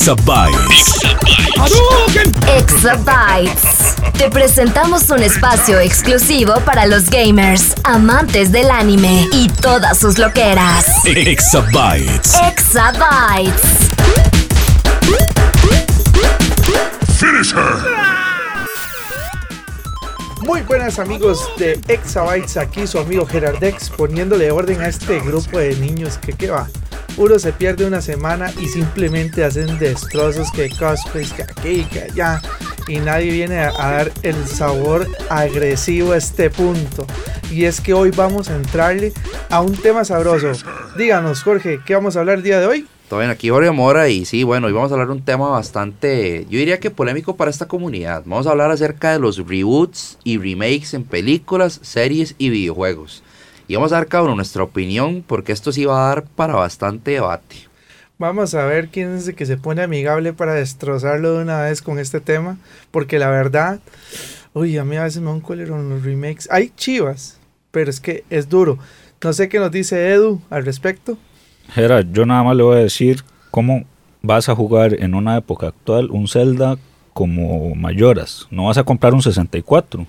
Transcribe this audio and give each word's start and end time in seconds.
Exabytes. 0.00 0.94
Exabytes. 2.56 3.96
Te 4.16 4.30
presentamos 4.30 5.10
un 5.10 5.22
espacio 5.22 5.78
exclusivo 5.78 6.54
para 6.64 6.86
los 6.86 7.10
gamers, 7.10 7.74
amantes 7.84 8.50
del 8.50 8.70
anime 8.70 9.28
y 9.30 9.48
todas 9.48 9.98
sus 9.98 10.16
loqueras. 10.16 10.86
Exabytes. 11.04 12.34
Exabytes. 12.48 13.60
Finish 17.18 17.52
her. 17.52 17.76
Muy 20.46 20.62
buenas 20.62 20.98
amigos 20.98 21.46
de 21.58 21.78
Exabytes, 21.88 22.56
aquí 22.56 22.86
su 22.86 22.98
amigo 22.98 23.26
Gerardex 23.26 23.90
poniéndole 23.90 24.50
orden 24.50 24.80
a 24.80 24.88
este 24.88 25.20
grupo 25.20 25.58
de 25.58 25.76
niños 25.76 26.16
que 26.16 26.32
qué 26.32 26.48
va. 26.48 26.66
Uno 27.20 27.38
se 27.38 27.52
pierde 27.52 27.84
una 27.84 28.00
semana 28.00 28.50
y 28.58 28.64
simplemente 28.64 29.44
hacen 29.44 29.78
destrozos 29.78 30.50
que 30.52 30.70
cosplays, 30.70 31.34
que 31.34 31.42
aquí, 31.42 31.84
que 31.84 32.04
allá. 32.04 32.40
Y 32.88 32.96
nadie 32.96 33.30
viene 33.30 33.58
a, 33.58 33.72
dar 33.72 34.10
el 34.22 34.46
sabor 34.46 35.06
agresivo 35.28 36.12
a 36.12 36.16
este 36.16 36.48
punto. 36.48 37.06
Y 37.50 37.66
es 37.66 37.82
que 37.82 37.92
hoy 37.92 38.10
vamos 38.10 38.48
a 38.48 38.56
entrarle 38.56 39.12
a 39.50 39.60
un 39.60 39.76
tema 39.76 40.02
sabroso. 40.02 40.50
Díganos, 40.96 41.42
Jorge, 41.42 41.80
¿qué 41.84 41.94
vamos 41.94 42.16
a 42.16 42.20
hablar 42.20 42.38
el 42.38 42.42
día 42.42 42.58
de 42.58 42.66
hoy? 42.66 42.86
Todo 43.10 43.20
aquí 43.28 43.50
Jorge 43.50 43.70
Mora 43.70 44.08
y 44.08 44.24
sí, 44.24 44.42
bueno, 44.42 44.68
hoy 44.68 44.72
vamos 44.72 44.90
a 44.90 44.94
hablar 44.94 45.08
de 45.08 45.14
un 45.14 45.24
tema 45.24 45.48
bastante, 45.48 46.46
yo 46.48 46.58
diría 46.58 46.80
que 46.80 46.90
polémico 46.90 47.36
para 47.36 47.50
esta 47.50 47.68
comunidad. 47.68 48.22
Vamos 48.24 48.46
a 48.46 48.52
hablar 48.52 48.70
acerca 48.70 49.12
de 49.12 49.18
los 49.18 49.46
reboots 49.46 50.16
y 50.24 50.38
remakes 50.38 50.94
en 50.94 51.04
películas, 51.04 51.80
series 51.82 52.34
y 52.38 52.48
videojuegos. 52.48 53.22
Y 53.70 53.76
vamos 53.76 53.92
a 53.92 53.98
dar 53.98 54.08
cada 54.08 54.24
uno 54.24 54.34
nuestra 54.34 54.64
opinión 54.64 55.22
porque 55.24 55.52
esto 55.52 55.70
sí 55.70 55.84
va 55.84 56.04
a 56.04 56.08
dar 56.08 56.24
para 56.24 56.56
bastante 56.56 57.12
debate. 57.12 57.54
Vamos 58.18 58.52
a 58.54 58.64
ver 58.64 58.88
quién 58.88 59.14
es 59.14 59.28
el 59.28 59.36
que 59.36 59.46
se 59.46 59.58
pone 59.58 59.80
amigable 59.80 60.32
para 60.32 60.54
destrozarlo 60.54 61.34
de 61.34 61.42
una 61.44 61.62
vez 61.62 61.80
con 61.80 62.00
este 62.00 62.20
tema. 62.20 62.58
Porque 62.90 63.20
la 63.20 63.30
verdad, 63.30 63.78
uy, 64.54 64.76
a 64.76 64.84
mí 64.84 64.96
a 64.96 65.04
veces 65.04 65.22
me 65.22 65.28
da 65.28 65.34
un 65.34 65.40
cólero 65.40 65.76
en 65.76 65.88
los 65.88 66.02
remakes. 66.02 66.48
Hay 66.50 66.72
chivas, 66.74 67.38
pero 67.70 67.90
es 67.90 68.00
que 68.00 68.24
es 68.28 68.48
duro. 68.48 68.76
No 69.22 69.32
sé 69.32 69.48
qué 69.48 69.60
nos 69.60 69.70
dice 69.70 70.10
Edu 70.10 70.42
al 70.50 70.64
respecto. 70.64 71.16
Gerard, 71.72 72.08
yo 72.10 72.26
nada 72.26 72.42
más 72.42 72.56
le 72.56 72.64
voy 72.64 72.76
a 72.76 72.80
decir 72.80 73.22
cómo 73.52 73.84
vas 74.20 74.48
a 74.48 74.56
jugar 74.56 74.94
en 74.94 75.14
una 75.14 75.36
época 75.36 75.68
actual 75.68 76.10
un 76.10 76.26
Zelda 76.26 76.76
como 77.12 77.72
mayoras. 77.76 78.48
No 78.50 78.64
vas 78.64 78.78
a 78.78 78.82
comprar 78.82 79.14
un 79.14 79.22
64 79.22 80.08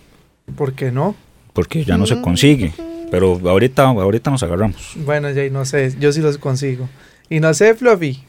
¿Por 0.55 0.73
qué 0.73 0.91
no? 0.91 1.15
porque 1.53 1.83
ya 1.83 1.97
no 1.97 2.07
se 2.07 2.19
consigue. 2.21 2.73
Pero 3.11 3.39
ahorita, 3.45 3.83
ahorita 3.83 4.31
nos 4.31 4.41
agarramos. 4.41 4.93
Bueno, 4.95 5.27
Jay, 5.33 5.49
no 5.49 5.65
sé, 5.65 5.93
yo 5.99 6.11
sí 6.11 6.21
los 6.21 6.37
consigo. 6.37 6.87
Y 7.29 7.39
no 7.39 7.53
sé, 7.53 7.75
Fluffy. 7.75 8.23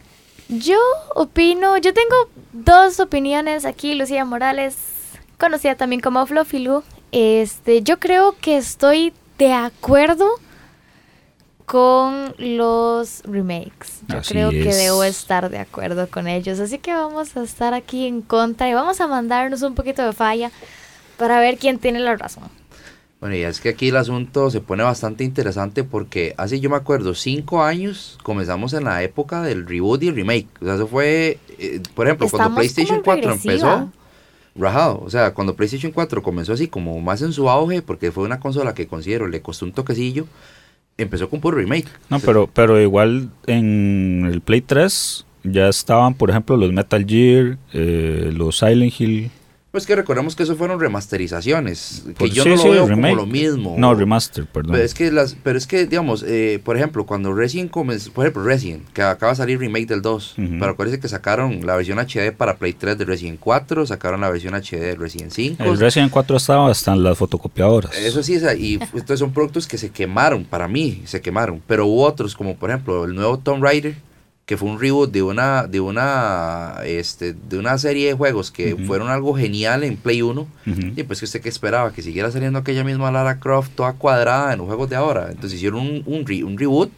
Yo 0.49 0.79
opino, 1.15 1.79
yo 1.79 1.95
tengo 1.95 2.15
dos 2.53 3.01
opiniones 3.01 3.65
aquí, 3.65 3.95
Lucía 3.95 4.25
Morales, 4.25 4.77
conocida 5.39 5.77
también 5.77 6.01
como 6.01 6.27
Fluffy 6.27 6.59
Lu. 6.59 6.83
Este, 7.13 7.83
yo 7.83 7.99
creo 7.99 8.37
que 8.41 8.57
estoy 8.57 9.13
de 9.39 9.53
acuerdo 9.53 10.29
con 11.65 12.35
los 12.39 13.23
remakes. 13.25 14.01
Yo 14.09 14.19
Así 14.19 14.35
creo 14.35 14.51
que 14.51 14.75
debo 14.75 15.05
estar 15.05 15.49
de 15.49 15.59
acuerdo 15.59 16.09
con 16.09 16.27
ellos. 16.29 16.61
Así 16.61 16.79
que 16.79 16.93
vamos 16.93 17.37
a 17.37 17.43
estar 17.43 17.73
aquí 17.73 18.07
en 18.07 18.21
contra 18.21 18.69
y 18.69 18.75
vamos 18.75 19.01
a 19.01 19.07
mandarnos 19.07 19.63
un 19.63 19.75
poquito 19.75 20.05
de 20.05 20.13
falla 20.13 20.51
para 21.17 21.39
ver 21.41 21.57
quién 21.57 21.79
tiene 21.79 22.01
la 22.01 22.17
razón. 22.17 22.51
Bueno, 23.23 23.37
y 23.37 23.43
es 23.43 23.61
que 23.61 23.69
aquí 23.69 23.91
el 23.91 23.97
asunto 23.97 24.51
se 24.51 24.61
pone 24.61 24.83
bastante 24.83 25.23
interesante 25.23 25.85
porque 25.85 26.35
hace, 26.39 26.59
yo 26.59 26.69
me 26.69 26.75
acuerdo, 26.75 27.15
cinco 27.15 27.63
años 27.63 28.19
comenzamos 28.25 28.73
en 28.73 28.83
la 28.83 29.05
época 29.05 29.43
del 29.43 29.65
reboot 29.65 30.03
y 30.03 30.09
el 30.09 30.17
remake. 30.17 30.49
O 30.61 30.65
sea, 30.65 30.75
eso 30.75 30.89
fue, 30.89 31.39
eh, 31.57 31.81
por 31.95 32.09
ejemplo, 32.09 32.27
cuando 32.29 32.57
PlayStation 32.57 33.01
como 33.01 33.15
en 33.15 33.23
4 33.23 33.31
regresiva. 33.31 33.75
empezó, 33.75 33.93
rajado. 34.57 35.03
O 35.05 35.09
sea, 35.09 35.35
cuando 35.35 35.55
PlayStation 35.55 35.93
4 35.93 36.21
comenzó 36.21 36.53
así 36.53 36.67
como 36.67 37.01
más 37.01 37.23
en 37.23 37.33
su 37.33 37.49
auge, 37.49 37.81
porque 37.81 38.11
fue 38.11 38.25
una 38.25 38.41
consola 38.41 38.75
que 38.75 38.89
considero 38.89 39.29
le 39.29 39.41
costó 39.41 39.67
un 39.67 39.73
toquecillo, 39.73 40.27
empezó 40.99 41.31
con 41.31 41.41
puro 41.41 41.59
remake. 41.59 41.87
No, 42.11 42.19
pero, 42.19 42.51
pero 42.53 42.81
igual 42.81 43.31
en 43.47 44.29
el 44.33 44.41
Play 44.41 44.63
3 44.63 45.25
ya 45.45 45.69
estaban, 45.69 46.15
por 46.15 46.31
ejemplo, 46.31 46.57
los 46.57 46.73
Metal 46.73 47.07
Gear, 47.07 47.57
eh, 47.73 48.33
los 48.35 48.59
Silent 48.59 49.01
Hill. 49.01 49.31
Pues 49.73 49.87
que 49.87 49.97
recordemos 49.97 50.37
que 50.37 50.43
eso 50.43 50.55
fueron 50.55 50.79
remasterizaciones, 50.79 52.03
que 52.07 52.13
Pues 52.13 52.33
yo 52.33 52.43
sí, 52.43 52.51
no 52.51 52.57
lo 52.57 52.63
sí, 52.63 52.69
veo 52.69 52.87
remake. 52.87 53.15
como 53.17 53.27
lo 53.27 53.27
mismo. 53.33 53.75
No, 53.79 53.95
remaster, 53.95 54.45
perdón. 54.47 54.73
Pero 54.73 54.85
es 54.85 54.93
que, 54.93 55.11
las, 55.11 55.35
pero 55.43 55.57
es 55.57 55.67
que 55.67 55.87
digamos, 55.87 56.23
eh, 56.29 56.61
por 56.63 56.77
ejemplo, 56.77 57.07
cuando 57.07 57.33
Resident 57.33 57.71
comenzó, 57.71 58.13
por 58.13 58.27
ejemplo, 58.27 58.45
Resident, 58.45 58.87
que 58.93 59.01
acaba 59.01 59.33
de 59.33 59.37
salir 59.37 59.59
remake 59.59 59.87
del 59.87 60.03
2, 60.03 60.35
Ujú. 60.37 60.49
pero 60.61 60.73
acuérdense 60.73 61.01
que 61.01 61.09
sacaron 61.09 61.65
la 61.65 61.75
versión 61.77 61.99
HD 61.99 62.33
para 62.37 62.57
Play 62.59 62.75
3 62.75 62.99
de 62.99 63.07
Resident 63.07 63.41
4, 63.41 63.87
sacaron 63.87 64.21
la 64.21 64.29
versión 64.29 64.55
HD 64.55 64.79
de 64.79 64.95
Resident 64.95 65.33
5. 65.33 65.65
el 65.65 65.79
Resident 65.79 66.13
4 66.13 66.37
estaba 66.37 66.71
hasta 66.71 66.93
en 66.93 67.03
las 67.03 67.17
fotocopiadoras. 67.17 67.97
Eso 67.97 68.23
sí, 68.23 68.39
y 68.59 68.79
estos 68.95 69.19
son 69.19 69.33
productos 69.33 69.67
que 69.67 69.79
se 69.79 69.89
quemaron, 69.89 70.45
para 70.45 70.69
mí, 70.69 71.01
se 71.07 71.23
quemaron. 71.23 71.63
Pero 71.67 71.87
hubo 71.87 72.05
otros, 72.05 72.35
como 72.37 72.57
por 72.57 72.69
ejemplo 72.69 73.07
el 73.07 73.15
nuevo 73.15 73.39
Tomb 73.39 73.63
Raider, 73.65 73.97
que 74.47 74.57
fue 74.57 74.69
un 74.69 74.81
reboot 74.81 75.11
de 75.13 75.23
una, 75.23 75.67
de 75.67 75.81
una, 75.81 76.79
este, 76.85 77.33
de 77.33 77.59
una 77.59 77.79
serie 77.79 78.09
de 78.09 78.15
juegos 78.15 78.51
que 78.51 78.77
fueron 78.87 79.09
algo 79.09 79.35
genial 79.37 79.85
en 79.85 79.97
Play 79.97 80.21
1. 80.23 80.41
Ujú. 80.41 80.81
Y 80.97 81.03
pues 81.05 81.21
que 81.21 81.25
usted 81.27 81.41
que 81.41 81.49
esperaba 81.49 81.93
que 81.93 82.03
siguiera 82.03 82.31
saliendo 82.31 82.59
aquella 82.59 82.83
misma 82.85 83.11
Lara 83.13 83.39
Croft 83.39 83.71
toda 83.77 83.93
cuadrada 83.95 84.53
en 84.53 84.59
los 84.59 84.67
juegos 84.67 84.91
de 84.91 84.97
ahora. 84.97 85.29
Entonces 85.31 85.55
hicieron 85.55 85.81
un, 85.81 86.03
un, 86.07 86.27
re- 86.27 86.43
un 86.45 86.59
reboot 86.59 86.91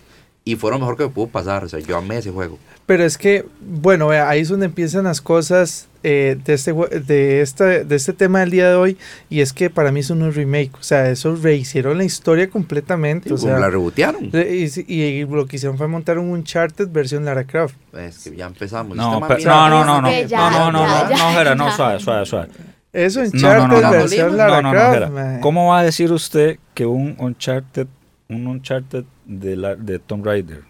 y 0.44 0.56
fue 0.56 0.70
lo 0.70 0.78
mejor 0.78 0.96
que 0.96 1.04
me 1.04 1.08
pudo 1.10 1.28
pasar. 1.28 1.64
O 1.64 1.68
sea, 1.68 1.80
yo 1.80 1.96
amé 1.96 2.18
ese 2.18 2.30
juego. 2.30 2.58
Pero 2.86 3.04
es 3.04 3.16
que, 3.16 3.46
bueno, 3.60 4.10
ahí 4.10 4.40
es 4.40 4.48
donde 4.50 4.66
empiezan 4.66 5.04
las 5.04 5.22
cosas 5.22 5.88
eh, 6.02 6.36
de, 6.44 6.52
este, 6.52 6.72
de, 6.74 7.40
esta, 7.40 7.64
de 7.64 7.96
este 7.96 8.12
tema 8.12 8.40
del 8.40 8.50
día 8.50 8.68
de 8.68 8.74
hoy. 8.74 8.98
Y 9.30 9.40
es 9.40 9.54
que 9.54 9.70
para 9.70 9.90
mí 9.90 10.00
es 10.00 10.10
remake. 10.34 10.74
O 10.78 10.82
sea, 10.82 11.08
eso 11.08 11.34
rehicieron 11.34 11.96
la 11.96 12.04
historia 12.04 12.50
completamente. 12.50 13.32
O 13.32 13.36
Como 13.36 13.48
sea, 13.48 13.58
la 13.58 13.70
rebotearon. 13.70 14.30
re- 14.30 14.54
y, 14.54 14.94
y 14.94 15.24
lo 15.24 15.46
que 15.46 15.56
hicieron 15.56 15.78
fue 15.78 15.88
montar 15.88 16.18
un 16.18 16.28
Uncharted 16.28 16.88
versión 16.88 17.24
Lara 17.24 17.44
Croft. 17.44 17.76
Es 17.96 18.18
que 18.28 18.36
ya 18.36 18.46
empezamos. 18.46 18.96
No, 18.98 19.18
no, 19.18 19.28
no, 19.28 19.84
no, 19.84 20.02
no, 20.02 20.10
Ya, 20.26 20.50
no, 20.50 20.70
no, 20.70 20.72
no, 20.72 20.86
ya, 20.86 21.04
no, 21.04 21.10
ya, 21.10 21.16
no, 21.16 21.38
Jera, 21.38 21.54
no, 21.54 21.72
suave, 21.72 22.00
suave, 22.00 22.26
suave. 22.26 22.48
Es 22.92 23.16
No, 23.16 23.22
no, 23.22 23.28
Uncharted 23.32 23.68
no, 23.76 23.80
no, 23.80 23.90
versión 23.90 24.30
no, 24.32 24.36
Lara 24.36 24.60
No, 24.60 24.62
no, 24.62 24.74
no, 24.74 24.92
Croft. 25.08 25.40
¿Cómo 25.40 25.68
va 25.70 25.78
a 25.78 25.82
decir 25.84 26.12
usted 26.12 26.58
que 26.74 26.84
un 26.84 27.16
Uncharted, 27.18 27.86
un 28.28 28.46
Uncharted 28.46 29.04
de, 29.26 29.56
la, 29.56 29.74
de 29.76 29.98
Tomb 29.98 30.24
Raider? 30.24 30.62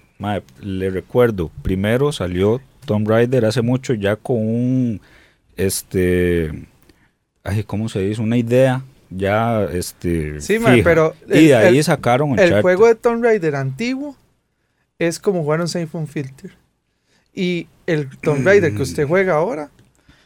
Le 0.60 0.90
recuerdo, 0.90 1.50
primero 1.62 2.10
salió 2.12 2.60
Tomb 2.86 3.08
Raider 3.08 3.44
hace 3.44 3.62
mucho 3.62 3.92
ya 3.94 4.16
con 4.16 4.36
un, 4.38 5.00
este, 5.56 6.66
ay, 7.42 7.62
¿cómo 7.64 7.88
se 7.88 8.00
dice? 8.00 8.20
Una 8.22 8.36
idea 8.36 8.82
ya, 9.10 9.64
este, 9.72 10.40
Sí, 10.40 10.58
fija. 10.58 10.76
pero 10.82 11.14
y 11.28 11.46
de 11.48 11.54
ahí 11.56 11.78
el- 11.78 11.84
sacaron 11.84 12.28
El 12.30 12.32
Uncharted. 12.32 12.62
juego 12.62 12.86
de 12.86 12.94
Tomb 12.94 13.22
Raider 13.22 13.54
antiguo 13.56 14.16
es 14.98 15.18
como 15.18 15.42
jugar 15.42 15.60
un 15.60 15.68
Safe 15.68 15.88
on 15.92 16.06
Filter. 16.06 16.52
Y 17.34 17.66
el 17.86 18.08
Tomb 18.18 18.46
Raider 18.46 18.74
que 18.74 18.82
usted 18.82 19.06
juega 19.06 19.34
ahora 19.34 19.70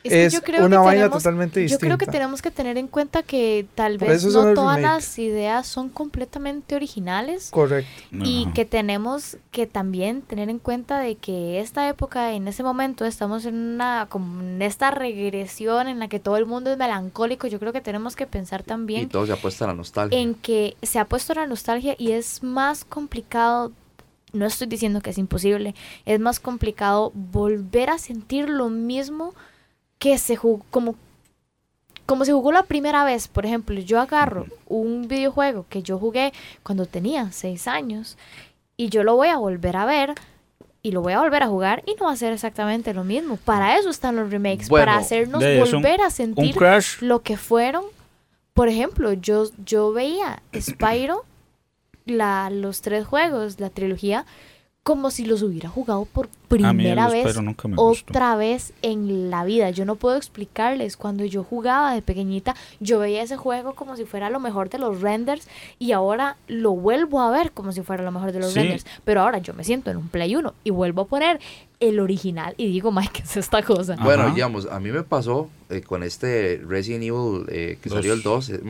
Es 0.09 0.13
que 0.13 0.25
es 0.27 0.33
yo 0.33 0.43
creo 0.43 0.67
una 0.67 0.77
que 0.77 0.85
vaina 0.85 1.03
tenemos- 1.05 1.23
totalmente 1.23 1.61
Yo 1.61 1.63
distinta. 1.63 1.87
creo 1.87 1.99
que 1.99 2.07
tenemos 2.07 2.43
que 2.43 2.51
tener 2.51 2.77
en 2.79 2.89
cuenta 2.89 3.23
que 3.23 3.67
tal 3.75 3.99
Por 3.99 4.09
vez 4.09 4.25
no 4.25 4.33
todas 4.55 4.77
remake. 4.77 4.83
las 4.83 5.19
ideas 5.19 5.67
son 5.67 5.89
completamente 5.89 6.75
originales. 6.75 7.51
Correcto. 7.51 7.91
Y 8.13 8.45
Ajá. 8.45 8.53
que 8.55 8.65
tenemos 8.65 9.37
que 9.51 9.67
también 9.67 10.23
tener 10.23 10.49
en 10.51 10.59
cuenta 10.59 10.99
de 11.01 11.15
que 11.17 11.61
esta 11.61 11.89
época, 11.89 12.33
en 12.33 12.49
ese 12.49 12.63
momento, 12.63 13.05
estamos 13.05 13.45
en 13.45 13.55
una 13.57 14.07
como 14.09 14.41
en 14.41 14.63
esta 14.63 14.91
regresión 14.91 15.89
en 15.89 15.99
la 15.99 16.09
que 16.09 16.19
todo 16.21 16.37
el 16.37 16.47
mundo 16.47 16.71
es 16.73 16.79
melancólico. 16.79 17.47
Yo 17.47 17.59
creo 17.59 17.73
que 17.73 17.81
tenemos 17.81 18.17
que 18.17 18.27
pensar 18.27 18.61
Y 18.61 18.65
también 18.65 19.09
todo 19.09 19.27
se 19.27 19.33
apuesta 19.33 19.65
a 19.65 19.69
la 19.69 19.75
nostalgia. 19.75 20.19
en 20.19 20.35
que 20.35 20.77
se 20.83 20.99
ha 20.99 21.05
puesto 21.05 21.35
la 21.35 21.47
nostalgia 21.47 21.95
y 21.99 22.13
es 22.13 22.43
más 22.43 22.85
complicado. 22.85 23.73
No 24.33 24.45
estoy 24.45 24.67
diciendo 24.67 25.01
que 25.01 25.09
es 25.09 25.17
imposible, 25.17 25.75
es 26.05 26.21
más 26.21 26.39
complicado 26.39 27.13
volver 27.15 27.89
a 27.89 27.97
sentir 27.99 28.51
lo 28.51 28.69
mismo 28.69 29.33
que 29.99 30.19
se 30.19 30.37
jugó, 30.37 30.65
como, 30.71 30.95
como 32.07 32.25
se 32.25 32.33
jugó 32.33 32.53
la 32.53 32.63
primera 32.63 33.05
vez. 33.05 33.29
Por 33.29 33.45
ejemplo, 33.47 33.79
yo 33.81 34.01
agarro 34.01 34.47
un 34.67 35.09
videojuego 35.09 35.67
que 35.69 35.83
yo 35.83 35.99
jugué 35.99 36.33
cuando 36.63 36.87
tenía 36.87 37.33
seis 37.33 37.67
años 37.69 38.17
y 38.77 38.89
yo 38.89 39.03
lo 39.03 39.17
voy 39.17 39.29
a 39.29 39.37
volver 39.39 39.77
a 39.77 39.85
ver 39.85 40.15
y 40.83 40.93
lo 40.93 41.03
voy 41.03 41.13
a 41.13 41.21
volver 41.21 41.43
a 41.43 41.49
jugar 41.49 41.83
y 41.87 41.95
no 41.97 42.07
va 42.07 42.13
a 42.13 42.17
ser 42.17 42.33
exactamente 42.33 42.95
lo 42.95 43.03
mismo. 43.05 43.37
Para 43.37 43.77
eso 43.77 43.91
están 43.91 44.15
los 44.17 44.31
remakes, 44.31 44.69
Bueno, 44.69 44.87
para 44.87 44.99
hacernos 44.99 45.41
un- 45.43 45.83
volver 45.83 46.01
a 46.01 46.11
sentir 46.11 46.55
lo 47.03 47.21
que 47.23 47.37
fueron. 47.37 47.85
Por 48.55 48.69
ejemplo, 48.69 49.13
yo, 49.13 49.45
yo 49.65 49.93
veía 49.93 50.43
Spyro, 50.59 51.25
la, 52.07 52.49
los 52.51 52.81
tres 52.81 53.07
juegos, 53.07 53.61
la 53.61 53.71
trilogía, 53.71 54.25
como 54.89 55.11
si 55.11 55.27
los 55.27 55.43
hubiera 55.43 55.69
jugado 55.69 56.07
por 56.07 56.31
primera 56.49 57.11
vez 57.11 57.37
otra 57.77 58.37
vez 58.37 58.73
en 58.81 59.29
la 59.29 59.45
vida. 59.45 59.69
Yo 59.69 59.85
no 59.85 59.97
puedo 59.97 60.17
explicarles. 60.17 60.97
Cuando 60.97 61.27
yo 61.27 61.45
jugaba 61.45 61.93
de 61.93 62.01
pequeñita, 62.01 62.57
yo 62.81 62.99
veía 62.99 63.21
ese 63.23 63.37
juego 63.37 63.75
como 63.75 63.97
si 63.99 64.07
fuera 64.07 64.31
lo 64.31 64.41
mejor 64.41 64.71
de 64.71 64.79
los 64.79 65.03
renders 65.03 65.47
y 65.79 65.93
ahora 65.93 66.39
lo 66.47 66.73
vuelvo 66.73 67.21
a 67.21 67.31
ver 67.31 67.53
como 67.53 67.73
si 67.73 67.83
fuera 67.83 68.03
lo 68.03 68.13
mejor 68.13 68.33
de 68.33 68.41
los 68.41 68.53
Sí. 68.55 68.61
renders. 68.61 68.87
Pero 69.05 69.21
ahora 69.21 69.37
yo 69.41 69.53
me 69.53 69.63
siento 69.63 69.91
en 69.91 69.99
un 69.99 70.09
Play 70.09 70.35
1 70.35 70.55
y 70.65 70.71
vuelvo 70.71 71.03
a 71.03 71.07
poner 71.07 71.39
el 71.81 72.01
original 72.01 72.55
y 72.57 72.69
digo, 72.73 72.91
Mike, 72.91 73.11
¿qué 73.13 73.23
es 73.25 73.37
esta 73.37 73.63
cosa? 73.63 73.93
Ajá. 73.93 74.05
Bueno, 74.05 74.31
digamos, 74.35 74.67
a 74.71 74.81
mí 74.81 74.91
me 74.91 75.03
pasó 75.03 75.51
eh, 75.69 75.83
con 75.83 76.03
este 76.03 76.63
Resident 76.67 77.05
Evil 77.05 77.45
eh, 77.51 77.77
que 77.83 77.91
Dos. 77.91 77.99
salió 77.99 78.15
el 78.15 78.23
2. 78.23 78.49
eh, 78.49 78.61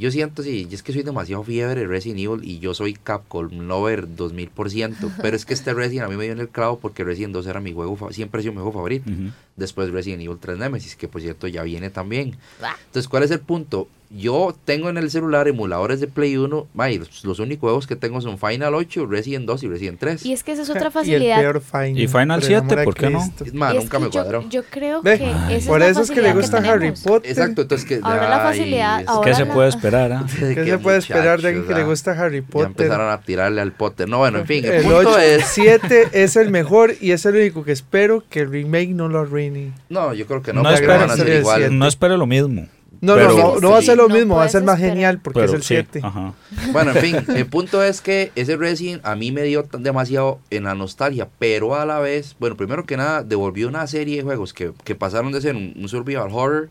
yo 0.00 0.10
siento, 0.10 0.42
sí, 0.42 0.66
y 0.68 0.74
es 0.74 0.82
que 0.82 0.92
soy 0.92 1.02
demasiado 1.02 1.44
fiebre 1.44 1.82
de 1.82 1.86
Resident 1.86 2.18
Evil 2.18 2.40
y 2.42 2.58
yo 2.58 2.74
soy 2.74 2.94
Capcom 2.94 3.50
Lover 3.68 4.08
2000%. 4.08 5.14
pero 5.22 5.36
es 5.36 5.44
que 5.44 5.54
este 5.54 5.74
Resident 5.74 6.06
a 6.06 6.08
mí 6.08 6.16
me 6.16 6.24
dio 6.24 6.32
en 6.32 6.40
el 6.40 6.48
clavo 6.48 6.80
porque 6.80 7.04
Resident 7.04 7.34
2 7.34 7.46
era 7.46 7.60
mi 7.60 7.72
juego, 7.72 8.10
siempre 8.10 8.40
ha 8.40 8.42
sido 8.42 8.52
mi 8.52 8.58
juego 8.58 8.72
favorito. 8.72 9.10
Después 9.56 9.90
Resident 9.90 10.22
Evil 10.22 10.38
3 10.40 10.58
Nemesis, 10.58 10.96
que 10.96 11.06
por 11.06 11.20
cierto 11.20 11.46
ya 11.46 11.62
viene 11.62 11.90
también. 11.90 12.36
Ah. 12.62 12.76
Entonces, 12.86 13.08
¿cuál 13.08 13.22
es 13.22 13.30
el 13.30 13.40
punto? 13.40 13.88
Yo 14.12 14.56
tengo 14.64 14.90
en 14.90 14.98
el 14.98 15.08
celular 15.08 15.46
emuladores 15.46 16.00
de 16.00 16.08
Play 16.08 16.36
1. 16.36 16.66
mae, 16.74 16.98
los, 16.98 17.24
los 17.24 17.38
únicos 17.38 17.60
juegos 17.60 17.86
que 17.86 17.94
tengo 17.94 18.20
son 18.20 18.38
Final 18.38 18.74
8, 18.74 19.06
Resident 19.06 19.46
2 19.46 19.62
y 19.62 19.68
Resident 19.68 20.00
3. 20.00 20.26
Y 20.26 20.32
es 20.32 20.42
que 20.42 20.50
esa 20.50 20.62
es 20.62 20.70
otra 20.70 20.82
Y 20.82 20.86
el 20.86 20.92
facilidad. 20.92 21.38
peor 21.40 21.60
Final. 21.60 21.98
Y 21.98 22.08
Final 22.08 22.28
por 22.28 22.34
el 22.38 22.42
7, 22.42 22.58
amor 22.58 22.76
de 22.78 22.84
¿por 22.84 22.94
qué 22.96 23.10
no? 23.10 23.20
Es 23.20 23.52
nunca 23.54 23.98
que 23.98 23.98
me 23.98 24.04
yo- 24.06 24.10
cuadró. 24.10 24.48
Yo, 24.48 24.62
creo 24.68 25.00
Ve, 25.02 25.16
que 25.18 25.30
esa 25.30 25.54
es 25.56 25.66
por 25.68 25.78
la 25.78 25.88
eso 25.88 26.02
es 26.02 26.10
que 26.10 26.16
le 26.22 26.32
facilidad 26.34 26.40
gusta 26.60 26.72
Harry. 26.72 26.92
Potter. 27.04 27.30
Exacto, 27.30 27.62
entonces 27.62 27.86
que... 27.88 28.00
Ahora 28.02 28.28
la 28.28 28.48
ay, 28.48 28.58
facilidad- 28.58 29.00
es 29.02 29.08
ahora 29.08 29.30
¿Qué 29.30 29.36
se 29.36 29.44
la- 29.44 29.54
puede 29.54 29.68
esperar? 29.68 30.26
que 30.40 30.54
¿Qué 30.56 30.64
se 30.64 30.78
puede 30.78 30.98
esperar 30.98 31.40
de 31.40 31.48
alguien 31.48 31.66
que 31.68 31.74
le 31.74 31.80
ah, 31.82 31.84
gusta 31.84 32.10
Harry 32.12 32.40
Ya 32.40 32.46
Potter? 32.48 32.66
empezaron 32.68 33.10
a 33.10 33.20
tirarle 33.20 33.60
al 33.60 33.70
Potter. 33.72 34.08
No, 34.08 34.18
bueno, 34.18 34.40
en 34.40 34.46
fin, 34.46 34.64
el, 34.64 34.72
El 34.72 34.82
punto 34.82 34.98
8, 35.10 35.18
es... 35.20 35.44
7 35.54 36.08
es 36.12 36.34
el 36.34 36.50
mejor 36.50 36.94
y 37.00 37.12
es 37.12 37.24
el 37.26 37.36
único 37.36 37.62
que 37.62 37.70
espero 37.70 38.24
que 38.28 38.40
el 38.40 38.50
remake 38.50 38.88
no 38.90 39.08
lo 39.08 39.20
arruine. 39.20 39.70
No, 39.88 40.12
yo 40.14 40.26
creo 40.26 40.42
que 40.42 40.52
no, 40.52 40.64
No, 40.64 40.76
siete. 40.76 41.70
No 41.70 41.86
espero 41.86 42.16
lo 42.16 42.26
mismo. 42.26 42.66
No, 43.02 43.14
Pero- 43.14 43.28
no, 43.30 43.36
no, 43.54 43.60
no 43.60 43.70
va 43.70 43.78
a 43.78 43.82
ser 43.82 43.96
lo 43.96 44.08
No 44.08 44.14
mismo, 44.14 44.36
va 44.36 44.44
a 44.44 44.48
ser 44.48 44.62
más 44.62 44.74
esperar. 44.76 44.92
genial 44.94 45.20
porque 45.22 45.40
Pero 45.40 45.52
es 45.52 45.54
el 45.56 45.62
sí, 45.62 45.68
7. 45.74 46.00
ajá. 46.02 46.34
Bueno, 46.72 46.90
en 46.92 46.96
fin, 46.98 47.16
el 47.34 47.46
punto 47.46 47.82
es 47.82 48.00
que 48.02 48.30
ese 48.36 48.56
Resident 48.56 49.04
a 49.06 49.16
mí 49.16 49.32
me 49.32 49.42
dio 49.44 49.64
tan- 49.64 49.82
demasiado 49.82 50.38
en 50.50 50.64
la 50.64 50.74
nostalgia, 50.74 51.28
pero 51.38 51.74
a 51.76 51.86
la 51.86 51.98
vez, 52.00 52.36
bueno, 52.38 52.56
primero 52.56 52.84
que 52.84 52.96
nada, 52.98 53.22
devolvió 53.22 53.68
una 53.68 53.86
serie 53.86 54.18
de 54.18 54.22
juegos 54.22 54.52
que, 54.52 54.72
que 54.84 54.94
pasaron 54.94 55.32
de 55.32 55.40
ser 55.40 55.56
un, 55.56 55.72
un 55.76 55.88
survival 55.88 56.30
horror 56.30 56.68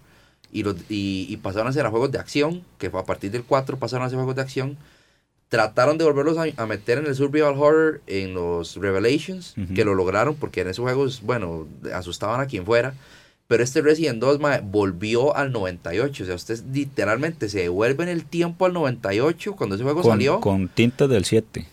y, 0.52 0.62
los- 0.64 0.76
y, 0.88 1.26
y 1.30 1.38
pasaron 1.38 1.68
a 1.68 1.74
ser 1.74 1.86
a 1.86 1.90
juegos 1.90 2.12
de 2.12 2.20
acción, 2.20 2.64
que 2.78 2.90
fue 2.92 3.00
a 3.00 3.06
partir 3.06 3.32
del 3.32 3.44
4 3.44 3.78
pasaron 3.78 4.06
a 4.06 4.10
ser 4.10 4.18
juegos 4.18 4.36
de 4.36 4.42
acción. 4.44 4.78
Trataron 5.50 5.98
de 5.98 6.06
volverlos 6.06 6.38
a, 6.38 6.46
a 6.62 6.66
meter 6.68 7.00
en 7.00 7.08
el 7.08 7.16
survival 7.16 7.56
horror 7.58 8.02
en 8.06 8.36
los 8.36 8.76
Revelations, 8.76 9.56
que 9.74 9.84
lo 9.84 9.96
lograron 9.96 10.36
porque 10.36 10.62
en 10.62 10.68
esos 10.68 10.84
juegos, 10.84 11.22
bueno, 11.24 11.66
asustaban 11.92 12.40
a 12.40 12.46
quien 12.46 12.68
fuera. 12.68 12.94
Pero 13.50 13.64
este 13.64 13.82
Resident 13.82 14.20
2 14.20 14.40
mae, 14.40 14.62
volvió 14.64 15.36
al 15.36 15.52
98. 15.52 16.24
O 16.24 16.26
sea, 16.28 16.36
usted 16.36 16.60
literalmente 16.72 17.50
se 17.50 17.62
devuelve 17.62 18.04
en 18.04 18.10
el 18.10 18.24
tiempo 18.24 18.66
al 18.68 18.74
98 18.74 19.56
cuando 19.56 19.74
ese 19.76 19.84
juego 19.84 20.04
Con, 20.04 20.12
salió. 20.12 20.40
con 20.40 20.68
tintas 20.68 21.10
del 21.10 21.26
7. 21.26 21.66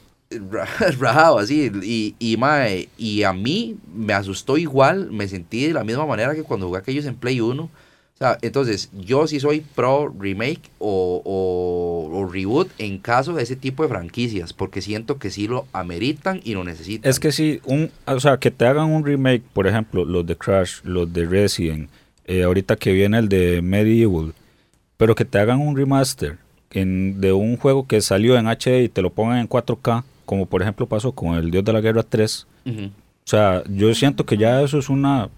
ra- 0.50 0.64
rajado 0.98 1.38
así. 1.38 1.70
Y, 1.82 2.14
y, 2.18 2.38
mae, 2.38 2.88
y 2.96 3.24
a 3.24 3.34
mí 3.34 3.76
me 3.94 4.14
asustó 4.14 4.56
igual. 4.56 5.10
Me 5.12 5.28
sentí 5.28 5.66
de 5.66 5.74
la 5.74 5.84
misma 5.84 6.06
manera 6.06 6.34
que 6.34 6.44
cuando 6.44 6.66
jugué 6.66 6.78
aquellos 6.78 7.04
en 7.04 7.14
Play 7.14 7.42
1. 7.42 7.68
O 8.16 8.18
sea, 8.18 8.38
entonces, 8.40 8.90
yo 8.98 9.26
sí 9.26 9.40
soy 9.40 9.60
pro 9.60 10.08
remake 10.18 10.70
o, 10.78 11.20
o- 11.24 12.18
o 12.18 12.26
reboot 12.26 12.68
en 12.78 12.96
caso 12.96 13.34
de 13.34 13.42
ese 13.42 13.56
tipo 13.56 13.82
de 13.82 13.90
franquicias. 13.90 14.54
Porque 14.54 14.80
siento 14.80 15.18
que 15.18 15.30
sí 15.30 15.46
lo 15.48 15.66
ameritan 15.74 16.40
y 16.42 16.54
lo 16.54 16.64
necesitan. 16.64 17.10
Es 17.10 17.20
que 17.20 17.30
si 17.30 17.60
un, 17.66 17.90
o 18.06 18.18
sea, 18.20 18.38
que 18.38 18.50
te 18.50 18.64
hagan 18.66 18.90
un 18.90 19.04
remake, 19.04 19.42
por 19.52 19.66
ejemplo, 19.66 20.04
los 20.06 20.26
de 20.26 20.34
Crash, 20.34 20.76
los 20.84 21.12
de 21.12 21.26
Resident, 21.26 21.90
eh, 22.24 22.42
ahorita 22.44 22.76
que 22.76 22.92
viene 22.92 23.18
el 23.18 23.28
de 23.28 23.60
Medieval, 23.60 24.32
pero 24.96 25.14
que 25.14 25.26
te 25.26 25.38
hagan 25.38 25.60
un 25.60 25.76
remaster 25.76 26.38
en, 26.70 27.20
de 27.20 27.32
un 27.34 27.58
juego 27.58 27.86
que 27.86 28.00
salió 28.00 28.38
en 28.38 28.46
HD 28.48 28.82
y 28.84 28.88
te 28.88 29.02
lo 29.02 29.10
pongan 29.10 29.38
en 29.40 29.48
4K, 29.48 30.04
como 30.24 30.46
por 30.46 30.62
ejemplo 30.62 30.86
pasó 30.86 31.12
con 31.12 31.34
el 31.34 31.50
Dios 31.50 31.64
de 31.64 31.72
la 31.74 31.82
Guerra 31.82 32.02
3. 32.02 32.46
Ujú. 32.64 32.84
O 32.86 33.28
sea, 33.28 33.62
yo 33.68 33.94
siento 33.94 34.24
que 34.24 34.38
ya 34.38 34.62
eso 34.62 34.78
es 34.78 34.88
una 34.88 35.28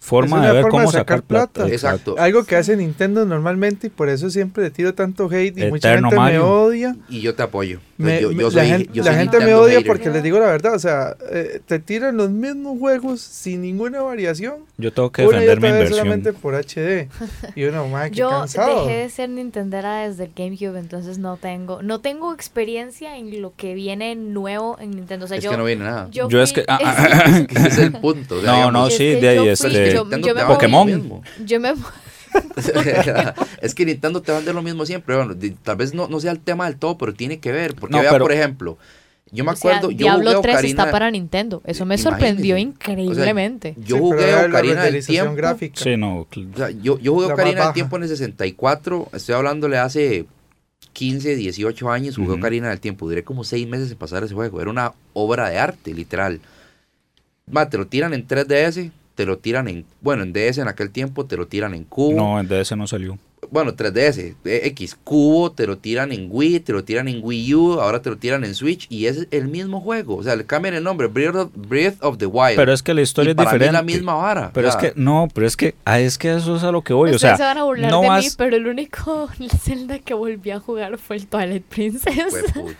forma 0.00 0.36
Es 0.36 0.40
una 0.40 0.46
de 0.48 0.52
ver 0.54 0.62
forma 0.62 0.78
cómo 0.78 0.92
de 0.92 0.98
sacar 0.98 1.18
sacar 1.18 1.22
plata. 1.22 1.52
plata. 1.52 1.72
Exacto. 1.72 2.14
Algo 2.18 2.44
que 2.44 2.56
hace 2.56 2.76
Nintendo 2.76 3.24
normalmente 3.26 3.88
y 3.88 3.90
por 3.90 4.08
eso 4.08 4.30
siempre 4.30 4.62
le 4.64 4.70
tiro 4.70 4.94
tanto 4.94 5.28
hate 5.30 5.58
y 5.58 5.66
mucha 5.66 5.94
gente 5.94 6.16
me 6.18 6.38
odia. 6.38 6.96
Y 7.08 7.20
yo 7.20 7.34
te 7.34 7.42
apoyo. 7.42 7.80
Me- 7.98 8.20
yo, 8.22 8.28
me- 8.30 8.36
yo 8.36 8.50
la 8.50 8.60
soy, 8.62 8.66
gente, 8.68 8.90
yo 8.92 9.02
la 9.02 9.14
gente 9.14 9.38
me 9.40 9.54
odia 9.54 9.78
hater. 9.78 9.86
porque 9.88 10.08
les 10.10 10.22
digo 10.22 10.38
la 10.38 10.46
verdad, 10.46 10.74
o 10.74 10.78
sea, 10.78 11.16
eh, 11.32 11.60
te 11.66 11.80
tiran 11.80 12.16
los 12.16 12.30
mismos 12.30 12.78
juegos 12.78 13.20
sin 13.20 13.60
ninguna 13.62 14.00
variación. 14.00 14.58
Yo 14.76 14.92
tengo 14.92 15.10
que 15.10 15.22
defender 15.22 15.60
mi 15.60 15.66
inversión. 15.66 15.98
solamente 15.98 16.32
por 16.32 16.54
HD. 16.54 17.08
Y 17.56 17.64
uno, 17.64 17.84
que 18.04 18.10
Yo 18.12 18.30
cansado. 18.30 18.86
dejé 18.86 18.98
de 19.00 19.10
ser 19.10 19.30
Nintendera 19.30 20.08
desde 20.08 20.24
el 20.26 20.30
GameCube, 20.36 20.78
entonces 20.78 21.18
no 21.18 21.38
tengo, 21.38 21.82
no 21.82 22.00
tengo 22.00 22.32
experiencia 22.32 23.16
en 23.16 23.42
lo 23.42 23.52
que 23.56 23.74
viene 23.74 24.14
nuevo 24.14 24.78
en 24.80 24.92
Nintendo. 24.92 25.24
O 25.24 25.28
sea, 25.28 25.38
Es 25.38 25.42
yo, 25.44 25.50
que 25.50 25.56
no 25.56 25.64
viene 25.64 25.84
nada. 25.84 26.08
yo 26.12 26.28
Yo 26.28 26.40
es 26.40 26.52
que- 26.52 26.64
ah, 26.68 26.78
ah, 26.84 27.40
Ese 27.50 27.66
es 27.68 27.78
el 27.78 27.92
punto. 27.94 28.36
o 28.36 28.40
sea, 28.42 28.50
No, 28.52 28.56
digamos, 28.58 28.72
no, 28.74 28.90
sí, 28.90 29.04
de 29.16 29.28
ahí 29.28 29.48
este... 29.48 29.87
yo- 29.92 30.04
me 30.34 30.44
Pokémon. 30.44 31.22
yo 31.44 31.60
me 31.60 31.74
es 33.62 33.74
que 33.74 33.84
Nintendo 33.86 34.20
te 34.22 34.32
va 34.32 34.38
a 34.38 34.40
lo 34.42 34.62
mismo 34.62 34.84
siempre. 34.86 35.16
Bueno, 35.16 35.34
tal 35.62 35.76
vez 35.76 35.94
no, 35.94 36.08
no 36.08 36.20
sea 36.20 36.32
el 36.32 36.40
tema 36.40 36.66
del 36.66 36.76
todo, 36.78 36.98
pero 36.98 37.14
tiene 37.14 37.38
que 37.40 37.52
ver. 37.52 37.74
Porque 37.74 37.96
No, 37.96 38.02
vea, 38.02 38.10
pero- 38.10 38.24
por 38.24 38.32
ejemplo, 38.32 38.78
yo 39.30 39.44
me 39.44 39.52
O 39.52 39.56
sea, 39.56 39.70
acuerdo, 39.76 39.90
yo 39.90 39.96
Diablo 39.98 40.30
jugué 40.30 40.42
3 40.42 40.54
Ocarina, 40.54 40.82
está 40.82 40.92
para 40.92 41.10
Nintendo. 41.10 41.62
Eso 41.66 41.84
me 41.86 41.98
sorprendió 41.98 42.56
increíblemente. 42.56 43.74
yo 43.78 43.96
Sí, 43.96 44.00
jugué 44.02 44.32
la 44.32 44.46
Ocarina 44.46 44.84
del 44.84 45.04
Tiempo. 45.04 45.34
gráfica. 45.34 45.80
Sí, 45.82 45.96
no. 45.96 46.26
cl- 46.30 46.54
O 46.54 46.56
sea, 46.56 46.70
yo, 46.70 46.98
yo 46.98 47.12
jugué 47.14 47.32
Ocarina 47.32 47.64
del. 47.64 47.72
Tiempo 47.74 47.96
en 47.96 48.02
el 48.04 48.08
64. 48.08 49.08
Estoy 49.12 49.34
hablándole 49.34 49.78
hace 49.78 50.26
15, 50.92 51.36
18 51.36 51.90
años. 51.90 52.16
Jugué 52.16 52.28
Ujú. 52.30 52.38
Ocarina 52.38 52.68
del 52.70 52.80
Tiempo. 52.80 53.06
Duré 53.08 53.22
como 53.24 53.44
6 53.44 53.66
meses 53.68 53.90
en 53.90 53.98
pasar 53.98 54.22
ese 54.24 54.34
juego. 54.34 54.60
Era 54.60 54.70
una 54.70 54.92
obra 55.12 55.48
de 55.50 55.58
arte, 55.58 55.92
literal. 55.94 56.40
Ma, 57.50 57.68
te 57.68 57.78
lo 57.78 57.86
tiran 57.86 58.14
en 58.14 58.26
3DS. 58.26 58.90
Te 59.18 59.26
lo 59.26 59.38
tiran 59.38 59.66
en. 59.66 59.84
Bueno, 60.00 60.22
en 60.22 60.32
DS 60.32 60.58
en 60.58 60.68
aquel 60.68 60.90
tiempo. 60.90 61.26
Te 61.26 61.36
lo 61.36 61.48
tiran 61.48 61.74
en 61.74 61.82
cubo. 61.82 62.14
No, 62.16 62.38
en 62.38 62.46
DS 62.46 62.76
no 62.76 62.86
salió. 62.86 63.18
bueno, 63.50 63.72
3DS, 63.74 64.34
eh, 64.44 64.60
X, 64.66 64.96
cubo, 65.02 65.50
te 65.52 65.66
lo 65.66 65.78
tiran 65.78 66.12
en 66.12 66.28
Wii, 66.30 66.60
te 66.60 66.72
lo 66.72 66.84
tiran 66.84 67.08
en 67.08 67.20
Wii 67.22 67.54
U, 67.54 67.80
ahora 67.80 68.00
te 68.02 68.10
lo 68.10 68.18
tiran 68.18 68.44
en 68.44 68.54
Switch 68.54 68.86
y 68.90 69.06
es 69.06 69.26
el 69.32 69.48
mismo 69.48 69.80
juego. 69.80 70.16
O 70.16 70.22
sea, 70.22 70.36
le 70.36 70.44
cambian 70.44 70.74
el 70.74 70.84
nombre, 70.84 71.06
Breath 71.08 71.34
of, 71.34 71.50
Breath 71.54 71.96
of 72.02 72.18
the 72.18 72.26
Wild. 72.26 72.56
Pero 72.56 72.72
es 72.72 72.82
que 72.82 72.92
la 72.94 73.00
historia 73.02 73.30
Y 73.30 73.32
es 73.32 73.36
para 73.36 73.50
mí 73.50 73.54
diferente. 73.58 73.66
es 73.66 73.72
la 73.72 73.82
misma 73.98 74.14
vara. 74.14 74.50
Pero 74.54 74.68
o 74.68 74.70
es 74.70 74.76
que, 74.76 74.92
no, 74.96 75.28
pero 75.34 75.46
es 75.48 75.56
que, 75.56 75.74
ah, 75.84 75.98
es 75.98 76.16
que 76.18 76.32
eso 76.34 76.54
es 76.56 76.62
a 76.62 76.70
lo 76.70 76.82
que 76.82 76.92
voy. 76.92 77.10
O 77.12 77.18
sea, 77.18 77.36
se 77.36 77.42
van 77.42 77.58
a 77.58 77.64
burlar 77.64 77.90
no 77.90 78.02
de 78.02 78.10
mí, 78.20 78.26
pero 78.36 78.54
el 78.56 78.66
único 78.68 79.28
Zelda 79.62 79.98
que 79.98 80.14
volví 80.14 80.50
a 80.52 80.60
jugar 80.60 80.96
fue 80.98 81.16
el 81.16 81.26
Twilight 81.26 81.64
Princess. 81.64 82.34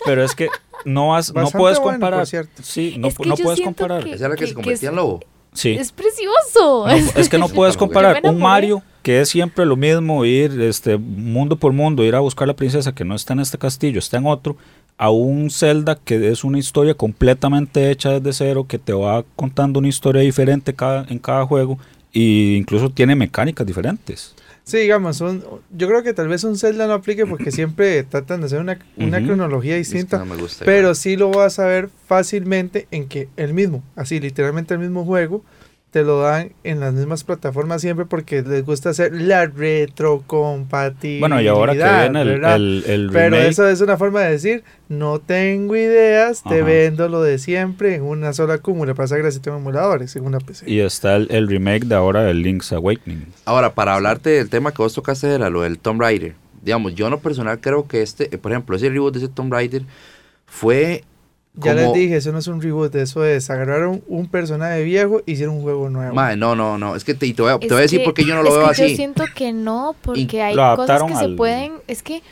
pero 0.05 0.23
es 0.23 0.35
que 0.37 0.49
no 0.85 1.09
vas, 1.11 1.35
no 1.35 1.51
puedes 1.51 1.79
bueno, 1.79 1.95
comparar. 1.99 2.21
por 2.21 2.27
cierto. 2.29 2.63
Sí, 2.63 2.97
no, 2.99 3.09
Es 3.09 3.17
que 3.17 3.29
no 3.29 3.35
yo 3.37 3.45
puedes 3.45 3.61
comparar. 3.63 4.05
que- 4.05 4.11
Esa 4.13 4.25
era 4.27 4.29
la 4.31 4.37
que, 4.37 4.45
se 4.47 4.51
que 4.51 4.55
convertía 4.55 4.89
en 4.91 4.95
es- 4.95 4.97
lobo. 4.97 5.21
Sí. 5.53 5.71
Es 5.71 5.93
precioso. 5.93 6.87
No, 6.87 6.91
es 6.91 7.29
que 7.29 7.39
no 7.39 7.49
puedes 7.49 7.77
comparar 7.77 8.21
un. 8.23 8.39
Mario 8.39 8.83
que 9.03 9.23
es 9.23 9.31
siempre 9.31 9.65
lo 9.65 9.75
mismo, 9.75 10.27
ir 10.27 10.61
este 10.61 10.99
mundo 10.99 11.57
por 11.57 11.73
mundo, 11.73 12.05
ir 12.05 12.15
a 12.15 12.21
buscar 12.21 12.47
la 12.47 12.55
princesa 12.55 12.95
que 12.95 13.07
no 13.07 13.15
está 13.15 13.33
en 13.33 13.41
este 13.41 13.57
castillo, 13.57 14.01
está 14.01 14.19
en 14.19 14.27
otro, 14.27 14.59
a 14.99 15.09
un 15.09 15.51
Zelda 15.51 15.97
que 15.97 16.29
es 16.29 16.45
una 16.45 16.59
historia 16.59 16.93
completamente 16.93 17.91
hecha 17.91 18.21
desde 18.21 18.33
cero, 18.33 18.67
que 18.69 18.79
te 18.79 18.93
va 18.93 19.25
contando 19.37 19.79
una 19.79 19.89
historia 19.89 20.21
diferente 20.21 20.75
cada, 20.75 21.07
en 21.09 21.19
cada 21.19 21.47
juego 21.47 21.79
e 22.13 22.57
incluso 22.59 22.91
tiene 22.91 23.15
mecánicas 23.15 23.67
diferentes. 23.67 24.35
Sí, 24.69 24.77
digamos, 24.77 25.19
un- 25.23 25.43
yo 25.75 25.89
creo 25.89 26.03
que 26.03 26.13
tal 26.13 26.29
vez 26.29 26.45
un 26.45 26.59
Zelda 26.59 26.87
no 26.87 26.93
aplique 26.93 27.25
porque 27.25 27.51
siempre 27.51 28.03
tratan 28.03 28.41
de 28.41 28.47
hacer 28.49 28.61
una, 28.61 28.79
una 28.99 29.25
cronología 29.25 29.79
Es 29.79 29.89
que 29.89 29.95
distinta. 29.95 30.19
no 30.19 30.27
me 30.27 30.37
gusta 30.37 30.67
Pero 30.67 30.79
igual. 30.81 30.97
sí 30.97 31.17
lo 31.17 31.31
vas 31.31 31.59
a 31.59 31.65
ver 31.65 31.89
fácilmente 32.07 32.87
en 32.91 33.09
que 33.09 33.29
el 33.39 33.55
mismo, 33.55 33.83
así 33.97 34.21
literalmente 34.21 34.75
el 34.75 34.81
mismo 34.81 35.07
juego, 35.07 35.43
te 35.91 36.03
lo 36.03 36.21
dan 36.21 36.53
en 36.65 36.81
las 36.81 36.93
mismas 36.93 37.25
plataformas 37.25 37.81
siempre 37.81 38.05
porque 38.05 38.43
les 38.43 38.65
gusta 38.65 38.91
hacer 38.91 39.11
la 39.15 39.47
retrocompatibilidad. 39.47 41.21
Bueno, 41.21 41.41
y 41.41 41.47
ahora 41.49 41.73
que 41.73 41.79
viene 41.79 42.23
el, 42.23 42.45
el, 42.45 42.85
el 42.87 43.11
Pero 43.11 43.37
eso 43.37 43.67
es 43.67 43.81
una 43.81 43.97
forma 43.97 44.21
de 44.21 44.33
decir, 44.33 44.65
no 44.89 45.19
tengo 45.19 45.77
ideas, 45.77 46.43
te 46.43 46.57
Ajá. 46.57 46.65
vendo 46.65 47.09
lo 47.09 47.23
de 47.23 47.39
siempre 47.39 47.95
en 47.95 48.03
una 48.03 48.33
sola 48.33 48.59
cúmula. 48.59 48.95
Pasa 48.95 49.17
que 49.21 49.31
si 49.33 49.41
tengo 49.41 49.57
emuladores 49.57 50.15
en 50.17 50.27
una 50.27 50.39
PC. 50.41 50.71
y 50.71 50.81
está 50.81 51.17
el, 51.17 51.29
el 51.31 51.49
remake 51.49 51.87
de 51.87 51.95
ahora 51.95 52.23
del 52.23 52.43
Link's 52.43 52.73
Awakening. 52.73 53.27
Ahora, 53.47 53.75
para 53.75 53.95
hablarte 53.95 54.31
del 54.31 54.51
tema 54.51 54.73
que 54.73 54.83
vos 54.83 54.93
tocaste, 54.95 55.33
era 55.35 55.49
lo 55.51 55.63
del 55.63 55.79
Tomb 55.79 56.01
Raider. 56.01 56.35
Digamos, 56.63 56.95
yo 56.95 57.07
en 57.07 57.13
lo 57.13 57.21
personal 57.21 57.61
creo 57.61 57.87
que 57.89 58.03
este, 58.03 58.35
eh, 58.35 58.39
por 58.39 58.53
ejemplo, 58.53 58.77
ese 58.77 58.91
reboot 58.91 59.15
de 59.15 59.21
ese 59.21 59.29
Tomb 59.29 59.53
Raider 59.53 59.83
fue 60.47 61.05
Ya 61.65 61.75
les 61.75 61.93
dije, 61.93 62.17
eso 62.17 62.33
no 62.33 62.39
es 62.39 62.47
un 62.47 62.61
reboot, 62.63 62.95
eso 62.95 63.25
es 63.25 63.51
agarraron 63.51 64.03
un 64.07 64.29
personaje 64.29 64.83
viejo 64.85 65.23
y 65.27 65.33
hicieron 65.33 65.57
un 65.57 65.63
juego 65.63 65.89
nuevo. 65.91 66.15
Mae, 66.15 66.37
no, 66.37 66.55
no, 66.55 66.79
no. 66.79 66.95
Es 66.97 67.05
que 67.05 67.15
te, 67.15 67.33
te 67.33 67.43
voy 67.43 67.51
a, 67.53 67.59
te 67.59 67.67
Es 67.67 67.73
voy 67.73 67.79
a 67.79 67.83
decir 67.83 67.99
que- 68.01 68.05
por 68.05 68.15
qué 68.15 68.25
yo 68.25 68.35
no 68.35 68.43
lo 68.43 68.49
es 68.51 68.55
veo 68.57 68.65
que 68.67 68.71
así. 68.71 68.91
Yo 68.91 68.97
siento 68.97 69.25
que 69.35 69.53
no, 69.53 69.95
porque 70.03 70.43
hay 70.43 70.55
cosas 70.55 71.03
que 71.05 71.17
se 71.17 71.29
pueden. 71.31 71.73
Es 71.87 72.03
que 72.03 72.23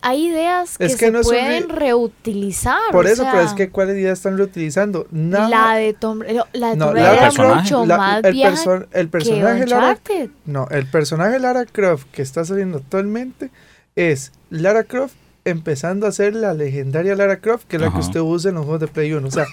hay 0.00 0.26
ideas 0.28 0.78
que, 0.78 0.84
Es 0.84 0.92
que 0.96 1.06
se 1.06 1.10
no 1.10 1.22
pueden 1.22 1.68
re- 1.68 1.74
reutilizar. 1.86 2.78
Por 2.92 3.06
o 3.06 3.08
eso, 3.08 3.24
pero 3.30 3.42
es 3.42 3.52
que 3.54 3.68
¿cuáles 3.70 3.96
ideas 3.96 4.18
están 4.18 4.36
reutilizando? 4.38 5.08
Nada. 5.10 5.48
La 5.48 5.74
de 5.76 5.92
Tom, 5.92 6.20
no, 6.20 6.44
la 6.52 6.70
de 6.70 6.76
No, 6.76 6.92
Raider 6.92 7.12
era 7.14 7.22
personaje. 7.22 7.62
mucho 7.62 7.84
la- 7.86 7.96
más 7.96 8.24
el, 8.24 8.32
vieja 8.32 8.50
perso- 8.52 8.86
el 8.92 9.06
que 9.06 9.10
personaje 9.10 9.66
Lara 9.66 9.88
Uncharted. 9.88 10.30
No, 10.46 10.68
el 10.70 10.86
personaje 10.86 11.38
Lara 11.40 11.64
Croft 11.66 12.06
que 12.12 12.22
está 12.22 12.44
saliendo 12.44 12.78
actualmente 12.78 13.50
es 13.96 14.30
Lara 14.50 14.84
Croft 14.84 15.16
empezando 15.50 16.06
a 16.06 16.12
ser 16.12 16.34
la 16.34 16.54
legendaria 16.54 17.14
Lara 17.16 17.40
Croft, 17.40 17.66
que 17.66 17.76
es 17.76 17.82
la 17.82 17.92
que 17.92 17.98
usted 17.98 18.20
usa 18.20 18.48
en 18.50 18.56
los 18.56 18.64
juegos 18.64 18.80
de 18.80 18.88
Play 18.88 19.12
1. 19.12 19.26
O 19.26 19.30
sea, 19.30 19.46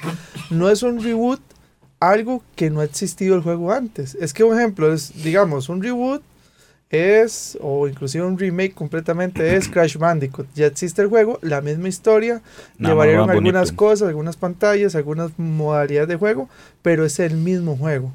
no 0.50 0.70
es 0.70 0.84
un 0.84 1.04
reboot 1.04 1.42
algo 2.00 2.44
que 2.56 2.70
no 2.70 2.82
ha 2.82 2.84
existido 2.86 3.36
el 3.36 3.42
juego 3.42 3.72
antes. 3.72 4.16
Es 4.16 4.34
que 4.34 4.44
un 4.44 4.58
ejemplo 4.58 4.94
es, 4.94 5.24
digamos, 5.24 5.70
un 5.70 5.82
reboot 5.82 6.22
es, 6.90 7.58
o 7.62 7.88
inclusive 7.88 8.24
un 8.24 8.38
remake 8.38 8.74
completamente 8.74 9.56
es 9.56 9.68
Crash 9.70 9.98
Bandicoot. 9.98 10.48
Ya 10.56 10.68
existe 10.68 11.02
el 11.02 11.08
juego, 11.08 11.40
la 11.42 11.62
misma 11.62 11.88
historia, 11.88 12.42
le 12.78 12.84
Nada 12.84 12.96
más 12.96 12.98
variaron 13.06 13.30
algunas 13.30 13.70
bonito. 13.70 13.76
cosas, 13.76 14.08
algunas 14.08 14.38
pantallas, 14.38 14.96
algunas 14.96 15.38
modalidades 15.38 16.10
de 16.10 16.16
juego, 16.16 16.50
pero 16.82 17.06
es 17.06 17.20
el 17.20 17.36
mismo 17.38 17.76
juego. 17.76 18.12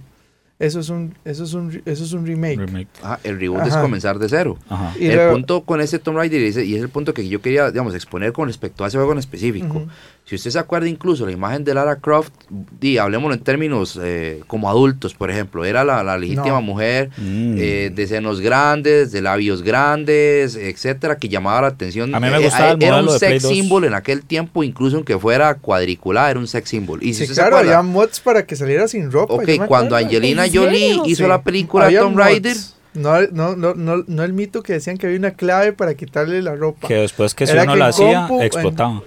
Eso 0.60 0.78
es 0.80 0.90
un, 0.90 1.14
eso 1.24 1.44
es 1.44 1.54
un, 1.54 1.82
eso 1.86 2.04
es 2.04 2.12
un 2.12 2.26
remake. 2.26 2.58
Remake. 2.58 2.88
Ajá, 3.02 3.18
el 3.24 3.40
reboot 3.40 3.66
es 3.66 3.74
comenzar 3.78 4.18
de 4.18 4.28
cero. 4.28 4.58
Ajá. 4.68 4.92
Y 5.00 5.06
el 5.06 5.14
luego- 5.16 5.32
punto 5.32 5.60
con 5.62 5.80
ese 5.80 5.98
Tomb 5.98 6.18
Raider, 6.18 6.40
y 6.42 6.74
es 6.76 6.82
el 6.82 6.90
punto 6.90 7.14
que 7.14 7.26
yo 7.26 7.40
quería, 7.40 7.70
digamos, 7.70 7.94
exponer 7.94 8.34
con 8.34 8.46
respecto 8.46 8.84
a 8.84 8.88
ese 8.88 8.98
juego 8.98 9.12
en 9.12 9.18
específico. 9.18 9.86
Si 10.30 10.36
usted 10.36 10.52
se 10.52 10.60
acuerda 10.60 10.86
incluso 10.88 11.26
la 11.26 11.32
imagen 11.32 11.64
de 11.64 11.74
Lara 11.74 11.96
Croft, 11.96 12.30
di, 12.78 12.98
hablemoslo 12.98 13.34
en 13.34 13.40
términos 13.40 13.98
eh, 14.00 14.42
como 14.46 14.70
adultos, 14.70 15.12
por 15.12 15.28
ejemplo, 15.28 15.64
era 15.64 15.82
la, 15.82 16.04
la 16.04 16.16
legítima 16.16 16.50
No. 16.50 16.62
mujer 16.62 17.10
Mm. 17.18 17.56
eh, 17.58 17.90
de 17.92 18.06
senos 18.06 18.40
grandes, 18.40 19.10
de 19.10 19.22
labios 19.22 19.62
grandes, 19.64 20.54
etcétera, 20.54 21.16
que 21.18 21.28
llamaba 21.28 21.62
la 21.62 21.66
atención. 21.66 22.14
A 22.14 22.20
mí 22.20 22.30
me 22.30 22.36
Eh, 22.36 22.44
gustaba 22.44 22.70
eh, 22.70 22.74
el 22.78 22.82
Era 22.84 23.02
un 23.02 23.10
sex 23.10 23.42
2. 23.42 23.52
symbol 23.52 23.84
en 23.86 23.94
aquel 23.94 24.22
tiempo, 24.22 24.62
incluso 24.62 24.94
aunque 24.98 25.18
fuera 25.18 25.52
cuadriculada, 25.56 26.30
era 26.30 26.38
un 26.38 26.46
sex 26.46 26.68
symbol. 26.68 27.02
Y 27.02 27.06
si 27.06 27.14
Sí, 27.14 27.22
usted 27.24 27.34
se 27.34 27.40
claro, 27.40 27.56
acuerda, 27.56 27.78
había 27.80 27.90
mods 27.90 28.20
para 28.20 28.46
que 28.46 28.54
saliera 28.54 28.86
sin 28.86 29.10
ropa. 29.10 29.34
ok, 29.34 29.66
cuando. 29.66 29.96
Angelina. 29.96 30.44
Jolie 30.52 31.00
hizo 31.06 31.24
Sí. 31.24 31.28
la 31.28 31.42
película 31.42 31.86
Había 31.86 32.02
Tomb 32.02 32.14
mods. 32.16 32.76
No, 32.92 33.20
no, 33.30 33.54
no, 33.54 33.74
no, 33.74 34.02
no 34.06 34.22
el 34.24 34.32
mito 34.32 34.64
que 34.64 34.72
decían 34.72 34.98
que 34.98 35.06
había 35.06 35.18
una 35.18 35.30
clave 35.30 35.72
para 35.72 35.94
quitarle 35.94 36.42
la 36.42 36.56
ropa. 36.56 36.88
Que 36.88 36.94
después 36.94 37.34
que 37.36 37.46
si 37.46 37.52
Era 37.52 37.62
uno 37.62 37.76
la 37.76 37.86
hacía, 37.88 38.20
compu, 38.26 38.40
en- 38.40 38.46
explotaba. 38.46 39.02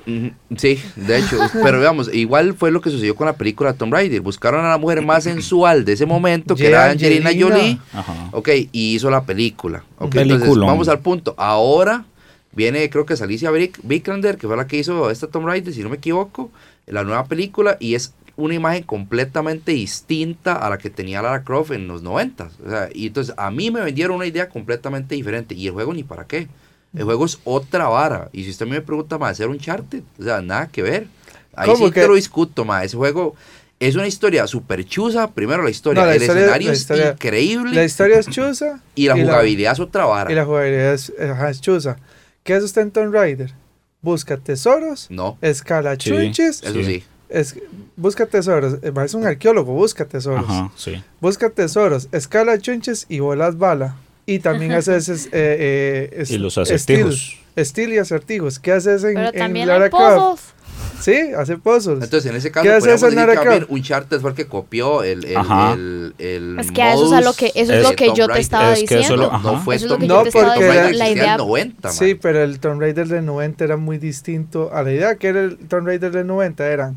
Sí, 0.55 0.79
de 0.95 1.17
hecho, 1.17 1.37
pero 1.63 1.79
veamos, 1.81 2.09
igual 2.13 2.53
fue 2.53 2.71
lo 2.71 2.79
que 2.79 2.89
sucedió 2.89 3.13
con 3.15 3.25
la 3.27 3.33
película 3.33 3.73
Tomb 3.73 3.91
Raider. 3.93 4.21
Buscaron 4.21 4.63
a 4.65 4.69
la 4.69 4.77
mujer 4.77 5.01
más 5.01 5.25
sensual 5.25 5.83
de 5.83 5.93
ese 5.93 6.05
momento, 6.05 6.55
que 6.55 6.63
Yeah, 6.63 6.69
era 6.69 6.91
Angelina, 6.91 7.29
Angelina. 7.31 7.55
Jolie, 7.57 7.79
Ajá. 7.91 8.29
ok, 8.31 8.49
y 8.71 8.95
hizo 8.95 9.09
la 9.09 9.23
película. 9.25 9.83
Ok, 9.97 10.15
Un 10.15 10.21
entonces 10.21 10.57
vamos 10.57 10.87
al 10.87 10.99
punto. 10.99 11.35
Ahora 11.37 12.05
viene, 12.53 12.89
creo 12.89 13.05
que 13.05 13.15
es 13.15 13.21
Alicia 13.21 13.51
Vik- 13.51 13.79
Vikander, 13.83 14.37
que 14.37 14.47
fue 14.47 14.55
la 14.55 14.65
que 14.65 14.77
hizo 14.77 15.11
esta 15.11 15.27
Tomb 15.27 15.45
Raider, 15.47 15.73
si 15.73 15.83
no 15.83 15.89
me 15.89 15.97
equivoco, 15.97 16.51
la 16.87 17.03
nueva 17.03 17.25
película, 17.25 17.75
y 17.81 17.95
es 17.95 18.13
una 18.35 18.53
imagen 18.55 18.83
completamente 18.83 19.71
distinta 19.73 20.55
a 20.55 20.69
la 20.69 20.77
que 20.77 20.89
tenía 20.89 21.21
Lara 21.21 21.43
Croft 21.43 21.71
en 21.71 21.87
los 21.87 22.01
90. 22.01 22.49
O 22.65 22.69
sea, 22.69 22.89
y 22.93 23.07
entonces 23.07 23.33
a 23.37 23.51
mí 23.51 23.69
me 23.71 23.81
vendieron 23.81 24.15
una 24.17 24.25
idea 24.25 24.49
completamente 24.49 25.15
diferente, 25.15 25.53
y 25.55 25.67
el 25.67 25.73
juego 25.73 25.93
ni 25.93 26.03
para 26.03 26.25
qué. 26.25 26.47
El 26.95 27.03
juego 27.05 27.25
es 27.25 27.39
otra 27.43 27.87
vara. 27.87 28.29
Y 28.33 28.43
si 28.43 28.51
usted 28.51 28.65
me 28.67 28.81
pregunta, 28.81 29.17
más 29.17 29.31
hacer 29.31 29.47
un 29.49 29.57
charter, 29.59 30.01
o 30.19 30.23
sea, 30.23 30.41
nada 30.41 30.67
que 30.67 30.81
ver. 30.83 31.07
Ahí 31.55 31.69
¿Cómo 31.69 31.87
sí 31.87 31.93
que? 31.93 32.01
te 32.01 32.07
lo 32.07 32.15
discuto, 32.15 32.65
ma. 32.65 32.83
Ese 32.83 32.97
juego 32.97 33.35
es 33.79 33.95
una 33.95 34.07
historia 34.07 34.45
súper 34.47 34.83
chusa. 34.85 35.29
Primero 35.31 35.63
la 35.63 35.69
historia. 35.69 36.01
No, 36.01 36.07
la 36.07 36.15
el 36.15 36.21
historia- 36.21 36.41
escenario 36.41 36.67
la 36.69 36.73
es 36.73 37.13
increíble. 37.13 37.73
La 37.75 37.83
historia 37.83 38.19
es 38.19 38.27
chusa. 38.29 38.81
y 38.95 39.07
la 39.07 39.15
jugabilidad 39.15 39.73
es 39.73 39.79
otra 39.79 40.05
vara. 40.05 40.31
y 40.31 40.35
la 40.35 40.45
jugabilidad 40.45 40.93
es, 40.93 41.11
ajá, 41.19 41.49
es 41.49 41.61
chusa. 41.61 41.97
¿Qué 42.43 42.53
hace 42.53 42.65
usted 42.65 42.81
en 42.83 42.91
Tomb 42.91 43.13
Raider? 43.13 43.53
Busca 44.01 44.37
tesoros, 44.37 45.07
No, 45.09 45.37
escala 45.41 45.93
Sí. 45.93 46.09
chunches, 46.11 46.61
eso 46.63 46.83
Sí. 46.83 47.03
Es- 47.33 47.55
busca 47.97 48.25
tesoros. 48.25 48.75
eh, 48.81 48.91
Es 49.03 49.13
un 49.13 49.25
arqueólogo, 49.25 49.73
busca 49.73 50.05
tesoros. 50.05 50.45
Ajá, 50.47 50.71
sí. 50.75 51.03
Busca 51.19 51.49
tesoros, 51.49 52.07
escala 52.11 52.57
chunches 52.59 53.05
y 53.09 53.19
bolas 53.19 53.57
bala. 53.57 53.95
Y 54.25 54.39
también 54.39 54.71
hace 54.71 54.95
ese, 54.95 55.13
eh, 55.13 55.19
eh, 55.33 56.09
es- 56.17 56.31
Y 56.31 56.37
los 56.37 56.57
acertijos. 56.57 57.37
Estilo 57.55 57.93
y 57.93 57.97
acertijos. 57.97 58.57
¿Qué 58.59 58.71
haces 58.71 59.03
en, 59.03 59.15
Pero 59.15 59.27
en 59.29 59.35
también 59.37 59.67
Lara 59.67 59.85
hay 59.85 59.89
Croft? 59.91 60.15
puzzles. 60.41 60.53
Sí, 61.01 61.33
hace 61.37 61.57
puzzles. 61.57 62.01
Entonces, 62.03 62.31
en 62.31 62.37
ese 62.37 62.49
caso, 62.49 62.63
¿Qué 62.63 62.69
hace 62.69 62.79
podríamos 62.79 63.03
en 63.03 63.09
decir 63.09 63.27
Lara 63.27 63.41
Croft? 63.57 63.69
Uncharted 63.71 64.21
fue 64.21 64.29
el 64.31 64.35
que 64.37 64.47
copió 64.47 65.03
el, 65.03 65.25
el, 65.25 65.37
Ajá. 65.37 65.73
el, 65.73 66.15
el 66.17 66.57
Es 66.59 66.71
que 66.71 66.81
a 66.81 66.93
eso 66.93 67.07
es 67.07 67.11
a 67.11 67.21
lo 67.21 67.33
que- 67.33 67.47
eso 67.53 67.59
es 67.59 67.67
de 67.67 67.81
lo 67.83 67.91
que 67.95 68.07
yo 68.07 68.13
te 68.15 68.21
Raider. 68.27 68.37
estaba 68.41 68.73
Es 68.73 68.79
diciendo. 68.79 69.17
lo- 69.17 69.31
No, 69.33 69.39
no 69.39 69.59
fue 69.61 69.75
Eso 69.75 69.85
es 69.85 69.91
lo 69.91 69.97
Tomb 69.97 70.01
que 70.01 70.07
yo 70.07 70.23
te 70.23 70.31
Tomb 70.31 70.41
estaba 70.43 70.55
diciendo, 70.55 70.97
la 70.97 71.07
en 71.09 71.17
idea- 71.17 71.37
90, 71.37 71.87
man. 71.89 71.97
Sí, 71.97 72.15
pero 72.15 72.41
el 72.41 72.59
Tomb 72.59 72.79
Raider 72.81 73.07
del 73.09 73.25
90 73.25 73.63
era 73.65 73.75
muy 73.77 73.97
distinto 73.97 74.71
a 74.73 74.81
la 74.81 74.93
idea 74.93 75.15
que 75.17 75.27
era 75.27 75.41
el 75.41 75.57
Tomb 75.57 75.85
Raider 75.85 76.11
del 76.11 76.25
90. 76.25 76.65
Eran, 76.65 76.95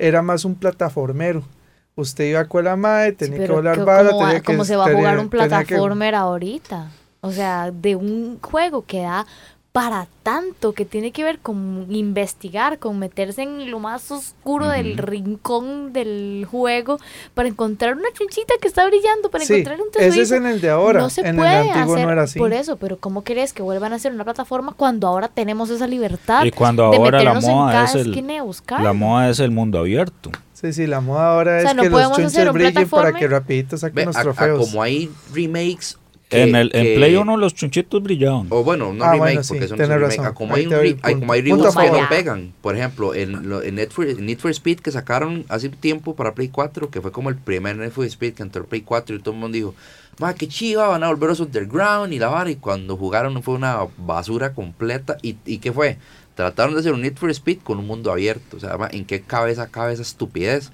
era 0.00 0.22
más 0.22 0.44
un 0.44 0.54
plataformero. 0.54 1.42
Usted 1.96 2.24
iba 2.30 2.44
con 2.46 2.64
la 2.64 2.76
madre, 2.76 3.10
Sí, 3.10 3.16
tenía 3.16 3.46
que 3.46 3.52
volar 3.52 3.84
bala. 3.84 4.08
¿cómo, 4.10 4.20
va- 4.20 4.26
tenía 4.28 4.40
que- 4.40 4.46
cómo 4.46 4.64
se 4.64 4.76
va 4.76 4.86
a 4.86 4.92
jugar 4.92 5.18
un 5.18 5.24
que- 5.28 5.36
plataformer 5.36 6.14
ahorita? 6.14 6.90
O 7.20 7.30
sea, 7.32 7.70
de 7.70 7.96
un 7.96 8.38
juego 8.40 8.84
que 8.86 9.02
da 9.02 9.26
para 9.72 10.08
tanto, 10.24 10.72
que 10.72 10.84
tiene 10.84 11.12
que 11.12 11.22
ver 11.22 11.38
con 11.38 11.86
investigar, 11.90 12.80
con 12.80 12.98
meterse 12.98 13.42
en 13.42 13.70
lo 13.70 13.78
más 13.78 14.10
oscuro 14.10 14.68
del 14.68 14.98
rincón 14.98 15.92
del 15.92 16.44
juego 16.50 16.98
para 17.34 17.48
encontrar 17.48 17.94
una 17.96 18.08
chunchita 18.12 18.54
que 18.60 18.66
está 18.66 18.84
brillando, 18.86 19.30
para 19.30 19.44
Sí, 19.44 19.54
encontrar 19.54 19.80
un 19.80 19.86
ese 19.96 20.22
es 20.22 20.32
en 20.32 20.46
el 20.46 20.60
de 20.60 20.70
ahora. 20.70 21.00
No 21.00 21.08
se 21.08 21.20
en 21.20 21.36
puede 21.36 21.60
el 21.60 21.68
antiguo 21.70 21.94
hacer 21.94 22.06
no 22.06 22.12
era 22.12 22.22
así. 22.22 22.38
por 22.40 22.52
eso, 22.52 22.78
pero 22.78 22.98
¿cómo 22.98 23.22
querés 23.22 23.52
que 23.52 23.62
vuelvan 23.62 23.92
a 23.92 23.96
hacer 23.96 24.12
una 24.12 24.24
plataforma 24.24 24.72
cuando 24.76 25.06
ahora 25.06 25.28
tenemos 25.28 25.70
esa 25.70 25.86
libertad 25.86 26.44
Y 26.44 26.50
cuando 26.50 26.90
de 26.90 26.96
ahora 26.96 27.22
la 27.22 27.34
meternos 27.34 27.44
en 27.44 27.50
moda 27.54 27.72
cada 27.72 27.84
es 27.84 27.94
el, 27.94 28.26
la 28.82 28.92
moda 28.92 29.30
es 29.30 29.38
el 29.38 29.50
mundo 29.52 29.78
abierto. 29.78 30.30
Sí, 30.52 30.72
sí, 30.72 30.86
la 30.88 31.00
moda 31.00 31.32
ahora 31.32 31.58
O 31.58 31.60
sea, 31.60 31.70
es 31.70 31.76
no 31.76 31.82
que 31.84 31.88
los 31.90 31.96
podemos 31.96 32.16
chunches 32.18 32.34
hacer 32.34 32.48
un 32.48 32.54
brillen 32.54 32.88
para 32.88 33.12
que 33.12 33.28
rapidito 33.28 33.78
saquen 33.78 33.94
Ve, 33.94 34.04
los 34.06 34.16
a- 34.16 34.20
a 34.20 34.22
trofeos. 34.24 34.66
como 34.68 34.82
hay 34.82 35.08
remakes. 35.32 35.96
Que- 36.30 36.42
En 36.44 36.54
el 36.54 36.70
en 36.72 36.84
que- 36.84 36.94
Play 36.96 37.16
1 37.16 37.36
los 37.36 37.54
chunchitos 37.54 38.02
brillaban. 38.02 38.46
O 38.48 38.64
bueno, 38.64 38.94
no 38.94 39.04
Ah, 39.04 39.12
remake, 39.12 39.18
bueno, 39.18 39.42
sí, 39.42 39.48
porque 39.50 39.64
eso 39.66 39.76
no 39.76 39.82
es 39.82 39.88
remake. 39.90 40.06
razón. 40.16 40.26
Ah, 40.26 40.32
Como 40.32 40.54
hay, 40.54 40.66
un 40.66 40.72
hay- 40.74 40.94
punto. 40.94 41.18
como 41.20 41.32
hay 41.34 41.42
reboots 41.42 41.76
que 41.76 41.90
no 41.90 42.08
pegan. 42.08 42.52
Por 42.62 42.76
ejemplo, 42.76 43.14
en, 43.14 43.48
lo- 43.48 43.62
en 43.62 43.74
Need, 43.74 43.90
for, 43.90 44.06
en 44.06 44.24
Need 44.24 44.38
for 44.38 44.50
Speed 44.50 44.78
que 44.80 44.90
sacaron 44.90 45.44
hace 45.48 45.66
un 45.68 45.74
tiempo 45.74 46.14
para 46.16 46.34
Play 46.34 46.48
4, 46.48 46.88
que 46.90 47.00
fue 47.02 47.12
como 47.12 47.28
el 47.28 47.36
primer 47.36 47.76
Need 47.76 47.90
for 47.90 48.04
Speed 48.06 48.34
que 48.34 48.42
entró 48.42 48.62
en 48.62 48.68
Play 48.68 48.80
4 48.82 49.14
y 49.16 49.18
todo 49.18 49.34
el 49.34 49.40
mundo 49.40 49.56
dijo, 49.56 49.74
ma, 50.18 50.32
qué 50.34 50.48
chiva, 50.48 50.86
van 50.88 51.02
a 51.04 51.08
volver 51.08 51.28
a 51.28 51.32
los 51.32 51.40
underground 51.40 52.12
y 52.12 52.18
la 52.18 52.28
vara. 52.28 52.48
Y 52.50 52.56
cuando 52.56 52.96
jugaron 52.96 53.42
fue 53.42 53.54
una 53.54 53.78
basura 53.98 54.54
completa. 54.54 55.16
¿Y, 55.22 55.36
y 55.44 55.58
qué 55.58 55.72
fue? 55.72 55.98
Trataron 56.36 56.74
de 56.74 56.80
hacer 56.80 56.92
un 56.92 57.02
Need 57.02 57.16
for 57.16 57.28
Speed 57.30 57.58
con 57.64 57.78
un 57.78 57.86
mundo 57.86 58.10
abierto. 58.12 58.56
O 58.56 58.60
sea, 58.60 58.78
ma, 58.78 58.88
¿en 58.92 59.04
qué 59.04 59.20
cabeza 59.20 59.66
cabe 59.66 59.92
esa 59.92 60.02
estupidez? 60.02 60.70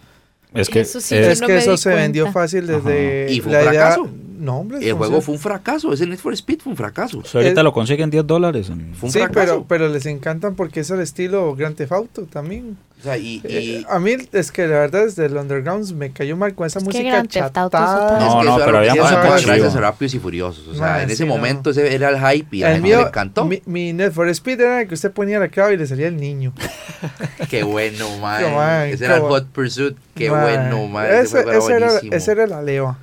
Es 0.56 0.68
que 0.68 0.80
Eso 0.80 1.00
sí, 1.00 1.14
es- 1.14 1.40
no 1.40 1.46
que 1.46 1.58
eso 1.58 1.76
se 1.76 1.90
vendió 1.94 2.24
cuenta. 2.24 2.40
fácil 2.40 2.66
desde 2.66 3.24
Ajá. 3.24 3.32
¿Y 3.32 3.40
fue 3.40 3.52
un 3.52 3.58
la 3.58 3.62
idea- 3.70 3.72
fracaso? 3.92 4.08
No, 4.38 4.58
hombre. 4.58 4.78
El 4.86 4.92
juego 4.94 5.20
fue 5.22 5.34
un 5.34 5.40
fracaso. 5.40 5.92
Ese 5.92 6.06
Need 6.06 6.18
for 6.18 6.32
Speed 6.34 6.60
fue 6.60 6.70
un 6.72 6.76
fracaso. 6.76 7.22
so 7.24 7.38
ahorita 7.38 7.60
es- 7.60 7.64
lo 7.64 7.72
consiguen 7.72 8.10
10 8.10 8.26
dólares. 8.26 8.66
Fue 8.66 9.08
un 9.08 9.12
Sí, 9.12 9.18
fracaso. 9.18 9.64
pero, 9.66 9.66
pero 9.66 9.88
les 9.88 10.04
encantan 10.06 10.54
porque 10.54 10.80
es 10.80 10.90
el 10.90 11.00
estilo 11.00 11.54
Grand 11.56 11.74
Theft 11.74 11.92
Auto 11.92 12.22
también. 12.24 12.76
O 12.98 13.02
sea, 13.02 13.18
y, 13.18 13.42
y- 13.44 13.76
Eh, 13.76 13.84
a 13.88 13.98
mí 13.98 14.16
es 14.32 14.50
que 14.50 14.62
la 14.66 14.78
verdad 14.78 15.04
desde 15.04 15.26
el 15.26 15.36
Underground 15.36 15.92
me 15.94 16.10
cayó 16.12 16.36
mal 16.36 16.54
con 16.54 16.66
esa 16.66 16.78
Es 16.78 16.84
música 16.84 17.22
chatada. 17.26 18.18
No, 18.18 18.42
no, 18.42 18.56
pero 18.64 18.78
había 18.78 18.92
a 18.92 19.70
Rápidos 19.80 20.14
y 20.14 20.18
Furiosos. 20.18 20.66
O 20.68 20.72
sea, 20.74 20.80
Ma, 20.80 21.02
en 21.02 21.10
ese 21.10 21.18
sí, 21.18 21.24
no. 21.28 21.34
momento 21.36 21.70
ese 21.70 21.94
era 21.94 22.08
el 22.08 22.18
hype 22.18 22.56
y 22.56 22.62
a 22.62 22.68
El 22.68 22.74
gente 22.76 22.88
mío, 22.88 23.00
le 23.02 23.06
encantó. 23.08 23.44
mi, 23.44 23.62
mi 23.66 23.92
Need 23.92 24.12
for 24.12 24.28
Speed 24.28 24.60
era 24.60 24.80
el 24.80 24.88
que 24.88 24.94
usted 24.94 25.12
ponía 25.12 25.38
la 25.38 25.48
clave 25.48 25.74
y 25.74 25.76
le 25.76 25.86
salía 25.86 26.08
el 26.08 26.16
niño. 26.16 26.52
Qué 27.50 27.62
bueno, 27.62 28.08
man. 28.18 28.42
Qué 28.42 28.50
man, 28.50 28.88
ese 28.88 29.04
era 29.04 29.16
el 29.16 29.22
Hot 29.22 29.46
Pursuit. 29.48 29.96
Qué 30.14 30.30
Ma, 30.30 30.42
bueno, 30.42 30.86
man. 30.88 31.06
Ese, 31.06 31.40
Ese, 31.40 31.58
ese 31.58 31.72
era, 31.74 31.90
ese 32.10 32.32
era 32.32 32.46
la 32.46 32.62
leva. 32.62 32.98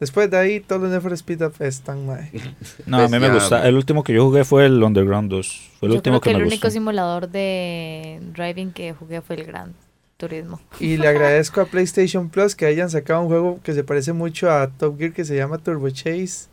Después 0.00 0.30
de 0.30 0.38
ahí, 0.38 0.60
todos 0.60 0.90
los 0.90 1.02
for 1.02 1.12
Speed 1.12 1.42
apestan, 1.42 2.06
mae. 2.06 2.30
No, 2.86 2.98
a 3.02 3.08
mí 3.08 3.18
me 3.18 3.28
gusta. 3.30 3.68
El 3.68 3.76
último 3.76 4.02
que 4.02 4.14
yo 4.14 4.24
jugué 4.24 4.44
fue 4.44 4.64
el 4.66 4.82
Underground 4.82 5.30
2. 5.30 5.70
Fue 5.78 5.86
el 5.88 5.92
Yo 5.92 5.96
último 5.98 6.20
creo 6.20 6.20
que, 6.20 6.30
que, 6.30 6.30
el 6.30 6.36
me 6.38 6.42
único 6.48 6.66
gustó. 6.66 6.70
simulador 6.70 7.28
de 7.28 8.20
driving 8.34 8.72
que 8.72 8.94
jugué 8.94 9.20
fue 9.20 9.36
el 9.36 9.44
Gran 9.44 9.74
Turismo. 10.16 10.60
Y 10.80 10.96
le 10.96 11.06
agradezco 11.08 11.60
a 11.60 11.66
PlayStation 11.66 12.28
Plus 12.30 12.54
que 12.56 12.66
hayan 12.66 12.88
sacado 12.90 13.20
un 13.22 13.28
juego 13.28 13.60
que 13.62 13.74
se 13.74 13.84
parece 13.84 14.12
mucho 14.14 14.50
a 14.50 14.68
Top 14.68 14.98
Gear 14.98 15.12
que 15.12 15.24
se 15.24 15.36
llama 15.36 15.58
Turbo 15.58 15.88
Chase. 15.90 16.48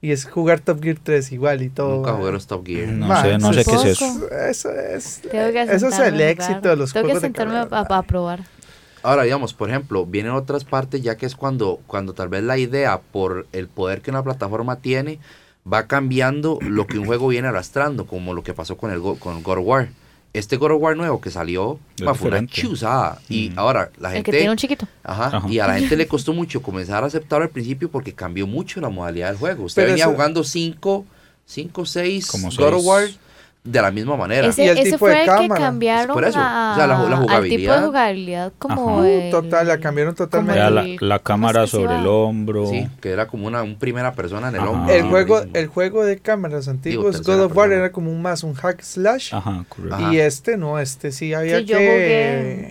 Y 0.00 0.12
es 0.12 0.24
jugar 0.26 0.60
Top 0.60 0.80
Gear 0.82 0.96
3 1.02 1.32
igual 1.32 1.60
y 1.62 1.70
todo. 1.70 1.96
Nunca 2.06 2.30
los 2.30 2.46
Top 2.46 2.64
Gear. 2.66 2.88
No 2.88 3.06
Ma, 3.08 3.22
sé, 3.22 3.38
no 3.38 3.52
sé 3.52 3.64
qué 3.64 3.74
es 3.74 3.84
eso. 3.84 4.28
Eso 4.48 4.70
es, 4.72 5.20
que 5.28 5.62
eso 5.62 5.88
es 5.88 5.98
el 5.98 6.20
éxito 6.20 6.68
de 6.68 6.76
los 6.76 6.92
Tengo 6.92 7.06
que 7.08 7.12
juegos 7.14 7.22
de 7.22 7.26
sentarme 7.28 7.54
carrera. 7.68 7.86
a- 7.90 7.98
a 7.98 8.02
probar. 8.02 8.44
Ahora, 9.02 9.22
digamos, 9.24 9.54
por 9.54 9.68
ejemplo, 9.70 10.04
vienen 10.06 10.32
otras 10.32 10.64
partes 10.64 11.02
ya 11.02 11.16
que 11.16 11.26
es 11.26 11.34
cuando, 11.36 11.80
cuando 11.86 12.12
tal 12.14 12.28
vez 12.28 12.42
la 12.42 12.58
idea 12.58 13.00
por 13.00 13.46
el 13.52 13.68
poder 13.68 14.00
que 14.02 14.10
una 14.10 14.22
plataforma 14.22 14.76
tiene 14.76 15.18
va 15.70 15.86
cambiando 15.86 16.58
lo 16.62 16.86
que 16.86 16.98
un 16.98 17.06
juego 17.06 17.28
viene 17.28 17.48
arrastrando, 17.48 18.06
como 18.06 18.32
lo 18.34 18.42
que 18.42 18.54
pasó 18.54 18.76
con 18.76 18.90
el 18.90 19.00
Go- 19.00 19.18
con 19.18 19.42
God 19.42 19.58
of 19.58 19.64
War. 19.66 19.88
este 20.34 20.56
God 20.56 20.72
of 20.72 20.82
War 20.82 20.96
nuevo 20.96 21.20
que 21.20 21.30
salió 21.30 21.78
fue 22.14 22.28
una 22.28 22.46
chuzada. 22.46 23.20
Y 23.28 23.50
Mm. 23.50 23.58
ahora 23.58 23.90
la 23.98 24.08
El 24.10 24.14
gente... 24.16 24.30
que 24.30 24.36
tiene 24.36 24.50
un 24.52 24.56
chiquito. 24.58 24.86
Ajá, 25.02 25.26
Ajá. 25.38 25.48
y 25.48 25.58
a 25.58 25.66
la 25.66 25.78
gente 25.78 25.96
le 25.96 26.06
costó 26.08 26.32
mucho 26.32 26.62
comenzar 26.62 27.02
a 27.02 27.06
aceptar 27.06 27.40
al 27.42 27.48
principio 27.48 27.90
porque 27.90 28.12
cambió 28.14 28.46
mucho 28.46 28.80
la 28.80 28.88
modalidad 28.90 29.28
del 29.30 29.38
juego. 29.38 29.64
Usted 29.64 29.82
Pero 29.82 29.92
venía 29.92 30.04
eso- 30.04 30.12
jugando 30.12 30.44
5, 30.44 31.06
5, 31.46 31.84
6 31.86 32.26
Como 32.30 32.50
God 32.50 32.74
of. 32.74 32.84
War 32.84 33.08
de 33.64 33.82
la 33.82 33.90
misma 33.90 34.16
manera. 34.16 34.46
Y 34.46 34.50
Ese, 34.50 34.64
el 34.70 34.78
ese 34.78 34.84
tipo 34.92 34.98
fue 34.98 35.10
de 35.10 35.16
el 35.16 35.20
que 35.22 35.26
cámara. 35.26 35.60
cambiaron 35.60 36.14
Por 36.14 36.24
eso, 36.24 36.38
a- 36.40 36.72
o 36.72 36.76
sea, 36.76 36.86
la 36.86 36.94
la 36.94 37.00
al 37.02 37.08
tipo 37.10 37.22
jugabilidad. 37.22 37.80
de 37.80 37.86
jugabilidad 37.86 38.52
como 38.58 39.00
Ajá. 39.00 39.08
el- 39.10 39.30
Total, 39.30 39.66
la 39.68 39.78
cambiaron 39.78 40.14
totalmente. 40.14 40.58
La, 40.70 40.82
el- 40.84 40.96
la 41.00 41.18
¿cómo 41.18 41.24
cámara 41.24 41.60
que 41.62 41.66
sobre 41.66 41.96
el 41.96 42.06
hombro. 42.06 42.66
Sí, 42.66 42.88
que 43.02 43.10
era 43.10 43.26
como 43.28 43.46
una 43.46 43.62
un 43.62 43.76
primera 43.76 44.12
persona 44.14 44.48
en 44.48 44.54
el 44.54 44.60
Ajá. 44.62 44.70
hombro. 44.70 44.94
El 44.94 45.02
juego, 45.04 45.42
el 45.52 45.66
juego 45.66 46.04
de 46.04 46.18
cámaras 46.18 46.66
antiguos, 46.68 47.16
tercera 47.16 47.36
God 47.36 47.44
of 47.44 47.56
War, 47.56 47.68
persona. 47.68 47.84
era 47.84 47.92
como 47.92 48.10
un 48.10 48.22
más 48.22 48.42
un 48.42 48.54
hack 48.54 48.80
slash. 48.82 49.34
Ajá, 49.34 49.64
correcto. 49.68 49.96
Ajá. 49.96 50.14
Y 50.14 50.18
este 50.18 50.56
no, 50.56 50.78
este 50.78 51.12
sí 51.12 51.34
había 51.34 51.58
Sí, 51.58 51.64
yo 51.66 51.76
que. 51.78 51.84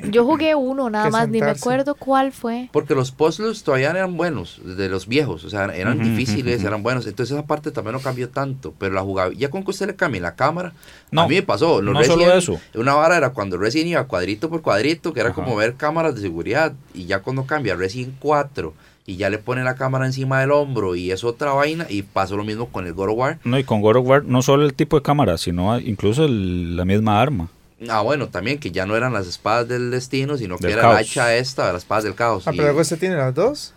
jugué, 0.01 0.11
yo 0.11 0.25
jugué 0.25 0.55
uno 0.55 0.89
nada 0.89 1.05
que 1.05 1.11
más, 1.11 1.27
ni 1.27 1.33
me 1.33 1.39
sentarse. 1.39 1.61
acuerdo 1.61 1.93
cuál 1.95 2.31
fue. 2.31 2.69
Porque 2.71 2.95
los 2.95 3.11
puzzles 3.11 3.61
todavía 3.63 3.91
eran 3.91 4.17
buenos, 4.17 4.61
de 4.63 4.89
los 4.89 5.07
viejos, 5.07 5.43
o 5.43 5.49
sea, 5.51 5.65
eran 5.65 5.99
Ujú, 5.99 6.09
difíciles, 6.09 6.59
ujú. 6.59 6.67
eran 6.67 6.81
buenos. 6.81 7.05
Entonces 7.05 7.35
esa 7.37 7.45
parte 7.45 7.69
también 7.71 7.93
no 7.93 7.99
cambió 7.99 8.29
tanto, 8.29 8.73
pero 8.79 8.95
la 8.95 9.01
jugabilidad, 9.01 9.39
ya 9.41 9.49
con 9.51 9.63
que 9.63 9.69
usted 9.71 9.85
le 9.87 9.95
cambie 9.95 10.21
la 10.21 10.35
cámara, 10.35 10.73
No, 11.11 11.21
a 11.21 11.27
mí 11.27 11.35
me 11.35 11.43
pasó. 11.43 11.81
Los 11.81 11.93
no 11.93 12.03
solo 12.03 12.31
eso. 12.33 12.59
Una 12.75 12.93
vara 12.95 13.17
era 13.17 13.29
cuando 13.31 13.57
Resident 13.57 13.89
iba 13.91 14.03
cuadrito 14.05 14.49
por 14.49 14.61
cuadrito, 14.61 15.13
que 15.13 15.19
era 15.21 15.29
Ajá. 15.29 15.35
como 15.35 15.55
ver 15.55 15.75
cámaras 15.75 16.15
de 16.15 16.21
seguridad, 16.21 16.73
y 16.93 17.05
ya 17.05 17.19
cuando 17.19 17.45
cambia 17.45 17.75
Resident 17.75 18.15
4 18.19 18.73
y 19.05 19.15
ya 19.15 19.29
le 19.29 19.37
pone 19.37 19.63
la 19.63 19.75
cámara 19.75 20.05
encima 20.05 20.41
del 20.41 20.51
hombro 20.51 20.95
y 20.95 21.11
es 21.11 21.23
otra 21.23 21.53
vaina, 21.53 21.85
y 21.89 22.01
pasó 22.01 22.35
lo 22.35 22.43
mismo 22.43 22.67
con 22.67 22.85
el 22.87 22.93
God 22.93 23.09
of 23.11 23.17
War. 23.17 23.39
No, 23.45 23.57
y 23.57 23.63
con 23.63 23.81
God 23.81 23.95
of 23.97 24.05
War 24.07 24.23
no 24.25 24.41
solo 24.41 24.65
el 24.65 24.73
tipo 24.73 24.97
de 24.97 25.01
cámara, 25.03 25.37
sino 25.37 25.79
incluso 25.79 26.25
el- 26.25 26.75
la 26.75 26.83
misma 26.83 27.21
arma. 27.21 27.47
Ah, 27.87 28.01
bueno, 28.01 28.27
también 28.27 28.57
que 28.59 28.71
ya 28.71 28.85
no 28.85 28.97
eran 28.97 29.13
las 29.13 29.27
espadas 29.27 29.67
del 29.69 29.91
destino, 29.91 30.35
sino 30.35 30.57
que 30.57 30.67
era 30.71 30.81
caos. 30.81 30.93
la 30.95 30.99
hacha 30.99 31.35
esta, 31.37 31.67
las 31.71 31.83
espadas 31.83 32.03
del 32.03 32.15
caos. 32.15 32.47
Ah, 32.47 32.51
y- 32.51 32.57
pero 32.57 32.67
luego 32.69 32.81
usted 32.81 32.99
tiene 32.99 33.15
las 33.15 33.33
dos. 33.33 33.73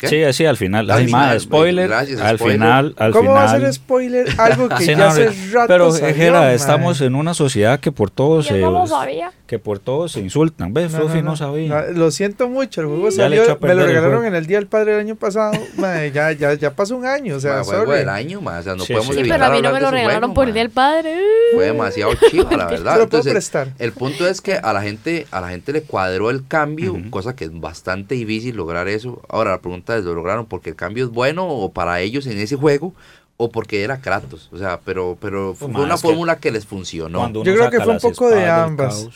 ¿Qué? 0.00 0.08
Sí, 0.08 0.22
así 0.24 0.46
al 0.46 0.56
final. 0.56 0.90
Al 0.90 0.98
Ay, 0.98 1.06
final, 1.06 1.28
mae, 1.28 1.40
spoiler. 1.40 1.88
gracias, 1.88 2.20
al 2.20 2.36
spoiler. 2.38 2.58
final, 2.58 2.94
al 2.98 3.12
¿Cómo 3.12 3.32
va 3.32 3.44
a 3.44 3.48
final. 3.48 3.60
ser 3.62 3.74
spoiler 3.74 4.26
algo 4.38 4.68
que 4.68 4.76
Sí, 4.78 4.86
ya 4.86 4.96
no, 4.96 5.04
hace 5.04 5.30
rato 5.52 5.68
Pero, 5.68 5.92
salió, 5.92 6.14
Jera, 6.14 6.54
estamos 6.54 7.00
en 7.02 7.14
una 7.14 7.34
sociedad 7.34 7.78
que 7.80 7.92
por 7.92 8.10
todo 8.10 8.42
se. 8.42 8.60
sabía. 8.86 9.32
Que 9.46 9.58
por 9.58 9.78
todo 9.78 10.08
se 10.08 10.20
insultan. 10.20 10.72
¿Ves? 10.72 10.92
No, 10.92 10.98
Fluffy 11.00 11.16
no, 11.18 11.22
no, 11.22 11.30
no. 11.32 11.36
sabía. 11.36 11.68
No, 11.90 11.98
lo 11.98 12.10
siento 12.10 12.48
mucho, 12.48 12.80
el 12.80 12.86
juego 12.86 13.10
salió, 13.10 13.42
me 13.60 13.74
lo 13.74 13.80
el 13.82 13.86
regalaron 13.88 14.10
juego. 14.20 14.24
en 14.28 14.34
el 14.36 14.46
Día 14.46 14.58
del 14.58 14.66
Padre 14.68 14.92
del 14.92 15.00
año 15.00 15.16
pasado, 15.16 15.52
mae, 15.76 16.10
ya, 16.12 16.32
ya, 16.32 16.54
ya 16.54 16.70
pasó 16.74 16.96
un 16.96 17.04
año, 17.04 17.36
o 17.36 17.40
sea, 17.40 17.62
juego 17.64 17.92
del 17.92 18.08
año, 18.08 18.40
ma, 18.40 18.58
o 18.58 18.62
sea, 18.62 18.74
no 18.76 18.84
Sí, 18.84 18.92
podemos 18.94 19.08
sí. 19.08 19.14
Sí, 19.14 19.20
evitar 19.20 19.38
pero 19.40 19.52
a 19.52 19.56
mí 19.56 19.60
no 19.62 19.72
me 19.72 19.80
lo 19.80 19.90
regalaron 19.90 20.20
juego, 20.30 20.34
por 20.34 20.48
el 20.48 20.54
día 20.54 20.62
del 20.62 20.70
padre. 20.70 21.16
Fue 21.54 21.64
demasiado 21.66 22.12
chiva, 22.30 22.56
la 22.56 22.66
verdad. 22.66 22.98
lo 22.98 23.08
puedo 23.08 23.22
prestar. 23.24 23.68
el 23.78 23.92
punto 23.92 24.26
es 24.26 24.40
que 24.40 24.54
a 24.54 24.72
la 24.72 24.82
gente, 24.82 25.26
a 25.30 25.40
la 25.40 25.48
gente 25.50 25.72
le 25.72 25.82
cuadró 25.82 26.30
el 26.30 26.46
cambio, 26.46 26.96
cosa 27.10 27.34
que 27.36 27.44
es 27.44 27.50
bastante 27.60 28.14
difícil 28.14 28.56
lograr 28.56 28.88
eso. 28.88 29.20
Ahora 29.28 29.50
la 29.50 29.60
pregunta 29.60 29.89
¿lo 29.98 30.14
lograron 30.14 30.46
porque 30.46 30.70
el 30.70 30.76
cambio 30.76 31.04
es 31.04 31.10
bueno 31.10 31.46
o 31.46 31.72
para 31.72 32.00
ellos 32.00 32.26
en 32.26 32.38
ese 32.38 32.56
juego 32.56 32.94
o 33.36 33.50
porque 33.50 33.82
era 33.82 34.00
Kratos? 34.00 34.48
O 34.52 34.58
sea, 34.58 34.80
pero, 34.84 35.16
pero 35.20 35.54
fue 35.54 35.68
una 35.68 35.94
que 35.94 36.00
fórmula 36.00 36.38
que, 36.38 36.50
les 36.50 36.66
funcionó. 36.66 37.30
Yo 37.32 37.54
creo 37.54 37.70
que 37.70 37.80
fue 37.80 37.94
un 37.94 38.00
poco 38.00 38.28
de 38.28 38.48
ambas. 38.48 39.08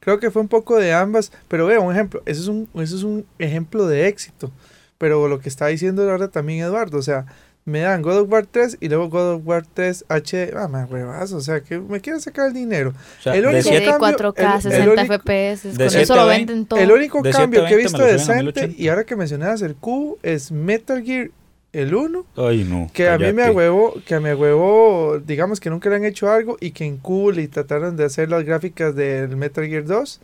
Creo 0.00 0.18
que 0.18 0.30
fue 0.30 0.40
un 0.40 0.48
poco 0.48 0.76
de 0.76 0.94
ambas, 0.94 1.30
pero 1.48 1.66
vea, 1.66 1.78
un 1.78 1.92
ejemplo, 1.92 2.22
eso 2.24 2.40
es 2.40 2.48
un, 2.48 2.68
eso 2.74 2.96
es 2.96 3.02
un 3.02 3.26
ejemplo 3.38 3.86
de 3.86 4.08
éxito. 4.08 4.50
Pero 4.96 5.28
lo 5.28 5.40
que 5.40 5.48
está 5.48 5.66
diciendo 5.66 6.10
ahora 6.10 6.28
también 6.28 6.60
Eduardo, 6.60 6.98
o 6.98 7.02
sea, 7.02 7.26
me 7.64 7.80
dan 7.80 8.02
God 8.02 8.20
of 8.22 8.30
War 8.32 8.46
3 8.46 8.78
y 8.80 8.88
luego 8.88 9.08
God 9.10 9.34
of 9.34 9.42
War 9.44 9.64
3 9.74 10.04
H, 10.08 10.50
ah, 10.56 10.66
más 10.68 10.90
huevas, 10.90 11.32
o 11.32 11.40
sea, 11.40 11.60
que 11.60 11.78
me 11.78 12.00
quieren 12.00 12.20
sacar 12.20 12.48
el 12.48 12.54
dinero. 12.54 12.90
o 13.18 13.22
sea, 13.22 13.34
El 13.34 13.46
único 13.46 13.68
de 13.70 13.84
cambio, 13.84 13.98
4K, 13.98 14.40
el- 14.50 14.54
el 14.56 14.62
60 14.62 14.90
único- 14.92 15.14
FPS, 15.14 15.62
con 15.62 15.80
eso 15.82 15.90
720, 15.90 16.14
lo 16.16 16.26
venden 16.26 16.66
todo. 16.66 16.80
El 16.80 16.90
único 16.92 17.22
De 17.22 17.30
cambio 17.30 17.60
que 17.66 17.74
he 17.74 17.82
720 17.82 17.82
visto 17.82 18.32
decente, 18.32 18.42
1080. 18.62 18.82
y 18.82 18.88
ahora 18.88 19.04
que 19.04 19.16
mencionabas 19.16 19.62
el 19.62 19.74
cubo, 19.76 20.18
es 20.22 20.50
Metal 20.50 21.02
Gear 21.04 21.30
el 21.72 21.94
1, 21.94 22.26
Ay, 22.36 22.64
no. 22.68 22.90
que 22.92 23.08
a 23.08 23.16
mí 23.18 23.32
me 23.32 23.42
agüevó, 23.44 23.94
que 24.04 24.18
me 24.18 24.30
agüevó, 24.30 25.20
digamos 25.24 25.60
que 25.60 25.70
nunca 25.70 25.88
le 25.90 25.96
han 25.96 26.04
hecho 26.04 26.28
algo 26.30 26.56
y 26.60 26.72
que 26.72 26.84
en 26.84 26.96
Cubo 26.96 27.30
le 27.30 27.46
trataron 27.46 27.96
de 27.96 28.04
hacer 28.04 28.28
las 28.28 28.42
gráficas 28.44 28.96
del 28.96 29.36
Metal 29.36 29.64
Gear 29.66 29.84
2 29.84 30.20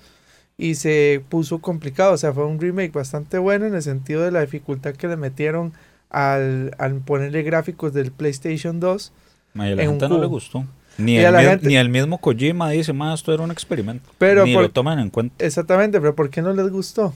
y 0.58 0.74
se 0.74 1.22
puso 1.28 1.60
complicado, 1.60 2.14
o 2.14 2.16
sea, 2.16 2.32
fue 2.32 2.46
un 2.46 2.58
remake 2.58 2.90
bastante 2.92 3.38
bueno 3.38 3.66
en 3.66 3.74
el 3.76 3.82
sentido 3.82 4.22
de 4.22 4.32
la 4.32 4.40
dificultad 4.40 4.94
que 4.94 5.06
le 5.06 5.16
metieron 5.16 5.72
al, 6.10 6.74
al 6.78 6.94
ponerle 7.00 7.42
gráficos 7.42 7.92
del 7.92 8.12
PlayStation 8.12 8.80
2. 8.80 9.12
Ma, 9.54 9.68
y 9.68 9.72
a 9.72 9.76
la 9.76 9.82
en 9.82 9.88
un 9.90 9.94
gente 10.00 10.08
no 10.14 10.20
le 10.20 10.26
gustó. 10.26 10.64
Ni 10.98 11.18
el, 11.18 11.30
la 11.32 11.38
mi- 11.40 11.44
gente- 11.44 11.66
ni 11.68 11.76
el 11.76 11.88
mismo 11.90 12.18
Kojima 12.18 12.70
dice, 12.70 12.92
más 12.92 13.20
esto 13.20 13.32
era 13.34 13.42
un 13.42 13.50
experimento. 13.50 14.08
Pero 14.18 14.44
ni 14.46 14.54
por- 14.54 14.62
lo 14.62 14.70
toman 14.70 14.98
en 14.98 15.10
cuenta. 15.10 15.44
Exactamente, 15.44 16.00
pero 16.00 16.14
¿por 16.14 16.30
qué 16.30 16.40
no 16.42 16.52
les 16.54 16.70
gustó? 16.70 17.12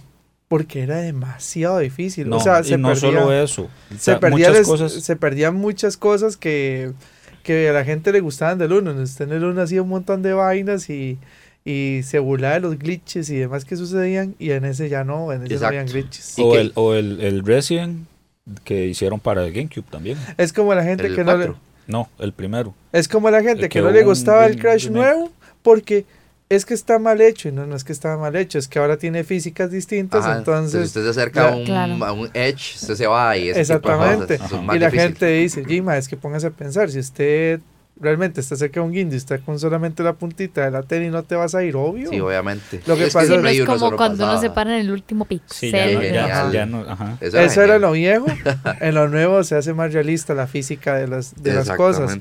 Porque 0.49 0.81
era 0.83 0.97
demasiado 0.99 1.79
difícil. 1.79 2.29
No, 2.29 2.37
o 2.37 2.41
sea, 2.41 2.61
y 2.61 2.65
se 2.65 2.77
no 2.79 2.89
perdía- 2.89 3.01
solo 3.01 3.33
eso. 3.33 3.63
O 3.65 3.99
se, 3.99 4.17
perdía 4.17 4.49
muchas 4.49 4.59
les- 4.59 4.67
cosas. 4.69 4.93
se 4.93 5.17
perdían 5.17 5.55
muchas 5.55 5.97
cosas 5.97 6.37
que, 6.37 6.93
que 7.43 7.69
a 7.69 7.73
la 7.73 7.85
gente 7.85 8.13
le 8.13 8.21
gustaban 8.21 8.59
del 8.59 8.73
uno. 8.73 8.93
Usted 8.93 9.27
en 9.27 9.33
el 9.37 9.45
uno 9.45 9.63
hacía 9.63 9.81
un 9.81 9.89
montón 9.89 10.23
de 10.23 10.33
vainas 10.35 10.91
y, 10.91 11.19
y 11.65 12.01
se 12.03 12.19
burlaba 12.19 12.55
de 12.55 12.61
los 12.61 12.79
glitches 12.79 13.31
y 13.31 13.37
demás 13.37 13.65
que 13.65 13.77
sucedían. 13.77 14.35
Y 14.39 14.51
en 14.51 14.65
ese 14.65 14.89
ya 14.89 15.05
no, 15.05 15.33
en 15.33 15.45
ese 15.47 15.55
no 15.59 15.67
habían 15.69 15.87
glitches. 15.87 16.35
O, 16.39 16.57
el, 16.57 16.73
o 16.75 16.95
el, 16.95 17.21
el 17.21 17.45
Resident 17.47 18.07
que 18.65 18.87
hicieron 18.87 19.21
para 19.21 19.45
el 19.45 19.53
GameCube 19.53 19.85
también. 19.91 20.19
Es 20.37 20.53
como 20.53 20.75
la 20.75 20.83
gente 20.85 21.07
El 21.07 21.15
que 21.17 21.25
no 21.25 21.37
le, 21.37 21.47
4. 21.47 21.61
No, 21.87 22.09
el 22.19 22.33
primero. 22.33 22.75
es 22.93 23.09
como 23.09 23.31
la 23.31 23.39
gente 23.43 23.63
El 23.65 23.69
que, 23.69 23.79
que 23.79 23.83
no 23.83 23.91
le 23.91 24.01
un 24.01 24.07
gustaba 24.07 24.47
el 24.47 24.59
Crash 24.59 24.85
remake. 24.87 24.93
nuevo 25.07 25.33
porque 25.63 26.05
es 26.49 26.65
que 26.65 26.75
está 26.75 26.99
mal 26.99 27.21
hecho. 27.21 27.49
Y 27.49 27.53
no, 27.53 27.67
no 27.67 27.77
es 27.77 27.85
que 27.85 27.93
estaba 27.93 28.17
mal 28.17 28.35
hecho, 28.37 28.59
es 28.59 28.67
que 28.69 28.79
ahora 28.81 28.97
tiene 28.97 29.23
físicas 29.25 29.71
distintas. 29.71 30.25
Ajá, 30.25 30.39
entonces, 30.39 30.87
usted 30.87 31.05
se 31.05 31.11
acerca 31.11 31.51
a 31.51 31.57
un, 31.57 31.65
Claro. 31.65 32.05
a 32.05 32.13
un 32.13 32.29
edge, 32.35 32.75
usted 32.77 32.95
se 32.97 33.07
va 33.07 33.37
y 33.37 33.49
ese 33.51 33.63
tipo 33.75 33.89
de 33.89 33.95
Exactamente. 33.95 34.39
cosas 34.39 34.75
y 34.75 34.79
la 34.79 34.91
gente 34.91 35.27
dice, 35.27 35.65
Gima, 35.65 35.97
es 35.97 36.09
que 36.09 36.17
póngase 36.17 36.49
a 36.49 36.51
pensar, 36.51 36.91
si 36.91 36.99
usted 36.99 37.61
realmente 38.01 38.41
está 38.41 38.57
cerca 38.57 38.81
de 38.81 38.87
un 38.87 38.93
guindy, 38.93 39.17
está 39.17 39.39
con 39.39 39.59
solamente 39.59 40.03
la 40.03 40.15
puntita 40.15 40.65
de 40.65 40.71
la 40.71 40.83
tele 40.83 41.07
y 41.07 41.11
no 41.11 41.23
te 41.23 41.35
vas 41.37 41.55
a 41.55 41.63
ir, 41.63 41.77
obvio. 41.77 42.11
Sí, 42.11 42.19
obviamente. 42.21 42.81
Lo 42.87 42.97
que 42.97 43.05
Es 43.05 43.13
pasa 43.13 43.35
es- 43.35 43.41
Play 43.41 43.59
es 43.59 43.63
uno 43.69 43.79
como 43.79 43.97
cuando 43.97 44.25
uno 44.25 44.41
se 44.41 44.51
para 44.51 44.75
en 44.75 44.81
el 44.87 44.91
último 44.91 45.27
Sí, 45.49 45.71
ya, 45.71 45.85
pixel. 45.85 45.95
no, 45.95 46.03
ya, 46.03 46.09
genial. 46.23 46.53
ya 46.53 46.67
no, 46.67 46.81
ajá. 46.89 47.19
Eso 47.21 47.37
era 47.37 47.47
Eso 47.47 47.63
era 47.63 47.75
genial. 47.75 47.81
lo 47.83 47.93
viejo. 47.93 48.27
en 48.81 48.95
lo 48.95 49.09
nuevo 49.09 49.45
se 49.45 49.55
hace 49.57 49.75
más 49.75 49.93
realista 49.93 50.35
la 50.35 50.47
física 50.47 50.95
de 50.97 51.09
las, 51.09 51.35
de 51.43 51.53
las 51.55 51.71
cosas. 51.73 52.19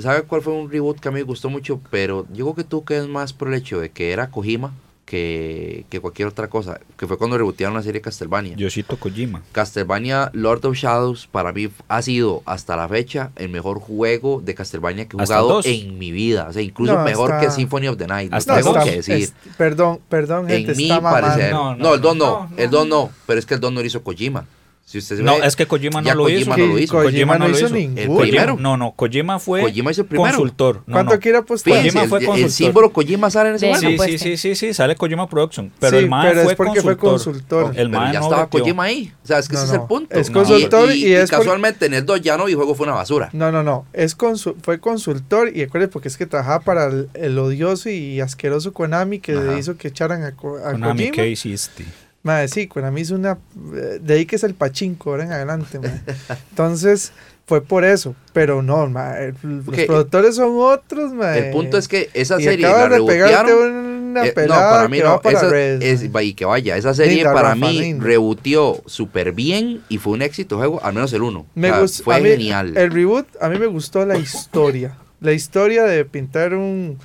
¿Sabe 0.00 0.22
cuál 0.22 0.42
fue 0.42 0.52
un 0.54 0.70
reboot 0.70 0.98
que 1.00 1.08
a 1.08 1.10
mí 1.10 1.16
me 1.20 1.24
gustó 1.24 1.50
mucho? 1.50 1.80
Pero 1.90 2.26
yo 2.32 2.44
creo 2.46 2.54
que 2.54 2.64
tú 2.64 2.84
que 2.84 2.96
es 2.98 3.06
más 3.06 3.32
por 3.32 3.48
el 3.48 3.54
hecho 3.54 3.80
de 3.80 3.90
que 3.90 4.12
era 4.12 4.30
Kojima 4.30 4.72
que, 5.08 5.86
que 5.88 6.00
cualquier 6.00 6.28
otra 6.28 6.48
cosa. 6.48 6.80
Que 6.98 7.06
fue 7.06 7.16
cuando 7.16 7.38
rebotearon 7.38 7.74
la 7.74 7.82
serie 7.82 8.02
Castlevania. 8.02 8.54
Yoshito 8.56 8.98
Kojima. 8.98 9.42
Castlevania 9.52 10.30
Lord 10.34 10.66
of 10.66 10.76
Shadows 10.76 11.26
para 11.26 11.52
mí 11.54 11.70
ha 11.88 12.02
sido 12.02 12.42
hasta 12.44 12.76
la 12.76 12.86
fecha 12.88 13.30
el 13.36 13.48
mejor 13.48 13.80
juego 13.80 14.42
de 14.44 14.54
Castlevania 14.54 15.08
que 15.08 15.16
he 15.16 15.22
¿Hasta 15.22 15.36
el 15.36 15.42
jugado 15.42 15.60
en 15.64 15.98
mi 15.98 16.12
vida. 16.12 16.46
O 16.48 16.52
sea, 16.52 16.60
incluso 16.60 16.92
No, 16.94 17.04
mejor 17.04 17.32
hasta- 17.32 17.46
que 17.46 17.52
Symphony 17.52 17.88
of 17.88 17.96
the 17.96 18.06
Night. 18.06 18.32
Hasta 18.34 18.56
tengo 18.56 18.70
está- 18.76 18.84
que 18.84 18.96
decir. 18.96 19.14
es- 19.16 19.32
perdón, 19.56 20.00
perdón, 20.10 20.46
gente, 20.46 20.72
en 20.72 20.76
mi 20.76 20.88
parecer. 20.88 21.52
No, 21.52 21.74
No, 21.74 21.84
no, 21.84 21.94
el 21.94 22.00
2 22.02 22.16
no. 22.16 22.24
no, 22.26 22.48
no. 22.50 22.56
El 22.58 22.70
2 22.70 22.86
no. 22.86 23.10
Pero 23.26 23.38
es 23.38 23.46
que 23.46 23.54
el 23.54 23.60
2 23.60 23.72
no 23.72 23.80
lo 23.80 23.86
hizo 23.86 24.02
Kojima. 24.02 24.44
Si 24.88 24.96
usted 24.96 25.18
No, 25.20 25.38
ve, 25.38 25.46
es 25.46 25.54
que 25.54 25.66
Kojima 25.66 26.00
no 26.00 26.06
ya 26.06 26.14
lo 26.14 26.22
Kojima 26.22 26.40
hizo. 26.40 26.56
no 26.56 26.72
lo 26.72 26.78
hizo. 26.78 26.94
Kojima 26.94 27.36
no 27.38 27.46
hizo 27.50 27.66
El 27.66 27.72
ninguno. 27.74 28.20
primero. 28.20 28.56
No, 28.58 28.78
no, 28.78 28.92
Kojima 28.92 29.38
fue 29.38 29.60
Kojima 29.60 29.90
hizo 29.90 30.00
el 30.00 30.06
primero. 30.08 30.30
consultor. 30.30 30.82
No, 30.86 30.94
¿Cuánto 30.94 31.12
no. 31.12 31.20
quiere 31.20 31.36
apostar? 31.36 31.74
Kojima 31.74 32.04
fue 32.06 32.18
el- 32.20 32.22
el, 32.24 32.26
consultor. 32.30 32.50
símbolo 32.52 32.90
Kojima 32.90 33.30
sale 33.30 33.50
en 33.50 33.56
ese 33.56 33.68
juego. 33.74 34.02
Sí, 34.04 34.18
sí, 34.18 34.36
sí. 34.38 34.54
sí, 34.54 34.72
sale 34.72 34.96
Kojima 34.96 35.28
Production. 35.28 35.70
Pero 35.78 35.90
Sí, 35.90 36.04
el 36.04 36.08
man 36.08 36.26
pero 36.30 36.42
fue 36.44 36.52
es 36.52 36.56
porque 36.56 36.80
fue 36.80 36.96
consultor. 36.96 37.66
El 37.76 37.90
pero 37.90 38.00
man 38.00 38.12
ya 38.14 38.20
no 38.20 38.24
estaba. 38.28 38.48
Kojima 38.48 38.84
ahí. 38.84 39.12
O 39.22 39.26
sea, 39.26 39.40
es 39.40 39.48
que 39.50 39.56
No, 39.56 39.62
ese 39.62 39.74
es 39.74 39.78
el 39.78 39.86
punto. 39.86 40.18
Es 40.18 40.30
consultor 40.30 40.90
y, 40.90 41.04
y 41.08 41.12
es 41.12 41.28
por- 41.28 41.40
casualmente 41.40 41.84
en 41.84 41.92
el 41.92 42.06
2 42.06 42.22
ya 42.22 42.38
no, 42.38 42.48
y 42.48 42.52
el 42.52 42.56
juego 42.56 42.74
fue 42.74 42.86
una 42.86 42.94
basura. 42.96 43.28
No, 43.34 43.52
no, 43.52 43.62
no. 43.62 43.84
Es 43.92 44.16
consu- 44.16 44.54
fue 44.62 44.80
consultor 44.80 45.54
y 45.54 45.60
acuérdense 45.64 45.92
porque 45.92 46.08
es 46.08 46.16
que 46.16 46.24
trabajaba 46.24 46.60
para 46.60 46.86
el, 46.86 47.10
el 47.12 47.38
odioso 47.38 47.90
y 47.90 48.20
asqueroso 48.22 48.72
Konami 48.72 49.18
que 49.18 49.32
Ajá. 49.34 49.58
hizo 49.58 49.76
que 49.76 49.88
echaran 49.88 50.22
a, 50.22 50.28
a 50.28 50.32
Konami, 50.32 50.80
Kojima. 51.10 51.10
¿qué 51.12 51.28
hiciste? 51.28 51.84
Madre, 52.22 52.48
sí, 52.48 52.66
Konami 52.66 53.02
hizo 53.02 53.14
una... 53.14 53.38
eh, 53.74 53.98
De 54.02 54.14
ahí 54.14 54.26
que 54.26 54.36
es 54.36 54.44
el 54.44 54.54
pachinko, 54.54 55.10
ahora 55.10 55.24
en 55.24 55.32
adelante, 55.32 55.78
madre. 55.78 56.00
Entonces, 56.50 57.12
fue 57.46 57.62
por 57.62 57.84
eso. 57.84 58.14
Pero 58.32 58.60
no, 58.62 58.86
madre, 58.88 59.34
los 59.42 59.66
Ok. 59.68 59.86
productores 59.86 60.34
son 60.36 60.52
otros, 60.56 61.12
madre. 61.14 61.46
El 61.48 61.52
punto 61.52 61.78
es 61.78 61.86
que 61.88 62.10
esa 62.14 62.40
Y 62.40 62.44
serie 62.44 62.62
la 62.66 62.70
acabas 62.70 62.98
de 63.00 63.06
pegarte 63.06 63.54
una 63.54 64.26
Eh, 64.26 64.32
pelada 64.32 64.70
no, 64.70 64.76
para 64.76 64.88
mí 64.88 64.96
que 64.98 65.04
no. 65.04 65.10
va 65.10 65.22
para 65.22 65.38
esa- 65.38 65.48
Red, 65.48 65.82
es- 65.82 66.02
y 66.22 66.34
que 66.34 66.44
vaya, 66.44 66.76
esa 66.76 66.92
serie 66.92 67.16
Linda, 67.16 67.32
para 67.32 67.50
Rafa, 67.54 67.66
mí 67.66 67.78
linda. 67.78 68.04
reboteó 68.04 68.82
súper 68.86 69.32
bien 69.32 69.82
y 69.88 69.98
fue 69.98 70.12
un 70.14 70.22
éxito 70.22 70.56
juego, 70.58 70.82
al 70.82 70.94
menos 70.94 71.12
el 71.12 71.22
uno. 71.22 71.46
Me 71.54 71.68
O 71.70 71.72
sea, 71.72 71.80
gustó- 71.82 72.04
fue 72.04 72.16
a 72.16 72.18
mí- 72.20 72.28
genial. 72.30 72.76
El 72.76 72.90
reboot, 72.90 73.26
a 73.40 73.48
mí 73.48 73.58
me 73.58 73.66
gustó 73.66 74.04
la 74.04 74.18
historia. 74.18 74.96
la 75.20 75.32
historia 75.32 75.84
de 75.84 76.04
pintar 76.04 76.54
un. 76.54 76.98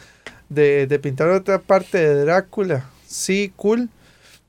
De, 0.49 0.85
de 0.87 0.99
pintar 0.99 1.29
otra 1.29 1.59
parte 1.59 1.97
de 1.97 2.25
Drácula. 2.25 2.85
Sí, 3.07 3.51
cool. 3.55 3.89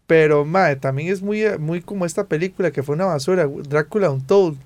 Pero, 0.06 0.44
madre, 0.44 0.76
también 0.76 1.12
es 1.12 1.22
muy, 1.22 1.44
muy 1.58 1.80
como 1.80 2.04
esta 2.04 2.24
película 2.24 2.70
que 2.70 2.82
fue 2.82 2.94
una 2.94 3.06
basura. 3.06 3.48
Drácula 3.68 4.10
Untold. 4.10 4.58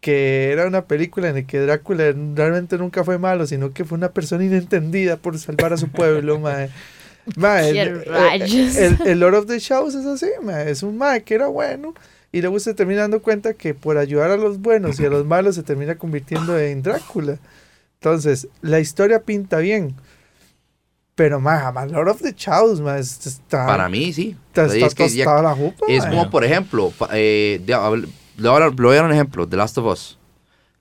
que 0.00 0.52
era 0.52 0.66
una 0.66 0.84
película 0.86 1.28
en 1.30 1.36
la 1.36 1.42
que 1.42 1.60
Drácula 1.60 2.14
realmente 2.34 2.76
nunca 2.78 3.04
fue 3.04 3.18
malo, 3.18 3.46
sino 3.46 3.72
que 3.72 3.84
fue 3.84 3.96
una 3.96 4.12
persona 4.12 4.44
inentendida 4.44 5.16
por 5.16 5.38
salvar 5.38 5.72
a 5.72 5.78
su 5.78 5.88
pueblo, 5.88 6.38
mae. 6.40 6.70
Mae, 7.36 7.70
el 7.70 9.20
Lord 9.20 9.34
of 9.34 9.46
the 9.46 9.58
Shadows 9.58 9.94
es 9.94 10.04
así, 10.04 10.26
mae, 10.42 10.70
es 10.70 10.82
un 10.82 10.98
mae 10.98 11.22
que 11.22 11.34
era 11.34 11.46
bueno 11.46 11.94
y 12.34 12.42
luego 12.42 12.58
se 12.58 12.74
termina 12.74 13.02
dando 13.02 13.22
cuenta 13.22 13.54
que 13.54 13.74
por 13.74 13.96
ayudar 13.96 14.32
a 14.32 14.36
los 14.36 14.60
buenos 14.60 14.98
y 14.98 15.06
a 15.06 15.08
los 15.08 15.24
malos 15.24 15.54
se 15.54 15.62
termina 15.62 15.94
convirtiendo 15.94 16.58
en 16.58 16.82
Drácula. 16.82 17.38
Entonces, 18.00 18.48
la 18.60 18.80
historia 18.80 19.22
pinta 19.22 19.58
bien. 19.58 19.94
Pero, 21.14 21.38
mae, 21.40 21.60
jamás 21.60 21.90
Lord 21.92 22.08
of 22.08 22.20
the 22.22 22.32
Shadows, 22.36 22.80
mae, 22.80 22.98
es- 23.00 23.24
está, 23.26 23.66
Para 23.66 23.88
mí, 23.88 24.12
sí. 24.12 24.36
está, 24.48 24.66
está 24.66 24.86
es 24.86 24.94
que 24.94 25.08
ya- 25.10 25.42
la 25.42 25.54
jupa, 25.54 25.86
Es 25.88 26.04
como, 26.06 26.28
por 26.30 26.44
ejemplo, 26.44 26.92
eh, 27.12 27.60
de- 27.64 28.06
le 28.36 28.48
voy 28.48 28.62
a 28.62 28.94
dar 28.96 29.04
un 29.04 29.12
ejemplo, 29.12 29.46
The 29.48 29.56
Last 29.56 29.78
of 29.78 29.86
Us. 29.86 30.18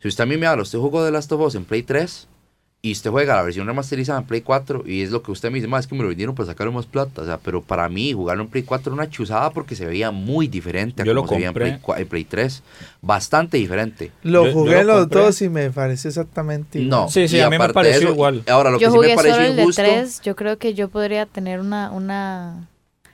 Si 0.02 0.08
usted 0.08 0.24
a 0.24 0.28
mí 0.28 0.36
me 0.38 0.48
habla, 0.48 0.64
usted 0.64 0.80
jugó 0.80 1.06
The 1.06 1.12
Last 1.12 1.32
of 1.32 1.42
Us 1.42 1.56
en 1.56 1.66
Play 1.66 1.84
3 1.84 2.28
y 2.86 2.92
usted 2.92 3.12
juega 3.12 3.34
la 3.38 3.44
versión 3.44 3.66
remasterizada 3.66 4.20
en 4.20 4.26
Play 4.26 4.42
4 4.42 4.84
y 4.86 5.04
es 5.04 5.10
lo 5.10 5.24
que 5.24 5.32
usted 5.32 5.50
me 5.50 5.56
dice, 5.56 5.70
más 5.70 5.86
es 5.86 5.88
que 5.88 5.96
me 5.96 6.02
lo 6.02 6.10
vendieron 6.10 6.36
para 6.36 6.48
sacarle 6.48 6.74
más 6.74 6.86
plata. 6.86 7.22
O 7.22 7.26
sea, 7.26 7.38
pero 7.38 7.62
para 7.62 7.88
mí 7.88 8.12
jugarlo 8.12 8.44
en 8.44 8.50
Play 8.50 8.64
4 8.64 8.92
era 8.94 9.02
una 9.02 9.10
chuzada 9.10 9.52
porque 9.52 9.74
se 9.74 9.86
veía 9.86 10.12
muy 10.12 10.50
diferente 10.50 11.02
a 11.02 11.06
Yo 11.06 11.14
lo 11.14 11.22
como 11.22 11.30
se 11.30 11.36
veía 11.36 11.48
en 11.48 11.54
Play, 11.54 11.72
compré. 11.80 11.86
cua- 11.96 12.02
en 12.02 12.08
Play 12.10 12.26
3. 12.26 12.62
Bastante 13.02 13.56
diferente. 13.56 14.12
Lo 14.24 14.44
Yo- 14.44 14.48
yo 14.50 14.54
jugué 14.54 14.84
lo 14.84 14.92
los 14.96 15.00
compré. 15.04 15.22
dos 15.22 15.42
y 15.42 15.48
me 15.48 15.72
pareció 15.72 16.10
exactamente 16.10 16.80
igual. 16.80 16.90
No. 17.04 17.10
Sí, 17.10 17.26
sí, 17.30 17.38
y 17.38 17.40
a 17.40 17.50
mí 17.50 17.58
me 17.58 17.70
pareció 17.70 18.02
eso, 18.02 18.10
igual. 18.12 18.44
Ahora, 18.50 18.70
lo 18.70 18.80
yo 18.80 18.88
que 18.92 18.92
sí 19.02 19.08
me 19.08 19.16
pareció 19.16 19.36
solo 19.36 19.46
el 19.48 19.56
de 19.56 19.62
injusto. 19.62 19.82
3. 19.82 20.22
Yo 20.22 20.36
creo 20.36 20.58
que 20.58 20.74
yo 20.74 20.90
podría 20.90 21.26
tener 21.26 21.62
una. 21.62 21.90
una 21.90 22.68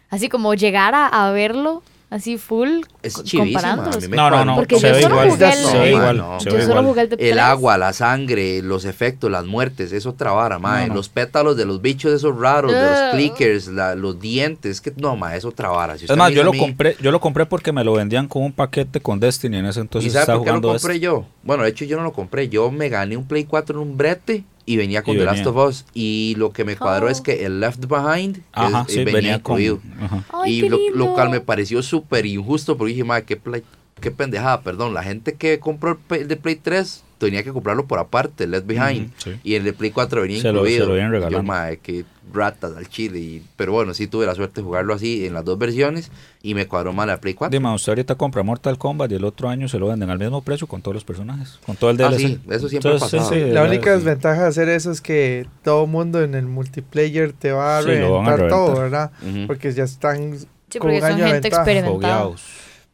así 0.10 0.30
como 0.30 0.56
llegar 0.56 0.96
a, 0.96 1.06
a 1.06 1.32
verlo 1.32 1.84
así 2.10 2.38
full. 2.38 2.82
Es 3.04 3.16
comparándolos. 3.32 4.10
No, 4.10 4.30
no, 4.30 4.44
no. 4.46 4.56
Porque 4.56 4.80
se 4.80 4.88
yo 4.88 4.94
ve 4.96 5.02
solo 5.04 5.16
igual. 5.16 5.30
jugué 5.32 5.46
el- 5.48 5.54
Se 5.54 5.78
No, 5.78 5.86
igual. 5.88 6.18
no. 6.18 6.40
Yo 6.40 6.52
solo 6.52 6.64
igual. 6.64 6.86
jugué 6.86 7.02
el 7.02 7.12
El 7.12 7.18
3. 7.18 7.38
agua, 7.38 7.78
la 7.78 7.94
sangre, 7.94 8.62
los 8.62 8.86
efectos, 8.86 9.30
las 9.32 9.46
muertes, 9.46 9.92
es 9.92 10.06
otra 10.06 10.32
vara, 10.32 10.60
mae. 10.60 10.84
No, 10.88 10.90
no. 10.90 10.96
Los 10.96 11.10
pétalos 11.10 11.56
de 11.58 11.66
los 11.66 11.82
bichos 11.82 12.12
esos 12.14 12.38
raros, 12.38 12.72
de 12.72 12.82
los 12.82 13.14
clickers, 13.14 13.68
la- 13.68 13.96
los 13.96 14.20
dientes, 14.20 14.82
que 14.82 14.92
no, 14.98 15.16
mae, 15.16 15.38
es 15.38 15.46
otra 15.46 15.70
vara. 15.70 15.98
Si 15.98 16.06
Es 16.06 16.18
más, 16.18 16.32
yo 16.32 16.44
lo 16.44 16.52
mí- 16.52 16.60
compré, 16.60 16.96
yo 17.02 17.12
lo 17.12 17.20
compré 17.20 17.46
porque 17.46 17.72
me 17.72 17.84
lo 17.84 17.94
vendían 17.94 18.28
con 18.28 18.44
un 18.44 18.52
paquete 18.54 19.00
con 19.02 19.20
Destiny 19.20 19.58
en 19.58 19.66
ese 19.68 19.80
¿Y 19.80 19.82
entonces 19.82 20.12
sabe 20.14 20.24
estaba 20.24 20.38
por 20.40 20.46
qué 20.48 20.52
lo 20.54 20.62
compré 20.62 20.94
este. 20.96 21.00
yo? 21.06 21.26
Bueno, 21.44 21.64
de 21.64 21.70
hecho 21.70 21.86
yo 21.86 21.98
no 21.98 22.04
lo 22.04 22.14
compré. 22.14 22.50
Yo 22.50 22.70
me 22.72 22.90
gané 22.90 23.16
un 23.18 23.26
Play 23.28 23.46
4 23.46 23.82
en 23.82 23.88
un 23.88 23.98
brete 23.98 24.44
y 24.72 24.78
venía 24.78 25.02
con 25.02 25.16
Y 25.16 25.18
The 25.18 25.26
venía. 25.26 25.44
Last 25.44 25.48
of 25.48 25.68
Us. 25.68 25.86
Y 25.96 26.36
lo 26.38 26.52
que 26.54 26.64
me 26.64 26.76
cuadró 26.76 27.08
Oh. 27.08 27.10
es 27.10 27.22
que 27.22 27.44
el 27.46 27.60
Left 27.60 27.86
Behind 27.88 28.38
es- 28.38 28.44
Ajá, 28.54 28.82
eh, 28.88 28.92
sí, 28.92 28.98
venía, 29.00 29.14
venía 29.14 29.44
con. 29.44 29.60
incluido. 29.60 29.80
ajá. 30.00 30.24
Ay, 30.32 30.64
y 30.64 30.70
lo, 30.70 30.78
lo 30.94 31.14
cual 31.16 31.32
me 31.32 31.42
pareció 31.42 31.82
súper 31.82 32.28
injusto 32.28 32.78
porque 32.78 32.92
dije, 32.94 33.04
madre, 33.04 33.26
qué, 33.26 33.36
play- 33.36 33.64
qué 34.00 34.12
pendejada, 34.12 34.62
perdón. 34.62 34.94
La 34.94 35.04
gente 35.04 35.34
que 35.34 35.60
compró 35.60 35.92
el, 35.92 35.98
Play- 35.98 36.22
el 36.22 36.28
de 36.28 36.36
Play 36.38 36.56
3 36.56 37.04
tenía 37.20 37.44
que 37.44 37.52
comprarlo 37.52 37.86
por 37.86 38.00
aparte, 38.00 38.46
el 38.46 38.52
Left 38.52 38.66
Behind. 38.66 39.12
Sí. 39.18 39.32
Y 39.44 39.56
el 39.56 39.64
de 39.66 39.74
Play 39.74 39.92
4 39.92 40.22
venía 40.22 40.42
Se 40.42 40.52
lo- 40.54 40.60
incluido. 40.60 40.84
se 40.84 40.88
lo 40.88 40.94
habían 40.94 41.08
Yo, 41.10 41.14
regalado. 41.18 41.44
madre, 41.44 41.80
qué 41.84 42.06
ratas 42.32 42.78
al 42.78 42.88
chile. 42.88 43.20
y- 43.20 43.44
pero 43.58 43.72
bueno, 43.74 43.94
sí 43.94 44.06
tuve 44.08 44.26
la 44.28 44.36
suerte 44.36 44.62
de 44.62 44.66
jugarlo 44.66 44.94
así 44.94 45.26
en 45.26 45.34
las 45.34 45.44
dos 45.44 45.58
versiones 45.58 46.12
y 46.44 46.54
me 46.54 46.68
cuadró 46.68 46.94
mal 46.94 47.08
la 47.08 47.20
Play 47.20 47.34
4. 47.34 47.52
Dime, 47.58 47.74
usted 47.74 47.92
ahorita 47.92 48.16
compra 48.16 48.44
Mortal 48.44 48.78
Kombat 48.78 49.12
y 49.12 49.16
el 49.16 49.26
otro 49.26 49.50
año 49.50 49.68
se 49.68 49.80
lo 49.80 49.88
venden 49.88 50.10
al 50.12 50.20
mismo 50.20 50.42
precio 50.44 50.66
con 50.68 50.82
todos 50.82 50.94
los 50.96 51.04
personajes, 51.04 51.60
con 51.66 51.76
todo 51.76 51.90
el 51.90 52.00
Ah, 52.02 52.08
DLC. 52.10 52.20
sí, 52.20 52.40
eso 52.50 52.70
siempre 52.70 52.96
ha 52.96 53.00
pasado. 53.00 53.36
La 53.36 53.64
única 53.64 53.92
desventaja 53.94 54.44
de 54.44 54.48
hacer 54.48 54.70
eso 54.70 54.92
es 54.92 55.02
que 55.02 55.46
todo 55.64 55.88
mundo 55.88 56.22
en 56.24 56.36
el 56.36 56.46
multiplayer 56.46 57.34
te 57.34 57.52
va 57.52 57.80
a 57.80 57.84
Sí, 57.84 57.90
lo 57.96 58.14
van 58.14 58.28
a 58.28 58.36
reventar 58.38 58.50
todo, 58.50 58.76
reventar. 58.76 59.12
¿verdad? 59.22 59.48
Porque 59.48 59.74
ya 59.74 59.84
están 59.84 60.38
Sí, 60.70 60.78
con 60.78 60.82
porque 60.92 60.96
un 60.98 61.02
son 61.02 61.18
gente 61.18 61.32
ventaja. 61.34 61.56
experimentada. 61.64 62.30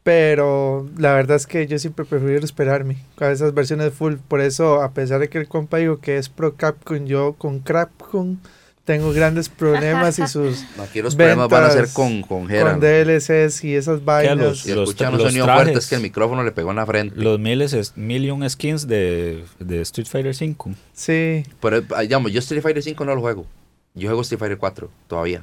Pero 0.06 0.88
la 0.96 1.14
verdad 1.14 1.36
es 1.36 1.48
que 1.48 1.66
yo 1.66 1.80
siempre 1.80 2.04
prefiero 2.04 2.44
esperarme 2.44 2.96
a 3.18 3.32
esas 3.32 3.52
versiones 3.52 3.92
full. 3.92 4.14
Por 4.28 4.40
eso, 4.40 4.80
a 4.80 4.92
pesar 4.92 5.18
de 5.18 5.28
que 5.28 5.36
el 5.38 5.48
compa 5.48 5.78
dijo 5.78 5.98
que 5.98 6.16
es 6.16 6.28
pro 6.28 6.54
Capcom, 6.54 7.06
yo 7.06 7.32
con 7.32 7.58
Capcom 7.58 8.36
tengo 8.84 9.12
grandes 9.12 9.48
problemas 9.48 10.20
y 10.20 10.28
sus 10.28 10.64
Aquí 10.78 11.02
los 11.02 11.16
problemas 11.16 11.48
van 11.48 11.64
a 11.64 11.70
ser 11.72 11.88
con, 11.92 12.22
con 12.22 12.46
con. 12.46 12.78
DLCs 12.80 13.64
y 13.64 13.74
esas 13.74 14.04
vainas. 14.04 14.38
los- 14.38 14.60
Si 14.60 14.70
escuchan 14.70 15.12
un 15.12 15.18
los 15.18 15.26
sonido 15.26 15.44
trajes. 15.44 15.62
fuerte 15.64 15.78
es 15.80 15.86
que 15.88 15.96
el 15.96 16.02
micrófono 16.02 16.44
le 16.44 16.52
pegó 16.52 16.70
en 16.70 16.76
la 16.76 16.86
frente. 16.86 17.16
Los 17.20 17.40
miles, 17.40 17.72
es- 17.72 17.96
million 17.96 18.48
skins 18.48 18.86
de, 18.86 19.42
de 19.58 19.80
Street 19.80 20.06
Fighter 20.06 20.36
5. 20.36 20.70
Sí, 20.92 21.42
Pero, 21.60 21.82
ah, 21.96 22.02
digamos, 22.02 22.30
yo 22.30 22.38
Street 22.38 22.62
Fighter 22.62 22.84
5 22.84 23.04
no 23.04 23.12
lo 23.16 23.20
juego. 23.22 23.44
Yo 23.94 24.06
juego 24.06 24.22
Street 24.22 24.38
Fighter 24.38 24.58
4 24.58 24.88
todavía. 25.08 25.42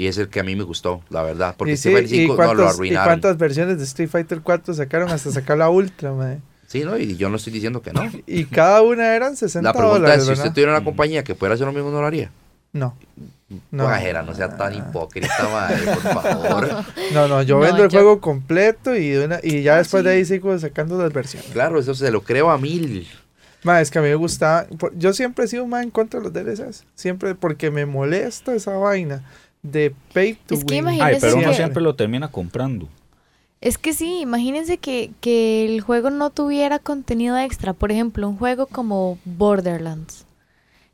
Y 0.00 0.06
es 0.06 0.16
el 0.16 0.28
que 0.28 0.40
a 0.40 0.42
mí 0.42 0.56
me 0.56 0.62
gustó, 0.64 1.02
la 1.10 1.22
verdad. 1.22 1.54
Porque 1.58 1.72
y, 1.72 1.74
Street 1.74 1.96
sí, 1.96 2.00
Fighter 2.02 2.16
y 2.16 2.22
5 2.26 2.32
no 2.36 2.42
lo 2.42 2.46
cuántos- 2.46 2.64
¿y 2.66 2.74
arruinaron. 2.76 3.06
cuántas 3.08 3.36
versiones 3.38 3.76
de 3.78 3.84
Street 3.84 4.08
Fighter 4.08 4.40
4 4.42 4.72
sacaron 4.74 5.10
hasta 5.10 5.30
sacar 5.30 5.58
la 5.58 5.68
Ultra, 5.68 6.12
mae? 6.20 6.38
Sí, 6.68 6.84
¿no? 6.84 6.96
Y 6.96 7.16
yo 7.16 7.28
no 7.28 7.36
estoy 7.36 7.52
diciendo 7.52 7.82
que 7.82 7.92
no. 7.92 8.10
Y 8.26 8.44
cada 8.46 8.80
una 8.82 9.14
eran 9.14 9.36
60 9.36 9.68
La 9.68 9.72
pregunta 9.74 9.98
dólares, 10.00 10.18
es, 10.20 10.24
si 10.24 10.30
usted 10.32 10.42
¿verdad? 10.44 10.54
tuviera 10.54 10.72
una 10.72 10.84
compañía 10.84 11.22
que 11.24 11.34
pudiera 11.34 11.54
hacer 11.54 11.66
lo 11.66 11.72
mismo, 11.72 11.90
¿no 11.90 12.00
lo 12.00 12.06
haría? 12.06 12.30
No. 12.72 12.96
No, 13.48 13.88
No. 13.88 13.88
Gerard, 13.90 14.24
no 14.26 14.34
sea 14.34 14.56
tan 14.56 14.72
hipócrita, 14.74 15.48
madre, 15.52 15.82
por 15.84 16.00
favor. 16.00 16.68
No, 17.12 17.26
no, 17.28 17.42
yo 17.42 17.56
No, 17.56 17.60
vendo 17.62 17.82
el 17.84 17.90
juego 17.90 18.20
completo 18.20 18.94
y, 18.94 19.08
de 19.10 19.24
una- 19.26 19.40
y 19.42 19.62
ya 19.62 19.74
Ah, 19.74 19.78
después 19.78 20.04
de 20.04 20.12
sí. 20.12 20.16
ahí 20.18 20.24
sigo 20.24 20.56
sacando 20.58 20.96
las 21.02 21.12
versiones. 21.12 21.50
Claro, 21.50 21.78
eso 21.80 21.92
se 21.94 22.10
lo 22.12 22.22
creo 22.22 22.48
a 22.50 22.56
mil. 22.58 23.06
Ma, 23.64 23.80
es 23.80 23.90
que 23.90 23.98
a 23.98 24.02
mí 24.02 24.08
me 24.08 24.14
gustaba. 24.14 24.66
Yo 24.94 25.12
siempre 25.12 25.44
he 25.44 25.48
sido 25.48 25.66
más 25.66 25.82
en 25.82 25.90
contra 25.90 26.20
de 26.20 26.24
los 26.24 26.32
DLCs. 26.32 26.84
Siempre 26.94 27.34
porque 27.34 27.70
me 27.70 27.84
molesta 27.84 28.54
esa 28.54 28.70
vaina 28.78 29.22
de 29.62 29.94
pay 30.12 30.34
to 30.34 30.54
Es 30.54 30.64
que 30.64 30.82
win. 30.82 31.00
Ay, 31.02 31.16
pero 31.20 31.36
uno 31.36 31.50
que- 31.50 31.56
siempre 31.56 31.82
lo 31.82 31.94
termina 31.94 32.28
comprando. 32.28 32.88
Es 33.60 33.76
que 33.76 33.92
sí, 33.92 34.20
imagínense 34.20 34.78
que, 34.78 35.10
que 35.20 35.66
el 35.66 35.82
juego 35.82 36.08
no 36.08 36.30
tuviera 36.30 36.78
contenido 36.78 37.36
extra. 37.36 37.74
Por 37.74 37.92
ejemplo, 37.92 38.26
un 38.26 38.38
juego 38.38 38.64
como 38.66 39.18
Borderlands, 39.26 40.24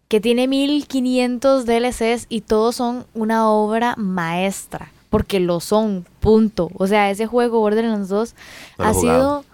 que 0.09 0.21
tiene 0.21 0.49
1500 0.49 1.65
DLCs 1.65 2.27
y 2.29 2.41
todos 2.41 2.75
son 2.77 3.07
una 3.15 3.49
obra 3.49 3.95
maestra. 3.97 4.91
Porque 5.11 5.39
lo 5.39 5.61
son, 5.61 6.05
punto. 6.19 6.69
O 6.75 6.89
sea, 6.89 7.09
ese 7.11 7.27
juego 7.27 7.61
Borderlands 7.61 8.09
2 8.09 8.35
No 8.79 8.85
lo 8.85 8.91
ha 8.91 8.95
sido... 8.95 9.45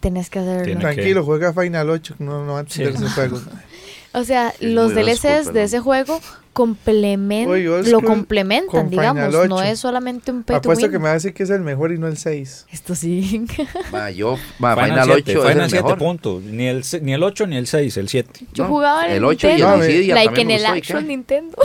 tenés 0.00 0.28
que 0.30 0.40
hacerlo. 0.40 0.64
Tiene- 0.64 0.80
Tranquilo, 0.80 1.24
juega 1.24 1.52
Final 1.52 1.88
8. 1.88 2.16
No, 2.18 2.44
no 2.44 2.52
va 2.54 2.58
a 2.58 2.60
entender 2.62 2.96
Sí. 2.96 3.04
ese 3.04 3.14
juego. 3.14 3.38
O 4.12 4.24
sea, 4.24 4.50
Es 4.58 4.62
los 4.62 4.94
DLCs 4.94 5.52
de 5.52 5.64
ese 5.64 5.80
juego 5.80 6.20
complementan, 6.54 7.52
Oye, 7.52 7.90
lo 7.90 8.00
complementan, 8.00 8.68
con 8.68 8.90
Final 8.90 9.14
digamos. 9.14 9.48
No 9.48 9.56
8. 9.56 9.62
es 9.64 9.78
solamente 9.78 10.32
un 10.32 10.42
pay 10.42 10.54
to 10.54 10.58
Apuesto 10.58 10.86
win. 10.86 10.92
que 10.92 10.98
me 10.98 11.04
va 11.04 11.10
a 11.10 11.14
decir 11.14 11.32
que 11.32 11.44
es 11.44 11.50
el 11.50 11.60
mejor 11.60 11.92
y 11.92 11.98
no 11.98 12.08
el 12.08 12.16
6. 12.16 12.66
Esto 12.72 12.94
sí. 12.96 13.44
Ma, 13.92 14.10
yo, 14.10 14.36
ma, 14.58 14.74
Final, 14.74 15.02
Final, 15.02 15.22
7, 15.24 15.38
8 15.38 15.48
es 15.50 15.56
el 15.56 15.70
7 15.70 15.82
mejor. 15.84 15.98
puntos. 15.98 16.42
Ni 16.42 16.66
el, 16.66 16.84
ni 17.02 17.12
el 17.12 17.22
8 17.22 17.46
ni 17.46 17.56
el 17.58 17.66
6, 17.68 17.96
el 17.98 18.08
7. 18.08 18.46
Yo 18.54 18.64
No, 18.64 18.70
jugaba 18.70 19.06
en 19.06 19.12
el 19.12 19.24
8 19.24 19.46
y 19.46 19.50
el 19.60 19.80
Dissidia 19.80 20.14
like 20.16 20.40
en 20.40 20.50
el 20.50 20.58
gustó, 20.62 20.74
¿y 20.74 20.78
actual 20.78 21.02
qué? 21.02 21.08
Nintendo, 21.08 21.56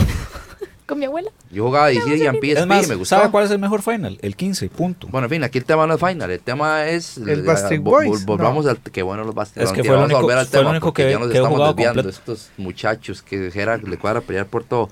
con 0.86 0.98
mi 0.98 1.04
abuela. 1.06 1.30
Yo 1.50 1.64
jugaba 1.64 1.88
Dissidia 1.88 2.30
en 2.30 2.36
PSP 2.36 2.84
y 2.84 2.88
me 2.88 2.94
gustó. 2.96 3.16
¿sabe 3.16 3.30
cuál 3.30 3.44
es 3.44 3.50
el 3.50 3.58
mejor 3.58 3.82
Final? 3.82 4.18
El 4.22 4.36
15, 4.36 4.68
punto. 4.68 5.08
Bueno, 5.10 5.26
en 5.26 5.30
fin, 5.30 5.44
aquí 5.44 5.58
el 5.58 5.64
tema 5.64 5.86
no 5.86 5.94
es 5.94 6.00
Final, 6.00 6.30
el 6.30 6.40
tema 6.40 6.86
es... 6.86 7.16
El 7.18 7.28
eh, 7.40 7.42
Bastard 7.42 7.78
Boys, 7.80 8.08
vol- 8.10 8.24
Volvamos 8.26 8.64
no. 8.64 8.70
al... 8.72 8.78
Que 8.78 9.02
bueno 9.02 9.24
los 9.24 9.34
Bastard 9.34 9.64
Es 9.64 9.72
que 9.72 9.82
fue 9.84 9.96
a 9.96 10.04
único- 10.04 10.20
volver 10.20 10.38
al 10.38 10.46
fue 10.46 10.58
tema 10.58 10.70
único 10.70 10.86
porque 10.88 11.04
que- 11.04 11.10
ya 11.12 11.18
nos 11.18 11.28
que 11.30 11.36
estamos 11.38 11.58
desviando. 11.58 12.02
completo. 12.02 12.08
Estos 12.32 12.50
muchachos 12.56 13.22
que 13.22 13.50
Gerard 13.50 13.82
le 13.88 13.96
cuadra 13.98 14.20
pelear 14.20 14.46
por 14.46 14.64
todo. 14.64 14.90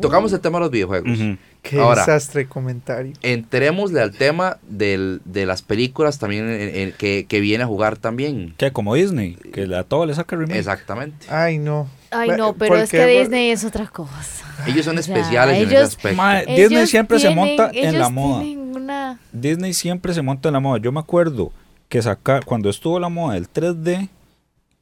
Tocamos 0.00 0.32
el 0.32 0.40
tema 0.40 0.56
de 0.58 0.60
los 0.62 0.70
videojuegos. 0.70 1.10
Ujú. 1.20 1.36
Qué 1.60 1.78
Ahora. 1.78 2.00
desastre 2.00 2.44
de 2.44 2.48
comentario. 2.48 3.12
Enterémosle 3.20 4.00
al 4.00 4.12
tema 4.12 4.56
del, 4.66 5.20
de 5.26 5.44
las 5.44 5.60
películas 5.60 6.18
también 6.18 6.48
en- 6.48 6.74
en- 6.74 6.92
que, 6.92 7.26
que 7.28 7.40
viene 7.40 7.62
a 7.64 7.66
jugar 7.66 7.98
también. 7.98 8.54
Que 8.56 8.72
como 8.72 8.94
Disney, 8.94 9.34
que 9.52 9.64
a 9.74 9.84
todo 9.84 10.06
le 10.06 10.14
saca 10.14 10.34
remake. 10.34 10.58
Exactamente. 10.58 11.26
Ay, 11.28 11.58
no. 11.58 11.88
Ay, 12.12 12.30
no, 12.36 12.52
pero 12.54 12.76
es 12.76 12.90
que 12.90 13.06
Disney 13.06 13.50
es 13.50 13.64
otra 13.64 13.86
cosa. 13.86 14.44
Ellos 14.66 14.84
son 14.84 14.98
O 14.98 15.02
sea, 15.02 15.16
especiales 15.16 15.56
en 15.56 15.62
ese 15.64 15.74
ellos- 15.74 15.88
aspecto. 15.88 16.22
Ellos 16.46 16.56
Disney 16.70 16.86
siempre 16.86 17.18
se 17.18 17.30
monta 17.30 17.70
en 17.72 17.92
la 17.98 17.98
ellos 18.06 18.12
moda. 18.12 18.44
una... 18.76 19.18
Disney 19.32 19.72
siempre 19.74 20.14
se 20.14 20.22
monta 20.22 20.48
en 20.48 20.52
la 20.54 20.60
moda. 20.60 20.78
Yo 20.80 20.92
me 20.92 21.00
acuerdo 21.00 21.52
que 21.88 22.00
saca, 22.02 22.40
cuando 22.42 22.70
estuvo 22.70 22.98
la 23.00 23.08
moda 23.08 23.34
del 23.34 23.48
3D, 23.50 24.08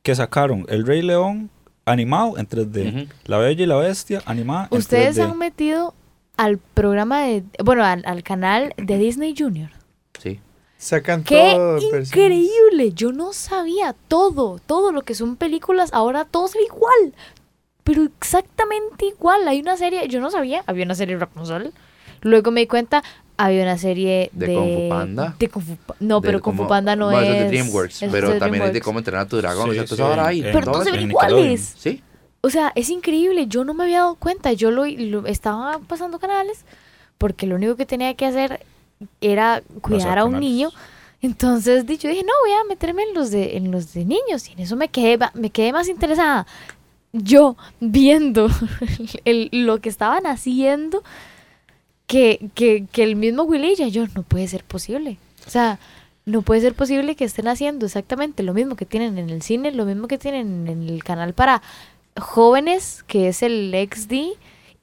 que 0.02 0.14
sacaron 0.14 0.66
El 0.68 0.86
Rey 0.86 1.02
León 1.02 1.50
animado 1.86 2.38
en 2.38 2.46
3D. 2.48 2.88
Ujú. 3.04 3.12
La 3.24 3.38
Bella 3.38 3.62
y 3.62 3.66
la 3.66 3.76
Bestia 3.76 4.22
animada 4.26 4.68
en 4.70 4.78
Ustedes 4.78 5.16
3D. 5.18 5.30
han 5.30 5.38
metido 5.38 5.94
al 6.36 6.58
programa 6.58 7.22
de... 7.22 7.42
Bueno, 7.64 7.84
al, 7.84 8.02
al 8.06 8.22
canal 8.22 8.72
de 8.76 8.98
Disney 8.98 9.34
Junior. 9.36 9.70
Sí. 10.22 10.40
Sacan 10.82 11.22
¡Qué 11.24 11.52
todo. 11.54 11.78
increíble! 12.00 12.92
Yo 12.94 13.12
no 13.12 13.34
sabía 13.34 13.94
todo. 14.08 14.58
Todo 14.64 14.92
lo 14.92 15.02
que 15.02 15.14
son 15.14 15.36
películas, 15.36 15.90
ahora 15.92 16.24
todo 16.24 16.48
se 16.48 16.58
ve 16.58 16.64
igual. 16.64 17.14
Pero 17.84 18.04
exactamente 18.04 19.04
igual. 19.06 19.46
Hay 19.46 19.60
una 19.60 19.76
serie... 19.76 20.08
Yo 20.08 20.20
no 20.20 20.30
sabía. 20.30 20.62
Había 20.66 20.84
una 20.86 20.94
serie 20.94 21.16
de 21.16 21.20
Rapunzel. 21.20 21.72
Luego 22.22 22.50
me 22.50 22.60
di 22.60 22.66
cuenta... 22.66 23.02
Había 23.36 23.62
una 23.62 23.78
serie 23.78 24.30
¿De 24.32 24.48
de... 24.48 24.54
Kung 24.54 24.74
Fu 24.74 24.88
Panda? 24.90 25.34
de 25.38 25.48
Kung 25.48 25.62
Fu 25.64 25.76
Pa- 25.76 25.96
no, 26.00 26.20
De 26.20 26.26
pero 26.28 26.40
Kung 26.42 26.56
Fu 26.56 26.66
Panda 26.66 26.94
no 26.96 27.06
bueno, 27.06 27.20
es... 27.20 27.26
eso 27.28 27.34
es 27.36 27.40
de 27.40 27.48
DreamWorks, 27.48 28.04
pero 28.10 28.30
de 28.32 28.38
también 28.38 28.64
es 28.64 28.72
de 28.74 28.80
cómo 28.82 28.98
entrenar 28.98 29.24
a 29.24 29.28
tu 29.28 29.36
dragón. 29.38 29.72
Sí, 29.72 29.78
o 29.78 29.86
sea, 29.86 29.96
sí, 30.14 30.20
ahí. 30.20 30.38
en- 30.40 30.44
Pero 30.52 30.60
todo 30.60 30.72
todos 30.72 30.84
se 30.84 30.92
ven 30.92 31.08
iguales. 31.08 31.74
Sí. 31.78 32.02
O 32.42 32.50
sea, 32.50 32.70
es 32.74 32.90
increíble. 32.90 33.46
Yo 33.46 33.64
no 33.64 33.72
me 33.72 33.84
había 33.84 34.00
dado 34.00 34.14
cuenta. 34.16 34.52
Yo 34.52 34.70
lo, 34.70 34.84
lo- 34.86 35.26
estaba 35.26 35.78
pasando 35.88 36.18
canales 36.18 36.64
porque 37.16 37.46
lo 37.46 37.56
único 37.56 37.76
que 37.76 37.86
tenía 37.86 38.12
que 38.14 38.26
hacer 38.26 38.60
era 39.20 39.62
cuidar 39.80 40.18
a 40.18 40.24
un 40.24 40.38
niño 40.40 40.70
Entonces 41.22 41.84
yo 41.86 42.08
dije, 42.08 42.22
no, 42.24 42.32
voy 42.44 42.52
a 42.52 42.64
meterme 42.68 43.02
en 43.04 43.14
los 43.14 43.30
de, 43.30 43.56
en 43.56 43.70
los 43.70 43.92
de 43.94 44.04
niños. 44.06 44.48
Y 44.48 44.52
en 44.52 44.60
eso 44.60 44.76
me 44.76 44.88
quedé, 44.88 45.18
me 45.34 45.50
quedé 45.50 45.72
más 45.72 45.88
interesada. 45.88 46.46
Yo 47.12 47.56
viendo 47.80 48.48
el- 49.24 49.50
lo 49.52 49.80
que 49.80 49.88
estaban 49.90 50.26
haciendo 50.26 51.02
que, 52.06 52.50
que, 52.54 52.86
que 52.92 53.02
el 53.04 53.16
mismo 53.16 53.42
Willy 53.44 53.74
y 53.78 53.90
yo, 53.90 54.06
no 54.14 54.22
puede 54.22 54.48
ser 54.48 54.64
posible. 54.64 55.18
O 55.46 55.50
sea, 55.50 55.78
no 56.26 56.42
puede 56.42 56.60
ser 56.60 56.74
posible 56.74 57.16
que 57.16 57.24
estén 57.24 57.48
haciendo 57.48 57.86
exactamente 57.86 58.42
lo 58.42 58.54
mismo 58.54 58.76
que 58.76 58.86
tienen 58.86 59.18
en 59.18 59.30
el 59.30 59.42
cine, 59.42 59.72
lo 59.72 59.84
mismo 59.84 60.08
que 60.08 60.18
tienen 60.18 60.68
en 60.68 60.88
el 60.88 61.02
canal 61.04 61.34
para 61.34 61.62
jóvenes, 62.18 63.04
que 63.06 63.28
es 63.28 63.42
el 63.42 63.72
XD, 63.74 64.36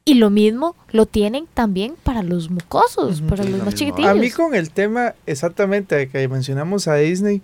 y 0.08 0.14
lo 0.16 0.30
mismo 0.30 0.76
lo 0.92 1.06
tienen 1.06 1.48
también 1.54 1.96
para 2.04 2.24
los 2.24 2.50
mucosos, 2.50 3.22
para 3.22 3.44
Sí, 3.44 3.50
los 3.50 3.60
lo 3.60 3.66
más 3.66 3.74
mismo. 3.74 3.78
chiquitillos. 3.78 4.12
A 4.12 4.14
mí 4.16 4.32
con 4.32 4.56
el 4.56 4.72
tema 4.72 5.16
exactamente 5.26 5.96
de 5.96 6.08
que 6.08 6.28
mencionamos 6.30 6.88
a 6.88 6.96
Disney, 6.96 7.42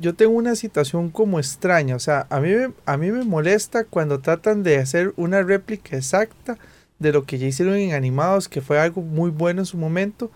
yo 0.00 0.14
tengo 0.14 0.32
una 0.32 0.56
situación 0.56 1.10
como 1.10 1.38
extraña. 1.38 1.94
O 1.94 2.00
sea, 2.00 2.26
a 2.30 2.40
mí, 2.40 2.50
me- 2.50 2.72
a 2.84 2.96
mí 2.96 3.10
me 3.12 3.24
molesta 3.24 3.84
cuando 3.84 4.18
tratan 4.20 4.62
de 4.62 4.78
hacer 4.78 5.12
una 5.16 5.42
réplica 5.42 5.96
exacta 5.96 6.58
de 6.98 7.12
lo 7.12 7.24
que 7.24 7.38
ya 7.38 7.46
hicieron 7.46 7.76
en 7.76 7.92
animados, 7.92 8.48
que 8.48 8.60
fue 8.60 8.80
algo 8.80 9.00
muy 9.02 9.30
bueno 9.30 9.60
en 9.62 9.66
su 9.66 9.76
momento, 9.76 10.30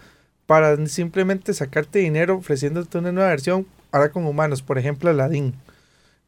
para 0.47 0.85
simplemente 0.87 1.55
sacarte 1.55 1.99
dinero 1.99 2.37
ofreciéndote 2.37 2.99
una 2.99 3.11
nueva 3.11 3.31
versión, 3.31 3.67
ahora 3.91 4.11
con 4.13 4.27
humanos. 4.27 4.63
Por 4.63 4.79
ejemplo, 4.79 5.11
Aladdin. 5.11 5.55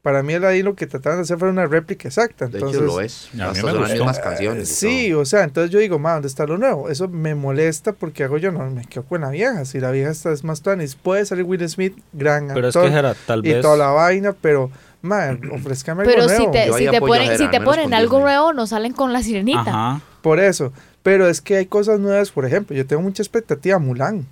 Para 0.04 0.22
mí 0.22 0.34
Aladdin 0.34 0.66
lo 0.66 0.74
que 0.74 0.86
trataron 0.86 1.18
de 1.18 1.22
hacer 1.22 1.38
fue 1.38 1.48
una 1.48 1.64
réplica 1.66 2.06
exacta. 2.08 2.46
De 2.46 2.58
Entonces, 2.58 2.76
hecho, 2.82 2.86
lo 2.86 3.00
es. 3.00 3.30
A 3.32 3.36
mí 3.36 3.42
Hasta 3.42 3.62
me 3.66 3.72
son 3.72 3.80
las 3.80 3.92
mismas 3.92 4.18
canciones. 4.20 4.70
y 4.70 4.74
Sí, 4.74 5.10
todo. 5.10 5.20
o 5.22 5.24
sea, 5.24 5.44
entonces 5.44 5.70
yo 5.70 5.78
digo, 5.78 5.98
ma, 5.98 6.12
¿dónde 6.12 6.28
está 6.28 6.44
lo 6.46 6.58
nuevo? 6.58 6.90
Eso 6.90 7.08
me 7.08 7.34
molesta 7.34 7.94
porque 7.94 8.22
hago 8.22 8.36
yo, 8.36 8.52
no, 8.52 8.68
me 8.70 8.84
quedo 8.84 9.04
con 9.04 9.22
la 9.22 9.30
vieja. 9.30 9.64
Si 9.64 9.80
la 9.80 9.90
vieja 9.90 10.10
está 10.10 10.30
es 10.30 10.44
más 10.44 10.60
tuanis, 10.60 10.94
puede 10.94 11.24
salir 11.24 11.44
Will 11.44 11.66
Smith, 11.68 11.96
gran 12.12 12.48
Pero 12.52 12.68
es 12.68 12.76
actor, 12.76 12.92
que 12.92 13.18
tal 13.26 13.46
y 13.46 13.52
vez. 13.54 13.62
toda 13.62 13.78
la 13.78 13.86
vaina, 13.88 14.34
pero, 14.38 14.70
ma, 15.00 15.38
ofrezcame 15.54 16.02
algo 16.02 16.12
Pero 16.14 16.28
si 16.28 16.36
nuevo. 16.36 16.50
te, 16.52 16.58
ahí 16.60 16.84
si 16.84 16.90
te 16.90 16.96
apoyo 16.98 17.14
a 17.14 17.16
ponen, 17.24 17.38
si 17.38 17.48
te 17.50 17.60
ponen 17.62 17.94
algo 17.94 18.18
Disney. 18.18 18.22
nuevo, 18.34 18.52
no 18.52 18.66
salen 18.66 18.92
con 18.92 19.12
la 19.14 19.22
sirenita. 19.22 19.60
Ajá. 19.62 20.00
Por 20.20 20.38
eso. 20.38 20.70
Pero 21.02 21.28
es 21.28 21.40
que 21.40 21.56
hay 21.56 21.66
cosas 21.66 21.98
nuevas, 21.98 22.30
por 22.30 22.44
ejemplo, 22.44 22.76
yo 22.76 22.86
tengo 22.86 23.00
mucha 23.00 23.22
expectativa 23.22 23.76
a 23.76 23.78
Mulan. 23.78 24.26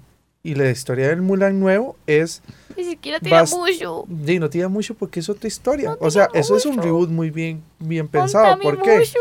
Y 0.44 0.54
la 0.56 0.68
historia 0.70 1.08
del 1.08 1.22
Mulan 1.22 1.60
nuevo 1.60 1.96
es, 2.06 2.42
Ni 2.76 2.84
siquiera 2.84 3.20
tiene 3.20 3.36
Bast- 3.36 3.56
mucho. 3.56 4.06
y 4.26 4.38
no 4.40 4.50
tiene 4.50 4.68
mucho 4.68 4.94
porque 4.94 5.20
es 5.20 5.28
otra 5.28 5.46
historia. 5.46 5.90
No 5.90 5.96
o 6.00 6.10
sea, 6.10 6.28
eso 6.34 6.56
es 6.56 6.66
un 6.66 6.82
reboot 6.82 7.10
muy 7.10 7.30
bien, 7.30 7.62
bien 7.78 8.08
pensado. 8.08 8.58
¿Por 8.58 8.82
qué? 8.82 8.98
mucho. 8.98 9.18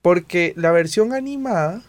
Porque 0.00 0.54
la 0.56 0.72
versión 0.72 1.12
animada 1.12 1.82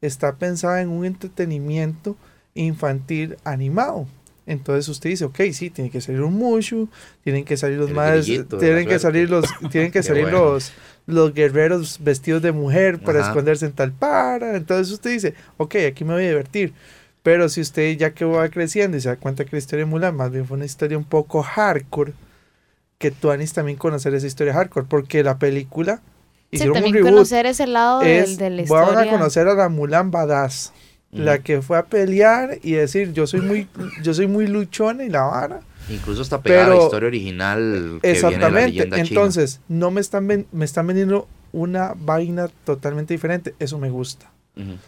está 0.00 0.36
pensada 0.36 0.80
en 0.80 0.88
un 0.88 1.04
entretenimiento 1.04 2.16
infantil 2.54 3.36
animado. 3.44 4.06
Entonces 4.46 4.88
usted 4.88 5.10
dice, 5.10 5.24
ok, 5.24 5.40
sí, 5.52 5.70
tiene 5.70 5.90
que 5.90 6.00
salir 6.00 6.22
un 6.22 6.34
Mushu, 6.34 6.88
tienen 7.24 7.44
que 7.44 7.56
salir 7.56 7.78
los 7.78 7.88
de 7.88 8.56
tienen 8.60 8.86
que 8.86 8.98
salir 9.00 9.28
los, 9.28 9.44
tienen 9.72 9.90
que 9.90 10.02
salir 10.04 10.22
bueno. 10.22 10.44
los, 10.52 10.72
los 11.06 11.34
guerreros 11.34 11.98
vestidos 12.00 12.42
de 12.42 12.52
mujer 12.52 13.00
para 13.00 13.20
Ajá. 13.20 13.28
esconderse 13.30 13.66
en 13.66 13.72
tal 13.72 13.92
para. 13.92 14.56
Entonces 14.56 14.92
usted 14.92 15.10
dice, 15.10 15.34
ok, 15.56 15.74
aquí 15.88 16.04
me 16.04 16.14
voy 16.14 16.24
a 16.24 16.28
divertir. 16.28 16.72
Pero 17.26 17.48
si 17.48 17.60
usted 17.60 17.96
ya 17.96 18.10
que 18.12 18.24
va 18.24 18.48
creciendo 18.50 18.96
y 18.96 19.00
se 19.00 19.08
da 19.08 19.16
cuenta 19.16 19.44
que 19.44 19.50
la 19.50 19.58
historia 19.58 19.84
de 19.84 19.90
Mulan 19.90 20.14
más 20.14 20.30
bien 20.30 20.46
fue 20.46 20.56
una 20.56 20.64
historia 20.64 20.96
un 20.96 21.02
poco 21.02 21.42
hardcore, 21.42 22.12
que 22.98 23.10
tú 23.10 23.32
Anis 23.32 23.52
también 23.52 23.76
conocer 23.76 24.14
esa 24.14 24.28
historia 24.28 24.54
hardcore, 24.54 24.86
porque 24.88 25.24
la 25.24 25.36
película 25.36 25.96
Sí, 25.96 26.58
hicieron 26.58 26.76
un 26.76 26.82
también 26.84 26.94
reboot 26.94 27.12
conocer 27.14 27.46
ese 27.46 27.66
lado 27.66 28.02
es, 28.02 28.28
del, 28.28 28.36
de 28.36 28.50
la 28.50 28.68
van 28.68 28.88
historia. 28.92 29.10
a 29.12 29.16
conocer 29.16 29.48
a 29.48 29.54
la 29.54 29.68
Mulan 29.68 30.12
Badass, 30.12 30.72
la 31.10 31.34
Ujú. 31.34 31.42
que 31.42 31.62
fue 31.62 31.78
a 31.78 31.86
pelear 31.86 32.60
y 32.62 32.74
decir, 32.74 33.12
yo 33.12 33.26
soy 33.26 33.40
muy, 33.40 33.66
yo 34.04 34.14
soy 34.14 34.28
muy 34.28 34.46
luchona 34.46 35.02
y 35.02 35.08
la 35.08 35.22
vara. 35.22 35.60
Incluso 35.88 36.22
está 36.22 36.40
pegada 36.40 36.66
a 36.66 36.76
la 36.76 36.76
historia 36.84 37.08
original 37.08 37.58
que 37.58 38.12
viene 38.12 38.20
de 38.20 38.22
la 38.22 38.36
Exactamente. 38.38 38.82
china. 38.84 38.96
Entonces, 38.98 39.60
no 39.66 39.90
me 39.90 40.00
están 40.00 40.28
ven- 40.28 40.46
me 40.52 40.64
están 40.64 40.86
vendiendo 40.86 41.26
una 41.50 41.92
vaina 41.96 42.46
totalmente 42.62 43.14
diferente. 43.14 43.52
Eso 43.58 43.78
me 43.80 43.90
gusta. 43.90 44.30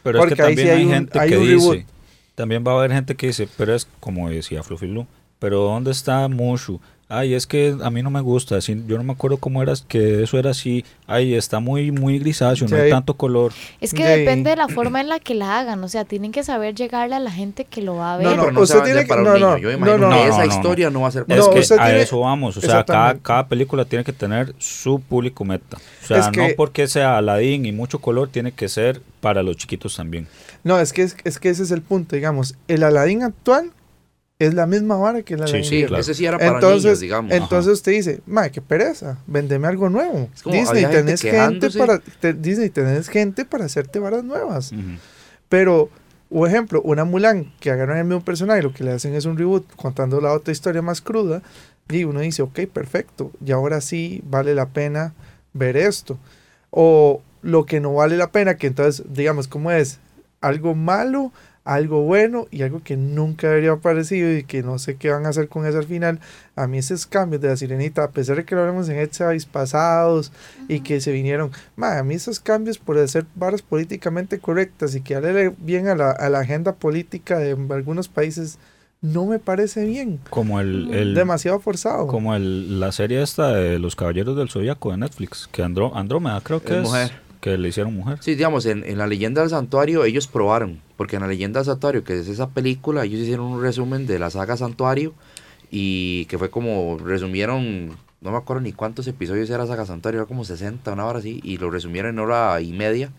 Pero 0.05 0.19
es 0.21 0.23
Porque 0.23 0.35
que 0.37 0.43
ahí 0.43 0.57
sí 0.57 0.63
también 0.63 0.69
hay 0.71 0.77
hay, 0.79 0.85
un- 0.87 0.93
gente 0.93 1.19
hay 1.19 1.31
que 1.31 1.39
un 1.39 1.43
dice. 1.45 1.55
reboot. 1.71 1.98
También 2.39 2.63
va 2.65 2.71
a 2.71 2.77
haber 2.77 2.93
gente 2.93 3.17
que 3.17 3.27
dice, 3.27 3.49
pero 3.57 3.75
es 3.75 3.89
como 3.99 4.31
decía 4.31 4.63
Fluffy 4.63 4.87
Lu, 4.87 5.09
pero 5.41 5.63
¿dónde 5.63 5.91
está 5.91 6.29
Mushu? 6.29 6.81
Ay, 7.11 7.33
es 7.33 7.47
que 7.47 7.75
a 7.83 7.89
mí 7.91 8.03
no 8.03 8.11
me 8.11 8.21
gusta, 8.21 8.57
así, 8.57 8.83
yo 8.87 8.99
no 8.99 9.03
me 9.03 9.13
acuerdo 9.15 9.39
cómo 9.39 9.63
era, 9.63 9.73
que 9.89 10.23
eso 10.23 10.39
era 10.39 10.51
así, 10.51 10.85
ay, 11.07 11.33
está 11.35 11.59
muy 11.59 11.91
muy 11.91 12.19
grisáceo, 12.19 12.69
no 12.69 12.77
Sí. 12.77 12.83
hay 12.83 12.91
tanto 12.91 13.15
color. 13.15 13.53
Es 13.81 13.95
que 13.95 14.05
de- 14.05 14.19
depende 14.19 14.51
de 14.51 14.57
la 14.57 14.69
forma 14.69 15.01
en 15.01 15.09
la 15.09 15.19
que 15.19 15.35
la 15.35 15.59
hagan. 15.59 15.83
O 15.83 15.89
sea, 15.89 16.05
tienen 16.05 16.33
que 16.33 16.45
saber 16.45 16.75
llegarle 16.75 17.15
a 17.15 17.19
la 17.21 17.31
gente 17.31 17.65
que 17.65 17.81
lo 17.81 17.97
va 17.97 18.13
a 18.13 18.17
ver. 18.19 18.27
No, 18.27 18.33
Sí, 18.33 18.37
no, 18.37 18.51
no 18.51 18.61
usted 18.61 18.83
tiene 18.83 19.01
que- 19.03 19.07
para 19.07 19.23
un 19.23 19.27
no, 19.29 19.35
niño. 19.37 19.51
no, 19.53 19.57
Yo 19.59 19.71
imagino 19.73 19.97
no, 19.99 20.09
que 20.11 20.15
no, 20.17 20.23
esa 20.29 20.39
no, 20.41 20.45
no. 20.47 20.55
historia 20.55 20.91
no 20.91 21.01
va 21.01 21.09
a 21.09 21.11
ser 21.13 21.23
Es 21.23 21.27
para 21.29 21.41
No, 21.41 21.47
un 21.47 21.55
que 21.55 21.61
a 21.61 21.67
tiene- 21.87 22.01
eso 22.03 22.21
vamos, 22.21 22.57
o 22.59 22.61
sea, 22.61 22.85
cada, 22.85 23.15
cada 23.19 23.49
película 23.49 23.87
tiene 23.87 24.05
que 24.05 24.13
tener 24.13 24.55
su 24.59 25.01
público 25.01 25.47
meta. 25.47 25.79
O 26.05 26.07
sea, 26.07 26.19
Es 26.19 26.29
que- 26.29 26.41
no 26.49 26.55
porque 26.59 26.87
sea 26.89 27.17
Aladdin 27.17 27.65
y 27.65 27.73
mucho 27.73 28.01
color, 28.01 28.29
tiene 28.29 28.53
que 28.53 28.69
ser 28.69 29.01
para 29.21 29.43
los 29.43 29.57
chiquitos 29.57 29.97
también. 29.97 30.27
No, 30.63 30.79
es 30.79 30.93
que, 30.93 31.03
es, 31.05 31.17
es 31.25 31.39
que 31.39 31.49
ese 31.49 31.63
es 31.63 31.71
el 31.71 31.81
punto, 31.81 32.17
digamos. 32.17 32.55
El 32.69 32.83
Aladdin 32.83 33.23
actual 33.23 33.71
es 34.39 34.55
la 34.55 34.67
misma 34.67 34.97
vara 34.97 35.23
que 35.23 35.35
Sí, 35.37 35.41
Aladdin. 35.43 35.65
sí, 35.65 35.69
Sí, 35.81 35.85
claro. 35.87 36.01
ese 36.01 36.15
sí 36.15 36.25
era 36.27 36.39
para 36.39 36.53
Entonces, 36.53 36.85
niños, 36.85 37.01
digamos. 37.01 37.33
entonces 37.33 37.73
usted 37.73 37.93
dice, 37.93 38.21
ma, 38.27 38.49
qué 38.51 38.61
pereza, 38.63 39.19
vendeme 39.27 39.67
algo 39.67 39.89
nuevo. 39.91 40.29
Es 40.35 40.43
como 40.43 40.55
Disney, 40.57 40.87
tenés 40.87 41.21
gente 41.23 41.71
para, 41.71 41.99
te- 41.99 42.35
Disney, 42.35 42.71
tenés 42.71 43.09
gente 43.09 43.45
para 43.45 43.65
hacerte 43.65 43.99
varas 43.99 44.23
nuevas. 44.23 44.73
Pero, 45.49 45.89
por 46.31 46.49
ejemplo, 46.49 46.81
una 46.83 47.05
Mulan 47.05 47.53
que 47.61 47.71
agarran 47.71 47.99
el 47.99 48.05
mismo 48.05 48.25
personaje, 48.25 48.63
lo 48.63 48.73
que 48.73 48.85
le 48.85 48.93
hacen 48.93 49.15
es 49.15 49.25
un 49.25 49.37
reboot 49.37 49.65
contando 49.77 50.21
la 50.21 50.33
otra 50.33 50.53
historia 50.53 50.83
más 50.83 51.01
cruda, 51.01 51.43
y 51.89 52.05
uno 52.05 52.21
dice, 52.21 52.43
ok, 52.43 52.61
perfecto, 52.73 53.33
y 53.45 53.51
ahora 53.53 53.81
sí 53.81 54.23
vale 54.27 54.55
la 54.55 54.67
pena 54.67 55.15
ver 55.55 55.77
esto. 55.77 56.19
O 56.71 57.23
lo 57.43 57.65
que 57.67 57.81
no 57.81 57.95
vale 57.95 58.17
la 58.17 58.31
pena, 58.31 58.57
que 58.57 58.67
entonces, 58.67 59.05
digamos, 59.09 59.49
¿cómo 59.49 59.71
es? 59.73 59.99
Algo 60.41 60.75
malo, 60.75 61.33
algo 61.69 62.01
bueno 62.03 62.47
y 62.51 62.63
algo 62.63 62.81
que 62.83 62.97
nunca 62.97 63.53
habría 63.53 63.73
aparecido 63.73 64.33
y 64.35 64.43
que 64.45 64.63
no 64.63 64.79
sé 64.79 64.97
qué 64.97 65.11
van 65.11 65.27
a 65.27 65.29
hacer 65.29 65.49
con 65.49 65.67
eso 65.67 65.77
al 65.79 65.85
final. 65.85 66.19
A 66.57 66.67
mí 66.67 66.79
esos 66.79 67.07
cambios 67.07 67.43
de 67.43 67.49
la 67.49 67.57
sirenita, 67.59 68.05
a 68.05 68.11
pesar 68.11 68.37
de 68.37 68.45
que 68.47 68.55
lo 68.55 68.63
hablamos 68.63 68.89
en 68.89 68.99
Exiles 68.99 69.45
pasados 69.45 70.33
y 70.67 70.81
que 70.81 71.01
se 71.03 71.13
vinieron, 71.13 71.51
a 71.77 72.03
mí 72.03 72.15
esos 72.15 72.41
cambios 72.41 72.79
por 72.79 72.97
hacer 72.99 73.27
varas 73.35 73.61
políticamente 73.61 74.39
correctas 74.39 74.95
y 74.95 75.03
que 75.03 75.15
darle 75.21 75.53
bien 75.59 75.89
a 75.89 75.95
la, 75.95 76.11
a 76.11 76.29
la 76.31 76.39
agenda 76.41 76.75
política 76.75 77.39
de 77.39 77.51
algunos 77.71 78.09
países, 78.09 78.59
no 79.03 79.27
me 79.27 79.39
parece 79.39 79.85
bien. 79.85 80.19
Como 80.31 80.59
el, 80.61 80.93
el- 80.95 81.15
Demasiado 81.15 81.61
forzado. 81.61 82.07
como 82.07 82.35
el, 82.35 82.81
la 82.81 82.93
serie 82.93 83.23
esta 83.23 83.53
de 83.53 83.79
los 83.79 83.95
Caballeros 83.95 84.37
del 84.37 84.49
Zodiaco 84.49 84.91
de 84.91 84.97
Netflix, 84.97 85.49
que 85.53 85.63
Andro, 85.63 85.95
Andrómeda 85.95 86.41
creo 86.43 86.63
que 86.63 86.73
Es 86.73 86.79
es, 86.79 86.83
mujer. 86.85 87.28
Que 87.41 87.57
le 87.59 87.69
hicieron 87.69 87.95
mujer. 87.95 88.19
Sí, 88.21 88.35
digamos, 88.35 88.67
en, 88.67 88.85
en 88.85 88.99
la 88.99 89.07
leyenda 89.07 89.41
del 89.43 89.51
santuario 89.51 90.05
ellos 90.05 90.27
probaron, 90.27 90.81
porque 90.97 91.17
en 91.17 91.23
la 91.23 91.29
leyenda 91.29 91.61
del 91.61 91.67
santuario, 91.67 92.05
que 92.05 92.19
es 92.19 92.29
esa 92.29 92.51
película, 92.51 93.05
ellos 93.05 93.21
hicieron 93.21 93.47
un 93.47 93.63
resumen 93.63 94.07
de 94.07 94.19
la 94.19 94.31
saga 94.31 94.57
Santuario 94.57 95.15
y 95.71 96.25
que 96.27 96.39
fue 96.39 96.51
como, 96.51 96.99
resumieron, 96.99 97.91
no 98.21 98.31
me 98.31 98.37
acuerdo 98.37 98.63
ni 98.63 98.73
cuántos 98.73 99.07
episodios 99.07 99.51
era 99.51 99.67
saga 99.67 99.87
Santuario, 99.87 100.21
era 100.21 100.27
como 100.29 100.45
60, 100.45 100.93
una 100.93 101.05
hora 101.07 101.19
así, 101.21 101.41
y 101.45 101.59
lo 101.59 101.71
resumieron 101.71 102.13
en 102.15 102.19
hora 102.19 102.61
y 102.61 102.73
media. 102.73 103.11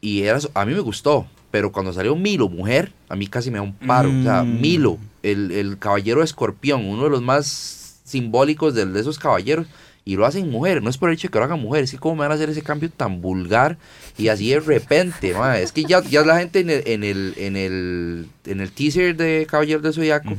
Y 0.00 0.22
era, 0.22 0.38
a 0.54 0.64
mí 0.66 0.74
me 0.74 0.80
gustó, 0.80 1.26
pero 1.50 1.72
cuando 1.72 1.92
salió 1.92 2.14
Milo, 2.16 2.48
mujer, 2.48 2.92
a 3.08 3.16
mí 3.16 3.26
casi 3.28 3.50
me 3.50 3.58
da 3.58 3.62
un 3.62 3.72
paro. 3.74 4.10
O 4.10 4.22
sea, 4.22 4.42
Mm. 4.42 4.60
Milo, 4.60 4.98
el, 5.22 5.50
el 5.52 5.78
caballero 5.78 6.22
escorpión, 6.22 6.84
uno 6.84 7.04
de 7.04 7.10
los 7.10 7.22
más 7.22 8.00
simbólicos 8.04 8.74
de, 8.74 8.84
de 8.86 9.00
esos 9.00 9.18
caballeros, 9.18 9.66
y 10.06 10.16
lo 10.16 10.24
hacen 10.24 10.48
mujer. 10.50 10.82
No 10.82 10.88
es 10.88 10.96
por 10.96 11.10
el 11.10 11.16
hecho 11.16 11.28
de 11.28 11.32
que 11.32 11.38
lo 11.38 11.44
hagan 11.44 11.60
mujer, 11.60 11.84
es 11.84 11.90
que 11.90 11.98
cómo 11.98 12.14
me 12.14 12.20
van 12.22 12.30
a 12.30 12.36
hacer 12.36 12.48
ese 12.48 12.62
cambio 12.62 12.88
tan 12.88 13.20
vulgar 13.20 13.76
y 14.16 14.28
así 14.28 14.48
de 14.48 14.60
repente. 14.60 15.34
ma? 15.34 15.58
Es 15.58 15.72
que 15.72 15.84
ya, 15.84 16.00
ya 16.02 16.22
la 16.24 16.38
gente 16.38 16.60
en 16.60 16.70
el, 16.70 16.82
en, 16.86 17.04
el, 17.04 17.34
en, 17.36 17.56
el, 17.56 18.26
en 18.46 18.60
el 18.62 18.70
teaser 18.72 19.14
de 19.16 19.46
Caballero 19.50 19.80
del 19.80 19.92
Zodiaco 19.92 20.30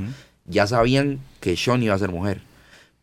ya 0.45 0.65
sabían 0.65 1.19
que 1.41 1.55
Sean 1.55 1.83
iba 1.83 1.93
a 1.93 1.99
ser 1.99 2.09
mujer. 2.09 2.41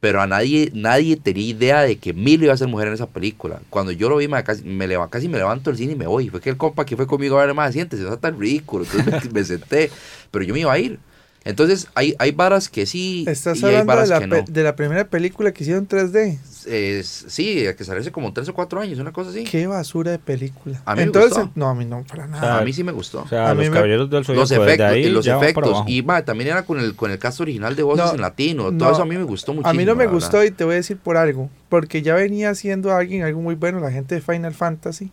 Pero 0.00 0.20
a 0.20 0.26
nadie, 0.26 0.70
nadie 0.74 1.16
tenía 1.16 1.46
idea 1.46 1.80
de 1.82 1.96
que 1.96 2.12
Milo 2.12 2.44
iba 2.44 2.52
a 2.52 2.58
ser 2.58 2.68
mujer 2.68 2.88
en 2.88 2.94
esa 2.94 3.06
película. 3.08 3.60
Cuando 3.70 3.90
yo 3.92 4.08
lo 4.10 4.16
vi, 4.18 4.28
ma, 4.28 4.42
casi, 4.42 4.62
me, 4.62 4.86
leva- 4.86 5.08
casi 5.08 5.28
me 5.28 5.38
levanto 5.38 5.70
del 5.70 5.78
cine 5.78 5.92
y 5.92 5.96
me 5.96 6.06
voy. 6.06 6.28
Fue 6.28 6.42
que 6.42 6.50
el 6.50 6.58
compa 6.58 6.84
que 6.84 6.94
fue 6.96 7.06
conmigo 7.06 7.38
a 7.38 7.46
ver 7.46 7.54
más 7.54 7.72
siente, 7.72 7.96
se 7.96 8.02
está 8.04 8.18
tan 8.18 8.38
ridículo. 8.38 8.84
Entonces 8.84 9.24
me, 9.24 9.30
me 9.40 9.44
senté. 9.44 9.90
Pero 10.30 10.44
yo 10.44 10.52
me 10.52 10.60
iba 10.60 10.72
a 10.72 10.78
ir. 10.78 10.98
Entonces 11.44 11.88
hay, 11.94 12.14
hay 12.18 12.30
varas 12.32 12.68
que 12.70 12.86
sí 12.86 13.24
Estás 13.28 13.58
y 13.58 13.66
hay 13.66 13.74
hablando 13.76 13.92
de 13.92 13.96
varas 13.96 14.08
la, 14.08 14.18
que 14.20 14.26
no. 14.26 14.44
de 14.48 14.62
la 14.62 14.76
primera 14.76 15.04
película 15.08 15.52
que 15.52 15.62
hicieron 15.64 15.86
3D. 15.86 16.38
Es- 16.66 17.26
sí, 17.28 17.66
que 17.76 17.84
salió 17.84 18.00
hace 18.00 18.10
como 18.10 18.32
tres 18.32 18.48
o 18.48 18.54
cuatro 18.54 18.80
años, 18.80 18.98
una 18.98 19.12
cosa 19.12 19.28
así. 19.28 19.44
Qué 19.44 19.66
basura 19.66 20.12
de 20.12 20.18
película. 20.18 20.80
A 20.86 20.94
mí 20.94 21.00
me 21.00 21.02
Entonces, 21.02 21.32
gustó. 21.36 21.50
no, 21.54 21.68
a 21.68 21.74
mí 21.74 21.84
no, 21.84 22.02
para 22.04 22.26
nada. 22.26 22.40
sea, 22.42 22.58
a 22.58 22.64
mí 22.64 22.72
sí 22.72 22.82
me 22.82 22.92
gustó. 22.92 23.22
O 23.22 23.28
sea, 23.28 23.50
A 23.50 23.54
mí 23.54 23.64
los 23.66 23.70
me- 23.74 23.82
del 23.82 24.24
efectos, 24.68 24.86
ahí 24.86 25.10
los 25.10 25.26
efectos. 25.26 25.84
Y 25.86 26.02
ma, 26.02 26.24
también 26.24 26.48
era 26.50 26.64
con 26.64 26.80
el, 26.80 26.96
con 26.96 27.10
el 27.10 27.18
cast 27.18 27.40
original 27.42 27.76
de 27.76 27.82
voces 27.82 28.06
No, 28.06 28.14
en 28.14 28.20
latino. 28.22 28.70
no, 28.70 28.78
Todo 28.78 28.92
eso 28.92 29.02
a 29.02 29.06
mí 29.06 29.16
me 29.16 29.24
gustó 29.24 29.52
muchísimo. 29.52 29.68
a 29.70 29.74
mí 29.74 29.84
no 29.84 29.92
me 29.94 30.04
verdad. 30.06 30.14
gustó 30.14 30.42
y 30.42 30.50
te 30.50 30.64
voy 30.64 30.72
a 30.72 30.76
decir 30.76 30.96
por 30.96 31.18
algo. 31.18 31.50
Porque 31.68 32.00
ya 32.00 32.14
venía 32.14 32.48
haciendo 32.48 32.92
alguien 32.94 33.22
algo 33.24 33.42
muy 33.42 33.54
bueno, 33.56 33.80
la 33.80 33.90
gente 33.90 34.14
de 34.14 34.20
Final 34.22 34.54
Fantasy, 34.54 35.10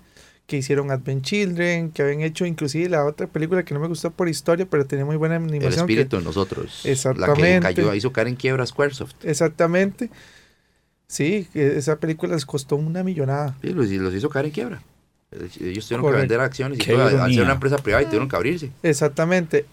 que 0.47 0.58
hicieron 0.58 0.91
Advent 0.91 1.23
Children, 1.23 1.91
que 1.91 2.01
habían 2.01 2.21
hecho 2.21 2.45
inclusive 2.45 2.89
la 2.89 3.06
otra 3.06 3.27
película 3.27 3.63
que 3.63 3.73
no 3.73 3.80
me 3.80 3.88
gustó 3.88 4.12
por 4.12 4.27
historia, 4.27 4.65
pero 4.69 4.86
tenía 4.86 5.06
muy 5.06 5.15
buena 5.15 5.38
El 5.38 5.43
animación. 5.43 5.71
que- 5.88 5.93
espíritu 5.93 6.17
en 6.17 6.23
nosotros. 6.25 6.80
La 6.80 6.84
que 6.84 6.91
Exactamente. 6.91 7.62
cayó, 7.62 7.93
hizo 7.93 8.12
caer 8.12 8.27
en 8.27 8.36
quiebra 8.36 8.65
Squaresoft. 8.65 9.13
exactamente. 9.23 10.10
Sí, 11.08 11.47
que 11.51 11.77
esa 11.77 11.97
película 11.97 12.34
les 12.36 12.45
costó 12.45 12.75
una 12.77 13.04
millonada. 13.04 13.58
Sí, 13.62 13.69
los, 13.73 13.89
los 13.89 14.13
hizo 14.13 14.30
caer 14.30 14.45
en 14.47 14.51
quiebra. 14.51 14.82
Ellos 15.32 15.88
tuvieron 15.88 16.12
que 16.12 16.17
vender 16.19 16.39
acciones 16.41 16.80
y 16.80 16.84
todo, 16.84 17.10
ironía. 17.10 17.43
una 17.43 17.54
empresa 17.54 17.77
privada 17.77 18.01
y 18.04 18.06
tuvieron 18.06 18.27
que 18.27 18.36
abrirse. 18.36 18.71
Exactamente. 18.84 19.65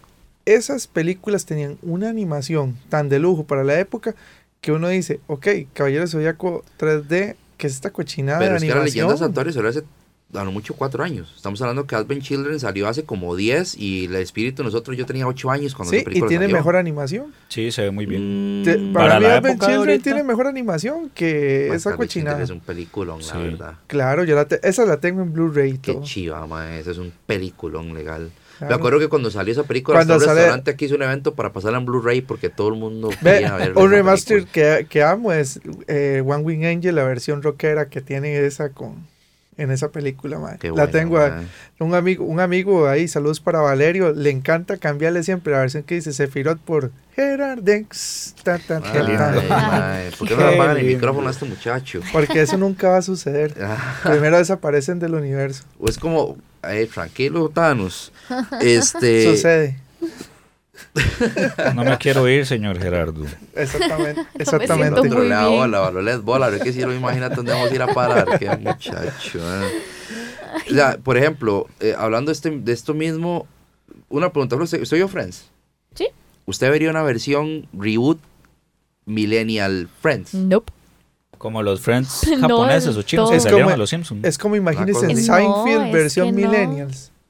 Esas 0.45 0.87
películas 0.87 1.45
tenían 1.45 1.77
una 1.81 2.09
animación 2.09 2.77
tan 2.89 3.09
de 3.09 3.19
lujo 3.19 3.43
para 3.45 3.63
la 3.65 3.77
época 3.79 4.15
que 4.61 4.71
uno 4.71 4.87
dice, 4.87 5.19
ok, 5.27 5.47
Caballero 5.73 6.07
Zodíaco 6.07 6.63
3D, 6.77 7.35
que 7.57 7.67
es 7.67 7.73
esta 7.73 7.91
cochinada 7.91 8.39
Pero 8.39 8.51
de 8.51 8.57
es 8.57 8.63
que 8.63 8.69
la 8.79 8.83
leyenda 8.83 9.17
Santuario 9.17 9.51
salió 9.53 9.69
hace 9.69 9.83
a 10.33 10.43
lo 10.43 10.51
mucho 10.51 10.75
cuatro 10.75 11.03
años. 11.03 11.33
Estamos 11.35 11.59
hablando 11.61 11.87
que 11.87 11.95
Advent 11.95 12.21
Children 12.21 12.59
salió 12.59 12.87
hace 12.87 13.03
como 13.03 13.35
10 13.35 13.75
y 13.77 14.05
el 14.05 14.15
espíritu 14.17 14.61
de 14.61 14.65
nosotros 14.67 14.95
yo 14.95 15.05
tenía 15.05 15.25
8 15.25 15.49
años 15.49 15.73
cuando 15.73 15.91
sí, 15.91 15.97
esa 15.97 16.09
y 16.11 16.13
tiene 16.27 16.45
salió. 16.45 16.55
mejor 16.57 16.75
animación. 16.75 17.33
Sí, 17.47 17.71
se 17.71 17.81
ve 17.83 17.91
muy 17.91 18.05
bien. 18.05 18.61
Mm, 18.61 18.63
Te- 18.63 18.77
para, 18.93 19.07
Para 19.07 19.19
mí 19.19 19.25
la 19.25 19.35
Advent 19.37 19.59
Children 19.61 19.77
ahorita. 19.79 20.03
tiene 20.03 20.23
mejor 20.23 20.45
animación 20.47 21.09
que 21.15 21.73
esa 21.73 21.95
cochinada. 21.95 22.43
Es 22.43 22.51
un 22.51 22.59
peliculón, 22.59 23.23
Sí. 23.23 23.31
la 23.33 23.39
verdad. 23.39 23.73
Claro, 23.87 24.23
yo 24.23 24.35
la 24.35 24.45
te- 24.45 24.59
esa 24.67 24.85
la 24.85 24.97
tengo 24.99 25.21
en 25.23 25.33
Blu-ray 25.33 25.71
y 25.71 25.77
Qué 25.79 25.93
todo. 25.93 26.03
chiva, 26.03 26.45
ma, 26.45 26.77
ese 26.77 26.91
es 26.91 26.97
un 26.99 27.11
peliculón 27.25 27.93
legal. 27.95 28.29
Claro. 28.59 28.71
Me 28.71 28.75
acuerdo 28.75 28.99
que 28.99 29.07
cuando 29.07 29.31
salió 29.31 29.53
esa 29.53 29.63
película, 29.63 29.97
Cuando 29.99 30.15
hasta 30.15 30.25
un 30.25 30.29
sale- 30.29 30.41
restaurante 30.41 30.71
aquí 30.71 30.85
hizo 30.85 30.95
un 30.95 31.01
evento 31.01 31.33
para 31.33 31.53
pasarla 31.53 31.77
en 31.79 31.85
Blu-ray 31.85 32.21
porque 32.21 32.49
todo 32.49 32.67
el 32.69 32.75
mundo 32.75 33.09
quería 33.23 33.55
ver 33.55 33.75
un 33.75 33.89
remaster 33.89 34.45
que 34.45 35.01
amo 35.01 35.31
es 35.31 35.59
eh, 35.87 36.21
One 36.23 36.43
Wing 36.43 36.65
Angel, 36.65 36.93
la 36.93 37.05
versión 37.05 37.41
rockera 37.41 37.87
que 37.89 38.01
tiene 38.01 38.45
esa 38.45 38.69
con 38.69 39.07
en 39.61 39.71
esa 39.71 39.89
película, 39.89 40.39
mae. 40.39 40.57
Qué 40.57 40.67
La 40.69 40.73
bueno, 40.73 40.91
tengo 40.91 41.19
un 41.79 41.93
amigo, 41.95 42.23
un 42.25 42.39
amigo 42.39 42.87
ahí, 42.87 43.07
saludos 43.07 43.39
para 43.39 43.59
Valerio, 43.59 44.13
le 44.13 44.29
encanta 44.29 44.77
cambiarle 44.77 45.23
siempre 45.23 45.53
la 45.53 45.59
versión 45.59 45.83
que 45.83 45.95
dice 45.95 46.13
Sephiroth 46.13 46.59
por 46.59 46.91
Gerard 47.15 47.59
Dex. 47.61 48.35
ta, 48.43 48.57
ta, 48.59 48.79
ta, 48.81 48.91
Ay, 48.93 49.17
ta. 49.17 49.31
mae, 49.49 50.11
¿Por 50.17 50.27
qué 50.27 50.35
no 50.35 50.41
le 50.49 50.55
apagan 50.55 50.77
el 50.77 50.85
micrófono 50.85 51.27
a 51.27 51.31
este 51.31 51.45
muchacho? 51.45 52.01
Porque 52.11 52.41
eso 52.41 52.57
nunca 52.57 52.89
va 52.89 52.97
a 52.97 53.01
suceder. 53.01 53.55
Ah, 53.61 53.99
Primero 54.03 54.37
desaparecen 54.37 54.99
del 54.99 55.13
universo. 55.15 55.63
o 55.79 55.89
es 55.89 55.97
como, 55.97 56.37
eh, 56.63 56.89
tranquilo, 56.93 57.49
Thanos. 57.49 58.11
Este, 58.61 59.29
Sucede. 59.31 59.77
No 61.75 61.83
me 61.83 61.97
quiero 61.97 62.27
ir, 62.27 62.45
señor 62.45 62.79
Gerardo. 62.79 63.25
Exactamente. 63.55 64.25
Exactamente. 64.39 64.99
otro 64.99 65.23
le 65.23 65.29
da 65.29 65.47
bien. 65.47 65.59
bola, 65.59 65.79
ver 66.49 66.61
que 66.61 66.73
si 66.73 66.81
lo 66.81 66.93
imagínate 66.93 67.35
dónde 67.35 67.53
vamos 67.53 67.71
a 67.71 67.75
ir 67.75 67.81
a 67.81 67.87
parar, 67.87 68.39
qué 68.39 68.49
muchacho. 68.57 69.39
eh. 69.39 69.81
O 70.69 70.73
sea, 70.73 70.97
por 70.97 71.17
ejemplo, 71.17 71.67
eh, 71.79 71.93
hablando 71.97 72.29
de, 72.29 72.33
este, 72.33 72.49
de 72.49 72.71
esto 72.73 72.93
mismo, 72.93 73.47
una 74.09 74.31
pregunta, 74.31 74.55
¿usted, 74.55 74.81
usted 74.81 74.97
vio 74.97 75.07
Friends? 75.07 75.45
Sí. 75.95 76.07
¿Usted 76.45 76.69
vería 76.71 76.89
una 76.89 77.03
versión 77.03 77.67
reboot 77.73 78.19
Millennial 79.05 79.87
Friends? 80.01 80.33
Nope. 80.33 80.71
Como 81.37 81.63
los 81.63 81.79
Friends 81.81 82.27
No, 82.37 82.41
japoneses 82.41 82.97
o 82.97 83.01
chinos 83.03 83.29
que 83.29 83.37
Es 83.37 83.43
salieron 83.43 83.65
como- 83.65 83.75
a 83.75 83.77
los 83.77 83.89
Simpsons. 83.89 84.25
Es 84.25 84.37
como 84.37 84.55
imagínense 84.55 85.05
en 85.05 85.11
cosa- 85.17 85.35
Seinfeld, 85.37 85.79
No, 85.79 85.85
es 85.85 85.93
versión 85.93 86.35
que 86.35 86.41
no. 86.41 86.47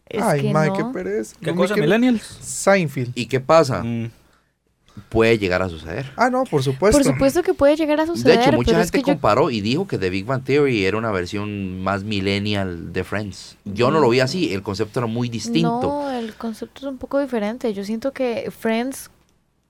Es 0.09 0.23
Ay, 0.23 0.41
que 0.41 0.53
no. 0.53 0.73
qué 0.75 0.83
pereza. 0.85 1.35
¿Qué 1.39 1.53
cosa, 1.53 1.75
quiero- 1.75 1.87
Millennials? 1.87 2.23
Seinfeld. 2.41 3.11
¿Y 3.15 3.27
qué 3.27 3.39
pasa? 3.39 3.83
Mm, 3.83 4.09
Puede 5.07 5.37
llegar 5.37 5.61
a 5.61 5.69
suceder. 5.69 6.11
Ah, 6.17 6.29
no, 6.29 6.43
por 6.43 6.61
supuesto. 6.61 6.97
Por 6.97 7.05
supuesto 7.09 7.41
que 7.41 7.53
puede 7.53 7.77
llegar 7.77 8.01
a 8.01 8.05
De 8.05 8.07
suceder. 8.11 8.41
hecho, 8.41 8.51
mucha 8.51 8.71
pero 8.71 8.81
es 8.81 8.87
gente 8.91 8.97
que 9.05 9.09
yo- 9.11 9.13
comparó 9.13 9.49
y 9.49 9.61
dijo 9.61 9.87
que 9.87 9.97
The 9.97 10.09
Big 10.09 10.25
Bang 10.25 10.43
Theory 10.43 10.83
era 10.83 10.97
una 10.97 11.09
versión 11.11 11.79
más 11.81 12.03
millennial 12.03 12.91
de 12.91 13.03
Friends. 13.05 13.55
Yo 13.63 13.91
no 13.91 14.01
lo 14.01 14.09
vi 14.09 14.19
así, 14.19 14.53
el 14.53 14.61
concepto 14.61 14.99
era 14.99 15.07
muy 15.07 15.29
distinto. 15.29 15.79
No, 15.81 16.11
el 16.11 16.33
concepto 16.33 16.81
es 16.81 16.91
un 16.91 16.97
poco 16.97 17.17
diferente. 17.17 17.73
Yo 17.73 17.85
siento 17.85 18.11
que 18.11 18.51
Friends 18.51 19.09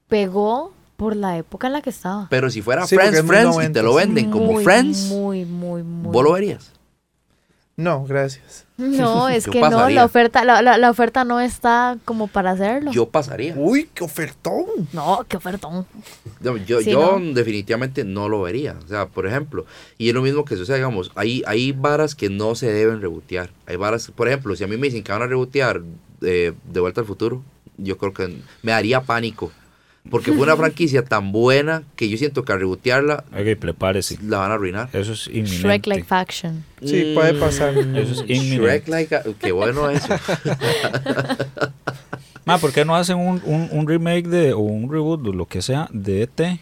pegó 0.07 0.73
por 0.97 1.15
la 1.15 1.37
época 1.37 1.67
en 1.67 1.73
la 1.73 1.81
que 1.83 1.91
estaba. 1.91 2.25
Pero 2.31 2.49
si 2.49 2.63
fuera 2.63 2.87
Sí, 2.87 2.95
Friends, 2.95 3.21
Friends 3.21 3.57
y 3.69 3.71
te 3.71 3.83
lo 3.83 3.93
venden 3.93 4.31
como 4.31 4.59
Friends, 4.61 5.09
Muy, 5.09 5.45
muy, 5.45 5.83
muy. 5.83 6.11
vos 6.11 6.23
lo 6.23 6.31
verías. 6.33 6.71
No, 7.79 8.03
gracias. 8.03 8.65
No, 8.77 9.29
es 9.29 9.47
que 9.47 9.61
no, 9.61 9.89
la 9.89 10.03
oferta, 10.03 10.43
la, 10.43 10.61
la- 10.61 10.77
la 10.77 10.89
oferta 10.89 11.23
no 11.23 11.39
está 11.39 11.97
como 12.03 12.27
para 12.27 12.51
hacerlo. 12.51 12.91
Yo 12.91 13.07
pasaría. 13.07 13.53
Uy, 13.55 13.89
qué 13.93 14.03
ofertón. 14.03 14.65
No, 14.91 15.25
qué 15.29 15.37
ofertón. 15.37 15.85
Yo, 16.41 16.57
yo, 16.57 16.81
Sí, 16.81 16.91
yo 16.91 17.17
¿no? 17.19 17.33
definitivamente 17.33 18.03
no 18.03 18.27
lo 18.27 18.41
vería. 18.41 18.75
O 18.83 18.87
sea, 18.87 19.05
por 19.07 19.25
ejemplo, 19.25 19.65
y 19.97 20.09
es 20.09 20.13
lo 20.13 20.21
mismo 20.21 20.43
que 20.43 20.57
sucede, 20.57 20.75
digamos, 20.77 21.09
hay, 21.15 21.41
hay 21.47 21.71
varas 21.71 22.15
que 22.15 22.29
no 22.29 22.53
se 22.55 22.69
deben 22.71 22.99
rebotear. 22.99 23.49
Hay 23.65 23.77
varas, 23.77 24.11
por 24.13 24.27
ejemplo, 24.27 24.55
si 24.57 24.63
a 24.65 24.67
mí 24.67 24.75
me 24.75 24.87
dicen 24.87 25.01
que 25.03 25.11
van 25.13 25.21
a 25.21 25.27
rebotear 25.27 25.81
eh, 26.21 26.51
De 26.65 26.79
Vuelta 26.81 26.99
al 27.01 27.07
Futuro, 27.07 27.41
yo 27.77 27.97
creo 27.97 28.13
que 28.13 28.27
me 28.61 28.73
daría 28.73 29.01
pánico. 29.01 29.53
Porque 30.09 30.31
fue 30.31 30.41
una 30.43 30.57
franquicia 30.57 31.03
tan 31.03 31.31
buena 31.31 31.83
que 31.95 32.09
yo 32.09 32.17
siento 32.17 32.43
que 32.43 32.51
al 32.51 32.59
rebotearla 32.59 33.23
Ok, 33.31 33.57
prepárese. 33.59 34.17
la 34.23 34.39
van 34.39 34.51
a 34.51 34.55
arruinar. 34.55 34.89
Eso 34.93 35.13
es 35.13 35.27
inminente. 35.27 35.57
Shrek 35.57 35.87
Like 35.87 36.03
Faction. 36.05 36.63
Sí, 36.83 37.11
puede 37.13 37.33
pasar. 37.35 37.77
Eso 37.77 38.11
es 38.13 38.17
Shrek 38.23 38.29
inminente. 38.29 38.91
like 38.91 39.15
a- 39.15 39.23
qué 39.39 39.51
bueno 39.51 39.89
eso. 39.89 40.07
Ma, 42.45 42.57
¿por 42.57 42.71
qué 42.71 42.83
no 42.85 42.95
hacen 42.95 43.17
un, 43.17 43.41
un, 43.45 43.69
un 43.71 43.87
remake 43.87 44.27
de, 44.27 44.53
o 44.53 44.59
un 44.59 44.91
reboot 44.91 45.27
o 45.27 45.33
lo 45.33 45.45
que 45.45 45.61
sea 45.61 45.87
de 45.91 46.21
E 46.21 46.23
ET? 46.23 46.59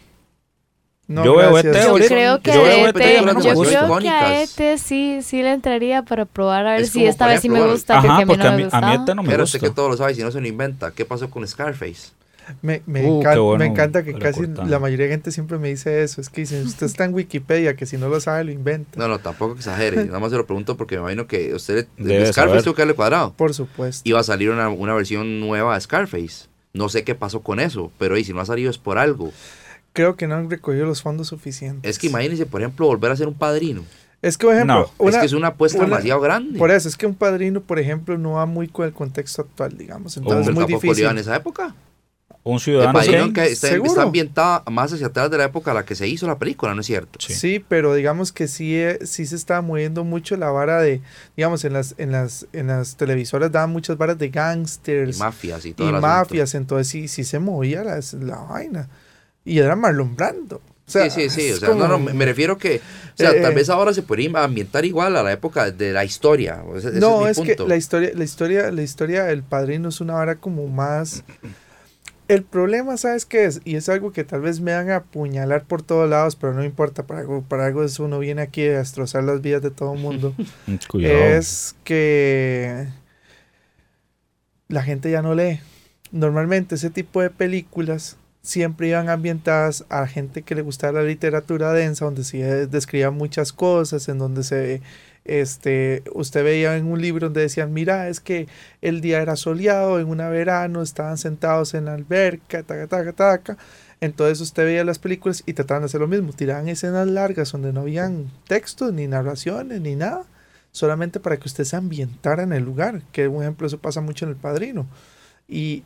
No, 1.06 1.24
Yo 1.24 1.36
veo. 1.36 1.56
ET 1.58 1.64
Yo 1.72 1.90
ahorita- 1.90 2.08
creo 2.08 2.40
que 2.42 2.52
yo 2.52 2.60
a 2.60 2.64
veo 2.68 2.88
ET, 2.88 2.96
ET, 3.00 3.24
no 3.24 3.34
me 3.34 3.42
yo 3.42 3.54
creo 3.62 3.98
que 3.98 4.08
a. 4.10 4.42
ET 4.42 4.76
sí, 4.78 5.20
sí 5.22 5.42
le 5.42 5.52
entraría 5.52 6.02
para 6.02 6.26
probar 6.26 6.66
a 6.66 6.72
ver 6.72 6.82
Es 6.82 6.90
si 6.90 7.06
esta 7.06 7.26
vez 7.26 7.40
sí 7.40 7.48
me 7.48 7.62
gusta, 7.62 7.98
Ajá, 7.98 8.06
porque 8.08 8.22
a 8.22 8.26
mí 8.26 8.36
no 8.36 8.48
a 8.48 8.50
me 8.50 8.56
mí, 8.64 8.68
a 8.70 8.80
mí 8.82 8.94
ET 9.02 9.14
no 9.14 9.22
me 9.22 9.30
Pero 9.30 9.44
gusta. 9.44 9.56
usted 9.56 9.68
que 9.68 9.74
todo 9.74 9.88
lo 9.88 9.96
sabe, 9.96 10.14
si 10.14 10.22
no 10.22 10.30
se 10.30 10.40
lo 10.42 10.46
inventa, 10.46 10.90
¿qué 10.90 11.06
pasó 11.06 11.30
con 11.30 11.46
Scarface? 11.48 12.10
Me, 12.62 12.82
me, 12.86 13.04
Uh, 13.04 13.20
encanta, 13.20 13.40
bueno 13.40 13.58
me 13.64 13.66
encanta 13.70 14.02
que 14.04 14.14
casi 14.14 14.46
la 14.46 14.78
mayoría 14.78 15.06
de 15.06 15.12
gente 15.12 15.30
siempre 15.32 15.58
me 15.58 15.68
dice 15.68 16.02
eso. 16.02 16.20
Es 16.20 16.28
que 16.30 16.42
dicen, 16.42 16.66
usted 16.66 16.86
está 16.86 17.04
en 17.04 17.14
Wikipedia, 17.14 17.76
que 17.76 17.86
si 17.86 17.96
no 17.98 18.08
lo 18.08 18.20
sabe, 18.20 18.44
lo 18.44 18.52
inventa. 18.52 18.98
No, 18.98 19.08
no, 19.08 19.18
tampoco 19.18 19.54
exagere. 19.56 20.04
Nada 20.06 20.18
más 20.18 20.30
se 20.30 20.36
lo 20.36 20.46
pregunto 20.46 20.76
porque 20.76 20.96
me 20.96 21.02
imagino 21.02 21.26
que 21.26 21.54
usted 21.54 21.86
Debe 21.96 22.24
de 22.24 22.32
Scarface 22.32 22.62
tuvo 22.64 22.74
que 22.74 22.82
darle 22.82 22.94
cuadrado. 22.94 23.32
Por 23.34 23.52
supuesto. 23.54 24.08
Iba 24.08 24.20
a 24.20 24.24
salir 24.24 24.50
una, 24.50 24.68
una 24.68 24.94
versión 24.94 25.40
nueva 25.40 25.74
de 25.74 25.80
Scarface. 25.80 26.46
No 26.72 26.88
sé 26.88 27.04
qué 27.04 27.14
pasó 27.14 27.40
con 27.40 27.60
eso, 27.60 27.90
pero 27.98 28.16
y 28.16 28.24
si 28.24 28.32
no 28.32 28.40
ha 28.40 28.46
salido 28.46 28.70
es 28.70 28.78
por 28.78 28.98
algo. 28.98 29.32
Creo 29.94 30.16
que 30.16 30.26
no 30.28 30.36
han 30.36 30.48
recogido 30.50 30.86
los 30.86 31.02
fondos 31.02 31.28
suficientes. 31.28 31.90
Es 31.90 31.98
que 31.98 32.06
imagínense, 32.08 32.46
por 32.46 32.60
ejemplo, 32.60 32.86
volver 32.86 33.10
a 33.10 33.16
ser 33.16 33.26
un 33.26 33.34
padrino. 33.34 33.84
Es 34.20 34.36
que, 34.36 34.46
por 34.46 34.54
ejemplo, 34.54 34.74
No. 34.74 35.08
es 35.08 35.14
una- 35.14 35.20
que 35.20 35.26
es 35.26 35.32
una 35.32 35.48
apuesta 35.48 35.78
una- 35.78 35.86
demasiado 35.88 36.20
grande. 36.20 36.58
por 36.58 36.70
eso 36.70 36.88
es 36.88 36.96
que 36.96 37.06
un 37.06 37.14
padrino, 37.14 37.60
por 37.62 37.78
ejemplo, 37.78 38.18
no 38.18 38.32
va 38.32 38.46
muy 38.46 38.68
con 38.68 38.84
el 38.86 38.92
contexto 38.92 39.42
actual, 39.42 39.76
digamos. 39.78 40.16
Entonces 40.16 40.40
Pero 40.46 40.50
es 40.50 40.54
muy 40.56 40.64
tampoco 40.64 40.82
difícil. 40.92 41.06
en 41.10 41.18
esa 41.18 41.36
época. 41.36 41.74
Un 42.50 42.60
ciudadano 42.60 43.32
que 43.32 43.44
está, 43.52 43.68
está 43.76 44.02
ambientada 44.02 44.62
más 44.70 44.92
hacia 44.92 45.08
atrás 45.08 45.30
de 45.30 45.36
la 45.38 45.44
época 45.44 45.72
a 45.72 45.74
la 45.74 45.84
que 45.84 45.94
se 45.94 46.08
hizo 46.08 46.26
la 46.26 46.38
película, 46.38 46.74
¿no 46.74 46.80
es 46.80 46.86
cierto? 46.86 47.18
Sí. 47.20 47.34
Sí, 47.34 47.64
pero 47.68 47.94
digamos 47.94 48.32
que 48.32 48.48
sí, 48.48 48.74
eh, 48.76 48.98
sí 49.04 49.26
se 49.26 49.36
estaba 49.36 49.60
moviendo 49.60 50.02
mucho 50.04 50.36
la 50.36 50.50
vara 50.50 50.80
de, 50.80 51.02
digamos, 51.36 51.64
en 51.64 51.74
las, 51.74 51.94
en 51.98 52.12
las, 52.12 52.46
en 52.52 52.68
las 52.68 52.96
televisoras 52.96 53.52
daban 53.52 53.70
muchas 53.70 53.98
varas 53.98 54.16
de 54.18 54.26
Y 54.26 54.30
gangsters 54.30 55.18
mafias 55.18 55.66
y 55.66 55.72
todo 55.74 55.86
y 55.86 55.90
asunto. 55.90 56.06
mafias, 56.06 56.54
entonces 56.54 56.88
sí, 56.88 57.08
sí 57.08 57.24
se 57.24 57.38
movía 57.38 57.84
la, 57.84 58.00
la 58.20 58.36
vaina. 58.38 58.88
Y 59.44 59.58
era 59.58 59.76
Marlon 59.76 60.16
Brando. 60.16 60.56
O 60.56 60.90
sea, 60.90 61.10
sí, 61.10 61.28
sí, 61.28 61.28
sí. 61.28 61.52
O 61.52 61.56
sea, 61.58 61.68
no, 61.68 61.74
como- 61.74 61.88
no, 61.88 61.98
me 61.98 62.14
me 62.14 62.24
refiero 62.24 62.56
que, 62.56 62.76
o 62.78 63.16
sea, 63.16 63.32
Eh, 63.32 63.42
tal 63.42 63.52
eh. 63.52 63.54
vez 63.56 63.68
ahora 63.68 63.92
se 63.92 64.02
podría 64.02 64.42
ambientar 64.42 64.86
igual 64.86 65.16
a 65.16 65.22
la 65.22 65.32
época 65.32 65.70
de 65.70 65.92
la 65.92 66.02
historia. 66.06 66.62
Ese 66.76 66.92
no, 66.92 67.26
es, 67.26 67.32
es, 67.36 67.42
mi 67.42 67.46
que 67.50 67.56
punto. 67.56 67.68
la 67.68 67.76
historia, 67.76 68.10
la 68.14 68.24
historia, 68.24 68.70
la 68.70 68.82
historia 68.82 69.24
del 69.24 69.42
padrino 69.42 69.90
es 69.90 70.00
una 70.00 70.14
vara 70.14 70.36
como 70.36 70.66
más. 70.68 71.24
El 72.28 72.44
problema, 72.44 72.98
¿sabes 72.98 73.24
qué 73.24 73.46
es? 73.46 73.62
Y 73.64 73.76
es 73.76 73.88
algo 73.88 74.12
que 74.12 74.22
tal 74.22 74.42
vez 74.42 74.60
me 74.60 74.74
van 74.74 74.90
a 74.90 74.96
apuñalar 74.96 75.64
por 75.64 75.82
todos 75.82 76.08
lados, 76.08 76.36
pero 76.36 76.52
no 76.52 76.62
importa, 76.62 77.06
para 77.06 77.20
algo, 77.20 77.42
para 77.42 77.64
algo 77.64 77.82
es 77.82 77.98
uno 77.98 78.18
viene 78.18 78.42
aquí 78.42 78.62
a 78.66 78.78
destrozar 78.78 79.24
las 79.24 79.40
vidas 79.40 79.62
de 79.62 79.70
todo 79.70 79.94
el 79.94 80.00
mundo. 80.00 80.34
Cuidado. 80.88 81.14
es 81.14 81.74
que 81.84 82.86
la 84.68 84.82
gente 84.82 85.10
ya 85.10 85.22
no 85.22 85.34
lee. 85.34 85.60
Normalmente 86.12 86.74
ese 86.74 86.90
tipo 86.90 87.22
de 87.22 87.30
películas 87.30 88.18
siempre 88.48 88.88
iban 88.88 89.10
ambientadas 89.10 89.84
a 89.90 90.06
gente 90.06 90.42
que 90.42 90.54
le 90.54 90.62
gustaba 90.62 91.02
la 91.02 91.06
literatura 91.06 91.72
densa, 91.72 92.06
donde 92.06 92.24
se 92.24 92.66
describían 92.66 93.14
muchas 93.14 93.52
cosas, 93.52 94.08
en 94.08 94.18
donde 94.18 94.42
se 94.42 94.80
este 95.24 96.02
usted 96.14 96.42
veía 96.42 96.76
en 96.78 96.86
un 96.86 97.02
libro 97.02 97.26
donde 97.26 97.42
decían, 97.42 97.74
mira, 97.74 98.08
es 98.08 98.20
que 98.20 98.48
el 98.80 99.02
día 99.02 99.20
era 99.20 99.36
soleado, 99.36 100.00
en 100.00 100.08
una 100.08 100.30
verano, 100.30 100.80
estaban 100.82 101.18
sentados 101.18 101.74
en 101.74 101.84
la 101.84 101.94
alberca, 101.94 102.62
taca, 102.62 102.86
taca, 102.86 103.12
taca. 103.12 103.58
Entonces 104.00 104.40
usted 104.40 104.64
veía 104.64 104.84
las 104.84 104.98
películas 104.98 105.42
y 105.44 105.52
trataban 105.52 105.82
de 105.82 105.86
hacer 105.86 106.00
lo 106.00 106.08
mismo, 106.08 106.32
tiraban 106.32 106.68
escenas 106.68 107.06
largas 107.06 107.52
donde 107.52 107.72
no 107.74 107.82
habían 107.82 108.30
textos, 108.46 108.92
ni 108.94 109.06
narraciones, 109.06 109.80
ni 109.82 109.94
nada 109.96 110.24
solamente 110.72 111.20
para 111.20 111.36
que 111.38 111.48
usted 111.48 111.64
se 111.64 111.76
ambientara 111.76 112.42
en 112.44 112.52
el 112.52 112.64
lugar, 112.64 113.02
que 113.12 113.28
un 113.28 113.42
ejemplo 113.42 113.66
eso 113.66 113.78
pasa 113.78 114.00
mucho 114.00 114.24
en 114.24 114.30
El 114.30 114.36
Padrino. 114.36 114.86
Y 115.48 115.82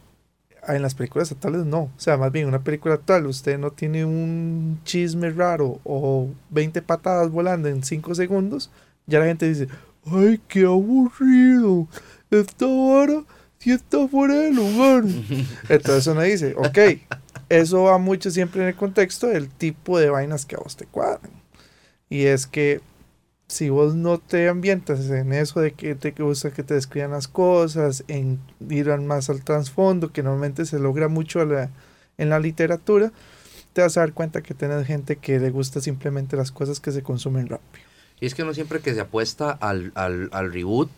en 0.68 0.82
las 0.82 0.94
películas 0.94 1.32
actuales 1.32 1.64
no, 1.64 1.82
o 1.82 1.90
sea, 1.96 2.16
más 2.16 2.30
bien 2.30 2.46
una 2.46 2.62
película 2.62 2.94
actual 2.94 3.26
usted 3.26 3.58
no 3.58 3.72
tiene 3.72 4.04
un 4.04 4.80
chisme 4.84 5.30
raro 5.30 5.80
o 5.84 6.28
20 6.50 6.82
patadas 6.82 7.30
volando 7.30 7.68
en 7.68 7.82
5 7.82 8.14
segundos, 8.14 8.70
ya 9.06 9.18
la 9.18 9.26
gente 9.26 9.48
dice, 9.48 9.68
ay, 10.06 10.40
qué 10.48 10.64
aburrido. 10.64 11.88
Esta 12.30 12.66
vara 12.66 13.24
sí 13.58 13.72
está 13.72 14.06
fuera 14.08 14.34
de 14.34 14.52
lugar. 14.52 15.04
Entonces 15.68 16.06
uno 16.06 16.22
dice, 16.22 16.54
ok, 16.56 16.78
eso 17.48 17.84
va 17.84 17.98
mucho 17.98 18.30
siempre 18.30 18.62
en 18.62 18.68
el 18.68 18.74
contexto 18.74 19.26
del 19.26 19.48
tipo 19.48 19.98
de 19.98 20.10
vainas 20.10 20.46
que 20.46 20.56
a 20.56 20.60
vos 20.60 20.76
te 20.76 20.86
cuadran. 20.86 21.30
Y 22.08 22.24
es 22.24 22.46
que 22.46 22.80
si 23.52 23.68
vos 23.68 23.94
no 23.94 24.18
te 24.18 24.48
ambientas 24.48 25.10
en 25.10 25.32
eso 25.34 25.60
de 25.60 25.72
que 25.72 25.94
te 25.94 26.12
gusta 26.12 26.50
que 26.52 26.62
te 26.62 26.72
describan 26.72 27.10
las 27.10 27.28
cosas, 27.28 28.02
en 28.08 28.38
ir 28.70 28.90
al- 28.90 29.02
más 29.02 29.28
al 29.28 29.44
trasfondo, 29.44 30.10
que 30.10 30.22
normalmente 30.22 30.64
se 30.64 30.78
logra 30.78 31.08
mucho 31.08 31.44
la- 31.44 31.68
en 32.16 32.30
la 32.30 32.38
literatura, 32.40 33.12
te 33.74 33.82
vas 33.82 33.96
a 33.96 34.00
dar 34.00 34.12
cuenta 34.14 34.40
que 34.42 34.54
tenés 34.54 34.86
gente 34.86 35.16
que 35.16 35.38
le 35.38 35.50
gusta 35.50 35.80
simplemente 35.80 36.36
las 36.36 36.50
cosas 36.50 36.80
que 36.80 36.92
se 36.92 37.02
consumen 37.02 37.46
rápido. 37.48 37.84
Y 38.20 38.26
es 38.26 38.34
que 38.34 38.42
no 38.44 38.54
siempre 38.54 38.80
que 38.80 38.94
se 38.94 39.00
apuesta 39.00 39.50
al, 39.50 39.92
al, 39.96 40.30
al 40.32 40.52
reboot, 40.52 40.88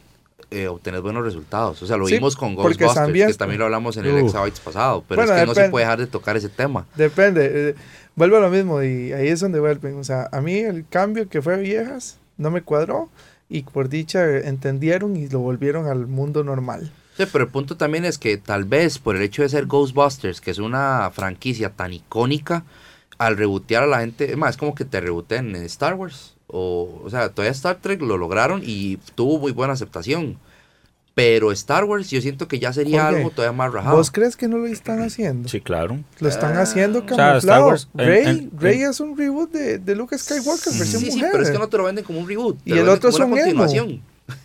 eh, 0.51 0.69
obtenés 0.69 1.01
buenos 1.01 1.25
resultados. 1.25 1.83
O 1.83 1.87
sea, 1.87 1.97
lo 1.97 2.07
Sí, 2.07 2.15
vimos 2.15 2.37
con 2.37 2.55
porque 2.55 2.75
Ghostbusters, 2.85 2.95
también- 3.07 3.29
que 3.29 3.35
también 3.35 3.59
lo 3.59 3.65
hablamos 3.65 3.97
en 3.97 4.05
el 4.05 4.13
Uf. 4.15 4.25
Exabytes 4.29 4.61
pasado, 4.61 5.03
pero 5.09 5.23
Bueno, 5.23 5.35
es 5.35 5.41
que 5.41 5.47
no 5.47 5.55
se 5.55 5.71
puede 5.71 5.85
dejar 5.87 5.99
de 6.01 6.07
tocar 6.07 6.37
ese 6.37 6.49
tema. 6.51 6.87
Depende, 6.97 7.71
eh, 7.71 7.75
vuelvo 8.15 8.37
a 8.37 8.41
lo 8.41 8.51
mismo 8.51 8.81
y 8.83 9.13
ahí 9.13 9.29
es 9.29 9.41
donde 9.41 9.59
vuelven. 9.59 9.97
O 9.99 10.05
sea, 10.05 10.29
a 10.31 10.41
mí 10.41 10.59
el 10.59 10.87
cambio 10.89 11.29
que 11.29 11.41
fue 11.43 11.57
viejas 11.59 12.19
no 12.37 12.51
me 12.51 12.63
cuadró 12.63 13.09
y 13.49 13.63
por 13.63 13.89
dicha 13.89 14.25
entendieron 14.39 15.17
y 15.17 15.29
lo 15.29 15.41
volvieron 15.41 15.87
al 15.87 16.07
mundo 16.07 16.45
normal. 16.45 16.93
Sí, 17.17 17.25
pero 17.31 17.45
el 17.45 17.51
punto 17.51 17.77
también 17.77 18.05
es 18.05 18.19
que 18.19 18.37
tal 18.39 18.65
vez 18.65 18.99
por 18.99 19.15
el 19.15 19.23
hecho 19.23 19.43
de 19.43 19.49
ser 19.49 19.67
Ghostbusters, 19.67 20.41
que 20.41 20.51
es 20.51 20.59
una 20.59 21.11
franquicia 21.13 21.71
tan 21.71 21.93
icónica, 21.93 22.65
al 23.19 23.37
rebotear 23.37 23.85
a 23.85 23.87
la 23.87 24.01
gente, 24.01 24.31
es 24.31 24.37
más, 24.37 24.51
es 24.51 24.57
como 24.57 24.75
que 24.75 24.85
te 24.85 25.01
rebooten 25.01 25.55
en 25.55 25.63
Star 25.65 25.95
Wars. 25.95 26.35
O, 26.49 27.03
o 27.05 27.11
sea, 27.11 27.29
todavía 27.29 27.53
Star 27.53 27.77
Trek 27.77 28.01
lo 28.03 28.19
lograron 28.19 28.63
y 28.65 28.97
tuvo 29.15 29.39
muy 29.39 29.53
buena 29.53 29.75
aceptación. 29.75 30.39
Pero 31.15 31.53
Star 31.53 31.85
Wars 31.85 32.11
yo 32.11 32.21
siento 32.21 32.49
que 32.49 32.59
ya 32.59 32.73
sería 32.73 33.07
algo 33.07 33.31
todavía 33.31 33.57
más 33.57 33.73
rajado. 33.73 33.97
¿Vos 33.97 34.11
crees 34.11 34.37
que 34.37 34.49
no 34.49 34.59
lo 34.59 34.67
están 34.67 35.01
haciendo? 35.01 35.49
Sí, 35.49 35.61
claro. 35.61 36.01
Lo 36.19 36.29
están 36.29 36.57
haciendo 36.57 37.05
sea, 37.07 37.15
Star 37.15 37.29
camuflado. 37.31 37.67
Wars, 37.69 37.89
en- 37.97 38.07
Rey, 38.07 38.27
en- 38.27 38.51
Rey 38.59 38.83
en- 38.83 38.91
es 38.91 38.99
un 38.99 39.17
reboot 39.17 39.53
de, 39.53 39.79
de 39.79 39.95
Luke 39.95 40.19
Skywalker, 40.19 40.73
versión 40.73 41.03
Sí, 41.03 41.11
sí, 41.13 41.17
mujer. 41.17 41.29
pero 41.31 41.45
es 41.45 41.51
que 41.51 41.59
no 41.59 41.69
te 41.69 41.77
lo 41.77 41.85
venden 41.85 42.05
como 42.05 42.19
un 42.19 42.29
reboot. 42.29 42.61
te 42.65 42.71
Y 42.71 42.79
el 42.79 42.89
otro 42.89 43.11
es 43.11 43.19
un 43.21 43.31
continuación. 43.31 44.03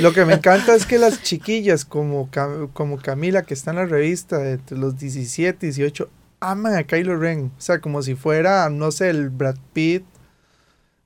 Lo 0.00 0.12
que 0.12 0.24
me 0.26 0.34
encanta 0.34 0.74
es 0.74 0.84
que 0.84 0.98
las 0.98 1.22
chiquillas 1.22 1.84
como, 1.84 2.30
Cam- 2.30 2.70
como 2.72 2.98
Camila, 2.98 3.44
que 3.44 3.54
está 3.54 3.70
en 3.70 3.76
la 3.76 3.86
revista 3.86 4.38
de 4.38 4.52
entre 4.54 4.76
los 4.76 4.98
17 4.98 5.66
y 5.66 5.70
18, 5.70 6.10
aman 6.40 6.74
a 6.74 6.84
Kylo 6.84 7.16
Ren. 7.16 7.50
O 7.56 7.60
sea, 7.60 7.80
como 7.80 8.02
si 8.02 8.14
fuera, 8.14 8.68
no 8.68 8.90
sé, 8.90 9.08
el 9.08 9.30
Brad 9.30 9.56
Pitt 9.72 10.04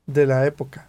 de 0.07 0.27
la 0.27 0.45
época. 0.47 0.89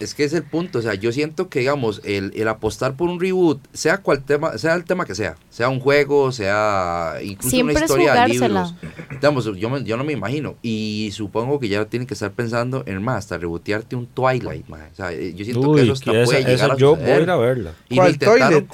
Es 0.00 0.14
que 0.14 0.24
es 0.24 0.32
el 0.32 0.42
punto, 0.44 0.78
o 0.78 0.82
sea, 0.82 0.94
yo 0.94 1.12
siento 1.12 1.48
que, 1.50 1.60
digamos, 1.60 2.00
el, 2.04 2.32
el 2.34 2.48
apostar 2.48 2.96
por 2.96 3.08
un 3.10 3.20
reboot, 3.20 3.60
sea 3.74 3.98
cual 3.98 4.22
tema, 4.24 4.56
sea 4.58 4.74
el 4.74 4.84
tema 4.84 5.04
que 5.04 5.14
sea, 5.14 5.36
sea 5.50 5.68
un 5.68 5.78
juego, 5.78 6.32
sea 6.32 7.16
incluso 7.22 7.50
Siempre 7.50 7.76
una 7.76 7.84
historia 7.84 8.12
de 8.14 8.28
libros, 8.28 8.74
digamos, 9.10 9.44
yo, 9.58 9.68
me- 9.70 9.84
yo 9.84 9.96
no 9.98 10.04
me 10.04 10.12
imagino, 10.14 10.56
y 10.62 11.10
supongo 11.12 11.60
que 11.60 11.68
ya 11.68 11.84
tienen 11.84 12.06
que 12.06 12.14
estar 12.14 12.32
pensando 12.32 12.82
en 12.86 13.02
más, 13.02 13.18
hasta 13.18 13.36
rebotearte 13.38 13.94
un 13.94 14.06
Twilight, 14.06 14.66
mae. 14.68 14.88
o 14.90 14.94
sea, 14.94 15.12
eh, 15.12 15.34
yo 15.36 15.44
siento 15.44 15.60
que 15.60 15.68
Uy, 15.68 15.80
eso 15.82 15.92
hasta 15.92 16.10
que 16.12 16.22
esa, 16.22 16.24
puede 16.30 16.40
esa 16.40 16.48
llegar 16.50 16.70
a 16.72 16.76
yo 16.76 16.96
voy 16.96 17.04
a 17.10 17.20
ir 17.20 17.30
a 17.30 17.36
verla. 17.36 17.74
Y 17.90 17.94
lo 17.96 18.00
¿Cuál 18.02 18.12
intentaron, 18.14 18.68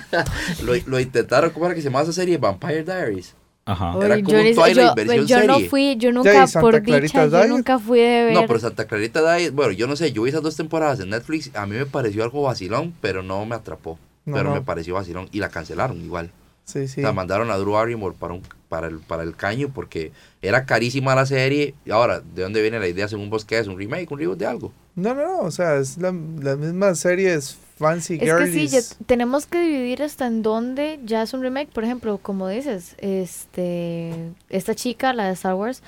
lo, 0.64 0.72
lo 0.86 1.00
intentaron, 1.00 1.50
¿cómo 1.50 1.66
era 1.66 1.74
que 1.74 1.80
se 1.80 1.88
llamaba 1.88 2.04
esa 2.04 2.12
serie? 2.12 2.38
Vampire 2.38 2.84
Diaries. 2.84 3.34
Ajá. 3.70 3.94
Era 4.04 4.16
como 4.22 4.30
yo, 4.30 4.48
un 4.48 4.54
Twilight 4.54 4.76
yo- 4.88 4.94
versión 4.94 5.26
yo 5.26 5.46
no 5.46 5.54
serie. 5.54 5.68
fui, 5.70 5.96
yo 5.96 6.12
nunca, 6.12 6.46
por 6.60 6.82
Clarita 6.82 7.24
dicha, 7.24 7.42
yo 7.42 7.48
nunca 7.48 7.78
fui 7.78 8.00
de 8.00 8.24
ver. 8.24 8.34
No, 8.34 8.46
pero 8.46 8.58
Santa 8.58 8.86
Clarita 8.86 9.36
Diet, 9.36 9.52
bueno, 9.54 9.72
yo 9.72 9.86
no 9.86 9.94
sé, 9.96 10.12
yo 10.12 10.22
vi 10.22 10.30
esas 10.30 10.42
dos 10.42 10.56
temporadas 10.56 11.00
en 11.00 11.10
Netflix, 11.10 11.50
a 11.54 11.66
mí 11.66 11.76
me 11.76 11.86
pareció 11.86 12.24
algo 12.24 12.42
vacilón, 12.42 12.92
pero 13.00 13.22
no 13.22 13.44
me 13.46 13.54
atrapó. 13.54 13.98
No, 14.24 14.34
pero 14.36 14.48
no. 14.50 14.54
me 14.56 14.60
pareció 14.62 14.94
vacilón 14.94 15.28
y 15.32 15.38
la 15.40 15.48
cancelaron 15.48 16.00
igual. 16.04 16.30
Sí, 16.64 16.88
sí. 16.88 17.00
La 17.00 17.12
mandaron 17.12 17.50
a 17.50 17.56
Drew 17.56 17.72
Barrymore 17.72 18.14
para, 18.18 18.34
un, 18.34 18.42
para, 18.70 18.86
el, 18.86 19.00
para 19.00 19.22
el 19.24 19.36
caño 19.36 19.70
porque 19.74 20.12
era 20.40 20.64
carísima 20.64 21.14
la 21.14 21.26
serie. 21.26 21.74
Y 21.84 21.90
ahora, 21.90 22.20
¿de 22.20 22.42
dónde 22.42 22.62
viene 22.62 22.78
la 22.78 22.88
idea 22.88 23.06
según 23.08 23.28
vos 23.28 23.44
que 23.44 23.58
es? 23.58 23.66
¿Un 23.66 23.76
remake, 23.76 24.10
un 24.10 24.18
reboot 24.18 24.38
de 24.38 24.46
algo? 24.46 24.72
No, 24.94 25.14
no, 25.14 25.22
no, 25.26 25.38
o 25.40 25.50
sea, 25.50 25.76
es 25.76 25.98
la, 25.98 26.12
la 26.40 26.56
misma 26.56 26.94
serie, 26.94 27.34
es 27.34 27.58
fancy 27.76 28.18
Es 28.20 28.32
que 28.34 28.46
sí, 28.52 28.68
ya 28.68 28.80
tenemos 29.06 29.46
que 29.46 29.60
dividir 29.60 30.02
hasta 30.02 30.26
en 30.26 30.42
dónde 30.42 31.00
ya 31.04 31.22
es 31.22 31.34
un 31.34 31.42
remake. 31.42 31.70
Por 31.70 31.84
ejemplo, 31.84 32.18
como 32.18 32.48
dices, 32.48 32.94
este, 32.98 34.14
esta 34.48 34.74
chica, 34.74 35.12
la 35.12 35.26
de 35.26 35.32
Star 35.32 35.54
Wars, 35.54 35.82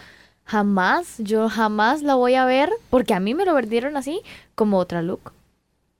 jamás, 0.44 1.14
yo 1.18 1.48
jamás 1.48 2.02
la 2.02 2.14
voy 2.16 2.34
a 2.34 2.44
ver, 2.44 2.70
porque 2.90 3.14
a 3.14 3.20
mí 3.20 3.34
me 3.34 3.44
lo 3.44 3.54
vendieron 3.54 3.96
así, 3.96 4.20
como 4.54 4.78
otra 4.78 5.02
look. 5.02 5.32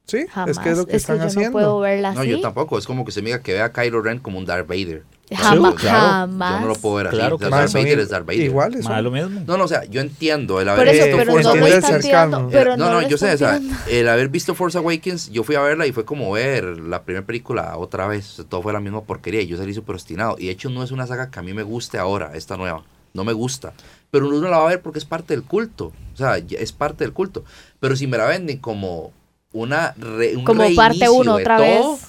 Sí, 0.04 0.26
Jamás. 0.28 0.56
es 0.56 0.58
que 0.58 0.70
es 0.70 0.78
lo 0.78 0.86
que 0.86 0.96
están 0.96 1.18
yo 1.18 1.24
haciendo. 1.26 1.50
no 1.50 1.52
puedo 1.52 1.78
verla 1.80 2.12
No, 2.12 2.20
así. 2.20 2.30
yo 2.30 2.40
tampoco. 2.40 2.76
Es 2.76 2.86
como 2.86 3.04
que 3.04 3.12
se 3.12 3.22
me 3.22 3.26
diga 3.26 3.40
que 3.40 3.52
vea 3.52 3.66
a 3.66 3.72
Kylo 3.72 4.02
Ren 4.02 4.18
como 4.18 4.36
un 4.38 4.44
Darth 4.44 4.66
Vader. 4.66 5.04
Jamás, 5.34 5.72
Yo- 5.72 5.74
claro. 5.76 5.98
jamás. 6.00 6.54
Yo 6.54 6.60
no 6.60 6.66
lo 6.66 6.74
puedo 6.74 6.94
ver 6.96 7.06
así. 7.06 7.16
Claro 7.16 7.38
que 7.38 7.48
Darth 7.48 7.72
Vader 7.72 7.98
es 8.00 8.08
Darth 8.10 8.26
Vader. 8.26 8.42
iguales. 8.42 8.84
Más 8.84 8.94
son. 8.96 9.04
lo 9.04 9.10
mismo. 9.10 9.40
No, 9.46 9.56
no, 9.56 9.64
o 9.64 9.68
sea, 9.68 9.84
yo 9.84 10.00
entiendo 10.02 10.60
el 10.60 10.68
haber 10.68 10.88
eso, 10.88 11.04
visto 11.04 11.16
pero 11.16 11.32
Force 11.32 11.48
no 11.48 11.54
Awakens. 11.54 11.86
cercano. 11.86 12.00
tirando. 12.02 12.48
Pero 12.50 12.76
no, 12.76 12.90
no, 12.92 13.08
yo 13.08 13.16
sé, 13.16 13.32
o 13.32 13.38
sea, 13.38 13.60
el 13.88 14.08
haber 14.08 14.28
visto 14.28 14.54
Force 14.54 14.76
Awakens, 14.76 15.30
yo 15.30 15.42
fui 15.42 15.54
a 15.54 15.60
verla 15.62 15.86
y 15.86 15.92
fue 15.92 16.04
como 16.04 16.30
ver 16.32 16.64
la 16.64 17.02
primera 17.02 17.24
película 17.24 17.76
otra 17.78 18.06
vez. 18.06 18.30
O 18.32 18.36
sea, 18.36 18.44
todo 18.44 18.60
fue 18.62 18.72
la 18.74 18.80
misma 18.80 19.02
porquería 19.02 19.40
y 19.40 19.46
yo 19.46 19.56
salí 19.56 19.72
súper 19.72 19.94
obstinado. 19.94 20.36
Y 20.38 20.46
de 20.46 20.52
hecho 20.52 20.68
no 20.68 20.82
es 20.82 20.90
una 20.90 21.06
saga 21.06 21.30
que 21.30 21.38
a 21.38 21.42
mí 21.42 21.54
me 21.54 21.62
guste 21.62 21.96
ahora, 21.98 22.32
esta 22.34 22.56
nueva. 22.58 22.82
No 23.14 23.24
me 23.24 23.32
gusta. 23.32 23.72
Pero 24.10 24.28
uno 24.28 24.48
la 24.48 24.58
va 24.58 24.66
a 24.66 24.68
ver 24.68 24.82
porque 24.82 24.98
es 24.98 25.04
parte 25.06 25.32
del 25.34 25.44
culto. 25.44 25.92
O 26.12 26.16
sea, 26.16 26.36
es 26.36 26.72
parte 26.72 27.04
del 27.04 27.14
culto. 27.14 27.44
Pero 27.80 27.96
si 27.96 28.06
me 28.06 28.18
la 28.18 28.26
venden 28.26 28.58
como 28.58 29.12
una 29.54 29.94
re- 29.98 30.36
un 30.36 30.44
Como 30.44 30.64
parte 30.74 31.08
uno 31.08 31.34
otra 31.36 31.56
todo, 31.56 31.92
vez. 31.92 32.00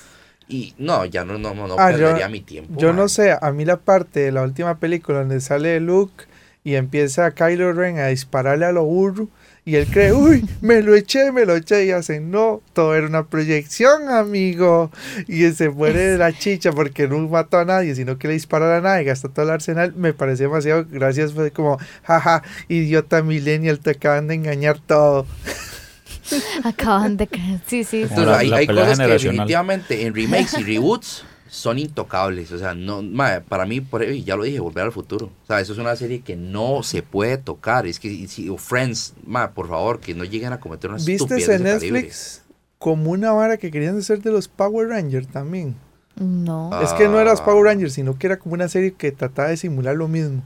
Y 0.48 0.74
no, 0.78 1.06
ya 1.06 1.24
no, 1.26 1.38
no, 1.38 1.54
no, 1.56 1.76
Ah, 1.78 1.92
yo- 1.92 1.98
perdería 1.98 2.30
mi 2.30 2.42
tiempo. 2.42 2.74
Yo 2.78 2.90
mae. 2.90 2.98
no 2.98 3.08
sé, 3.10 3.36
a 3.40 3.52
mí 3.52 3.66
la 3.66 3.78
parte 3.78 4.20
de 4.20 4.32
la 4.32 4.44
última 4.44 4.78
película 4.78 5.20
donde 5.20 5.40
sale 5.42 5.80
Luke 5.80 6.26
y 6.64 6.76
empieza 6.76 7.32
Kylo 7.32 7.74
Ren 7.74 8.00
a 8.00 8.08
dispararle 8.08 8.66
a 8.66 8.72
lo 8.72 8.84
burro 8.84 9.28
y 9.66 9.76
él 9.76 9.88
cree, 9.88 10.12
uy, 10.14 10.46
me 10.62 10.82
lo 10.82 10.94
eché, 10.96 11.32
me 11.32 11.46
lo 11.46 11.56
eché 11.56 11.86
y 11.86 11.92
hacen, 11.92 12.30
no, 12.32 12.62
todo 12.74 12.96
era 12.96 13.08
una 13.08 13.24
proyección, 13.28 14.10
amigo. 14.10 14.92
Y 15.28 15.50
se 15.52 15.70
muere 15.70 16.00
de 16.02 16.18
la 16.18 16.34
chicha 16.38 16.72
porque 16.72 17.08
no 17.08 17.18
mató 17.30 17.60
a 17.60 17.66
nadie, 17.66 17.96
sino 17.96 18.18
que 18.18 18.28
le 18.28 18.34
dispara 18.34 18.78
a 18.78 19.02
y 19.02 19.06
gasta 19.06 19.30
todo 19.30 19.46
el 19.46 19.52
arsenal. 19.52 19.94
Me 19.96 20.14
pareció 20.14 20.48
demasiado 20.48 20.86
gracias, 20.90 21.32
fue 21.34 21.52
como, 21.52 21.78
jaja, 22.04 22.44
idiota 22.68 23.24
millennial, 23.24 23.80
te 23.80 23.92
acaban 23.92 24.28
de 24.28 24.36
engañar 24.36 24.80
todo. 24.80 25.26
Acaban 26.64 27.18
de 27.18 27.28
creer. 27.28 27.60
Sí, 27.68 27.84
sí. 27.84 28.04
Entonces, 28.04 28.26
la- 28.26 28.38
hay, 28.38 28.50
la 28.50 28.58
hay 28.58 28.68
pelea 28.68 28.84
cosas 28.86 29.00
que 29.00 29.14
definitivamente 29.14 30.06
en 30.06 30.16
remakes 30.16 30.58
y 30.60 30.64
reboots 30.76 31.24
son 31.48 31.78
intocables. 31.80 32.52
O 32.52 32.58
sea, 32.58 32.74
no, 32.74 33.02
mae, 33.02 33.42
para 33.42 33.66
mí, 33.66 33.82
por, 33.82 34.04
ya 34.12 34.36
lo 34.36 34.44
dije, 34.44 34.60
volver 34.60 34.86
al 34.86 34.92
futuro. 34.92 35.28
O 35.44 35.48
sea, 35.48 35.60
eso 35.60 35.74
es 35.74 35.80
una 35.80 35.96
serie 35.96 36.22
que 36.22 36.36
no 36.36 36.82
se 36.84 37.04
puede 37.04 37.38
tocar. 37.38 37.86
Es 37.86 38.00
que, 38.00 38.28
si, 38.28 38.50
o 38.50 38.58
Friends, 38.58 39.14
mae, 39.26 39.50
por 39.50 39.68
favor, 39.68 40.00
que 40.00 40.14
no 40.16 40.24
lleguen 40.24 40.54
a 40.54 40.60
cometer 40.60 40.90
una 40.90 40.98
¿Viste 40.98 41.14
estupidez 41.14 41.50
en. 41.50 41.64
Netflix 41.64 42.44
como 42.84 43.12
una 43.12 43.32
vara 43.32 43.56
que 43.56 43.72
querían 43.72 43.98
hacer 43.98 44.22
de 44.22 44.30
los 44.30 44.50
Power 44.50 44.90
Rangers 44.90 45.30
también? 45.30 45.78
No. 46.18 46.70
Ah. 46.74 46.82
Es 46.84 46.92
que 46.92 47.08
no 47.08 47.18
era 47.18 47.32
los 47.32 47.40
Power 47.40 47.64
Rangers, 47.64 47.94
sino 47.94 48.18
que 48.18 48.28
era 48.28 48.38
como 48.38 48.56
una 48.56 48.68
serie 48.68 48.92
que 48.94 49.14
trataba 49.14 49.48
de 49.48 49.56
simular 49.56 49.96
lo 49.96 50.10
mismo. 50.10 50.44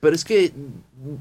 Pero 0.00 0.16
es 0.16 0.24
que, 0.24 0.50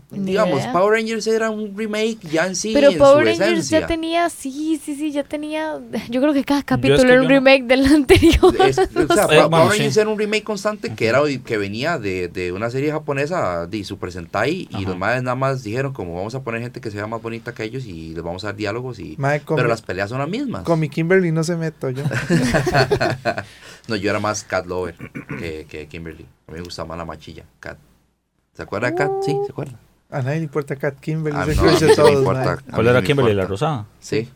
digamos, 0.09 0.61
idea. 0.61 0.71
Power 0.71 0.93
Rangers 0.93 1.27
era 1.27 1.49
un 1.49 1.77
remake 1.77 2.17
ya 2.31 2.47
en 2.47 2.55
sí, 2.55 2.71
Pero 2.73 2.91
en 2.91 2.97
Power 2.97 3.25
su 3.25 3.41
Rangers 3.41 3.51
esencia. 3.59 3.79
ya 3.81 3.87
tenía, 3.87 4.29
sí, 4.29 4.79
sí, 4.81 4.95
sí, 4.95 5.11
ya 5.11 5.25
tenía. 5.25 5.81
Yo 6.09 6.21
creo 6.21 6.33
que 6.33 6.45
cada 6.45 6.61
es 6.61 6.65
capítulo 6.65 6.97
que 7.01 7.07
era 7.11 7.17
un 7.21 7.23
no- 7.23 7.29
remake 7.29 7.63
del 7.65 7.85
anterior. 7.93 8.55
Es- 8.65 8.77
o 8.79 9.13
sea, 9.13 9.23
Eh, 9.31 9.35
bueno, 9.35 9.49
Power 9.49 9.71
sí. 9.73 9.77
Rangers 9.79 9.97
era 9.97 10.09
un 10.09 10.17
remake 10.17 10.43
constante 10.45 10.93
que 10.95 11.07
era 11.07 11.19
que 11.43 11.57
venía 11.57 11.97
de, 11.99 12.29
de 12.29 12.53
una 12.53 12.69
serie 12.69 12.89
japonesa 12.91 13.67
de 13.67 13.83
Super 13.83 14.13
Sentai 14.13 14.69
y 14.71 14.85
los 14.85 14.97
madres 14.97 15.23
nada 15.23 15.35
más 15.35 15.61
dijeron 15.61 15.91
como 15.91 16.15
vamos 16.15 16.33
a 16.35 16.41
poner 16.41 16.61
gente 16.61 16.79
que 16.79 16.89
sea 16.89 17.05
más 17.05 17.21
bonita 17.21 17.53
que 17.53 17.65
ellos 17.65 17.85
y 17.85 18.13
les 18.13 18.23
vamos 18.23 18.45
a 18.45 18.47
dar 18.47 18.55
diálogos 18.55 18.99
y 18.99 19.17
con, 19.17 19.57
pero 19.57 19.63
mi- 19.63 19.71
las 19.71 19.81
peleas 19.81 20.09
son 20.09 20.19
las 20.19 20.29
mismas. 20.29 20.63
con 20.63 20.79
mi 20.79 20.87
Kimberly 20.87 21.33
no 21.33 21.43
se 21.43 21.57
meto 21.57 21.89
yo. 21.89 22.03
no, 23.89 23.95
yo 23.97 24.09
era 24.09 24.19
más 24.21 24.43
Cat 24.43 24.65
Lover 24.67 24.95
que, 25.37 25.65
que 25.69 25.87
Kimberly. 25.87 26.25
A 26.47 26.51
mí 26.51 26.59
me 26.59 26.63
gustaba 26.63 26.87
más 26.89 26.97
la 26.97 27.05
machilla, 27.05 27.43
Cat. 27.59 27.77
¿Se 28.59 28.63
acuerda 28.63 28.91
de 28.91 28.95
Cat? 28.97 29.09
Sí, 29.25 29.31
¿se 29.45 29.53
acuerda? 29.53 29.79
A 30.09 30.21
nadie 30.21 30.39
le 30.39 30.43
importa 30.43 30.75
Cat 30.75 30.99
Kimberly, 30.99 31.39
Ah, 31.39 31.45
no, 31.55 31.63
a 31.63 31.95
todos, 31.95 32.11
importa. 32.11 32.53
A 32.67 32.75
¿Cuál 32.75 32.87
era 32.87 33.01
Kimberly? 33.01 33.33
¿La 33.33 33.45
rosada? 33.45 33.85
Sí, 34.01 34.27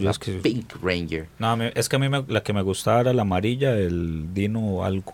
es 0.00 0.18
que, 0.18 0.32
Pink 0.38 0.72
Ranger. 0.82 1.28
no, 1.38 1.62
es 1.62 1.86
que 1.90 1.96
a 1.96 1.98
mí 1.98 2.08
me- 2.08 2.24
la 2.26 2.42
que 2.42 2.54
me 2.54 2.62
gustaba 2.62 3.02
era 3.02 3.12
la 3.12 3.20
amarilla, 3.20 3.74
el 3.76 4.32
Dino 4.32 4.82
algo. 4.82 5.12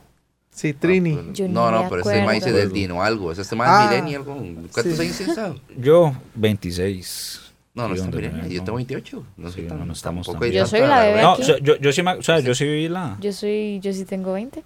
Sí, 0.53 0.75
Trini. 0.75 1.19
Ah, 1.19 1.25
Yo 1.33 1.49
no, 1.49 1.73
no, 1.73 1.89
pero 1.89 2.03
este 2.03 2.13
tema 2.13 2.33
dice 2.35 2.51
acuerdo. 2.51 2.59
del 2.69 2.73
Dino 2.73 3.03
algo. 3.03 3.33
¿Es 3.33 3.39
este 3.39 3.57
más 3.57 3.69
Ah, 3.69 3.89
millennial? 3.91 4.25
con- 4.25 4.55
¿Cuántos 4.73 4.95
sí. 4.97 5.03
años 5.03 5.17
tienes? 5.17 5.39
Yo, 5.79 6.13
26. 6.37 7.41
No, 7.75 7.89
no 7.89 7.95
está 7.97 8.07
millennial. 8.17 8.49
Yo 8.49 8.63
tengo 8.63 8.77
28. 8.77 9.25
No 9.39 9.51
Sí, 9.51 9.63
no, 9.63 9.85
no 9.85 9.93
estamos 9.93 10.27
tampoco 10.27 10.47
Yo 10.47 10.67
soy 10.67 10.81
la 10.83 11.01
bebé. 11.05 11.23
No, 11.23 11.33
aquí. 11.33 11.43
o 11.43 11.45
sea, 11.47 11.59
yo, 11.59 11.77
yo 11.79 11.91
sí, 11.93 12.03
me- 12.05 12.13
o 12.15 12.23
sea, 12.23 12.39
yo 12.39 12.55
sí 12.55 12.65
vi 12.65 12.89
la... 12.89 13.17
Yo 13.21 13.33
soy, 13.33 13.81
yo 13.81 13.93
sí 13.93 14.05
tengo 14.05 14.35
20. 14.35 14.63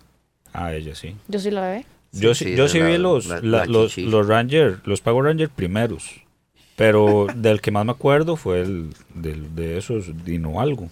Ah, 0.53 0.74
ella 0.74 0.94
sí. 0.94 1.16
Yo 1.28 1.38
soy 1.38 1.53
la 1.53 1.61
bebé. 1.62 1.86
Yo 2.20 2.34
Sí, 2.34 2.54
yo 2.56 2.68
sí 2.68 2.80
vi 2.80 2.98
los, 2.98 3.26
la- 3.26 3.64
los, 3.66 3.96
los 3.98 4.26
Ranger, 4.26 4.80
los 4.84 5.00
Power 5.00 5.24
Ranger 5.26 5.48
primeros. 5.50 6.10
Pero 6.76 7.26
del 7.34 7.60
que 7.60 7.70
más 7.70 7.84
me 7.84 7.92
acuerdo 7.92 8.36
fue 8.36 8.60
el 8.60 8.90
del- 9.14 9.54
de 9.54 9.78
esos 9.78 10.24
Dino 10.24 10.60
algo. 10.60 10.90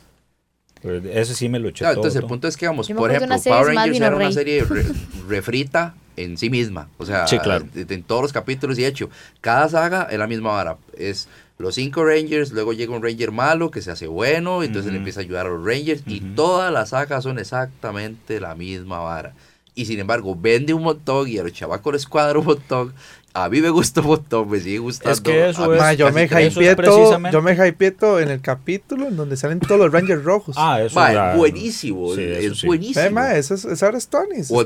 Pero 0.82 0.96
ese 1.10 1.34
sí 1.34 1.48
me 1.48 1.58
lo 1.58 1.68
eché 1.68 1.84
todo. 1.84 1.94
entonces 1.94 2.20
el 2.20 2.26
punto 2.28 2.46
es 2.46 2.56
que, 2.58 2.66
vamos, 2.66 2.88
por 2.90 3.10
ejemplo, 3.10 3.36
Power 3.42 3.74
Rangers 3.74 3.96
era 4.00 4.14
una 4.16 4.32
serie 4.32 4.64
re- 4.64 4.84
refrita 5.28 5.94
en 6.16 6.36
sí 6.36 6.50
misma. 6.50 6.88
O 6.98 7.06
sea, 7.06 7.26
Sí, 7.26 7.38
claro. 7.38 7.64
en 7.74 8.02
todos 8.02 8.22
los 8.22 8.32
capítulos 8.32 8.78
y 8.78 8.84
hecho, 8.84 9.08
cada 9.40 9.68
saga 9.68 10.08
es 10.10 10.18
la 10.18 10.26
misma 10.26 10.50
vara. 10.52 10.76
Es 10.96 11.28
los 11.56 11.74
cinco 11.76 12.04
Rangers, 12.04 12.52
luego 12.52 12.72
llega 12.74 12.94
un 12.94 13.02
Ranger 13.02 13.30
malo 13.32 13.70
que 13.70 13.80
se 13.80 13.90
hace 13.90 14.06
bueno, 14.08 14.62
entonces 14.62 14.90
le 14.92 14.98
empieza 14.98 15.20
a 15.20 15.22
ayudar 15.22 15.46
a 15.46 15.50
los 15.50 15.64
Rangers 15.64 16.02
y 16.06 16.20
todas 16.20 16.70
las 16.72 16.90
sagas 16.90 17.22
son 17.24 17.38
exactamente 17.38 18.38
la 18.40 18.54
misma 18.54 18.98
vara. 18.98 19.32
Y 19.74 19.86
sin 19.86 19.98
embargo, 19.98 20.36
vende 20.40 20.72
un 20.72 20.82
montón 20.82 21.28
y 21.28 21.38
a 21.38 21.42
los 21.42 21.52
chavacos 21.52 21.92
les 21.92 22.06
cuadra 22.06 22.38
un 22.38 22.44
montón. 22.46 22.94
A 23.36 23.48
mí 23.48 23.60
me 23.60 23.70
gusta 23.70 24.00
un 24.00 24.06
montón, 24.06 24.48
me 24.48 24.60
sigue 24.60 24.78
gustando. 24.78 25.12
Es 25.12 25.20
que 25.20 25.48
eso 25.48 25.68
mí 25.68 25.76
es- 25.76 25.98
yo 25.98 26.12
me 26.12 26.28
precisamente- 26.76 27.32
yo 27.32 27.42
me 27.42 27.52
hypeé 27.68 27.90
todo 27.90 28.20
en 28.20 28.28
el 28.30 28.40
capítulo 28.40 29.08
en 29.08 29.16
donde 29.16 29.36
salen 29.36 29.58
todos 29.58 29.80
los 29.80 29.90
Rangers 29.90 30.22
rojos. 30.22 30.54
Ah, 30.56 30.80
eso 30.80 30.94
Ma, 30.94 31.32
es 31.32 31.36
buenísimo, 31.36 32.14
sí, 32.14 32.22
eso 32.22 32.52
es 32.52 32.58
sí. 32.60 32.66
buenísimo. 32.68 33.10
Ma, 33.10 33.34
eso 33.34 33.54
es, 33.54 33.64
es 33.64 33.82
ahora 33.82 33.98
es 33.98 34.06
Tony. 34.06 34.42
O 34.50 34.58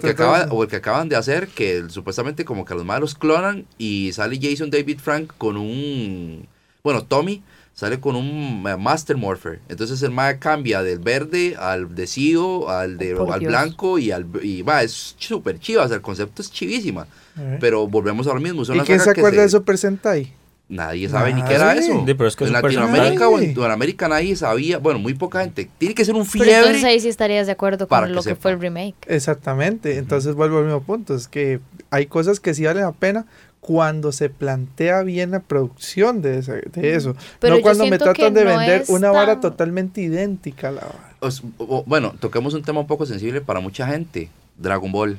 o 0.50 0.62
el 0.64 0.68
que 0.68 0.76
acaban 0.76 1.08
de 1.08 1.16
hacer, 1.16 1.48
que 1.48 1.84
supuestamente 1.88 2.44
como 2.44 2.66
que 2.66 2.74
a 2.74 2.76
los 2.76 2.84
malos 2.84 3.14
clonan 3.14 3.64
y 3.78 4.10
sale 4.12 4.38
Jason 4.42 4.68
David 4.68 4.98
Frank 5.02 5.32
con 5.38 5.56
un... 5.56 6.46
Bueno, 6.84 7.04
Tommy 7.04 7.42
sale 7.78 8.00
con 8.00 8.16
un 8.16 8.64
eh, 8.68 8.76
Master 8.76 9.16
Morpher. 9.16 9.60
Entonces 9.68 10.02
el 10.02 10.10
MAE 10.10 10.40
cambia 10.40 10.82
del 10.82 10.98
verde 10.98 11.54
al 11.56 11.94
de 11.94 12.08
CEO, 12.08 12.68
al, 12.68 12.98
de, 12.98 13.14
Oh, 13.14 13.32
al 13.32 13.38
Dios. 13.38 13.50
blanco 13.52 14.00
y 14.00 14.10
al... 14.10 14.26
Y 14.42 14.62
va, 14.62 14.82
es 14.82 15.14
súper 15.16 15.60
chiva, 15.60 15.84
o 15.84 15.86
sea, 15.86 15.94
el 15.94 16.02
concepto 16.02 16.42
es 16.42 16.50
chivísima. 16.50 17.06
Eh. 17.38 17.58
Pero 17.60 17.86
volvemos 17.86 18.26
a 18.26 18.34
lo 18.34 18.40
mismo. 18.40 18.64
son 18.64 18.78
¿Y 18.78 18.80
quién 18.80 18.98
se 18.98 19.10
acuerda 19.10 19.36
se- 19.36 19.42
de 19.42 19.48
Super 19.50 19.78
Sentai? 19.78 20.32
Nadie 20.70 21.08
sabe 21.08 21.32
ni 21.32 21.42
qué 21.44 21.54
era 21.54 21.74
eso. 21.76 22.04
Sí, 22.06 22.14
pero 22.14 22.26
es 22.28 22.36
que 22.36 22.44
en 22.44 22.52
Latinoamérica 22.52 23.28
o 23.28 23.38
en, 23.38 23.44
Sentai. 23.46 23.62
o 23.62 23.66
en 23.66 23.72
América 23.72 24.06
nadie 24.08 24.34
sabía. 24.36 24.76
Bueno, 24.78 24.98
muy 24.98 25.14
poca 25.14 25.40
gente. 25.42 25.70
Tiene 25.78 25.94
que 25.94 26.04
ser 26.04 26.14
un 26.16 26.26
Pero 26.26 26.44
fiebre. 26.44 26.56
entonces 26.58 26.84
ahí 26.84 27.00
sí 27.00 27.08
estarías 27.08 27.46
de 27.46 27.52
acuerdo 27.52 27.86
con 27.88 28.12
lo 28.12 28.22
que 28.24 28.34
fue 28.34 28.50
el 28.50 28.60
remake. 28.60 28.96
Exactamente, 29.06 29.96
entonces 29.98 30.34
vuelvo 30.34 30.58
al 30.58 30.64
mismo 30.64 30.82
punto, 30.82 31.14
es 31.14 31.26
que 31.28 31.60
hay 31.90 32.04
cosas 32.06 32.38
que 32.40 32.52
sí 32.54 32.64
valen 32.66 32.82
la 32.82 32.92
pena 32.92 33.24
cuando 33.68 34.12
se 34.12 34.30
plantea 34.30 35.02
bien 35.02 35.30
la 35.30 35.40
producción 35.40 36.22
de, 36.22 36.38
ese- 36.38 36.62
de 36.72 36.94
eso, 36.94 37.14
Pero 37.38 37.56
no 37.56 37.60
cuando 37.60 37.86
me 37.86 37.98
tratan 37.98 38.32
de 38.32 38.44
no 38.46 38.56
vender 38.56 38.84
una 38.88 39.10
vara 39.10 39.40
totalmente 39.40 40.00
idéntica 40.00 40.68
a 40.68 40.72
la 40.72 40.80
vara. 40.80 41.12
Os- 41.20 41.42
o- 41.58 41.84
bueno, 41.86 42.14
toquemos 42.18 42.54
un 42.54 42.62
tema 42.62 42.80
un 42.80 42.86
poco 42.86 43.04
sensible 43.04 43.42
para 43.42 43.60
mucha 43.60 43.86
gente. 43.86 44.30
Dragon 44.56 44.90
Ball. 44.90 45.18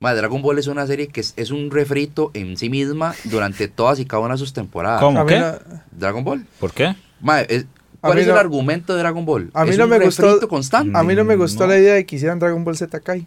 Madre, 0.00 0.16
Dragon 0.16 0.40
Ball 0.40 0.58
es 0.58 0.68
una 0.68 0.86
serie 0.86 1.08
que 1.08 1.20
es, 1.20 1.34
es 1.36 1.50
un 1.50 1.70
refrito 1.70 2.30
en 2.32 2.56
sí 2.56 2.70
misma 2.70 3.14
durante 3.24 3.68
todas 3.68 4.00
y 4.00 4.06
cada 4.06 4.22
una 4.22 4.34
de 4.34 4.38
sus 4.38 4.54
temporadas. 4.54 5.02
¿Cómo? 5.02 5.26
Qué? 5.26 5.44
Dragon 5.92 6.24
Ball. 6.24 6.46
¿Por 6.58 6.72
qué? 6.72 6.96
Madre, 7.20 7.46
es- 7.50 7.66
¿cuál 8.00 8.16
es 8.20 8.26
el 8.26 8.38
argumento 8.38 8.94
de 8.94 9.00
Dragon 9.00 9.26
Ball? 9.26 9.50
a 9.52 9.64
mí 9.64 9.72
es 9.72 9.76
no 9.76 9.84
un 9.84 9.90
me 9.90 9.98
gustó- 9.98 10.22
refrito 10.22 10.48
constante. 10.48 10.96
A 10.98 11.02
mí 11.02 11.14
no 11.14 11.24
me 11.24 11.36
gustó 11.36 11.64
No. 11.66 11.74
la 11.74 11.78
idea 11.78 11.92
de 11.92 12.06
que 12.06 12.16
hicieran 12.16 12.38
Dragon 12.38 12.64
Ball 12.64 12.74
Z 12.78 12.98
Kai. 13.00 13.26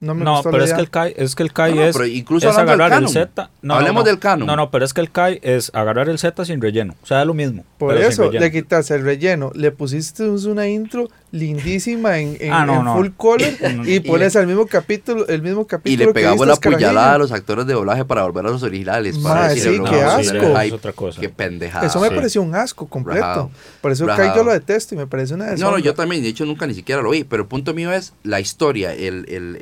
No 0.00 0.14
me 0.14 0.24
No, 0.24 0.32
gustó 0.36 0.50
pero 0.50 0.58
la 0.58 0.64
es 0.64 0.70
idea. 0.70 0.76
que 0.76 0.82
el 0.82 0.90
Kai, 0.90 1.14
es 1.16 1.34
que 1.34 1.42
el 1.42 1.52
Kai 1.52 1.70
No, 1.74 1.80
no, 1.82 1.86
es, 1.86 1.92
pero 1.96 2.06
incluso 2.06 2.48
es 2.48 2.56
hablando 2.56 2.72
del 2.72 2.80
agarrar 2.80 3.02
el. 3.02 3.08
Z. 3.10 3.50
No, 3.60 3.74
Hablemos 3.74 3.94
no, 3.94 4.00
no. 4.00 4.04
del 4.06 4.18
canon. 4.18 4.46
No, 4.46 4.56
no, 4.56 4.70
pero 4.70 4.84
es 4.86 4.94
que 4.94 5.02
el 5.02 5.10
Kai 5.10 5.38
es 5.42 5.70
agarrar 5.74 6.08
el 6.08 6.18
Z 6.18 6.42
sin 6.46 6.60
relleno. 6.62 6.94
O 7.02 7.06
sea, 7.06 7.20
es 7.20 7.26
lo 7.26 7.34
mismo. 7.34 7.64
Por 7.76 7.96
eso, 7.98 8.30
le 8.32 8.50
quitas 8.50 8.90
el 8.90 9.02
relleno, 9.04 9.52
le 9.54 9.70
pusiste 9.72 10.22
una 10.28 10.66
intro 10.68 11.08
lindísima 11.32 12.18
en, 12.18 12.36
en- 12.40 12.52
Ah, 12.60 12.64
no, 12.66 12.78
en 12.78 12.84
no. 12.84 12.94
full 12.96 13.08
color 13.16 13.40
y 13.84 13.94
Y 13.96 14.00
pones 14.00 14.34
le- 14.34 14.40
al 14.40 14.46
mismo 14.46 14.66
capítulo, 14.66 15.26
el 15.28 15.42
mismo 15.42 15.62
Y 15.62 15.66
capítulo 15.66 15.98
le 15.98 16.06
que 16.08 16.12
pegamos 16.14 16.46
la 16.46 16.56
puñalada 16.56 17.14
a 17.14 17.18
los 17.18 17.30
actores 17.32 17.66
de 17.66 17.74
doblaje 17.74 18.04
para 18.06 18.22
volver 18.24 18.46
a 18.46 18.50
los 18.50 18.62
originales. 18.62 19.18
Ma, 19.18 19.30
para 19.34 19.50
sí, 19.50 19.56
decirle, 19.56 19.90
qué 19.90 20.00
no, 20.02 20.22
sí, 20.22 20.28
asco. 20.30 20.52
ya, 20.54 20.64
Es 20.64 20.72
otra 20.72 20.92
cosa. 20.92 21.20
Qué 21.20 21.28
pendejada. 21.28 21.86
Eso 21.86 22.00
me 22.00 22.08
sí. 22.08 22.14
pareció 22.14 22.42
un 22.42 22.54
asco 22.54 22.86
completo. 22.88 23.20
Rajado. 23.20 23.50
Por 23.82 23.92
eso 23.92 24.06
Rajado. 24.06 24.28
Kai 24.28 24.36
yo 24.38 24.44
lo 24.44 24.52
detesto 24.52 24.94
y 24.94 24.98
me 24.98 25.06
parece 25.06 25.34
una 25.34 25.44
No, 25.44 25.50
no, 25.50 25.56
deshonra. 25.56 25.78
yo 25.80 25.94
también, 25.94 26.22
de 26.22 26.28
hecho 26.28 26.46
nunca 26.46 26.66
ni 26.66 26.74
siquiera 26.74 27.02
lo 27.02 27.10
vi, 27.10 27.24
pero 27.24 27.42
el 27.42 27.48
punto 27.48 27.74
mío 27.74 27.92
es 27.92 28.12
la 28.22 28.40
historia, 28.40 28.92
el, 28.94 29.26
el, 29.28 29.56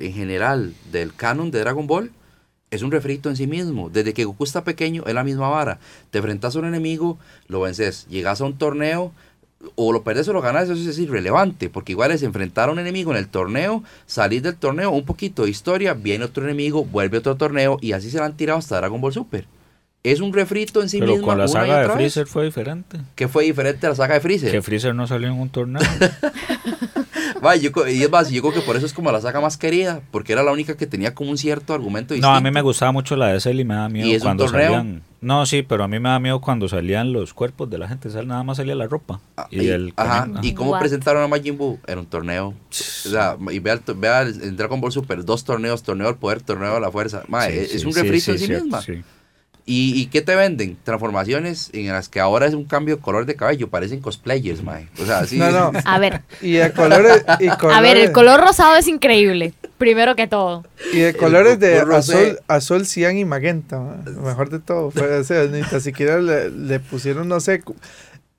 en 0.00 0.12
general 0.12 0.74
del 0.92 1.14
canon 1.14 1.50
de 1.50 1.60
Dragon 1.60 1.86
Ball 1.86 2.10
es 2.70 2.82
un 2.82 2.90
refrito 2.90 3.28
en 3.28 3.36
sí 3.36 3.46
mismo. 3.46 3.90
Desde 3.90 4.14
que 4.14 4.24
Goku 4.24 4.44
está 4.44 4.64
pequeño 4.64 5.02
es 5.06 5.14
la 5.14 5.24
misma 5.24 5.48
vara. 5.48 5.78
Te 6.10 6.18
enfrentas 6.18 6.54
a 6.54 6.58
un 6.60 6.66
enemigo, 6.66 7.18
lo 7.48 7.60
vences, 7.60 8.06
llegas 8.08 8.40
a 8.40 8.44
un 8.44 8.56
torneo, 8.56 9.12
o 9.74 9.92
lo 9.92 10.02
perdes 10.02 10.26
o 10.28 10.32
lo 10.32 10.40
ganas, 10.40 10.68
eso 10.68 10.88
es 10.88 10.98
irrelevante, 10.98 11.68
porque 11.68 11.92
igual 11.92 12.12
es 12.12 12.22
enfrentar 12.22 12.68
a 12.68 12.72
un 12.72 12.78
enemigo 12.78 13.10
en 13.10 13.18
el 13.18 13.28
torneo, 13.28 13.84
salir 14.06 14.42
del 14.42 14.56
torneo, 14.56 14.90
un 14.90 15.04
poquito 15.04 15.44
de 15.44 15.50
historia, 15.50 15.94
viene 15.94 16.24
otro 16.24 16.44
enemigo, 16.44 16.84
vuelve 16.84 17.18
otro 17.18 17.36
torneo, 17.36 17.76
y 17.80 17.92
así 17.92 18.10
se 18.10 18.18
lo 18.18 18.24
han 18.24 18.36
tirado 18.36 18.58
hasta 18.58 18.76
Dragon 18.76 19.00
Ball 19.00 19.12
Super. 19.12 19.46
Es 20.02 20.20
un 20.20 20.32
refrito 20.32 20.80
en 20.80 20.88
sí 20.88 20.98
Pero 20.98 21.12
mismo. 21.12 21.26
con 21.26 21.36
la 21.36 21.46
saga 21.46 21.80
de 21.80 21.88
vez. 21.88 21.94
Freezer 21.94 22.26
fue 22.26 22.46
diferente. 22.46 22.98
¿Qué 23.14 23.28
fue 23.28 23.44
diferente 23.44 23.86
a 23.86 23.90
la 23.90 23.94
saga 23.94 24.14
de 24.14 24.20
Freezer? 24.20 24.50
Que 24.50 24.62
Freezer 24.62 24.94
no 24.94 25.06
salió 25.06 25.28
en 25.28 25.34
un 25.34 25.50
torneo. 25.50 25.82
Va, 27.44 27.56
yo 27.56 27.70
y 27.88 28.02
es 28.02 28.10
más, 28.10 28.30
yo 28.30 28.42
creo 28.42 28.52
que 28.54 28.60
por 28.60 28.76
eso 28.76 28.86
es 28.86 28.92
como 28.92 29.10
la 29.12 29.20
saga 29.20 29.40
más 29.40 29.56
querida, 29.56 30.00
porque 30.10 30.32
era 30.32 30.42
la 30.42 30.52
única 30.52 30.76
que 30.76 30.86
tenía 30.86 31.14
como 31.14 31.30
un 31.30 31.38
cierto 31.38 31.74
argumento 31.74 32.14
no, 32.16 32.34
a 32.34 32.40
mí 32.40 32.50
me 32.50 32.60
gustaba 32.62 32.92
mucho 32.92 33.16
la 33.16 33.28
de 33.28 33.40
Cell 33.40 33.58
y 33.60 33.64
me 33.64 33.74
da 33.74 33.88
miedo 33.88 34.06
¿Y 34.08 34.12
es 34.14 34.22
cuando 34.22 34.46
salían. 34.48 35.02
No, 35.22 35.44
sí, 35.44 35.62
pero 35.62 35.84
a 35.84 35.88
mí 35.88 35.98
me 36.00 36.08
da 36.08 36.18
miedo 36.18 36.40
cuando 36.40 36.66
salían 36.68 37.12
los 37.12 37.34
cuerpos 37.34 37.68
de 37.68 37.76
la 37.78 37.88
gente. 37.88 38.08
sal- 38.10 38.26
Nada 38.26 38.42
más 38.42 38.56
salía 38.56 38.74
la 38.74 38.86
ropa. 38.86 39.20
Ah, 39.36 39.46
Y, 39.50 39.68
el 39.68 39.92
ajá. 39.96 40.28
¿y 40.42 40.54
cómo 40.54 40.70
What? 40.70 40.80
presentaron 40.80 41.22
a 41.22 41.28
Majin 41.28 41.58
Buu? 41.58 41.78
Era 41.86 42.00
un 42.00 42.06
torneo. 42.06 42.48
O 42.48 42.54
sea, 42.70 43.36
y 43.50 43.58
vea, 43.58 43.74
el 43.74 43.94
vea 43.96 44.22
el- 44.22 44.42
en 44.42 44.56
Dragon 44.56 44.80
Ball 44.80 44.92
Super, 44.92 45.22
dos 45.24 45.44
torneos, 45.44 45.82
torneo 45.82 46.06
del 46.06 46.16
poder, 46.16 46.40
torneo 46.40 46.72
de 46.74 46.80
la 46.80 46.90
fuerza. 46.90 47.22
Ma, 47.28 47.44
Sí, 47.46 47.52
es, 47.52 47.74
es 47.74 47.84
un 47.84 47.94
refrito 47.94 48.24
sí, 48.24 48.30
en 48.32 48.38
sí 48.38 48.48
misma. 48.48 48.80
sí. 48.80 49.02
¿Y, 49.66 50.00
¿Y 50.00 50.06
qué 50.06 50.20
te 50.22 50.34
venden? 50.34 50.76
Transformaciones 50.84 51.70
en 51.72 51.88
las 51.88 52.08
que 52.08 52.20
ahora 52.20 52.46
es 52.46 52.54
un 52.54 52.64
cambio 52.64 52.96
de 52.96 53.02
color 53.02 53.26
de 53.26 53.36
cabello, 53.36 53.68
parecen 53.68 54.00
cosplayers, 54.00 54.62
mae. 54.62 54.88
O 55.00 55.06
sea, 55.06 55.26
sí. 55.26 55.38
No, 55.38 55.50
no. 55.50 55.72
A 55.84 55.98
ver, 55.98 56.22
Y 56.40 56.52
de 56.52 56.72
colores, 56.72 57.24
y 57.38 57.48
colores, 57.48 57.78
a 57.78 57.80
ver, 57.80 57.96
el 57.96 58.12
color 58.12 58.40
rosado 58.40 58.76
es 58.76 58.88
increíble. 58.88 59.54
Primero 59.78 60.14
que 60.14 60.26
todo. 60.26 60.64
y 60.92 60.98
de 60.98 61.14
colores 61.14 61.58
de 61.58 61.78
azul, 61.78 62.38
azul, 62.48 62.84
cian 62.86 63.16
y 63.16 63.24
magenta. 63.24 63.78
ma. 63.78 63.96
Lo 64.04 64.20
mejor 64.20 64.50
de 64.50 64.58
todo. 64.58 64.90
Fue, 64.90 65.18
o 65.18 65.24
sea, 65.24 65.44
ni 65.44 65.62
tan 65.62 65.80
siquiera 65.80 66.18
le, 66.20 66.50
le 66.50 66.80
pusieron, 66.80 67.28
no 67.28 67.40
sé. 67.40 67.62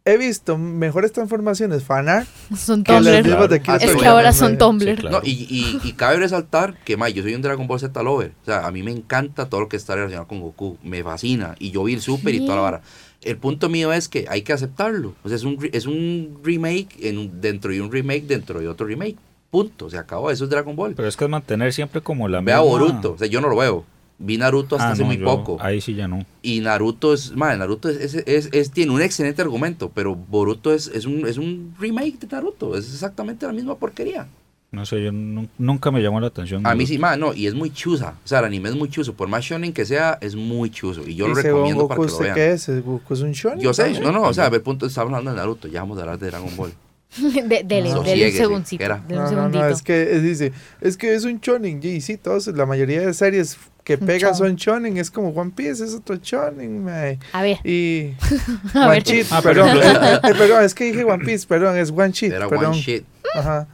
He 0.03 0.17
visto 0.17 0.57
mejores 0.57 1.11
transformaciones 1.11 1.83
fanart 1.83 2.27
Son 2.57 2.83
que 2.83 2.91
Tumblr. 2.91 3.23
de 3.49 3.61
Ah, 3.67 3.75
Es 3.79 3.91
que 3.91 3.99
sí, 3.99 4.05
ahora 4.05 4.33
son. 4.33 4.57
Tumblr. 4.57 4.95
Sí, 4.95 4.95
claro. 4.95 5.17
No, 5.19 5.23
y, 5.23 5.31
y, 5.47 5.79
y 5.87 5.93
cabe 5.93 6.17
resaltar 6.17 6.75
que, 6.83 6.97
ma, 6.97 7.07
yo 7.09 7.21
soy 7.21 7.35
un 7.35 7.43
Dragon 7.43 7.67
Ball 7.67 7.79
Z 7.79 8.01
lover. 8.01 8.33
O 8.41 8.45
sea, 8.45 8.65
a 8.65 8.71
mí 8.71 8.81
me 8.81 8.89
encanta 8.91 9.47
todo 9.47 9.61
lo 9.61 9.69
que 9.69 9.77
está 9.77 9.93
relacionado 9.95 10.27
con 10.27 10.41
Goku. 10.41 10.77
Me 10.83 11.03
fascina. 11.03 11.55
Y 11.59 11.69
yo 11.69 11.83
vi 11.83 11.93
el 11.93 12.01
Super 12.01 12.33
y 12.33 12.39
toda 12.43 12.55
la 12.55 12.61
vara. 12.63 12.81
El 13.21 13.37
punto 13.37 13.69
mío 13.69 13.93
es 13.93 14.09
que 14.09 14.25
hay 14.27 14.41
que 14.41 14.53
aceptarlo. 14.53 15.13
O 15.23 15.27
sea, 15.29 15.35
es 15.35 15.43
un, 15.43 15.69
es 15.71 15.85
un 15.85 16.39
remake 16.43 16.89
en 17.01 17.19
un- 17.19 17.39
dentro 17.39 17.71
de 17.71 17.79
un 17.81 17.91
remake 17.91 18.23
dentro 18.25 18.59
de 18.59 18.67
otro 18.67 18.87
remake. 18.87 19.17
Punto. 19.51 19.87
Se 19.91 19.99
acabó. 19.99 20.31
Eso 20.31 20.45
es 20.45 20.49
Dragon 20.49 20.75
Ball. 20.75 20.95
Pero 20.95 21.07
es 21.07 21.15
que 21.15 21.25
es 21.25 21.29
mantener 21.29 21.73
siempre 21.73 22.01
como 22.01 22.27
la 22.27 22.41
Vea 22.41 22.57
misma- 22.57 22.67
Boruto. 22.71 23.11
O 23.13 23.17
sea, 23.19 23.27
yo 23.27 23.39
no 23.39 23.49
lo 23.49 23.57
veo. 23.57 23.85
Vi 24.23 24.37
Naruto 24.37 24.75
hasta 24.75 24.89
Ah, 24.89 24.91
hace 24.91 25.01
no, 25.01 25.07
muy 25.07 25.17
yo- 25.17 25.25
poco. 25.25 25.57
Ahí 25.59 25.81
sí 25.81 25.93
ya 25.95 26.07
no. 26.07 26.25
Y 26.41 26.59
Naruto 26.61 27.13
es, 27.13 27.35
madre, 27.35 27.57
Naruto 27.57 27.89
es, 27.89 28.13
es- 28.15 28.23
es- 28.25 28.49
es- 28.51 28.71
tiene 28.71 28.91
un 28.91 29.01
excelente 29.01 29.41
argumento, 29.41 29.91
pero 29.93 30.15
Boruto 30.15 30.73
es, 30.73 30.87
es, 30.93 31.05
un, 31.05 31.27
es 31.27 31.37
un 31.37 31.73
remake 31.79 32.19
de 32.19 32.27
Naruto, 32.27 32.77
es 32.77 32.91
exactamente 32.93 33.45
la 33.45 33.53
misma 33.53 33.75
porquería. 33.75 34.27
No 34.71 34.85
sé, 34.85 35.03
yo 35.03 35.11
nu- 35.11 35.49
nunca 35.57 35.91
me 35.91 36.01
llamó 36.01 36.21
la 36.21 36.27
atención. 36.27 36.65
A 36.65 36.73
mí 36.75 36.87
sí, 36.87 36.97
madre, 36.97 37.19
no, 37.19 37.33
y 37.33 37.45
es 37.45 37.53
muy 37.53 37.71
chusa, 37.73 38.15
o 38.23 38.27
sea, 38.27 38.39
el 38.39 38.45
anime 38.45 38.69
es 38.69 38.75
muy 38.75 38.89
chuso, 38.89 39.13
por 39.13 39.27
más 39.27 39.43
shonen 39.43 39.73
que 39.73 39.83
sea, 39.85 40.17
es 40.21 40.33
muy 40.35 40.69
chuso, 40.69 41.01
y 41.05 41.15
yo 41.15 41.25
y 41.25 41.29
lo 41.29 41.35
recomiendo 41.35 41.87
para 41.89 41.99
que 41.99 42.05
lo 42.07 42.11
¿usted 42.13 42.23
vean. 42.23 42.35
qué 42.35 42.51
es? 42.53 42.83
¿Goku 42.85 43.13
es 43.13 43.19
un 43.19 43.33
shonen? 43.33 43.59
Yo 43.59 43.73
sé, 43.73 43.83
también? 43.83 44.03
no, 44.03 44.11
no, 44.13 44.21
o 44.23 44.33
sea, 44.33 44.45
a 44.45 44.49
ver, 44.49 44.63
punto, 44.63 44.85
estamos 44.85 45.09
hablando 45.11 45.31
de 45.31 45.37
Naruto, 45.37 45.67
ya 45.67 45.81
vamos 45.81 45.97
a 45.97 46.01
hablar 46.01 46.19
de 46.19 46.27
Dragon 46.27 46.55
Ball. 46.55 46.71
De, 47.21 47.41
dele, 47.65 47.65
dele 47.65 48.27
un 48.29 48.31
segundito. 48.31 48.87
No, 49.09 49.49
no, 49.49 49.67
es 49.67 49.81
que 49.81 50.15
es- 50.15 50.23
dice, 50.23 50.53
es 50.79 50.95
que 50.95 51.13
es 51.15 51.25
un 51.25 51.41
shonen, 51.41 51.81
y 51.83 51.99
sí, 51.99 52.15
todos, 52.15 52.47
la 52.47 52.65
mayoría 52.65 53.01
de 53.01 53.13
series 53.13 53.57
que 53.83 53.97
shonen. 53.97 54.35
son 54.35 54.55
shonen, 54.55 54.97
es 54.97 55.09
como 55.11 55.29
One 55.29 55.51
Piece, 55.55 55.83
es 55.83 55.93
otro 55.95 56.15
shonen, 56.17 56.83
mae. 56.83 57.19
A 57.33 57.41
ver, 57.41 57.57
Y 57.65 58.13
a 58.73 58.87
One. 58.89 59.01
Cheat, 59.03 59.27
Ah, 59.31 59.41
pero 59.43 59.65
perdón, 59.65 59.83
eh, 60.23 60.33
perdón, 60.37 60.63
es 60.63 60.73
que 60.75 60.83
dije 60.85 61.03
One 61.03 61.23
Piece, 61.25 61.47
perdón, 61.47 61.77
es 61.77 61.89
One 61.91 62.11
Cheat, 62.11 62.33
Era 62.33 62.47
perdón. 62.47 62.67
one 62.71 62.77
shit. 62.79 63.05
Ajá. 63.35 63.67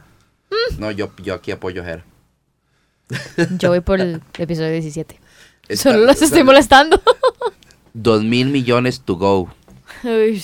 No, 0.78 0.90
yo, 0.90 1.10
yo 1.22 1.34
aquí 1.34 1.50
apoyo 1.50 1.82
a 1.82 1.88
Her. 1.88 2.04
Yo 3.58 3.70
voy 3.70 3.80
por 3.80 4.00
el 4.00 4.20
episodio 4.38 4.70
17. 4.72 5.18
Está- 5.68 5.82
Solo 5.92 6.04
los 6.06 6.20
estoy 6.22 6.42
molestando. 6.42 7.00
Dos 7.94 8.22
mil 8.24 8.48
millones 8.48 9.00
to 9.00 9.16
go. 9.16 9.48
Uy. 10.04 10.42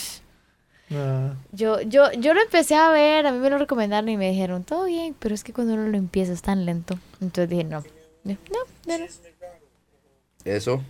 Ah, 0.90 1.32
Yo, 1.52 1.80
yo, 1.80 2.12
yo 2.12 2.34
lo 2.34 2.40
empecé 2.42 2.74
a 2.76 2.90
ver, 2.90 3.26
a 3.26 3.32
mí 3.32 3.38
me 3.38 3.50
lo 3.50 3.58
recomendaron 3.58 4.08
y 4.08 4.16
me 4.16 4.30
dijeron, 4.30 4.64
todo 4.64 4.84
bien, 4.84 5.14
pero 5.18 5.34
es 5.34 5.42
que 5.44 5.52
cuando 5.52 5.74
uno 5.74 5.88
lo 5.88 5.96
empieza 5.96 6.32
es 6.32 6.42
tan 6.42 6.64
lento. 6.66 6.98
Entonces 7.20 7.48
dije, 7.48 7.64
no, 7.64 7.82
no, 8.24 8.36
no, 8.86 8.98
no. 8.98 9.04
Eso. 10.45 10.82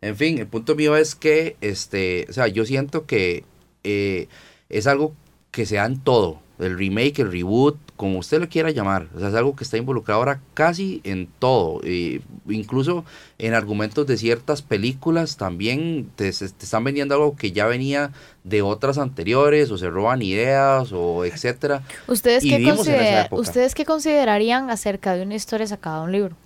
En 0.00 0.16
fin, 0.16 0.38
el 0.38 0.46
punto 0.46 0.74
mío 0.74 0.96
es 0.96 1.14
que, 1.14 1.56
este, 1.60 2.26
o 2.28 2.32
sea, 2.32 2.46
yo 2.48 2.66
siento 2.66 3.06
que 3.06 3.44
eh, 3.84 4.28
es 4.68 4.86
algo 4.86 5.14
que 5.50 5.66
se 5.66 5.76
da 5.76 5.86
en 5.86 5.98
todo. 6.00 6.40
el 6.58 6.78
remake, 6.78 7.18
el 7.20 7.32
reboot, 7.32 7.76
como 7.96 8.18
usted 8.20 8.38
lo 8.40 8.48
quiera 8.48 8.70
llamar. 8.70 9.08
O 9.16 9.18
sea, 9.18 9.28
es 9.28 9.34
algo 9.34 9.56
que 9.56 9.64
está 9.64 9.76
involucrado 9.76 10.20
ahora 10.20 10.40
casi 10.54 11.00
en 11.04 11.26
todo. 11.38 11.80
eh, 11.84 12.20
incluso 12.48 13.04
en 13.38 13.54
argumentos 13.54 14.06
de 14.06 14.16
ciertas 14.16 14.62
películas 14.62 15.36
también 15.36 16.10
te, 16.16 16.30
te 16.30 16.44
están 16.44 16.84
vendiendo 16.84 17.14
algo 17.14 17.34
que 17.36 17.52
ya 17.52 17.66
venía 17.66 18.12
de 18.44 18.62
otras 18.62 18.98
anteriores 18.98 19.70
o 19.70 19.78
se 19.78 19.88
roban 19.90 20.22
ideas 20.22 20.92
o 20.92 21.24
etcétera. 21.24 21.82
¿Ustedes 22.06 22.44
Y 22.44 22.50
qué, 22.50 22.62
considera-. 22.62 23.28
¿Ustedes 23.32 23.74
qué 23.74 23.84
considerarían 23.84 24.70
acerca 24.70 25.14
de 25.14 25.22
una 25.22 25.34
historia 25.34 25.66
sacada 25.66 26.00
de 26.00 26.04
un 26.04 26.12
libro? 26.12 26.36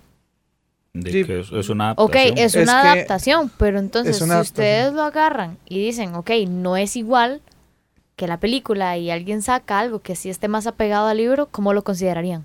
De 0.93 1.11
Sí. 1.11 1.23
que 1.23 1.39
es, 1.41 1.51
es 1.51 1.69
una 1.69 1.91
Ok, 1.93 2.15
adaptación. 2.15 2.37
es 2.37 2.55
Es 2.55 2.63
una 2.63 2.81
adaptación, 2.81 3.51
pero 3.57 3.79
entonces 3.79 4.19
es 4.21 4.27
si 4.27 4.35
ustedes 4.35 4.91
lo 4.93 5.03
agarran 5.03 5.57
y 5.67 5.83
dicen, 5.85 6.15
ok, 6.15 6.31
no 6.49 6.77
es 6.77 6.95
igual 6.95 7.41
que 8.15 8.27
la 8.27 8.39
película 8.39 8.97
y 8.97 9.11
alguien 9.11 9.41
saca 9.41 9.79
algo 9.79 9.99
que 9.99 10.15
sí 10.15 10.29
esté 10.29 10.47
más 10.47 10.67
apegado 10.67 11.07
al 11.07 11.17
libro, 11.17 11.47
¿cómo 11.51 11.73
lo 11.73 11.83
considerarían? 11.83 12.43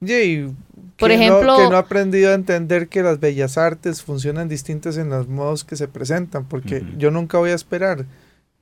Por 0.00 1.08
que 1.10 1.16
no- 1.16 1.22
ejemplo- 1.22 1.56
que 1.56 1.68
no 1.70 1.76
ha 1.76 1.80
aprendido 1.80 2.30
a 2.30 2.34
entender 2.34 2.88
que 2.88 3.02
las 3.02 3.18
bellas 3.20 3.56
artes 3.56 4.02
funcionan 4.02 4.48
distintas 4.48 4.96
en 4.96 5.08
los 5.08 5.28
modos 5.28 5.64
que 5.64 5.76
se 5.76 5.88
presentan, 5.88 6.44
porque 6.46 6.84
yo 6.98 7.10
nunca 7.10 7.38
voy 7.38 7.50
a 7.50 7.54
esperar 7.54 8.04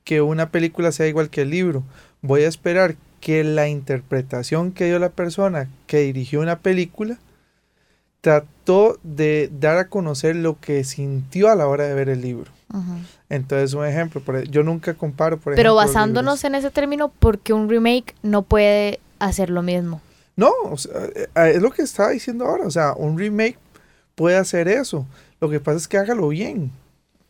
que 0.03 0.21
una 0.21 0.49
película 0.49 0.91
sea 0.91 1.07
igual 1.07 1.29
que 1.29 1.41
el 1.41 1.49
libro. 1.49 1.83
Voy 2.21 2.43
a 2.43 2.47
esperar 2.47 2.95
que 3.19 3.43
la 3.43 3.67
interpretación 3.67 4.71
que 4.71 4.85
dio 4.85 4.99
la 4.99 5.09
persona 5.09 5.69
que 5.87 5.99
dirigió 5.99 6.41
una 6.41 6.59
película 6.59 7.17
trató 8.23 8.97
de 9.03 9.51
dar 9.59 9.77
a 9.77 9.89
conocer 9.89 10.37
lo 10.37 10.57
que 10.57 10.85
sintió 10.85 11.49
a 11.49 11.55
la 11.55 11.67
hora 11.67 11.83
de 11.83 11.93
ver 11.93 12.07
el 12.07 12.21
libro. 12.21 12.49
Entonces, 13.29 13.73
un 13.73 13.85
ejemplo, 13.85 14.21
por 14.21 14.37
e- 14.37 14.47
yo 14.47 14.63
nunca 14.63 14.93
comparo, 14.93 15.37
por 15.37 15.53
Pero 15.55 15.71
ejemplo, 15.71 15.75
basándonos 15.75 16.41
en 16.45 16.55
ese 16.55 16.71
término, 16.71 17.11
porque 17.19 17.51
un 17.51 17.69
remake 17.69 18.15
no 18.23 18.41
puede 18.43 19.01
hacer 19.19 19.49
lo 19.49 19.61
mismo? 19.61 20.01
No, 20.37 20.51
o 20.63 20.77
sea, 20.77 20.91
eh, 21.15 21.27
eh, 21.35 21.51
es 21.55 21.61
lo 21.61 21.69
que 21.71 21.81
estaba 21.81 22.11
diciendo 22.11 22.45
ahora. 22.45 22.65
O 22.65 22.71
sea, 22.71 22.93
un 22.93 23.19
remake 23.19 23.57
puede 24.15 24.37
hacer 24.37 24.69
eso. 24.69 25.05
Lo 25.41 25.49
que 25.49 25.59
pasa 25.59 25.77
es 25.77 25.87
que 25.89 25.97
hágalo 25.97 26.29
bien. 26.29 26.71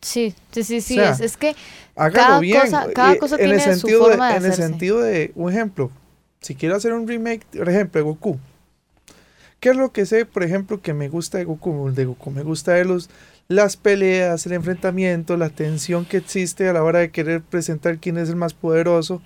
Sí, 0.00 0.32
sí, 0.52 0.62
sí, 0.62 0.80
sí. 0.80 0.94
O 1.00 1.02
sea, 1.02 1.10
es, 1.10 1.20
es 1.20 1.36
que 1.36 1.56
Hágalo 1.96 2.26
Cada 2.28 2.38
bien. 2.40 2.60
cosa- 2.62 2.92
cada 2.94 3.12
Eh, 3.14 3.18
cosa 3.18 3.34
en 3.34 3.40
el 3.42 3.56
tiene 3.56 3.62
su 3.74 3.80
sentido 3.80 4.04
forma 4.08 4.30
de 4.30 4.36
En 4.36 4.44
el 4.44 4.54
sentido 4.54 5.00
de, 5.00 5.32
un 5.34 5.50
ejemplo, 5.50 5.90
si 6.40 6.54
quiero 6.54 6.76
hacer 6.76 6.92
un 6.92 7.08
remake, 7.08 7.44
por 7.58 7.68
ejemplo, 7.68 7.98
de 8.00 8.04
Goku. 8.04 8.38
¿Qué 9.64 9.70
es 9.70 9.76
lo 9.76 9.92
que 9.92 10.04
sé, 10.04 10.26
por 10.26 10.42
ejemplo, 10.42 10.82
que 10.82 10.92
me 10.92 11.08
gusta 11.08 11.38
de 11.38 11.44
Goku? 11.44 11.90
De 11.94 12.04
Goku 12.04 12.30
me 12.30 12.42
gusta 12.42 12.72
de 12.72 12.84
los, 12.84 13.08
las 13.48 13.78
peleas, 13.78 14.44
el 14.44 14.52
enfrentamiento, 14.52 15.38
la 15.38 15.48
tensión 15.48 16.04
que 16.04 16.18
existe 16.18 16.68
a 16.68 16.74
la 16.74 16.82
hora 16.82 16.98
de 16.98 17.10
querer 17.10 17.40
presentar 17.40 17.96
quién 17.96 18.18
es 18.18 18.28
el 18.28 18.36
más 18.36 18.52
poderoso. 18.52 19.22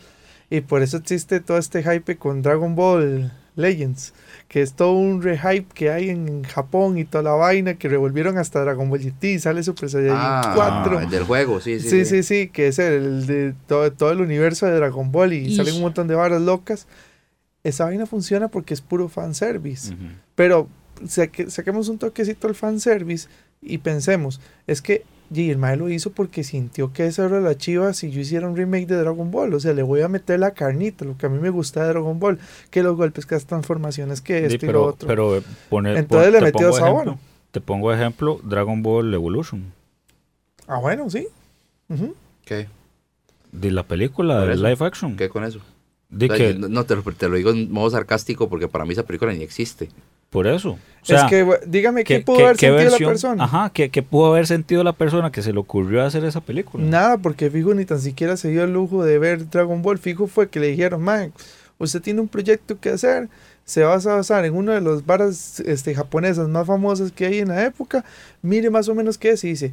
Y 0.49 0.61
por 0.61 0.83
eso 0.83 0.97
existe 0.99 1.41
todo 1.41 1.59
este 1.59 1.83
hype 1.83 2.19
con 2.19 2.43
Dragon 2.43 2.77
Ball 2.77 3.33
Legends, 3.57 4.15
que 4.47 4.63
es 4.63 4.75
todo 4.75 4.93
un 4.93 5.23
rehype 5.23 5.67
que 5.75 5.91
hay 5.91 6.09
en 6.11 6.45
Japón 6.45 6.99
y 6.99 7.05
toda 7.05 7.25
la 7.25 7.33
vaina, 7.33 7.75
que 7.75 7.89
revolvieron 7.89 8.39
hasta 8.39 8.61
Dragon 8.61 8.89
Ball 8.89 9.01
GT, 9.01 9.25
y 9.25 9.39
sale 9.41 9.65
Super 9.65 9.91
Saiyajin 9.91 10.17
Ah, 10.17 10.53
4. 10.55 11.01
el 11.01 11.11
del 11.11 11.25
juego, 11.25 11.61
sí, 11.61 11.81
sí. 11.81 11.91
Sí, 11.91 12.05
sí, 12.05 12.23
sí, 12.23 12.47
que 12.47 12.69
es 12.69 12.79
el 12.79 13.27
de 13.27 13.55
todo, 13.67 13.91
todo 13.91 14.13
el 14.13 14.21
universo 14.21 14.67
de 14.67 14.77
Dragon 14.77 15.11
Ball 15.11 15.33
y 15.33 15.47
Ish. 15.49 15.57
salen 15.57 15.75
un 15.75 15.81
montón 15.81 16.07
de 16.07 16.15
varas 16.15 16.41
locas. 16.41 16.87
Esa 17.69 17.85
vaina 17.85 18.07
funciona 18.07 18.49
porque 18.49 18.75
es 18.75 18.81
puro 18.81 19.09
fanservice. 19.09 19.93
Ujú. 19.95 20.03
Pero 20.35 20.69
saque- 21.07 21.51
saquemos 21.51 21.89
un 21.89 21.99
toquecito 21.99 22.49
al 22.49 22.55
fanservice 22.55 23.29
y 23.63 23.79
pensemos, 23.79 24.41
es 24.67 24.83
que 24.83 25.05
y 25.31 25.51
el 25.51 25.59
mae 25.59 25.77
lo 25.77 25.91
hizo 25.91 26.11
porque 26.11 26.43
sintió 26.43 26.91
que 26.95 27.05
eso 27.07 27.23
era 27.27 27.39
la 27.41 27.55
chiva 27.55 27.93
si 27.93 28.11
yo 28.11 28.21
hiciera 28.23 28.49
un 28.49 28.57
remake 28.57 28.87
de 28.87 28.97
Dragon 28.97 29.31
Ball. 29.31 29.53
O 29.53 29.61
sea, 29.61 29.75
le 29.75 29.83
voy 29.83 30.01
a 30.01 30.09
meter 30.09 30.41
la 30.41 30.53
carnita, 30.53 31.05
lo 31.05 31.19
que 31.19 31.27
a 31.27 31.29
mí 31.29 31.39
me 31.39 31.51
gusta 31.51 31.83
de 31.83 31.89
Dragon 31.91 32.19
Ball, 32.19 32.39
que 32.71 32.83
los 32.83 32.97
golpes, 32.97 33.27
que 33.27 33.35
las 33.35 33.45
transformaciones, 33.45 34.23
que 34.23 34.39
Sí, 34.39 34.45
esto 34.55 34.57
y 34.65 34.69
pero, 34.69 34.73
lo 34.81 34.87
otro. 34.87 35.07
pero 35.07 35.37
eh, 35.37 35.43
pone- 35.69 35.99
Entonces 35.99 36.29
pon- 36.31 36.33
le 36.33 36.41
metió 36.47 36.69
pongo 36.69 36.79
sabor. 36.79 37.03
ejemplo- 37.09 37.19
Te 37.51 37.61
pongo 37.61 37.93
ejemplo, 37.93 38.41
Dragon 38.43 38.83
Ball 38.83 39.13
Evolution. 39.13 39.65
ah, 40.67 40.79
bueno, 40.79 41.11
sí. 41.11 41.27
Ujú. 41.91 42.15
¿Qué? 42.47 42.67
De 43.53 43.71
la 43.71 43.83
película, 43.83 44.41
de 44.47 44.57
live 44.57 44.79
action. 44.87 45.15
¿Qué 45.17 45.29
con 45.29 45.45
eso? 45.45 45.61
De 46.11 46.27
O 46.27 46.29
sea, 46.29 46.37
que, 46.39 46.59
yo- 46.59 46.69
no, 46.69 46.85
te, 46.85 46.97
lo- 46.97 47.03
te 47.03 47.29
lo 47.29 47.37
digo 47.37 47.51
en 47.51 47.71
modo 47.71 47.91
sarcástico 47.91 48.49
porque 48.49 48.67
para 48.69 48.85
mí 48.85 48.93
esa 48.93 49.03
película 49.05 49.33
ni 49.33 49.43
existe. 49.43 49.89
por 50.31 50.47
eso. 50.47 50.71
O 50.73 50.79
sea, 51.05 51.25
es 51.25 51.31
que, 51.31 51.47
dígame, 51.67 52.05
¿qué, 52.05 52.19
¿qué- 52.19 52.25
pudo 52.25 52.37
qué- 52.39 52.43
haber 52.45 52.57
qué 52.57 52.67
sentido 52.67 52.91
versión- 52.91 53.03
la 53.09 53.13
persona? 53.13 53.45
Ajá, 53.45 53.71
¿qué, 53.73 53.89
qué 53.91 54.03
pudo 54.03 54.27
haber 54.27 54.47
sentido 54.47 54.85
la 54.85 54.93
persona 54.93 55.31
que 55.33 55.41
se 55.43 55.53
le 55.53 55.59
ocurrió 55.59 56.03
hacer 56.05 56.25
esa 56.25 56.41
película? 56.43 56.85
Nada, 56.85 57.17
porque 57.19 57.51
fijo 57.51 57.73
ni 57.75 57.85
tan 57.87 58.01
siquiera 58.01 58.37
se 58.37 58.49
dio 58.51 58.65
el 58.65 58.73
lujo 58.73 59.05
de 59.05 59.19
ver 59.19 59.49
Dragon 59.49 59.81
Ball. 59.83 59.99
Fijo 59.99 60.27
fue 60.27 60.49
que 60.51 60.61
le 60.61 60.67
dijeron, 60.69 61.03
man, 61.03 61.33
usted 61.79 62.01
tiene 62.03 62.21
un 62.21 62.29
proyecto 62.29 62.79
que 62.79 62.91
hacer, 62.91 63.29
se 63.65 63.85
va 63.85 63.95
a 63.95 63.99
basar 63.99 64.45
en 64.45 64.55
uno 64.55 64.73
de 64.73 64.81
los 64.83 65.05
bares 65.07 65.61
este, 65.61 65.95
japonesas 65.95 66.49
más 66.49 66.67
famosas 66.67 67.11
que 67.13 67.25
hay 67.27 67.39
en 67.39 67.49
la 67.49 67.65
época. 67.65 68.05
Mire 68.43 68.69
más 68.71 68.89
o 68.89 68.95
menos 68.95 69.17
qué 69.19 69.31
es 69.31 69.45
y 69.45 69.49
dice, 69.49 69.73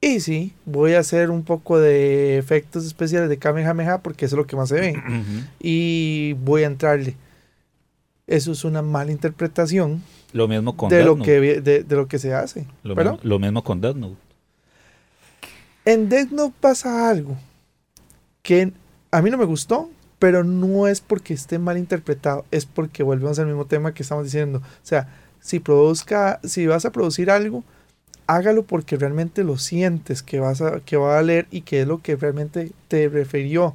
y 0.00 0.20
sí, 0.20 0.52
voy 0.64 0.94
a 0.94 1.00
hacer 1.00 1.30
un 1.30 1.42
poco 1.42 1.78
de 1.78 2.38
efectos 2.38 2.84
especiales 2.86 3.28
de 3.28 3.38
Kamehameha 3.38 3.98
porque 3.98 4.26
eso 4.26 4.36
es 4.36 4.38
lo 4.38 4.46
que 4.46 4.56
más 4.56 4.68
se 4.68 4.80
ve. 4.80 4.90
Ujú. 4.96 5.46
y 5.60 6.34
voy 6.44 6.62
a 6.62 6.66
entrarle. 6.66 7.16
Eso 8.26 8.52
es 8.52 8.64
una 8.64 8.82
mala 8.82 9.10
interpretación 9.10 10.02
Lo 10.32 10.46
mismo 10.48 10.76
con 10.76 10.90
de 10.90 10.96
Death 10.96 11.06
lo, 11.06 11.16
Note. 11.16 11.24
que, 11.30 11.60
de, 11.62 11.82
de 11.82 11.96
lo 11.96 12.06
que 12.08 12.18
se 12.18 12.34
hace. 12.34 12.66
Lo, 12.82 12.94
lo 13.22 13.38
mismo 13.38 13.64
con 13.64 13.80
Death 13.80 13.96
Note. 13.96 14.16
En 15.84 16.08
Death 16.10 16.30
Note 16.30 16.54
pasa 16.60 17.08
algo 17.08 17.36
que 18.42 18.72
a 19.10 19.22
mí 19.22 19.30
no 19.30 19.38
me 19.38 19.46
gustó, 19.46 19.90
pero 20.18 20.44
no 20.44 20.86
es 20.86 21.00
porque 21.00 21.32
esté 21.34 21.58
mal 21.58 21.78
interpretado, 21.78 22.44
es 22.50 22.66
porque 22.66 23.02
volvemos 23.02 23.38
al 23.38 23.46
mismo 23.46 23.64
tema 23.66 23.94
que 23.94 24.02
estamos 24.02 24.24
diciendo. 24.24 24.58
O 24.58 24.86
sea, 24.86 25.08
si 25.40 25.60
produzca, 25.60 26.40
si 26.44 26.66
vas 26.66 26.84
a 26.84 26.92
producir 26.92 27.30
algo, 27.30 27.64
hágalo 28.28 28.62
porque 28.62 28.96
realmente 28.96 29.42
lo 29.42 29.58
sientes 29.58 30.22
que 30.22 30.38
vas 30.38 30.60
a, 30.60 30.78
que 30.80 30.96
va 30.96 31.18
a 31.18 31.22
leer 31.22 31.48
y 31.50 31.62
que 31.62 31.80
es 31.80 31.88
lo 31.88 32.00
que 32.00 32.14
realmente 32.14 32.70
te 32.86 33.08
refirió. 33.08 33.74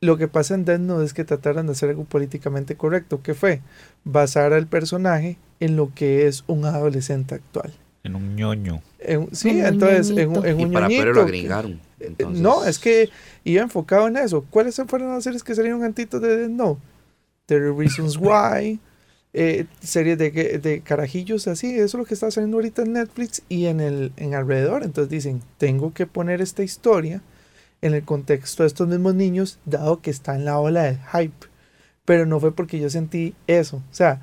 Lo 0.00 0.16
que 0.16 0.28
pasa 0.28 0.54
en 0.54 0.64
Death 0.64 0.80
Note 0.80 1.04
es 1.04 1.12
que 1.12 1.24
trataron 1.24 1.66
de 1.66 1.72
hacer 1.72 1.90
algo 1.90 2.04
políticamente 2.04 2.76
correcto, 2.76 3.20
que 3.20 3.34
fue 3.34 3.60
basar 4.04 4.52
al 4.52 4.66
personaje 4.68 5.36
en 5.60 5.76
lo 5.76 5.92
que 5.94 6.26
es 6.28 6.44
un 6.46 6.64
adolescente 6.64 7.34
actual. 7.34 7.72
En 8.04 8.14
un 8.14 8.36
ñoño. 8.36 8.80
En- 9.00 9.28
sí, 9.34 9.50
Un 9.60 9.66
entonces, 9.66 10.10
en, 10.10 10.28
un- 10.28 10.34
ñoñito. 10.34 10.46
en 10.46 10.60
y 10.60 10.64
un 10.64 10.72
para 10.72 10.86
poder 10.86 10.98
ñoñito 11.00 11.20
lo 11.20 11.26
que- 11.26 11.36
agregaron. 11.36 11.72
eh, 11.72 12.06
Entonces, 12.16 12.40
No, 12.40 12.64
es 12.64 12.78
que 12.78 13.10
iba 13.42 13.60
enfocado 13.60 14.06
en 14.06 14.16
eso. 14.18 14.46
¿Cuáles 14.50 14.80
fueron 14.86 15.08
las 15.12 15.24
series 15.24 15.42
que 15.42 15.56
salieron 15.56 15.82
antitos 15.82 16.22
de 16.22 16.36
Death 16.36 16.50
Note? 16.50 16.80
The 17.46 17.58
Reasons 17.58 18.16
Why, 18.20 18.78
eh, 19.40 19.66
series 19.80 20.18
de, 20.18 20.30
de 20.32 20.80
carajillos 20.80 21.46
así, 21.46 21.72
eso 21.72 21.84
es 21.84 21.94
lo 21.94 22.04
que 22.04 22.14
está 22.14 22.28
saliendo 22.28 22.56
ahorita 22.56 22.82
en 22.82 22.94
Netflix 22.94 23.42
y 23.48 23.66
en 23.66 23.78
el 23.78 24.12
en 24.16 24.34
alrededor. 24.34 24.82
Entonces 24.82 25.08
dicen, 25.10 25.42
tengo 25.58 25.94
que 25.94 26.08
poner 26.08 26.40
esta 26.40 26.64
historia 26.64 27.22
en 27.80 27.94
el 27.94 28.02
contexto 28.02 28.64
de 28.64 28.66
estos 28.66 28.88
mismos 28.88 29.14
niños, 29.14 29.60
dado 29.64 30.00
que 30.00 30.10
está 30.10 30.34
en 30.34 30.44
la 30.44 30.58
ola 30.58 30.82
del 30.82 30.98
hype. 31.12 31.46
Pero 32.04 32.26
no 32.26 32.40
fue 32.40 32.52
porque 32.52 32.80
yo 32.80 32.90
sentí 32.90 33.36
eso. 33.46 33.76
O 33.76 33.94
sea, 33.94 34.22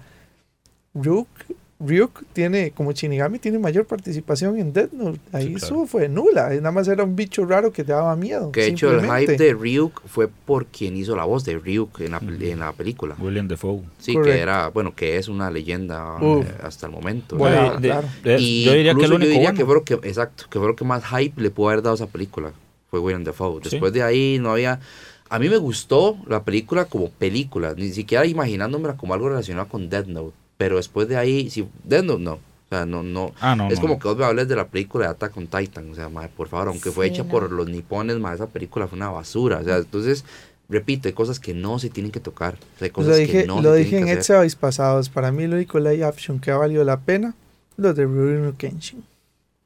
Ryuk, 0.93 1.29
Ryuk 1.77 2.23
tiene, 2.31 2.71
como 2.71 2.93
Shinigami, 2.93 3.37
tiene 3.37 3.59
mayor 3.59 3.85
participación 3.85 4.57
en 4.57 4.71
Death 4.71 4.93
Note. 4.93 5.19
Ahí 5.33 5.47
Sí, 5.47 5.53
claro. 5.55 5.67
su 5.67 5.87
fue 5.87 6.07
nula. 6.07 6.49
Nada 6.51 6.71
más 6.71 6.87
era 6.87 7.03
un 7.03 7.17
bicho 7.17 7.45
raro 7.45 7.73
que 7.73 7.83
te 7.83 7.91
daba 7.91 8.15
miedo. 8.15 8.51
que 8.53 8.61
de 8.61 8.67
hecho 8.67 8.91
el 8.97 9.01
hype 9.05 9.35
de 9.35 9.53
Ryuk 9.53 10.01
fue 10.07 10.29
por 10.29 10.67
quien 10.67 10.95
hizo 10.95 11.17
la 11.17 11.25
voz 11.25 11.43
de 11.43 11.59
Ryuk 11.59 11.99
en 11.99 12.11
la, 12.11 12.21
pel- 12.21 12.41
en 12.49 12.59
la 12.59 12.71
película. 12.71 13.15
William 13.19 13.49
Defoe. 13.49 13.81
Sí, 13.99 14.15
que 14.23 14.39
era, 14.39 14.69
bueno, 14.69 14.95
que 14.95 15.17
es 15.17 15.27
una 15.27 15.51
leyenda 15.51 16.15
Uf. 16.21 16.45
eh, 16.45 16.53
hasta 16.63 16.85
el 16.85 16.93
momento. 16.93 17.35
Bueno, 17.35 17.75
claro. 17.81 18.07
de- 18.23 18.37
Y 18.39 18.63
yo 18.63 18.71
diría 18.71 18.93
que 18.93 19.01
incluso 19.01 19.07
el 19.07 19.13
único 19.15 19.25
yo 19.25 19.33
diría 19.33 19.49
bueno. 19.51 19.57
que 19.59 19.65
fue 19.65 19.75
lo 19.75 19.83
que, 20.01 20.07
exacto, 20.07 20.45
que 20.49 20.59
fue 20.59 20.67
lo 20.69 20.75
que 20.77 20.85
más 20.85 21.03
hype 21.05 21.41
le 21.41 21.49
pudo 21.51 21.67
haber 21.69 21.81
dado 21.81 21.91
a 21.93 21.95
esa 21.95 22.07
película. 22.07 22.53
Fue 22.89 22.99
William 23.01 23.25
Dafoe. 23.25 23.59
Sí. 23.63 23.69
Después 23.71 23.91
de 23.91 24.01
ahí 24.01 24.39
no 24.39 24.51
había... 24.51 24.79
A 25.27 25.39
mí 25.39 25.49
me 25.49 25.57
gustó 25.57 26.17
la 26.27 26.43
película 26.43 26.85
como 26.85 27.09
película, 27.09 27.73
ni 27.75 27.89
siquiera 27.91 28.25
imaginándomela 28.25 28.95
como 28.95 29.13
algo 29.13 29.27
relacionado 29.27 29.67
con 29.67 29.89
Death 29.89 30.05
Note. 30.05 30.35
Pero 30.57 30.77
después 30.77 31.07
de 31.07 31.17
ahí, 31.17 31.49
si 31.49 31.67
Death 31.83 32.03
Note 32.05 32.23
no. 32.23 32.33
O 32.33 32.67
sea, 32.69 32.85
no, 32.85 33.03
no. 33.03 33.31
Ah, 33.41 33.55
no, 33.55 33.67
es 33.69 33.75
no, 33.75 33.81
como 33.81 33.99
que 33.99 34.07
vos 34.07 34.17
me 34.17 34.25
hables 34.25 34.47
de 34.47 34.55
la 34.55 34.67
película 34.67 35.05
de 35.05 35.11
Attack 35.11 35.37
on 35.37 35.47
Titan. 35.47 35.91
O 35.91 35.95
sea, 35.95 36.09
madre, 36.09 36.31
por 36.35 36.47
favor, 36.47 36.69
aunque 36.69 36.91
fue 36.91 37.07
Sí, 37.07 37.13
hecha 37.13 37.23
no. 37.23 37.29
por 37.29 37.51
los 37.51 37.67
nipones, 37.67 38.17
madre, 38.17 38.35
esa 38.37 38.47
película 38.47 38.87
fue 38.87 38.95
una 38.97 39.09
basura. 39.09 39.59
O 39.59 39.63
sea, 39.63 39.77
entonces, 39.77 40.23
repito, 40.67 41.07
hay 41.07 41.13
cosas 41.13 41.39
que 41.39 41.53
no 41.53 41.77
se 41.77 41.89
tienen 41.89 42.11
que 42.11 42.19
tocar. 42.19 42.55
O 42.55 42.79
sea, 42.79 42.85
hay 42.85 42.91
cosas 42.91 43.11
Lo 43.11 43.17
dije, 43.17 43.41
que 43.41 43.47
no 43.47 43.61
lo 43.61 43.73
se 43.73 43.79
dije 43.79 43.99
en. 43.99 44.07
Exabytes 44.07 44.55
pasados. 44.55 45.09
Para 45.09 45.31
mí, 45.31 45.45
lo 45.45 45.55
único 45.57 45.79
live 45.79 46.03
action 46.03 46.39
que 46.39 46.49
ha 46.51 46.57
valido 46.57 46.83
la 46.83 46.99
pena, 46.99 47.35
lo 47.77 47.93
de 47.93 48.03
Rurouni 48.05 48.53
Kenshin. 48.53 49.03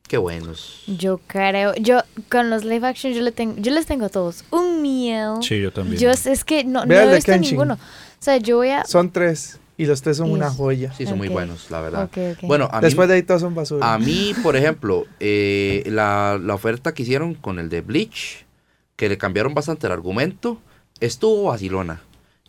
Qué 0.09 0.17
buenos. 0.17 0.83
Yo 0.87 1.19
creo, 1.27 1.75
yo 1.75 2.01
con 2.29 2.49
los 2.49 2.65
live 2.65 2.87
action 2.87 3.13
yo, 3.13 3.21
le 3.21 3.31
tengo, 3.31 3.55
yo 3.57 3.71
les 3.71 3.85
tengo 3.85 4.05
a 4.05 4.09
todos 4.09 4.43
un 4.49 4.81
miedo. 4.81 5.39
Sí, 5.43 5.61
yo 5.61 5.71
también. 5.71 6.01
Yo 6.01 6.09
es 6.09 6.43
que 6.43 6.63
no, 6.63 6.83
no 6.83 6.93
he 6.95 7.15
visto 7.15 7.31
Kenshin. 7.31 7.51
ninguno. 7.51 7.75
O 7.75 7.77
sea, 8.23 8.37
yo 8.37 8.57
voy 8.57 8.69
a... 8.69 8.83
Son 8.85 9.11
tres. 9.11 9.59
Y 9.79 9.85
los 9.85 10.01
tres 10.01 10.17
son 10.17 10.29
una 10.29 10.49
joya. 10.51 10.91
Sí, 10.93 11.05
son 11.05 11.17
muy 11.17 11.29
buenos, 11.29 11.71
la 11.71 11.79
verdad. 11.79 12.09
Bueno, 12.41 12.67
a 12.69 12.81
mí, 12.81 12.85
Después 12.85 13.07
de 13.07 13.15
ahí 13.15 13.23
todos 13.23 13.39
son 13.39 13.55
basura. 13.55 13.93
a 13.93 13.97
mí, 13.97 14.33
por 14.43 14.57
ejemplo, 14.57 15.05
eh, 15.21 15.83
la, 15.85 16.37
la 16.41 16.53
oferta 16.53 16.93
que 16.93 17.03
hicieron 17.03 17.33
con 17.33 17.59
el 17.59 17.69
de 17.69 17.79
Bleach, 17.79 18.45
que 18.97 19.07
le 19.07 19.17
cambiaron 19.17 19.53
bastante 19.53 19.87
el 19.87 19.93
argumento, 19.93 20.59
estuvo 20.99 21.45
vacilona. 21.45 22.01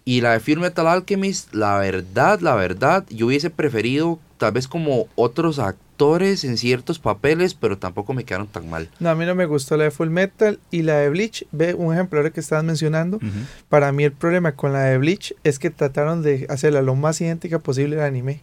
Y 0.04 0.22
la 0.22 0.32
de 0.32 0.40
Full 0.40 0.58
Metal 0.58 0.88
Alchemist, 0.88 1.54
la 1.54 1.78
verdad, 1.78 2.40
la 2.40 2.56
verdad, 2.56 3.04
yo 3.10 3.26
hubiese 3.26 3.48
preferido 3.48 4.18
tal 4.36 4.50
vez 4.50 4.66
como 4.66 5.06
otros 5.14 5.60
actores 5.60 5.89
en 6.00 6.56
ciertos 6.56 6.98
papeles, 6.98 7.54
pero 7.54 7.76
tampoco 7.76 8.14
me 8.14 8.24
quedaron 8.24 8.46
tan 8.46 8.68
mal. 8.70 8.88
No, 9.00 9.10
a 9.10 9.14
mí 9.14 9.26
no 9.26 9.34
me 9.34 9.44
gustó 9.46 9.76
la 9.76 9.84
de 9.84 9.90
Full 9.90 10.08
Metal 10.08 10.58
y 10.70 10.82
la 10.82 10.96
de 10.96 11.10
Bleach. 11.10 11.46
Ve 11.52 11.74
un 11.74 11.92
ejemplo 11.92 12.18
ahora 12.18 12.30
que 12.30 12.40
estabas 12.40 12.64
mencionando. 12.64 13.18
Para 13.68 13.92
mí 13.92 14.04
el 14.04 14.12
problema 14.12 14.52
con 14.52 14.72
la 14.72 14.84
de 14.84 14.98
Bleach 14.98 15.34
es 15.44 15.58
que 15.58 15.68
trataron 15.70 16.22
de 16.22 16.46
hacerla 16.48 16.80
lo 16.82 16.94
más 16.94 17.20
idéntica 17.20 17.58
posible 17.58 17.96
al 18.00 18.06
anime. 18.06 18.40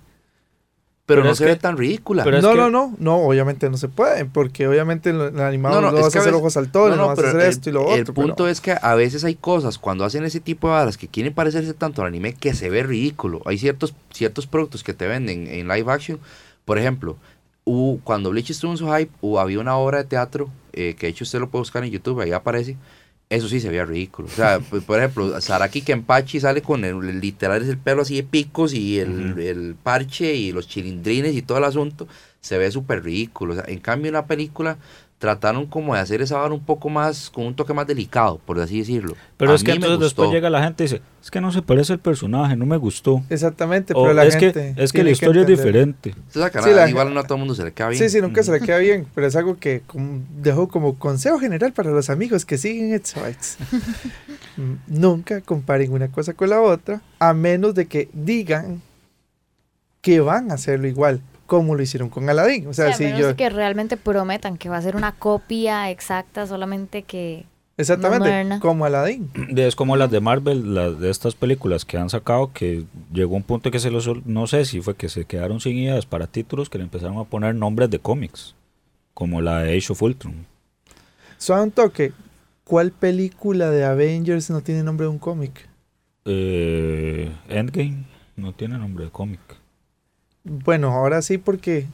Pero, 1.07 1.21
Pero 1.21 1.29
no 1.29 1.35
se 1.35 1.45
que- 1.45 1.51
ve 1.51 1.55
tan 1.55 1.77
ridícula. 1.77 2.25
pero 2.25 2.37
es 2.37 2.43
no, 2.43 2.51
que- 2.51 2.57
no, 2.57 2.69
no, 2.69 2.93
no, 2.99 3.15
obviamente 3.19 3.69
no 3.69 3.77
se 3.77 3.87
puede, 3.87 4.25
porque 4.25 4.67
obviamente 4.67 5.11
en 5.11 5.21
el 5.21 5.39
animado 5.39 5.75
No, 5.75 5.81
no, 5.81 5.87
no, 5.91 5.97
vas 5.99 6.07
es 6.07 6.11
que 6.13 6.17
a 6.17 6.21
hacer 6.21 6.33
veces- 6.33 6.41
ojos 6.41 6.53
saltones, 6.53 6.97
no, 6.97 7.03
no, 7.03 7.07
vas 7.07 7.19
a 7.19 7.21
hacer 7.29 7.39
el- 7.41 7.47
esto 7.47 7.69
y 7.69 7.73
lo 7.73 7.83
otro. 7.83 7.95
El 7.95 8.05
punto 8.07 8.35
pero- 8.35 8.49
es 8.49 8.59
que 8.59 8.75
a 8.81 8.93
veces 8.95 9.23
hay 9.23 9.35
cosas, 9.35 9.77
cuando 9.77 10.03
hacen 10.03 10.25
ese 10.25 10.41
tipo 10.41 10.67
de 10.67 10.73
varas 10.73 10.97
que 10.97 11.07
quieren 11.07 11.33
parecerse 11.33 11.73
tanto 11.73 12.01
al 12.01 12.09
anime, 12.09 12.33
que 12.33 12.53
se 12.53 12.69
ve 12.69 12.83
ridículo. 12.83 13.41
Hay 13.45 13.57
ciertos, 13.57 13.95
ciertos 14.11 14.47
productos 14.47 14.83
que 14.83 14.93
te 14.93 15.07
venden 15.07 15.47
en 15.47 15.69
live 15.69 15.89
action. 15.89 16.19
Por 16.65 16.77
ejemplo, 16.77 17.15
hubo- 17.67 17.99
cuando 18.03 18.29
Bleach 18.31 18.49
estuvo 18.51 18.71
en 18.71 18.77
su 18.77 18.87
hype, 18.87 19.11
hubo- 19.21 19.39
había 19.39 19.59
una 19.59 19.75
obra 19.77 19.99
de 19.99 20.03
teatro, 20.05 20.49
eh, 20.73 20.95
que 20.97 21.07
de 21.07 21.11
hecho 21.11 21.23
usted 21.23 21.39
lo 21.39 21.49
puede 21.49 21.61
buscar 21.61 21.83
en 21.83 21.91
YouTube, 21.91 22.21
ahí 22.21 22.31
aparece. 22.31 22.77
Eso 23.29 23.49
sí 23.49 23.59
se 23.59 23.67
veía 23.69 23.83
ridículo. 23.83 24.29
O 24.29 24.31
sea, 24.31 24.59
p- 24.71 24.79
por 24.81 24.99
ejemplo, 24.99 25.41
Saraki 25.41 25.81
Kenpachi 25.81 26.39
sale 26.39 26.61
con 26.61 26.85
el, 26.85 27.19
literal 27.19 27.61
es 27.61 27.67
el 27.67 27.77
pelo 27.77 28.03
así 28.03 28.15
de 28.15 28.23
picos 28.23 28.73
y 28.73 28.99
el, 28.99 29.37
el 29.39 29.75
parche 29.75 30.33
y 30.35 30.53
los 30.53 30.67
chilindrines 30.69 31.35
y 31.35 31.41
todo 31.41 31.57
el 31.57 31.65
asunto. 31.65 32.07
Se 32.39 32.57
ve 32.57 32.71
súper 32.71 33.03
ridículo. 33.03 33.51
O 33.53 33.55
sea, 33.57 33.65
en 33.67 33.79
cambio, 33.79 34.07
en 34.07 34.13
la 34.13 34.27
película 34.27 34.77
trataron 35.19 35.65
como 35.65 35.95
de 35.95 35.99
hacer 35.99 36.21
esa 36.21 36.37
vara 36.37 36.53
un 36.53 36.63
poco 36.63 36.89
más, 36.89 37.31
con 37.31 37.47
un 37.47 37.55
toque 37.55 37.73
más 37.73 37.87
delicado, 37.87 38.39
por 38.45 38.59
así 38.59 38.77
decirlo. 38.79 39.15
Pero 39.35 39.51
A 39.51 39.55
es 39.55 39.63
que 39.63 39.71
entonces 39.71 39.99
después 39.99 40.29
llega 40.29 40.47
la 40.51 40.63
gente 40.63 40.83
y 40.83 40.87
dice, 40.87 41.01
es 41.23 41.31
que 41.31 41.41
no 41.41 41.51
se 41.51 41.63
parece 41.63 41.93
el 41.93 41.99
personaje, 41.99 42.55
no 42.55 42.67
me 42.67 42.77
gustó. 42.77 43.23
Exactamente, 43.29 43.93
O 43.95 44.03
pero 44.03 44.13
la 44.13 44.25
es, 44.25 44.35
gente. 44.35 44.73
que, 44.75 44.83
es 44.83 44.91
que 44.93 45.03
la 45.03 45.09
historia 45.09 45.41
es 45.41 45.47
diferente. 45.47 46.13
Saca 46.29 46.61
Sí, 46.61 46.69
nada, 46.69 46.83
la- 46.83 46.89
igual 46.91 47.11
no 47.13 47.19
a 47.19 47.23
todo 47.23 47.33
el 47.35 47.39
mundo 47.39 47.55
se 47.55 47.63
le 47.63 47.71
queda 47.71 47.89
bien. 47.89 48.03
Sí, 48.03 48.09
sí, 48.09 48.21
nunca 48.21 48.43
se 48.43 48.51
le 48.51 48.59
queda 48.59 48.77
bien, 48.77 49.07
pero 49.15 49.25
es 49.25 49.35
algo 49.35 49.57
que 49.57 49.81
como- 49.87 50.21
dejo 50.39 50.67
como 50.67 50.99
consejo 50.99 51.39
general 51.39 51.73
para 51.73 51.89
los 51.89 52.11
amigos 52.11 52.45
que 52.45 52.57
siguen 52.59 52.93
Exabytes. 52.93 53.57
Mm, 54.57 54.73
nunca 54.87 55.41
comparen 55.41 55.91
una 55.93 56.07
cosa 56.07 56.33
con 56.33 56.49
la 56.49 56.59
otra, 56.61 57.01
a 57.19 57.33
menos 57.35 57.75
de 57.75 57.85
que 57.85 58.09
digan 58.11 58.81
que 60.01 60.19
van 60.19 60.49
a 60.49 60.55
hacerlo 60.55 60.87
igual, 60.87 61.21
como 61.47 61.73
lo 61.73 61.81
hicieron 61.81 62.09
con 62.09 62.29
Aladdin. 62.29 62.67
O 62.67 62.73
sea, 62.73 62.93
si 62.93 63.05
menos 63.05 63.19
yo... 63.19 63.35
que 63.35 63.49
realmente 63.49 63.97
prometan 63.97 64.57
que 64.57 64.69
va 64.69 64.77
a 64.77 64.81
ser 64.81 64.95
una 64.95 65.13
copia 65.13 65.89
exacta, 65.89 66.45
solamente 66.45 67.01
que... 67.01 67.45
Exactamente, 67.79 68.59
como 68.59 68.85
Aladdin. 68.85 69.29
Es 69.55 69.75
como 69.75 69.97
las 69.97 70.09
de 70.09 70.19
Marvel, 70.19 70.73
las 70.73 70.99
de 70.99 71.11
estas 71.11 71.35
películas 71.35 71.85
que 71.85 71.97
han 71.97 72.09
sacado, 72.09 72.51
que 72.51 72.85
llegó 73.13 73.35
un 73.35 73.43
punto 73.43 73.69
que 73.69 73.79
se 73.79 73.91
los, 73.91 74.09
no 74.25 74.47
sé 74.47 74.65
si 74.65 74.81
fue 74.81 74.95
que 74.95 75.09
se 75.09 75.25
quedaron 75.25 75.59
sin 75.59 75.77
ideas 75.77 76.07
para 76.07 76.25
títulos 76.25 76.69
que 76.69 76.79
le 76.79 76.85
empezaron 76.85 77.19
a 77.19 77.25
poner 77.25 77.53
nombres 77.53 77.91
de 77.91 77.99
cómics, 77.99 78.55
como 79.13 79.41
la 79.41 79.61
de 79.61 79.77
Age 79.77 79.93
of 79.93 80.01
Ultron. 80.01 80.47
Solo 81.37 81.63
un 81.63 81.71
toque. 81.71 82.13
¿Cuál 82.63 82.91
película 82.91 83.69
de 83.69 83.85
Avengers 83.85 84.49
no 84.49 84.61
tiene 84.61 84.81
nombre 84.81 85.05
de 85.05 85.11
un 85.11 85.19
cómic? 85.19 85.69
Eh, 86.25 87.31
Endgame 87.47 88.05
no 88.35 88.53
tiene 88.53 88.77
nombre 88.79 89.05
de 89.05 89.11
cómic. 89.11 89.39
Bueno, 90.49 90.91
ahora 90.91 91.21
sí 91.21 91.37
porque 91.37 91.85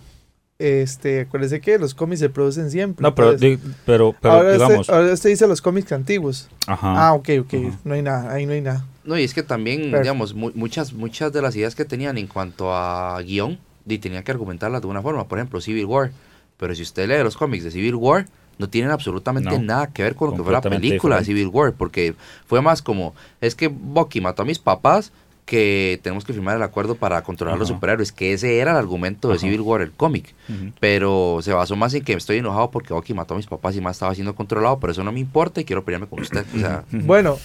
este, 0.59 1.21
acuérdese 1.21 1.59
que 1.61 1.77
los 1.77 1.93
cómics 1.93 2.19
se 2.19 2.29
producen 2.29 2.69
siempre. 2.71 3.03
No, 3.03 3.13
pero, 3.15 3.33
di- 3.35 3.59
pero, 3.85 4.15
pero 4.21 4.33
ahora, 4.35 4.53
digamos, 4.53 4.79
usted, 4.81 4.93
ahora 4.93 5.13
usted 5.13 5.29
dice 5.31 5.47
los 5.47 5.61
cómics 5.61 5.91
antiguos. 5.91 6.49
ajá, 6.67 7.07
Ah, 7.07 7.13
ok, 7.13 7.29
ok. 7.41 7.53
Ajá. 7.67 7.79
No 7.83 7.93
hay 7.95 8.01
nada, 8.01 8.31
ahí 8.33 8.45
no 8.45 8.53
hay 8.53 8.61
nada. 8.61 8.85
No, 9.03 9.17
y 9.17 9.23
es 9.23 9.33
que 9.33 9.43
también, 9.43 9.89
Pero- 9.91 10.01
digamos, 10.01 10.33
mu- 10.33 10.51
muchas, 10.55 10.93
muchas 10.93 11.33
de 11.33 11.41
las 11.41 11.55
ideas 11.55 11.75
que 11.75 11.83
tenían 11.85 12.17
en 12.17 12.27
cuanto 12.27 12.73
a 12.73 13.19
guion, 13.21 13.59
y 13.85 13.97
tenían 13.97 14.23
que 14.23 14.31
argumentarlas 14.31 14.81
de 14.81 14.87
una 14.87 15.01
forma. 15.01 15.27
Por 15.27 15.39
ejemplo, 15.39 15.59
Civil 15.59 15.85
War. 15.85 16.11
Pero 16.57 16.73
si 16.73 16.83
usted 16.83 17.09
lee 17.09 17.21
los 17.21 17.35
cómics 17.35 17.65
de 17.65 17.71
Civil 17.71 17.95
War, 17.95 18.27
no 18.57 18.69
tienen 18.69 18.91
absolutamente 18.91 19.49
No, 19.49 19.61
nada 19.61 19.87
que 19.87 20.03
ver 20.03 20.15
con 20.15 20.29
lo 20.29 20.37
que 20.37 20.43
fue 20.43 20.53
la 20.53 20.61
película 20.61 21.17
de. 21.19 21.25
Civil 21.25 21.47
War. 21.47 21.73
Porque 21.73 22.15
fue 22.45 22.61
más 22.61 22.81
como, 22.81 23.13
es 23.41 23.55
que 23.55 23.67
Bucky 23.67 24.21
mató 24.21 24.43
a 24.43 24.45
mis 24.45 24.59
papás, 24.59 25.11
que 25.45 25.99
tenemos 26.03 26.23
que 26.25 26.33
firmar 26.33 26.55
el 26.55 26.63
acuerdo 26.63 26.95
para 26.95 27.21
controlar 27.23 27.55
a 27.55 27.59
los 27.59 27.69
Ajá. 27.69 27.75
superhéroes. 27.77 28.11
Que 28.11 28.33
ese 28.33 28.59
era 28.59 28.71
el 28.71 28.77
argumento 28.77 29.27
de 29.27 29.35
Ajá. 29.35 29.41
Civil 29.41 29.61
War, 29.61 29.81
el 29.81 29.91
cómic. 29.91 30.33
Pero 30.79 31.39
se 31.41 31.51
basó 31.53 31.75
más 31.75 31.93
en 31.93 32.03
que 32.03 32.13
estoy 32.13 32.37
enojado 32.37 32.71
porque 32.71 32.93
Bucky 32.93 33.13
mató 33.13 33.33
a 33.33 33.37
mis 33.37 33.47
papás 33.47 33.75
y 33.75 33.81
más 33.81 33.95
estaba 33.97 34.13
siendo 34.15 34.35
controlado. 34.35 34.79
Pero 34.79 34.91
eso 34.91 35.03
no 35.03 35.11
me 35.11 35.19
importa 35.19 35.59
y 35.61 35.65
quiero 35.65 35.83
pelearme 35.83 36.07
con 36.07 36.19
usted. 36.21 36.45
O 36.55 36.59
sea, 36.59 36.83
Ujú. 36.93 37.01
Bueno, 37.05 37.37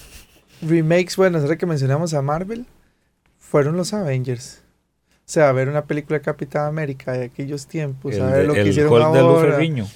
remakes, 0.63 1.17
bueno, 1.17 1.39
ahora 1.39 1.57
que 1.57 1.67
mencionamos 1.67 2.15
a 2.15 2.23
Marvel, 2.23 2.67
fueron 3.39 3.77
los 3.77 3.93
Avengers. 3.93 4.63
O 5.21 5.31
sea, 5.31 5.53
ver 5.53 5.69
una 5.69 5.85
película 5.85 6.19
de 6.19 6.25
Capitán 6.25 6.67
América 6.67 7.13
de 7.13 7.27
aquellos 7.27 7.67
tiempos, 7.67 8.15
el, 8.15 8.23
a 8.23 8.27
ver 8.29 8.47
lo 8.47 8.53
de- 8.55 8.55
que 8.55 8.61
el 8.63 8.69
hicieron 8.69 8.93
Hulk 8.95 9.13
de 9.13 9.19
ahora. 9.19 9.47
Luferriño. 9.49 9.87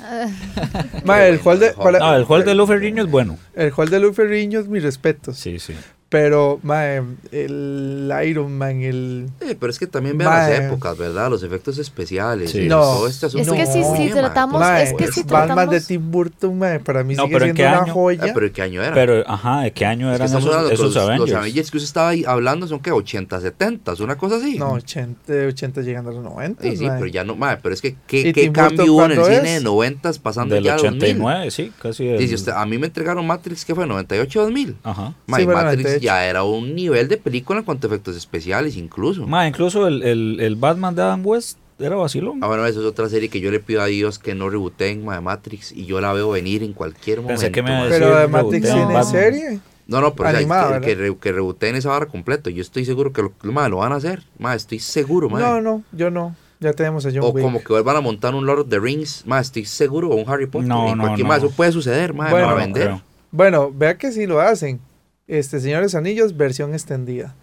Ma, 1.04 1.24
el 1.26 1.40
Hulk 1.42 1.58
de, 1.58 1.70
para- 1.72 1.98
No, 2.00 2.14
el 2.16 2.26
Hulk 2.28 2.44
de 2.44 2.54
Luferriño 2.54 3.02
es 3.04 3.10
bueno. 3.10 3.38
el 3.54 3.72
Hulk 3.74 3.88
de 3.90 4.00
Luferriño, 4.00 4.62
mis 4.64 4.82
respetos. 4.82 5.38
Sí, 5.38 5.58
sí. 5.58 5.74
Pero, 6.12 6.60
ma, 6.62 6.84
el 7.32 8.12
Iron 8.26 8.52
Man, 8.56 8.82
el... 8.82 9.28
Eh, 9.40 9.56
pero 9.58 9.70
es 9.70 9.78
que 9.78 9.86
también 9.86 10.16
vean 10.18 10.30
las 10.30 10.48
Mae. 10.58 10.66
épocas, 10.66 10.96
¿verdad? 10.98 11.30
Los 11.30 11.42
efectos 11.42 11.78
especiales. 11.78 12.50
Sí. 12.50 12.68
No. 12.68 12.80
todo 12.80 13.08
este 13.08 13.26
Es 13.26 13.34
asunto. 13.34 13.54
que 13.54 13.66
si- 13.66 13.82
si 13.82 14.10
tratamos- 14.12 14.60
mae. 14.60 14.72
Ma, 14.72 14.82
es 14.82 14.92
que 14.94 15.10
si 15.10 15.22
Batman 15.22 15.48
de 15.70 15.78
tratamos- 15.80 15.86
Tim 15.86 16.10
Burton, 16.10 16.58
ma, 16.58 16.78
para 16.84 17.02
mí 17.02 17.14
No, 17.14 17.24
sigue 17.24 17.34
pero 17.34 17.46
¿en 17.46 17.56
siendo 17.56 17.70
qué 17.72 17.76
una 17.76 17.84
año? 17.84 17.92
joya. 17.94 18.24
Ah, 18.24 18.30
pero 18.34 18.46
¿de 18.46 18.52
qué 18.52 18.62
año 18.62 18.82
era? 18.82 18.94
Pero, 18.94 19.24
ajá, 19.26 19.60
¿de 19.62 19.72
qué 19.72 19.86
año 19.86 20.12
Es 20.12 20.18
que 20.18 20.24
eran 20.24 20.38
esos, 20.38 20.44
de 20.68 20.74
esos 20.74 20.84
los, 20.86 20.94
los 20.94 21.04
Avengers? 21.08 21.32
Avengers 21.32 21.70
que 21.70 21.76
usted 21.78 21.86
estaba 21.88 22.08
ahí 22.10 22.24
hablando 22.26 22.66
son 22.66 22.80
que 22.80 22.92
80, 22.92 23.40
70, 23.40 23.94
una 24.00 24.16
cosa 24.16 24.36
así. 24.36 24.58
No, 24.58 24.72
80, 24.72 25.32
de 25.32 25.46
80 25.46 25.80
llegando 25.82 26.10
a 26.10 26.12
los 26.14 26.22
90. 26.22 26.62
Sí, 26.62 26.76
sí, 26.76 26.84
pero 26.86 27.06
ya 27.06 27.24
no, 27.24 27.36
mae, 27.36 27.56
pero 27.62 27.74
es 27.74 27.80
que 27.80 27.96
¿qué, 28.06 28.20
¿Y 28.28 28.32
qué 28.32 28.52
cambio 28.52 28.84
hubo 28.92 29.04
en 29.06 29.12
el 29.12 29.18
cuándo 29.18 29.36
cine 29.36 29.56
es? 29.56 29.60
de 29.60 29.64
90 29.64 30.12
pasando 30.22 30.54
Del 30.54 30.64
ya 30.64 30.74
a 30.74 30.76
2000? 30.76 31.02
89, 31.02 31.50
sí, 31.50 31.72
casi. 31.80 32.04
del- 32.04 32.18
Dice 32.18 32.34
usted, 32.34 32.52
a 32.52 32.66
mí 32.66 32.76
me 32.78 32.86
entregaron 32.86 33.26
Matrix, 33.26 33.64
¿qué 33.64 33.74
fue? 33.74 33.86
98, 33.86 34.42
2000. 34.42 34.76
Ajá. 34.82 35.14
Mae, 35.26 35.40
Sí, 35.40 35.46
Matrix 35.46 35.82
98. 35.82 36.01
Ya 36.02 36.26
era 36.26 36.44
un 36.44 36.74
nivel 36.74 37.08
de 37.08 37.16
película 37.16 37.60
en 37.60 37.64
cuanto 37.64 37.86
a 37.86 37.90
efectos 37.90 38.16
especiales, 38.16 38.76
incluso. 38.76 39.26
Ma, 39.26 39.46
incluso 39.48 39.86
el, 39.86 40.02
el, 40.02 40.40
el 40.40 40.56
Batman 40.56 40.94
de 40.94 41.02
Adam 41.02 41.24
West 41.26 41.58
era 41.78 41.96
vacilón. 41.96 42.38
Ah, 42.42 42.46
bueno, 42.48 42.66
eso 42.66 42.80
es 42.80 42.86
otra 42.86 43.08
serie 43.08 43.28
que 43.28 43.40
yo 43.40 43.50
le 43.50 43.58
pido 43.60 43.80
a 43.82 43.86
Dios 43.86 44.18
que 44.18 44.34
no 44.34 44.50
rebooten, 44.50 45.04
mae, 45.04 45.20
Matrix, 45.20 45.72
y 45.72 45.86
yo 45.86 46.00
la 46.00 46.12
veo 46.12 46.30
venir 46.30 46.62
en 46.62 46.74
cualquier 46.74 47.22
momento. 47.22 47.40
Pensé 47.40 47.52
que 47.52 47.62
me 47.62 47.70
decir- 47.70 47.90
Pero 48.00 48.18
de 48.18 48.28
Matrix 48.28 48.66
tiene 48.66 48.84
Batman. 48.84 49.04
serie. 49.06 49.60
No, 49.86 50.00
no, 50.00 50.14
pero 50.14 50.28
o 50.28 50.30
sea, 50.30 50.38
Animada, 50.38 50.80
que, 50.80 51.16
que, 51.20 51.32
rebooten 51.32 51.74
esa 51.74 51.88
barra 51.88 52.06
completo. 52.06 52.50
Yo 52.50 52.62
estoy 52.62 52.84
seguro 52.84 53.12
que 53.12 53.22
lo, 53.22 53.32
lo 53.42 53.76
van 53.78 53.92
a 53.92 53.96
hacer. 53.96 54.22
Mae, 54.38 54.56
estoy 54.56 54.78
seguro, 54.78 55.28
mae. 55.28 55.42
No, 55.42 55.60
no, 55.60 55.82
yo 55.92 56.10
no. 56.10 56.36
Ya 56.60 56.72
tenemos 56.72 57.04
a 57.04 57.10
John 57.10 57.22
O 57.24 57.30
Wick. 57.30 57.42
como 57.44 57.58
que 57.60 57.72
vuelvan 57.72 57.96
a 57.96 58.00
montar 58.00 58.36
un 58.36 58.46
Lord 58.46 58.60
of 58.60 58.68
the 58.68 58.78
Rings, 58.78 59.24
más 59.26 59.46
estoy 59.46 59.64
seguro, 59.64 60.10
o 60.10 60.14
un 60.14 60.28
Harry 60.30 60.46
Potter. 60.46 60.68
No, 60.68 60.94
no, 60.94 61.02
cualquier 61.02 61.26
no. 61.26 61.34
más, 61.34 61.42
eso 61.42 61.50
puede 61.50 61.72
suceder, 61.72 62.14
más 62.14 62.30
Bueno, 62.30 62.46
para 62.46 62.58
No 62.60 62.64
vender. 62.64 62.82
creo. 62.84 63.02
Bueno, 63.32 63.72
vea 63.74 63.98
que 63.98 64.12
sí 64.12 64.26
lo 64.26 64.40
hacen. 64.40 64.78
Este, 65.26 65.60
Señores 65.60 65.94
Anillos, 65.94 66.36
versión 66.36 66.74
extendida. 66.74 67.34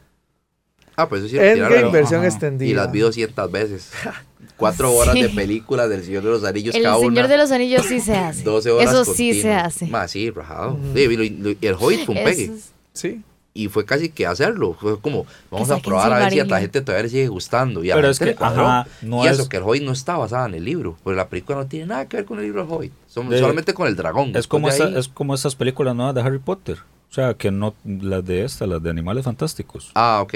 Ah, 0.96 1.08
pues 1.08 1.22
eso 1.22 1.30
sí, 1.32 1.38
Endgame, 1.38 1.68
tiraron. 1.70 1.92
versión 1.94 2.20
Ajá. 2.22 2.28
extendida. 2.30 2.70
Y 2.70 2.74
las 2.74 2.92
vi 2.92 3.00
200 3.00 3.52
veces. 3.52 3.92
Cuatro 4.58 4.92
horas 4.94 5.14
Sí. 5.14 5.22
de 5.22 5.30
película 5.30 5.88
del 5.88 6.04
Señor 6.04 6.24
de 6.24 6.30
los 6.32 6.44
Anillos 6.44 6.76
El 6.76 6.84
cada 6.84 6.96
Señor 6.98 7.12
una. 7.14 7.28
de 7.28 7.38
los 7.38 7.52
Anillos 7.52 7.86
sí 7.86 8.02
se 8.02 8.16
hace. 8.16 8.44
12 8.44 8.72
horas 8.72 8.90
Eso 8.92 9.06
sí 9.06 9.42
se 9.42 9.54
hace. 9.54 9.88
Más, 9.88 10.12
sí, 10.12 10.30
rajado. 10.30 10.78
Sí, 10.94 11.08
lo- 11.08 11.24
lo- 11.50 11.52
y 11.52 11.58
el 11.68 11.76
Hobbit 11.76 12.06
fue 12.06 12.16
un 12.16 12.24
pegue. 12.24 12.44
Es- 12.46 12.72
Sí. 12.92 13.22
Y 13.54 13.68
fue 13.70 13.86
casi 13.86 14.10
que 14.10 14.26
hacerlo. 14.28 14.76
Fue 14.80 15.00
como, 15.00 15.26
vamos 15.50 15.70
a 15.72 15.78
probar 15.80 16.12
a 16.14 16.20
ver 16.20 16.32
si 16.34 16.40
a 16.40 16.46
la 16.46 16.60
gente 16.60 16.82
todavía 16.82 17.04
le 17.04 17.10
sigue 17.10 17.28
gustando. 17.30 17.84
Y 17.84 17.92
a 17.92 17.96
Pero 17.96 18.08
la 18.08 18.12
es 18.12 18.20
que, 18.20 18.36
ajá, 18.38 18.86
no 19.02 19.24
y 19.24 19.28
es, 19.28 19.34
eso, 19.40 19.50
que 19.50 19.58
el 19.58 19.64
Hobbit 19.64 19.84
no 19.84 19.92
está 19.94 20.18
basada 20.18 20.48
en 20.48 20.54
el 20.56 20.66
libro. 20.66 20.98
Porque 21.04 21.16
la 21.18 21.28
película 21.30 21.58
no 21.58 21.66
tiene 21.68 21.86
nada 21.88 22.08
que 22.08 22.18
ver 22.18 22.26
con 22.26 22.38
el 22.40 22.46
libro 22.46 22.62
del 22.64 22.72
Hobbit. 22.72 22.92
Son- 23.08 23.30
De- 23.30 23.40
solamente 23.40 23.74
con 23.74 23.88
el 23.88 23.96
dragón. 23.96 24.36
es, 24.36 24.48
como 24.48 24.68
ahí- 24.68 24.94
es 24.98 25.08
como 25.08 25.34
estas 25.34 25.56
películas 25.56 25.96
nuevas 25.96 26.14
de 26.14 26.22
Harry 26.22 26.40
Potter. 26.40 26.78
O 27.10 27.14
sea, 27.14 27.34
que 27.34 27.50
no, 27.52 27.74
las 27.84 28.24
de 28.26 28.44
esta, 28.44 28.68
las 28.68 28.82
de 28.84 28.90
Animales 28.90 29.26
Fantásticos. 29.26 29.92
Ah, 29.96 30.20
ok. 30.22 30.34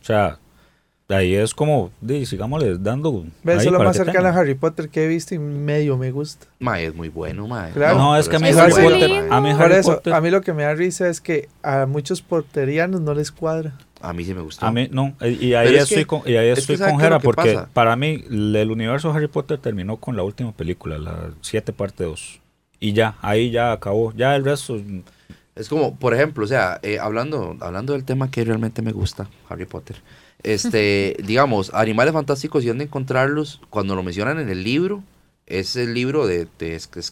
O 0.00 0.04
sea, 0.04 0.38
de 1.08 1.14
ahí 1.14 1.34
es 1.34 1.54
como, 1.54 1.92
di, 2.00 2.26
sigámosle 2.26 2.78
dando. 2.78 3.24
Eso 3.44 3.58
es 3.58 3.64
lo 3.66 3.72
para 3.78 3.90
más 3.90 3.96
cercano 3.96 4.28
a. 4.28 4.32
Harry 4.32 4.54
Potter 4.54 4.88
que 4.88 5.04
he 5.04 5.06
visto 5.08 5.34
y 5.34 5.38
medio 5.38 5.96
me 5.96 6.10
gusta. 6.10 6.46
Mae, 6.58 6.86
es 6.86 6.94
muy 6.94 7.10
bueno, 7.10 7.46
mae. 7.46 7.72
Claro. 7.72 7.96
No, 7.98 8.16
es 8.16 8.28
que 8.28 8.36
a 8.36 8.38
mí 8.40 8.48
Es 8.48 8.56
Harry 8.56 8.72
bueno, 8.72 8.90
Potter, 8.90 9.10
a 9.32 9.40
mí 9.40 9.52
Por 9.52 9.62
Harry 9.62 9.74
eso, 9.76 9.94
Potter, 9.94 10.12
a 10.14 10.20
mí 10.20 10.30
lo 10.30 10.40
que 10.40 10.52
me 10.52 10.64
da 10.64 10.74
risa 10.74 11.08
es 11.08 11.20
que 11.20 11.48
a 11.62 11.86
muchos 11.86 12.22
porterianos 12.22 13.00
no 13.00 13.14
les 13.14 13.30
cuadra. 13.30 13.78
A 14.00 14.12
mí 14.12 14.24
sí 14.24 14.34
me 14.34 14.40
gustó. 14.42 14.66
a 14.66 14.72
mí 14.72 14.88
no, 14.90 15.14
y 15.20 15.54
ahí 15.54 15.68
Pero 15.68 15.76
es 15.78 15.82
estoy 15.84 15.96
que- 15.98 16.06
con, 16.06 16.22
y 16.26 16.36
ahí 16.36 16.48
es 16.48 16.54
que 16.56 16.60
estoy 16.60 16.76
¿sabe 16.76 16.90
con 16.92 17.00
es 17.00 17.04
lo 17.04 17.06
Jera 17.08 17.18
que 17.20 17.24
porque 17.24 17.54
pasa? 17.54 17.68
para 17.72 17.96
mí 17.96 18.22
el 18.28 18.70
universo 18.70 19.10
de 19.10 19.16
Harry 19.16 19.28
Potter 19.28 19.58
terminó 19.58 19.96
con 19.96 20.16
la 20.16 20.22
última 20.24 20.52
película, 20.52 20.98
la 20.98 21.30
7 21.40 21.72
parte 21.72 22.04
2. 22.04 22.40
Y 22.80 22.92
ya, 22.92 23.16
ahí 23.22 23.50
ya 23.50 23.72
acabó. 23.72 24.12
Ya 24.12 24.36
el 24.36 24.44
resto 24.44 24.78
Es 25.56 25.68
como, 25.68 25.96
por 25.96 26.14
ejemplo, 26.14 26.44
o 26.44 26.48
sea, 26.48 26.80
eh, 26.82 26.98
hablando, 26.98 27.56
hablando 27.60 27.92
del 27.92 28.04
tema 28.04 28.30
que 28.30 28.44
realmente 28.44 28.82
me 28.82 28.92
gusta, 28.92 29.28
Harry 29.48 29.66
Potter. 29.66 29.96
Este, 30.42 31.16
digamos, 31.24 31.72
animales 31.74 32.12
fantásticos 32.12 32.64
y 32.64 32.68
dónde 32.68 32.84
encontrarlos, 32.84 33.60
cuando 33.70 33.94
lo 33.94 34.02
mencionan 34.02 34.38
en 34.40 34.48
el 34.48 34.64
libro, 34.64 35.02
es 35.46 35.76
el 35.76 35.94
libro 35.94 36.26
de, 36.26 36.48
de 36.58 36.76
Sc- 36.76 37.00
sí, 37.00 37.02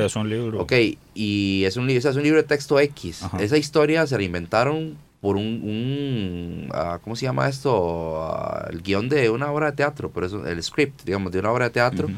sí, 0.00 0.04
es 0.06 0.16
un 0.16 0.28
libro. 0.28 0.60
Ok, 0.62 0.72
y 1.14 1.64
es 1.64 1.76
un, 1.76 1.86
li- 1.86 1.96
o 1.96 2.00
sea, 2.00 2.10
es 2.10 2.16
un 2.16 2.22
libro 2.22 2.40
de 2.40 2.48
texto 2.48 2.80
X. 2.80 3.22
Ajá. 3.22 3.40
Esa 3.42 3.56
historia 3.58 4.06
se 4.06 4.16
la 4.16 4.24
inventaron 4.24 4.96
por 5.20 5.36
un, 5.36 5.44
un, 5.62 6.68
ah, 6.72 6.98
¿cómo 7.02 7.14
se 7.16 7.26
llama 7.26 7.48
esto? 7.48 8.22
Ah, 8.22 8.68
el 8.70 8.82
guion 8.82 9.08
de 9.08 9.30
una 9.30 9.50
obra 9.52 9.70
de 9.70 9.76
teatro, 9.76 10.10
por 10.10 10.24
eso 10.24 10.46
el 10.46 10.62
script, 10.62 11.02
digamos, 11.04 11.30
de 11.32 11.38
una 11.40 11.52
obra 11.52 11.66
de 11.66 11.70
teatro. 11.70 12.08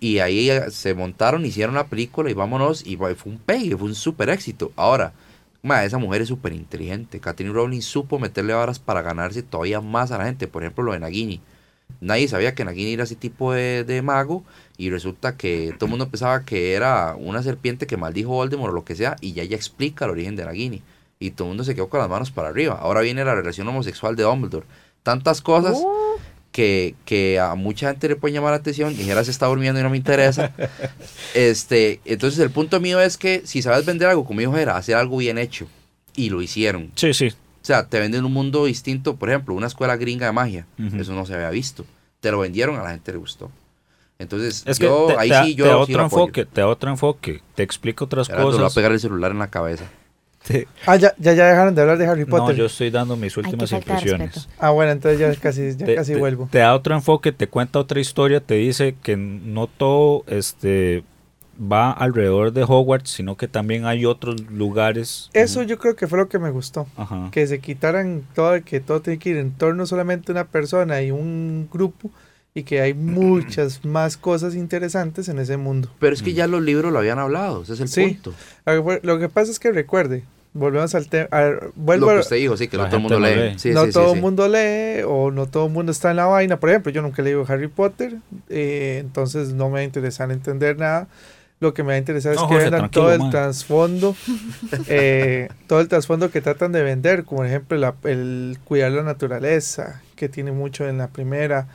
Y 0.00 0.18
ahí 0.18 0.50
eh, 0.50 0.70
se 0.70 0.94
montaron, 0.94 1.44
hicieron 1.46 1.74
la 1.76 1.86
película 1.86 2.28
y 2.30 2.34
vámonos, 2.34 2.84
y 2.86 2.96
fue 2.96 3.14
un 3.26 3.38
pegue, 3.38 3.76
fue 3.76 3.88
un 3.88 3.94
súper 3.94 4.28
éxito. 4.30 4.72
Ahora, 4.76 5.12
ma, 5.62 5.84
esa 5.84 5.98
mujer 5.98 6.22
es 6.22 6.28
súper 6.28 6.52
inteligente. 6.52 7.20
Catherine 7.20 7.54
Rowling 7.54 7.80
supo 7.80 8.18
meterle 8.18 8.52
varas 8.54 8.78
para 8.78 9.02
ganarse 9.02 9.42
todavía 9.42 9.80
más 9.80 10.10
a 10.12 10.18
la 10.18 10.24
gente. 10.26 10.48
Por 10.48 10.62
ejemplo, 10.62 10.84
lo 10.84 10.92
de 10.92 11.00
Nagini. 11.00 11.40
Nadie 12.00 12.26
sabía 12.28 12.54
que 12.54 12.64
Nagini 12.64 12.94
era 12.94 13.04
ese 13.04 13.16
tipo 13.16 13.52
de, 13.52 13.84
de 13.84 14.02
mago 14.02 14.44
y 14.76 14.90
resulta 14.90 15.36
que 15.36 15.74
todo 15.78 15.86
el 15.86 15.90
mundo 15.90 16.08
pensaba 16.08 16.44
que 16.44 16.74
era 16.74 17.14
una 17.16 17.42
serpiente 17.42 17.86
que 17.86 17.96
maldijo 17.96 18.30
Voldemort 18.30 18.72
o 18.72 18.74
lo 18.74 18.84
que 18.84 18.96
sea 18.96 19.16
y 19.20 19.34
ya 19.34 19.42
ella 19.42 19.56
explica 19.56 20.06
el 20.06 20.12
origen 20.12 20.36
de 20.36 20.44
Nagini. 20.44 20.82
Y 21.20 21.30
todo 21.30 21.48
el 21.48 21.50
mundo 21.50 21.64
se 21.64 21.74
quedó 21.74 21.88
con 21.88 22.00
las 22.00 22.08
manos 22.08 22.30
para 22.32 22.48
arriba. 22.48 22.78
Ahora 22.80 23.02
viene 23.02 23.24
la 23.24 23.34
relación 23.34 23.68
homosexual 23.68 24.16
de 24.16 24.24
Dumbledore. 24.24 24.66
Tantas 25.04 25.40
cosas 25.40 25.78
que, 26.52 26.94
que 27.04 27.40
a 27.40 27.54
mucha 27.54 27.88
gente 27.90 28.08
le 28.08 28.16
puede 28.16 28.34
llamar 28.34 28.50
la 28.52 28.58
atención 28.58 28.94
y 28.98 29.08
ahora 29.08 29.24
se 29.24 29.30
está 29.30 29.46
durmiendo 29.46 29.80
y 29.80 29.82
no 29.82 29.90
me 29.90 29.96
interesa. 29.96 30.52
este, 31.34 32.00
entonces 32.04 32.38
el 32.40 32.50
punto 32.50 32.78
mío 32.80 33.00
es 33.00 33.16
que 33.16 33.42
si 33.44 33.62
sabes 33.62 33.84
vender 33.86 34.08
algo, 34.08 34.24
como 34.24 34.40
dijo 34.40 34.56
era 34.56 34.76
hacer 34.76 34.96
algo 34.96 35.16
bien 35.16 35.38
hecho. 35.38 35.66
Y 36.14 36.28
lo 36.30 36.42
hicieron. 36.42 36.92
Sí, 36.94 37.14
sí. 37.14 37.28
O 37.28 37.64
sea, 37.64 37.88
te 37.88 37.98
venden 37.98 38.24
un 38.24 38.32
mundo 38.32 38.66
distinto, 38.66 39.16
por 39.16 39.30
ejemplo, 39.30 39.54
una 39.54 39.66
escuela 39.68 39.96
gringa 39.96 40.26
de 40.26 40.32
magia. 40.32 40.66
Eso 40.98 41.14
no 41.14 41.24
se 41.24 41.34
había 41.34 41.48
visto. 41.50 41.86
Te 42.20 42.30
lo 42.30 42.40
vendieron, 42.40 42.76
a 42.78 42.82
la 42.82 42.90
gente 42.90 43.12
le 43.12 43.18
gustó. 43.18 43.50
Entonces, 44.18 44.62
Es 44.66 44.78
que 44.78 44.84
yo, 44.84 45.06
te, 45.08 45.16
ahí 45.18 45.30
te 45.30 45.42
sí, 45.44 45.54
yo 45.54 45.64
te 45.64 45.70
sí 45.70 45.74
otro 45.94 46.04
apoyo. 46.04 46.22
enfoque, 46.22 46.44
te 46.44 46.60
da 46.60 46.68
otro 46.68 46.90
enfoque, 46.90 47.42
te 47.54 47.62
explica 47.62 48.04
otras 48.04 48.26
Gerardo 48.28 48.50
le 48.50 48.56
va 48.56 48.60
a 48.60 48.64
cosas. 48.66 48.74
pegar 48.74 48.92
el 48.92 49.00
celular 49.00 49.30
en 49.32 49.38
la 49.38 49.48
cabeza. 49.48 49.84
Ah, 50.86 50.96
ya, 50.96 51.14
ya, 51.18 51.32
ya 51.34 51.46
dejaron 51.46 51.74
de 51.74 51.80
hablar 51.82 51.98
de 51.98 52.06
Harry 52.06 52.24
no, 52.24 52.26
Potter. 52.36 52.56
yo 52.56 52.66
estoy 52.66 52.90
dando 52.90 53.16
mis 53.16 53.36
últimas 53.36 53.70
impresiones. 53.72 54.34
respeto. 54.34 54.54
Ah, 54.58 54.70
bueno, 54.70 54.92
entonces 54.92 55.18
ya 55.20 55.34
casi, 55.40 55.76
ya 55.76 55.86
te, 55.86 55.94
casi 55.94 56.12
te- 56.14 56.18
vuelvo. 56.18 56.48
te 56.50 56.58
da 56.58 56.74
otro 56.74 56.94
enfoque, 56.94 57.32
te 57.32 57.46
cuenta 57.46 57.78
otra 57.78 58.00
historia, 58.00 58.40
te 58.40 58.54
dice 58.54 58.96
que 59.02 59.16
no 59.16 59.66
todo 59.66 60.24
este 60.26 61.04
va 61.60 61.92
alrededor 61.92 62.52
de 62.52 62.64
Hogwarts, 62.64 63.10
sino 63.10 63.36
que 63.36 63.46
también 63.46 63.84
hay 63.84 64.04
otros 64.06 64.40
lugares. 64.50 65.28
Eso 65.32 65.62
yo 65.62 65.78
creo 65.78 65.94
que 65.94 66.06
fue 66.08 66.18
lo 66.18 66.28
que 66.28 66.38
me 66.38 66.50
gustó. 66.50 66.86
Ajá. 66.96 67.28
Que 67.30 67.46
se 67.46 67.60
quitaran 67.60 68.22
todo, 68.34 68.62
que 68.64 68.80
todo 68.80 69.00
tiene 69.00 69.18
que 69.18 69.30
ir 69.30 69.36
en 69.36 69.52
torno 69.52 69.86
solamente 69.86 70.32
a 70.32 70.34
una 70.34 70.44
persona 70.44 71.02
y 71.02 71.10
un 71.10 71.68
grupo 71.72 72.10
y 72.54 72.64
que 72.64 72.80
hay 72.80 72.94
muchas 72.94 73.84
más 73.84 74.16
cosas 74.16 74.54
interesantes 74.54 75.28
en 75.28 75.38
ese 75.38 75.56
mundo. 75.56 75.88
Pero 75.98 76.14
es 76.14 76.22
que 76.22 76.34
ya 76.34 76.46
los 76.46 76.62
libros 76.62 76.92
lo 76.92 76.98
habían 76.98 77.18
hablado, 77.18 77.62
ese 77.62 77.72
es 77.74 77.80
el 77.80 77.88
Sí. 77.88 78.04
punto. 78.08 78.34
Lo 78.66 78.72
que 78.74 78.82
fue- 78.82 79.00
Lo 79.02 79.18
que 79.18 79.28
pasa 79.28 79.50
es 79.50 79.58
que 79.58 79.72
recuerde, 79.72 80.22
volvemos 80.54 80.94
al 80.94 81.08
tema, 81.08 81.28
vuelvo 81.76 82.06
Lo 82.06 82.12
que 82.12 82.18
a- 82.18 82.20
usted 82.20 82.36
dijo, 82.36 82.56
sí, 82.58 82.68
que 82.68 82.76
La 82.76 82.84
no 82.84 82.88
todo 82.90 82.96
el 82.98 83.02
mundo 83.02 83.20
lee. 83.20 83.34
lee. 83.52 83.58
Sí, 83.58 83.70
no 83.70 83.86
sí, 83.86 83.90
todo 83.92 84.10
el 84.10 84.16
sí. 84.16 84.20
mundo 84.20 84.48
lee 84.48 85.02
o 85.06 85.30
no 85.30 85.46
todo 85.46 85.66
el 85.66 85.72
mundo 85.72 85.92
está 85.92 86.10
en 86.10 86.16
la 86.18 86.26
vaina. 86.26 86.60
Por 86.60 86.68
ejemplo, 86.68 86.92
yo 86.92 87.00
nunca 87.00 87.22
he 87.22 87.24
leído 87.24 87.44
Harry 87.48 87.68
Potter, 87.68 88.16
eh, 88.50 88.98
entonces 89.00 89.54
no 89.54 89.68
me 89.68 89.72
va 89.74 89.78
a 89.78 89.84
interesar 89.84 90.30
entender 90.30 90.76
nada. 90.78 91.08
Lo 91.60 91.72
que 91.74 91.84
me 91.84 91.90
va 91.90 91.94
a 91.94 91.98
interesar 91.98 92.34
No, 92.34 92.40
es 92.42 92.46
que 92.48 92.54
Jorge, 92.54 92.70
vendan 92.70 92.90
todo 92.90 93.12
el 93.14 93.30
trasfondo, 93.30 94.16
eh, 94.88 95.48
todo 95.68 95.80
el 95.80 95.88
trasfondo 95.88 96.30
que 96.30 96.40
tratan 96.40 96.72
de 96.72 96.82
vender, 96.82 97.24
como 97.24 97.38
por 97.38 97.46
ejemplo 97.46 97.78
la- 97.78 97.94
el 98.04 98.58
cuidar 98.64 98.92
la 98.92 99.02
naturaleza, 99.04 100.02
que 100.16 100.28
tiene 100.28 100.52
mucho 100.52 100.88
en 100.88 100.98
la 100.98 101.08
primera, 101.08 101.68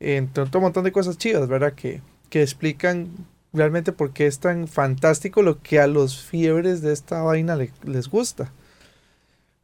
entre 0.00 0.44
otro 0.44 0.60
montón 0.60 0.84
de 0.84 0.92
cosas 0.92 1.18
chivas, 1.18 1.48
¿verdad? 1.48 1.72
Que, 1.74 2.00
que 2.30 2.42
explican 2.42 3.08
realmente 3.52 3.92
por 3.92 4.12
qué 4.12 4.26
es 4.26 4.38
tan 4.38 4.68
fantástico 4.68 5.42
lo 5.42 5.60
que 5.62 5.80
a 5.80 5.86
los 5.86 6.22
fiebres 6.22 6.82
de 6.82 6.92
esta 6.92 7.22
vaina 7.22 7.56
le- 7.56 7.72
les 7.84 8.08
gusta. 8.08 8.52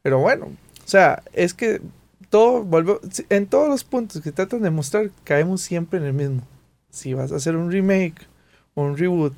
Pero 0.01 0.19
bueno, 0.19 0.45
o 0.47 0.87
sea, 0.87 1.23
es 1.33 1.53
que 1.53 1.81
todo 2.29 2.63
vuelve, 2.63 2.99
en 3.29 3.47
todos 3.47 3.69
los 3.69 3.83
puntos 3.83 4.21
que 4.21 4.31
tratan 4.31 4.61
de 4.61 4.69
mostrar, 4.71 5.09
caemos 5.23 5.61
siempre 5.61 5.99
en 5.99 6.05
el 6.05 6.13
mismo. 6.13 6.41
Si 6.89 7.13
vas 7.13 7.31
a 7.31 7.37
hacer 7.37 7.55
un 7.55 7.71
remake 7.71 8.15
o 8.73 8.83
un 8.83 8.97
reboot, 8.97 9.33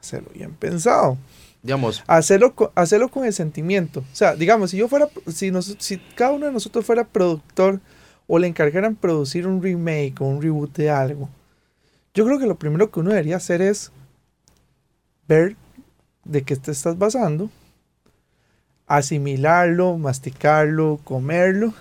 hacerlo 0.00 0.30
bien 0.34 0.52
pensado. 0.52 1.18
Digamos, 1.62 2.04
Hacerlo 2.06 2.54
con, 2.54 2.70
hacerlo 2.76 3.08
con 3.10 3.24
el 3.24 3.32
sentimiento. 3.32 4.00
O 4.00 4.16
sea, 4.16 4.36
digamos, 4.36 4.70
si 4.70 4.76
yo 4.76 4.86
fuera, 4.88 5.08
si, 5.32 5.50
nos, 5.50 5.74
si 5.78 5.98
cada 6.14 6.32
uno 6.32 6.46
de 6.46 6.52
nosotros 6.52 6.84
fuera 6.86 7.04
productor 7.04 7.80
o 8.26 8.38
le 8.38 8.46
encargaran 8.48 8.96
producir 8.96 9.46
un 9.46 9.62
remake 9.62 10.14
o 10.20 10.24
un 10.24 10.42
reboot 10.42 10.74
de 10.76 10.90
algo, 10.90 11.28
yo 12.14 12.24
creo 12.24 12.38
que 12.38 12.46
lo 12.46 12.56
primero 12.56 12.90
que 12.90 13.00
uno 13.00 13.10
debería 13.10 13.36
hacer 13.36 13.60
es 13.62 13.92
ver 15.28 15.54
de 16.24 16.42
qué 16.42 16.56
te 16.56 16.70
estás 16.72 16.98
basando, 16.98 17.50
asimilarlo, 18.86 19.96
masticarlo, 19.98 21.00
comerlo 21.04 21.72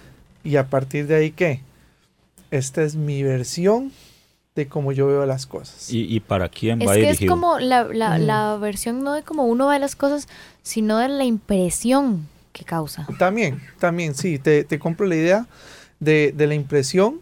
y 0.43 0.56
a 0.58 0.68
partir 0.68 1.08
de 1.08 1.16
ahí 1.16 1.32
qué? 1.32 1.62
Esta 2.52 2.84
es 2.84 2.96
mi 2.96 3.24
versión 3.24 3.91
de 4.56 4.68
cómo 4.68 4.91
yo 4.91 5.08
veo 5.08 5.26
las 5.26 5.46
cosas. 5.46 5.91
¿Y, 5.91 6.04
y 6.16 6.20
para 6.20 6.48
quién 6.50 6.82
Es 6.82 6.88
va 6.88 6.93
que 6.93 7.02
es 7.02 7.06
dirigido? 7.20 7.34
como 7.34 7.60
la, 7.60 7.84
la, 7.86 8.18
Mm. 8.18 8.22
la 8.26 8.58
versión 8.58 9.04
no 9.04 9.14
de 9.14 9.24
como 9.24 9.43
uno 9.46 9.68
ve 9.68 9.80
las 9.80 9.96
cosas, 9.96 10.28
sino 10.64 10.98
de 10.98 11.10
la 11.10 11.26
impresión 11.26 12.28
que 12.54 12.64
causa. 12.64 13.06
También, 13.20 13.62
también, 13.80 14.16
sí, 14.16 14.39
te, 14.39 14.64
te 14.64 14.80
compro 14.80 15.06
la 15.08 15.16
idea 15.16 15.46
de, 16.00 16.34
de 16.36 16.48
la 16.48 16.54
impresión, 16.56 17.22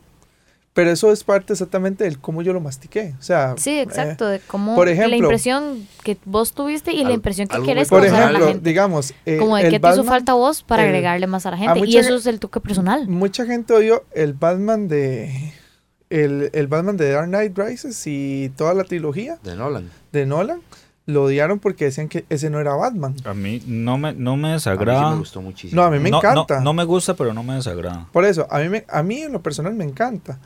pero 0.74 0.89
eso 0.89 1.11
es 1.11 1.24
parte 1.24 1.53
exactamente 1.53 2.03
del 2.03 2.17
cómo 2.19 2.41
yo 2.41 2.51
lo 2.51 2.59
mastiqué. 2.59 3.13
O 3.19 3.21
sea, 3.21 3.53
Sí, 3.57 3.69
eh, 3.78 3.82
exacto, 3.82 4.26
de 4.28 4.39
cómo 4.39 4.74
por 4.76 4.88
la 4.88 4.93
ejemplo- 4.93 5.17
impresión 5.17 5.88
que 6.03 6.17
vos 6.26 6.53
tuviste 6.53 6.91
y 6.93 7.03
la 7.03 7.11
impresión 7.11 7.47
que 7.47 7.59
muy 7.59 7.86
por 7.86 8.01
causar 8.01 8.05
a 8.05 8.09
la 8.09 8.26
ejemplo, 8.30 8.47
gente. 8.47 8.69
digamos, 8.69 9.13
eh, 9.28 9.38
como 9.38 9.55
de 9.57 9.63
el 9.65 9.69
qué 9.71 9.80
te 9.80 9.89
hizo 9.89 10.03
falta 10.03 10.34
vos 10.34 10.63
para 10.63 10.82
el- 10.84 10.89
agregarle 10.89 11.28
más 11.28 11.45
a 11.45 11.51
la 11.51 11.57
gente. 11.57 11.80
y 11.86 11.97
eso 11.97 12.15
es 12.15 12.26
el 12.26 12.39
toque 12.39 12.59
personal. 12.59 13.07
mucha 13.07 13.45
gente 13.45 13.74
odió 13.74 14.03
el 14.13 14.34
Batman 14.34 14.88
de 14.88 15.53
el, 16.09 16.49
el 16.53 16.67
Batman 16.67 16.97
de 16.97 17.11
Dark 17.11 17.28
Knight 17.28 17.57
Rises 17.57 18.01
y 18.07 18.51
toda 18.55 18.74
la 18.74 18.84
trilogía 18.84 19.38
de 19.43 19.55
Nolan. 19.55 19.89
de 20.11 20.26
Nolan 20.26 20.61
lo 21.06 21.24
odiaron 21.24 21.60
porque 21.60 21.86
decían 21.86 22.08
que 22.08 22.26
ese 22.30 22.49
no 22.49 22.60
era 22.60 22.74
Batman. 22.76 23.16
A 23.26 23.34
mí 23.34 23.62
no 23.68 23.97
me, 23.97 24.14
no 24.14 24.38
me 24.38 24.49
A 24.49 24.51
mí 24.54 24.60
sí 24.60 24.70
desagrada. 24.70 25.12
me 25.12 25.18
gustó 25.18 25.41
muchísimo. 25.41 25.82
No, 25.82 25.88
a 25.88 25.91
mí 25.91 25.99
me 25.99 26.10
no, 26.10 26.18
encanta. 26.20 26.62
No, 26.62 26.74
me 26.74 26.84
gusta, 26.86 27.14
pero 27.16 27.34
no 27.34 27.43
me 27.43 27.56
desagrada. 27.56 28.08
Por 28.14 28.24
eso, 28.26 28.47
a 28.49 28.60
mí, 28.60 28.70
me- 28.70 28.86
a 28.88 29.04
mí 29.04 29.22
en 29.22 29.34
lo 29.34 29.41
personal 29.41 29.74
me 29.74 29.84
encanta. 29.84 30.39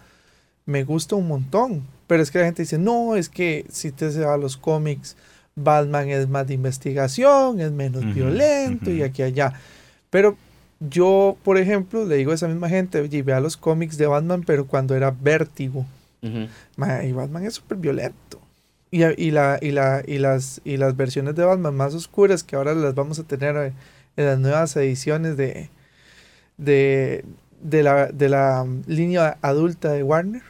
Me 0.66 0.84
gusta 0.84 1.16
un 1.16 1.28
montón. 1.28 1.84
Pero 2.08 2.24
es 2.24 2.32
que 2.32 2.39
la 2.39 2.45
gente 2.45 2.64
dice, 2.64 2.78
no, 2.78 3.16
es 3.16 3.30
que 3.30 3.66
si 3.70 3.91
te 3.91 4.12
se 4.12 4.22
va 4.26 4.34
a 4.34 4.38
los 4.38 4.58
cómics, 4.58 5.16
Batman 5.55 6.10
es 6.10 6.28
más 6.30 6.47
de 6.47 6.53
investigación, 6.55 7.60
es 7.60 7.72
menos 7.72 8.03
violento 8.14 8.89
y 8.91 8.97
ujú. 8.97 9.05
aquí 9.05 9.22
y 9.22 9.26
allá. 9.26 9.53
Pero 10.10 10.38
yo, 10.80 11.36
por 11.43 11.58
ejemplo, 11.58 12.05
le 12.05 12.16
digo 12.16 12.32
a 12.32 12.36
esa 12.36 12.47
misma 12.47 12.70
gente, 12.70 12.99
oye, 13.01 13.24
vea 13.24 13.39
los 13.41 13.58
cómics 13.58 13.97
de 13.97 14.08
Batman, 14.08 14.43
pero 14.45 14.66
cuando 14.68 14.95
era 14.95 15.12
vértigo. 15.12 15.86
Y 16.22 17.12
Batman 17.12 17.45
es 17.45 17.55
súper 17.55 17.78
violento. 17.78 18.39
Y, 18.89 19.03
y, 19.03 19.31
la, 19.31 19.59
y, 19.61 19.71
la, 19.71 20.01
y, 20.05 20.17
las, 20.17 20.61
y 20.63 20.77
las 20.77 20.95
versiones 20.95 21.35
de 21.35 21.43
Batman 21.43 21.75
más 21.75 21.93
oscuras 21.93 22.43
que 22.43 22.55
ahora 22.55 22.73
las 22.73 22.95
vamos 22.95 23.19
a 23.19 23.23
tener 23.23 23.55
eh, 23.57 23.73
en 24.15 24.25
las 24.25 24.39
nuevas 24.39 24.75
ediciones 24.77 25.35
de, 25.35 25.69
de, 26.57 27.25
de, 27.61 27.83
la, 27.83 28.07
de 28.07 28.29
la 28.29 28.65
línea 28.88 29.38
adulta 29.41 29.91
de 29.91 30.03
Warner. 30.03 30.41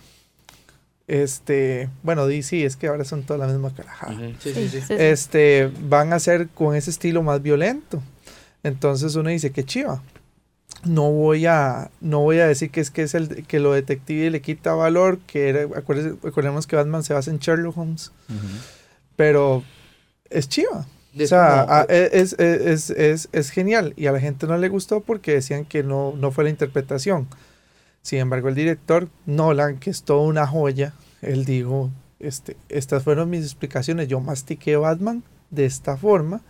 Este, 1.07 1.89
bueno, 2.03 2.27
DC 2.27 2.65
es 2.65 2.75
que 2.75 2.87
ahora 2.87 3.05
son 3.05 3.23
toda 3.23 3.39
la 3.39 3.47
misma 3.47 3.73
carajada. 3.73 4.15
Sí. 4.39 4.53
Sí, 4.53 4.69
sí. 4.69 4.93
Este, 4.93 5.71
van 5.81 6.13
a 6.13 6.19
ser 6.19 6.49
con 6.49 6.75
ese 6.75 6.89
estilo 6.89 7.23
más 7.23 7.41
violento. 7.41 8.03
Entonces 8.63 9.15
uno 9.15 9.29
dice 9.29 9.51
que 9.51 9.63
chiva. 9.63 10.03
No 10.83 11.11
voy 11.11 11.45
a, 11.45 11.89
no 12.01 12.19
voy 12.21 12.39
a 12.39 12.47
decir 12.47 12.69
que 12.69 12.81
es 12.81 12.91
que 12.91 13.01
es 13.03 13.15
el 13.15 13.45
que 13.47 13.59
lo 13.59 13.73
detective 13.73 14.29
le 14.29 14.41
quita 14.41 14.73
valor, 14.73 15.17
que 15.19 15.49
era, 15.49 15.61
recordemos 15.65 16.67
que 16.67 16.75
Batman 16.75 17.03
se 17.03 17.13
basa 17.13 17.31
en 17.31 17.39
Sherlock 17.39 17.77
Holmes, 17.77 18.11
pero 19.15 19.63
es 20.29 20.47
chiva. 20.49 20.85
O 21.19 21.27
sea, 21.27 21.61
como- 21.61 21.73
a- 21.73 21.83
es, 21.89 22.33
es, 22.33 22.39
es, 22.39 22.89
es- 22.91 23.29
es 23.31 23.49
genial 23.49 23.93
y 23.97 24.05
a 24.05 24.11
la 24.11 24.19
gente 24.19 24.45
no 24.45 24.57
le 24.57 24.69
gustó 24.69 25.01
porque 25.01 25.33
decían 25.33 25.65
que 25.65 25.83
no, 25.83 26.13
no 26.15 26.31
fue 26.31 26.43
la 26.43 26.51
interpretación. 26.51 27.27
Sin 28.03 28.19
embargo, 28.19 28.49
el 28.49 28.55
director 28.55 29.09
Nolan, 29.25 29.79
que 29.79 29.89
es 29.89 30.03
toda 30.03 30.21
una 30.27 30.45
joya, 30.45 30.93
él 31.21 31.43
dijo, 31.45 31.89
este, 32.19 32.55
estas 32.69 33.03
fueron 33.03 33.29
mis 33.29 33.43
explicaciones, 33.43 34.07
yo 34.07 34.19
mastiqué 34.19 34.75
Batman 34.77 35.23
de 35.49 35.65
esta 35.65 35.97
forma 35.97 36.41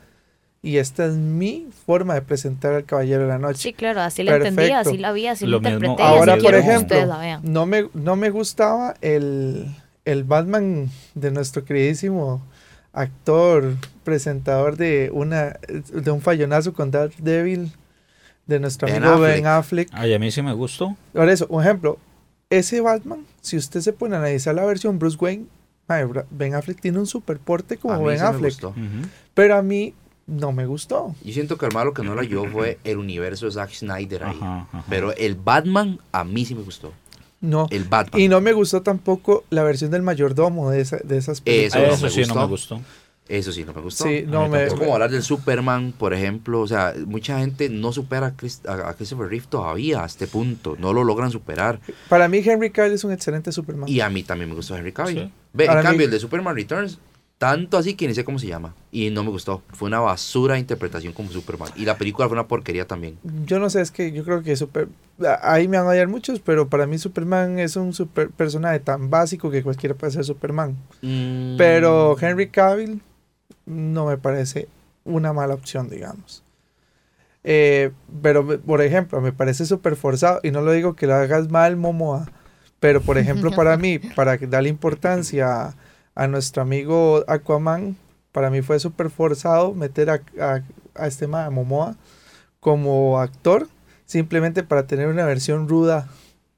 y 0.62 0.78
esta 0.78 1.05
es 1.05 1.14
mi 1.14 1.68
forma 1.86 2.14
de 2.16 2.22
presentar 2.22 2.74
al 2.74 2.84
Caballero 2.86 3.22
de 3.24 3.28
la 3.30 3.38
Noche. 3.39 3.60
Sí, 3.62 3.74
claro, 3.74 4.01
así 4.01 4.24
la 4.24 4.36
entendía, 4.36 4.64
Perfecto. 4.68 4.89
así 4.89 4.97
la 4.97 5.12
vi, 5.12 5.28
así 5.28 5.45
Lo 5.45 5.60
mismo- 5.60 5.76
interpreté. 5.76 6.03
Ahora, 6.03 6.34
así 6.34 6.41
por 6.41 6.51
quiero 6.51 6.64
que 6.66 6.72
ejemplo, 6.72 6.95
ustedes 6.97 7.08
la 7.08 7.18
vean. 7.20 7.41
no 7.43 7.66
me, 7.66 7.89
no 7.93 8.16
me 8.16 8.30
gustaba 8.30 8.95
el, 9.01 9.68
el 10.05 10.24
Batman 10.24 10.89
de 11.16 11.32
nuestro 11.32 11.64
queridísimo 11.64 12.41
actor, 12.93 13.76
presentador 14.03 14.78
de 14.78 15.10
una 15.14 15.60
de 15.93 16.12
un 16.12 16.22
fallonazo 16.22 16.74
con 16.74 16.89
Daredevil 16.91 17.72
de 18.47 18.60
nuestro 18.60 18.88
Ben 18.88 19.03
amigo 19.03 19.14
Affleck. 19.24 19.36
Ben 19.36 19.45
Affleck. 19.47 19.89
Ay, 19.91 20.14
a 20.14 20.20
mí 20.20 20.32
sí 20.32 20.41
me 20.41 20.53
gustó. 20.53 20.95
Por 21.14 21.30
eso, 21.30 21.45
un 21.49 21.62
ejemplo, 21.62 21.99
ese 22.49 22.82
Batman, 22.82 23.26
si 23.41 23.58
usted 23.58 23.82
se 23.82 23.93
pone 23.93 24.16
a 24.16 24.20
analizar 24.20 24.55
la 24.55 24.66
versión 24.66 24.97
Bruce 24.99 25.18
Wayne, 25.20 25.45
Ben 26.32 26.55
Affleck 26.55 26.80
tiene 26.82 26.99
un 26.99 27.05
super 27.08 27.38
porte 27.39 27.76
a 27.76 27.78
como 27.78 27.97
mí 27.99 28.05
Ben 28.05 28.18
sí 28.18 28.24
me 28.24 28.30
Affleck. 28.30 28.55
Pero 29.34 29.55
a 29.58 29.62
mí 29.62 29.93
no 30.28 30.51
me 30.51 30.65
gustó. 30.65 31.15
Yo 31.23 31.34
siento 31.34 31.57
que 31.57 31.65
el 31.65 31.73
malo 31.73 31.93
que 31.93 32.03
no 32.03 32.13
la 32.15 32.21
ayudó 32.21 32.45
fue 32.45 32.78
el 32.84 32.97
universo 32.97 33.45
de 33.47 33.51
Zack 33.53 33.71
Snyder 33.73 34.23
ahí. 34.25 34.38
Ajá, 34.39 34.67
ajá. 34.71 34.84
Pero 34.89 35.13
el 35.15 35.36
Batman 35.36 35.99
a 36.11 36.23
mí 36.23 36.45
sí 36.45 36.53
me 36.53 36.61
gustó. 36.63 36.93
No. 37.39 37.67
El 37.71 37.84
Batman. 37.86 38.19
Y 38.21 38.28
no 38.28 38.41
me 38.41 38.51
gustó 38.53 38.82
tampoco 38.82 39.43
la 39.49 39.63
versión 39.63 39.91
del 39.91 40.01
mayordomo 40.01 40.69
de, 40.71 40.82
esa- 40.82 40.97
de 41.03 41.17
esas 41.17 41.41
películas. 41.41 41.75
Eso 41.75 41.88
no 41.88 41.93
Eso 41.93 42.03
me 42.05 42.09
sí 42.11 42.21
no 42.34 42.36
me 42.41 42.45
gustó. 42.47 42.82
Eso 43.30 43.51
sí 43.51 43.65
no 43.65 43.73
me 43.73 43.82
gustó. 43.82 44.05
Sí, 44.05 44.23
no 44.25 44.43
mí 44.45 44.51
me. 44.51 44.63
Es 44.67 44.73
como 44.73 44.93
hablar 44.93 45.11
del 45.11 45.21
Superman, 45.21 45.93
por 45.97 46.13
ejemplo. 46.13 46.61
O 46.61 46.67
sea, 46.67 46.93
mucha 47.05 47.39
gente 47.39 47.69
no 47.69 47.91
supera 47.91 48.28
a, 48.28 48.32
Chris- 48.38 48.61
a- 48.65 48.93
Christopher 48.93 49.28
Reeve 49.28 49.45
todavía 49.49 50.01
a 50.01 50.05
este 50.05 50.28
punto. 50.28 50.78
No 50.80 50.93
lo 50.93 51.03
logran 51.03 51.30
superar. 51.30 51.80
Para 52.07 52.28
mí, 52.30 52.38
Henry 52.43 52.71
Cavill 52.71 52.93
es 52.93 53.03
un 53.03 53.11
excelente 53.11 53.51
Superman. 53.51 53.89
Y 53.89 53.99
a 53.99 54.09
mí 54.09 54.23
también 54.23 54.49
me 54.49 54.55
gustó 54.55 54.78
Henry 54.78 54.93
Cavill. 54.93 55.19
Sí. 55.25 55.32
Ve, 55.53 55.65
en 55.65 55.71
cambio, 55.73 55.91
mí- 55.97 56.03
el 56.05 56.11
de 56.11 56.19
Superman 56.19 56.55
Returns, 56.55 56.99
tanto 57.38 57.77
así 57.77 57.93
que 57.93 58.07
ni 58.07 58.13
sé 58.15 58.23
cómo 58.25 58.39
se 58.39 58.47
llama. 58.47 58.73
Y 58.91 59.09
no 59.11 59.23
me 59.23 59.29
gustó. 59.29 59.61
Fue 59.73 59.88
una 59.88 59.99
basura 59.99 60.55
de 60.55 60.59
interpretación 60.61 61.13
como 61.13 61.29
Superman. 61.31 61.69
Y 61.75 61.85
la 61.85 61.97
película 61.97 62.27
fue 62.27 62.33
una 62.35 62.47
porquería 62.47 62.88
también. 62.88 63.17
Yo 63.45 63.59
no 63.59 63.69
sé, 63.69 63.81
es 63.81 63.91
que 63.91 64.11
yo 64.11 64.23
creo 64.23 64.41
que 64.41 64.55
super, 64.55 64.88
a- 65.23 65.53
ahí 65.53 65.67
me 65.67 65.77
van 65.77 65.85
a 65.88 65.91
hallar 65.91 66.07
muchos, 66.07 66.39
pero 66.39 66.67
para 66.67 66.88
mí 66.88 66.97
Superman 66.97 67.59
es 67.59 67.75
un 67.75 67.93
super 67.93 68.29
personaje 68.31 68.79
tan 68.79 69.09
básico 69.09 69.51
que 69.51 69.61
cualquiera 69.63 69.93
puede 69.95 70.13
ser 70.13 70.23
Superman. 70.25 70.75
Mm, 71.01 71.57
Pero 71.57 72.17
Henry 72.19 72.49
Cavill 72.49 73.01
no 73.65 74.05
me 74.07 74.17
parece 74.17 74.67
una 75.05 75.31
mala 75.33 75.53
opción, 75.53 75.89
digamos. 75.89 76.43
Eh, 77.43 77.91
pero, 78.21 78.43
me- 78.43 78.57
por 78.57 78.81
ejemplo, 78.81 79.21
me 79.21 79.31
parece 79.31 79.65
súper 79.65 79.95
forzado, 79.95 80.39
y 80.43 80.51
no 80.51 80.61
lo 80.61 80.71
digo 80.71 80.95
que 80.95 81.07
lo 81.07 81.15
hagas 81.15 81.49
mal, 81.49 81.77
Momoa, 81.77 82.29
pero, 82.79 83.01
por 83.01 83.17
ejemplo, 83.17 83.51
para 83.55 83.77
mí, 83.77 83.99
para 83.99 84.38
darle 84.38 84.69
importancia 84.69 85.75
a, 86.18 86.28
nuestro 86.28 86.61
amigo 86.61 87.24
Aquaman, 87.28 87.95
para 88.32 88.49
mí 88.49 88.61
fue 88.61 88.80
súper 88.80 89.09
forzado 89.09 89.74
meter 89.74 90.09
a, 90.09 90.22
a, 90.39 90.61
a 90.95 91.07
este 91.07 91.28
ma, 91.28 91.45
a 91.45 91.49
Momoa 91.49 91.95
como 92.59 93.20
actor, 93.20 93.68
simplemente 94.05 94.63
para 94.63 94.88
tener 94.88 95.07
una 95.07 95.26
versión 95.26 95.68
ruda 95.70 96.07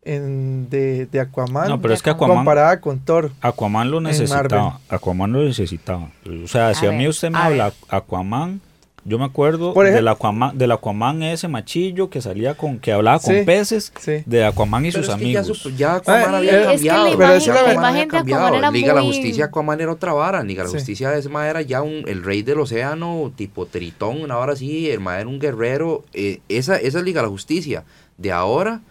en, 0.01 0.69
de, 0.69 1.05
de 1.05 1.19
Aquaman 1.19 1.67
No, 1.67 1.81
pero 1.81 1.93
es 1.93 2.01
que 2.01 2.09
Aquaman. 2.09 2.37
Comparada 2.37 2.79
con 2.81 2.99
Thor. 2.99 3.31
Aquaman 3.41 3.91
lo 3.91 4.01
necesitaba. 4.01 4.79
Aquaman 4.89 5.31
lo 5.31 5.43
necesitaba. 5.43 6.09
O 6.43 6.47
sea, 6.47 6.73
si 6.73 6.85
a, 6.85 6.89
A 6.89 6.91
mí 6.91 6.99
ver, 6.99 7.09
usted 7.09 7.29
me 7.31 7.37
habla 7.37 7.73
Aquaman, 7.89 8.61
yo 9.09 9.19
me 9.19 9.25
acuerdo 9.25 9.73
Por 9.73 9.85
del 9.85 9.93
ejemplo- 9.95 10.11
Aquaman, 10.11 10.57
del 10.57 10.71
Aquaman 10.71 11.23
ese 11.23 11.47
machillo 11.49 12.09
que 12.09 12.21
salía 12.21 12.53
con, 12.55 12.79
que 12.79 12.91
hablaba 12.93 13.19
con 13.19 13.35
Sí. 13.35 13.41
peces, 13.43 13.91
Sí. 13.99 14.23
de 14.25 14.45
Aquaman 14.45 14.85
y 14.85 14.91
pero 14.91 15.03
sus 15.03 15.13
es 15.15 15.19
que 15.19 15.31
ya, 15.31 15.39
amigos. 15.39 15.57
su- 15.57 15.69
ya 15.75 15.95
Aquaman 15.95 16.33
Ah, 16.35 16.37
había 16.37 16.51
es 16.51 16.57
que 16.57 16.63
la 16.87 16.93
cambiado. 16.93 17.07
imagen- 17.13 17.39
ya 17.39 17.53
la 17.53 17.59
Aquaman 17.59 17.73
imagen 17.73 17.85
había 17.85 17.93
de 17.93 18.01
Aquaman 18.03 18.19
cambiado. 18.19 18.55
era 18.55 18.71
Liga 18.71 18.87
de 18.89 18.93
la 18.95 19.01
muy- 19.01 19.13
Justicia 19.15 19.45
Aquaman 19.45 19.81
era 19.81 19.91
otra 19.91 20.13
vara. 20.13 20.43
Liga 20.43 20.63
la 20.63 20.69
Sí. 20.69 20.75
Justicia 20.75 21.09
de 21.09 21.19
ese 21.19 21.29
mae 21.29 21.49
era 21.49 21.61
ya 21.61 21.81
un, 21.81 22.03
el 22.07 22.23
rey 22.23 22.43
del 22.43 22.59
océano, 22.59 23.31
tipo 23.35 23.65
Tritón. 23.65 24.21
Una 24.21 24.37
hora 24.37 24.55
sí, 24.55 24.89
el 24.89 24.99
mae 24.99 25.21
era 25.21 25.27
un 25.29 25.39
guerrero. 25.39 26.05
eh, 26.13 26.39
esa, 26.47 26.77
esa 26.77 26.99
es 26.99 27.03
Liga 27.03 27.21
de 27.21 27.27
la 27.27 27.31
Justicia. 27.31 27.83
De 28.17 28.31
ahora, 28.31 28.81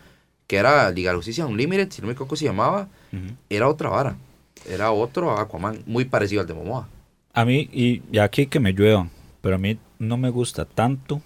que 0.47 0.57
era 0.57 0.91
Liga 0.91 1.13
la 1.13 1.17
Justicia 1.19 1.47
Unlimited, 1.47 1.91
si 1.91 2.01
no 2.03 2.07
me 2.09 2.13
equivoco 2.15 2.35
se 2.37 2.45
llamaba, 2.45 2.89
era 3.49 3.69
otra 3.69 3.89
vara. 3.91 4.17
Era 4.69 4.91
otro 4.91 5.31
Aquaman, 5.39 5.79
muy 5.87 6.05
parecido 6.05 6.41
al 6.41 6.47
de 6.49 6.55
Momoa. 6.55 6.89
A 7.33 7.45
mí, 7.45 7.69
y, 7.73 8.03
y 8.11 8.19
aquí 8.19 8.47
que 8.47 8.59
me 8.59 8.73
lluevan, 8.73 9.11
pero 9.41 9.55
a 9.55 9.59
mí 9.59 9.79
no 9.99 10.17
me 10.17 10.31
gusta 10.31 10.65
tanto 10.65 11.21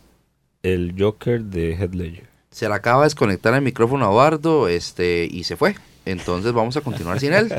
el 0.62 0.94
Joker 0.98 1.42
de 1.42 1.72
Head 1.74 1.92
Ledger. 1.94 2.26
Se 2.50 2.68
le 2.68 2.74
acaba 2.74 3.02
de 3.02 3.06
desconectar 3.06 3.54
el 3.54 3.62
micrófono 3.62 4.06
a 4.06 4.10
Eduardo 4.10 4.68
este, 4.68 5.26
y 5.30 5.44
se 5.44 5.56
fue. 5.56 5.74
Entonces 6.04 6.52
vamos 6.52 6.76
a 6.76 6.80
continuar 6.80 7.20
sin 7.20 7.32
él. 7.32 7.52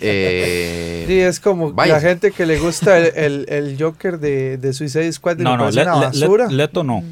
Eh, 0.00 1.04
Sí, 1.06 1.18
es 1.18 1.40
como 1.40 1.72
vaya. 1.72 1.94
la 1.94 2.00
gente 2.00 2.30
que 2.30 2.46
le 2.46 2.58
gusta 2.58 2.96
el, 2.98 3.12
el, 3.16 3.46
el 3.48 3.76
Joker 3.82 4.18
de, 4.18 4.56
de 4.58 4.72
Suicide 4.72 5.12
Squad 5.12 5.38
y 5.38 5.42
No, 5.42 5.56
no, 5.56 5.70
Le- 5.70 5.82
una 5.82 6.10
Le-. 6.12 6.54
Leto 6.54 6.84
no. 6.84 7.02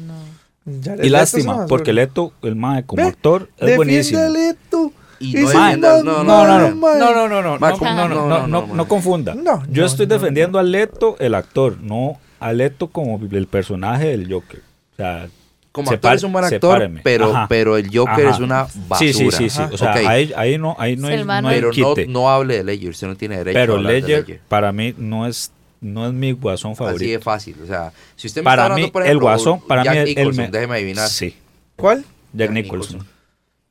Y 1.03 1.09
lástima, 1.09 1.65
porque 1.67 1.91
Leto, 1.91 2.33
el 2.43 2.55
mae 2.55 2.85
como 2.85 3.01
Ve, 3.03 3.09
actor, 3.09 3.43
es 3.57 3.67
Defiende 3.67 3.75
buenísimo. 3.77 4.19
a 4.21 4.29
Leto. 4.29 4.91
y 5.19 5.33
no 5.33 5.49
si 5.49 5.57
defiendas- 5.57 6.03
no- 6.03 6.23
no, 6.23 6.23
No, 6.23 6.47
no, 6.47 6.59
no, 6.59 6.69
no, 6.69 6.75
mae. 6.75 6.99
no, 6.99 7.05
no, 7.15 7.27
no, 7.27 7.41
no, 7.41 7.41
no, 7.41 7.59
no, 7.59 7.77
no, 7.77 7.77
no, 7.79 8.07
no, 8.07 8.07
no, 8.07 8.47
no, 8.47 8.67
no, 8.67 8.73
no 8.75 8.87
confunda. 8.87 9.33
No, 9.35 9.63
Yo 9.69 9.81
no, 9.81 9.87
estoy 9.87 10.07
no, 10.07 10.13
defendiendo 10.15 10.57
a 10.59 10.63
Leto, 10.63 11.15
el 11.19 11.35
actor, 11.35 11.77
no 11.81 12.19
a 12.41 12.51
Leto 12.53 12.87
como 12.87 13.19
el 13.31 13.47
personaje 13.47 14.07
del 14.07 14.31
Joker. 14.31 14.59
O 14.93 14.95
sea, 14.97 15.27
Como 15.71 15.89
actor 15.91 16.13
es 16.15 16.23
un 16.23 16.33
buen 16.33 16.43
actor, 16.43 16.59
sepáreme. 16.73 16.99
pero, 17.03 17.29
Ajá. 17.33 17.45
pero 17.47 17.77
el 17.77 17.87
Joker 17.95 18.25
Ajá. 18.27 18.35
es 18.35 18.39
una 18.41 18.63
basura. 18.87 18.97
sí, 18.99 19.13
sí, 19.13 19.31
sí, 19.31 19.49
sí. 19.49 19.61
O 19.71 19.77
sea, 19.77 19.91
Ok, 19.91 19.97
ahí, 20.05 20.33
ahí 20.35 20.57
no, 20.57 20.75
ahí 20.77 20.97
no 20.97 21.07
hay, 21.07 21.13
el 21.15 21.25
no 21.27 21.33
hay 21.33 21.55
pero 21.55 21.67
no, 21.71 21.93
quite. 21.95 22.07
no 22.07 22.29
hable 22.29 22.57
de 22.57 22.63
Ledger, 22.65 22.89
usted 22.89 23.07
no 23.07 23.15
tiene 23.15 23.37
derecho 23.37 23.57
a 23.57 23.61
pero 23.61 23.75
hablar 23.75 23.93
de 23.93 24.01
Ledger, 24.01 24.41
para 24.49 24.71
mí 24.73 24.93
no 24.97 25.25
es, 25.27 25.51
no 25.79 26.05
es 26.07 26.13
mi 26.13 26.33
guasón 26.33 26.71
Así 26.73 26.83
de 26.83 26.85
favorito. 26.89 27.21
fácil. 27.21 27.55
O 27.63 27.67
sea, 27.67 27.93
si 28.17 28.27
usted 28.27 28.41
me 28.41 28.45
Para 28.45 28.63
está 28.63 28.73
hablando, 28.73 28.85
mí, 28.87 28.91
por 28.91 29.01
el 29.03 29.07
ejemplo, 29.07 29.27
guasón, 29.27 29.61
para 29.65 29.83
Jack 29.83 29.93
mí, 29.93 29.99
el- 29.99 30.07
el 30.09 30.15
Nicholson, 30.17 30.45
me- 30.45 30.51
déjeme 30.51 30.75
adivinar. 30.75 31.07
Sí, 31.09 31.35
¿Cuál? 31.77 31.99
Jack 31.99 32.07
Jack 32.33 32.51
Nicholson. 32.51 32.97
Nicholson. 32.97 33.20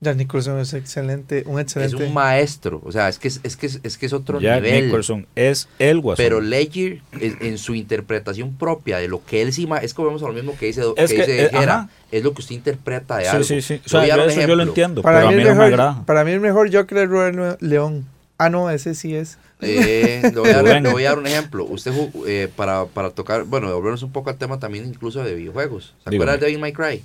Jack 0.02 0.16
Nicholson 0.16 0.58
es 0.60 0.72
excelente, 0.72 1.42
un 1.46 1.58
Es 1.60 1.64
excelente. 1.64 2.06
un 2.06 2.14
maestro. 2.14 2.80
O 2.86 2.90
sea, 2.90 3.10
es 3.10 3.18
que 3.18 3.28
es, 3.28 3.40
es, 3.42 3.56
que 3.58 3.66
es, 3.66 3.80
es 3.82 3.98
que 3.98 4.06
es 4.06 4.12
otro 4.14 4.40
Jack 4.40 4.62
nivel. 4.62 4.86
Nicholson 4.86 5.26
es 5.36 5.68
el 5.78 6.00
guasón. 6.00 6.24
Pero 6.24 6.40
Ledger, 6.40 7.02
en, 7.12 7.36
en 7.42 7.58
su 7.58 7.74
interpretación 7.74 8.54
propia 8.56 8.96
de 8.96 9.08
lo 9.08 9.22
que 9.24 9.42
él 9.42 9.52
sí... 9.52 9.68
Es 9.82 9.92
que 9.92 10.02
vemos 10.02 10.22
a 10.22 10.26
lo 10.28 10.32
mismo 10.32 10.56
que 10.58 10.66
dice, 10.66 10.82
Es 10.96 11.10
que 11.10 11.16
que, 11.16 11.26
dice 11.26 11.44
eh, 11.44 11.50
Jera. 11.52 11.90
Es 12.10 12.24
lo 12.24 12.32
que 12.32 12.40
usted 12.40 12.54
interpreta 12.54 13.18
de 13.18 13.24
sí, 13.24 13.30
algo. 13.30 13.44
sí, 13.44 13.60
sí. 13.60 13.74
O 13.74 13.76
Le 13.82 13.88
sea, 13.88 14.00
voy 14.00 14.10
a 14.10 14.16
dar 14.16 14.18
yo 14.18 14.24
un 14.24 14.30
eso 14.30 14.40
yo 14.40 14.46
lo 14.56 14.62
ejemplo. 14.62 14.62
entiendo, 14.62 15.02
para, 15.02 15.18
pero 15.18 15.28
a 15.28 15.30
mí 15.32 15.36
mí 15.36 15.42
el 15.42 15.48
no 15.48 15.54
me 15.54 15.60
mejor, 15.66 15.80
agrada. 15.80 16.06
para 16.06 16.24
mí 16.24 16.30
el 16.30 16.40
mejor 16.40 16.74
Joker 16.74 16.96
es 16.98 17.08
Robert 17.08 17.60
León. 17.62 18.06
Ah, 18.38 18.48
no, 18.48 18.70
ese 18.70 18.94
sí 18.94 19.14
es. 19.14 19.36
Eh, 19.60 20.22
le, 20.22 20.30
voy 20.40 20.48
a 20.48 20.62
dar, 20.62 20.64
Rubén. 20.64 20.82
le 20.82 20.90
voy 20.92 21.04
a 21.04 21.10
dar 21.10 21.18
un 21.18 21.26
ejemplo. 21.26 21.64
Usted, 21.66 21.92
jugó, 21.92 22.26
eh, 22.26 22.48
para, 22.56 22.86
para 22.86 23.10
tocar, 23.10 23.44
bueno, 23.44 23.70
volvernos 23.74 24.02
un 24.02 24.12
poco 24.12 24.30
al 24.30 24.38
tema 24.38 24.58
también 24.58 24.86
incluso 24.86 25.22
de 25.22 25.34
videojuegos. 25.34 25.94
¿Se 26.04 26.10
Dígame. 26.10 26.16
acuerda 26.24 26.32
de 26.40 26.46
Devil 26.46 26.58
May 26.58 26.72
Cry? 26.72 27.02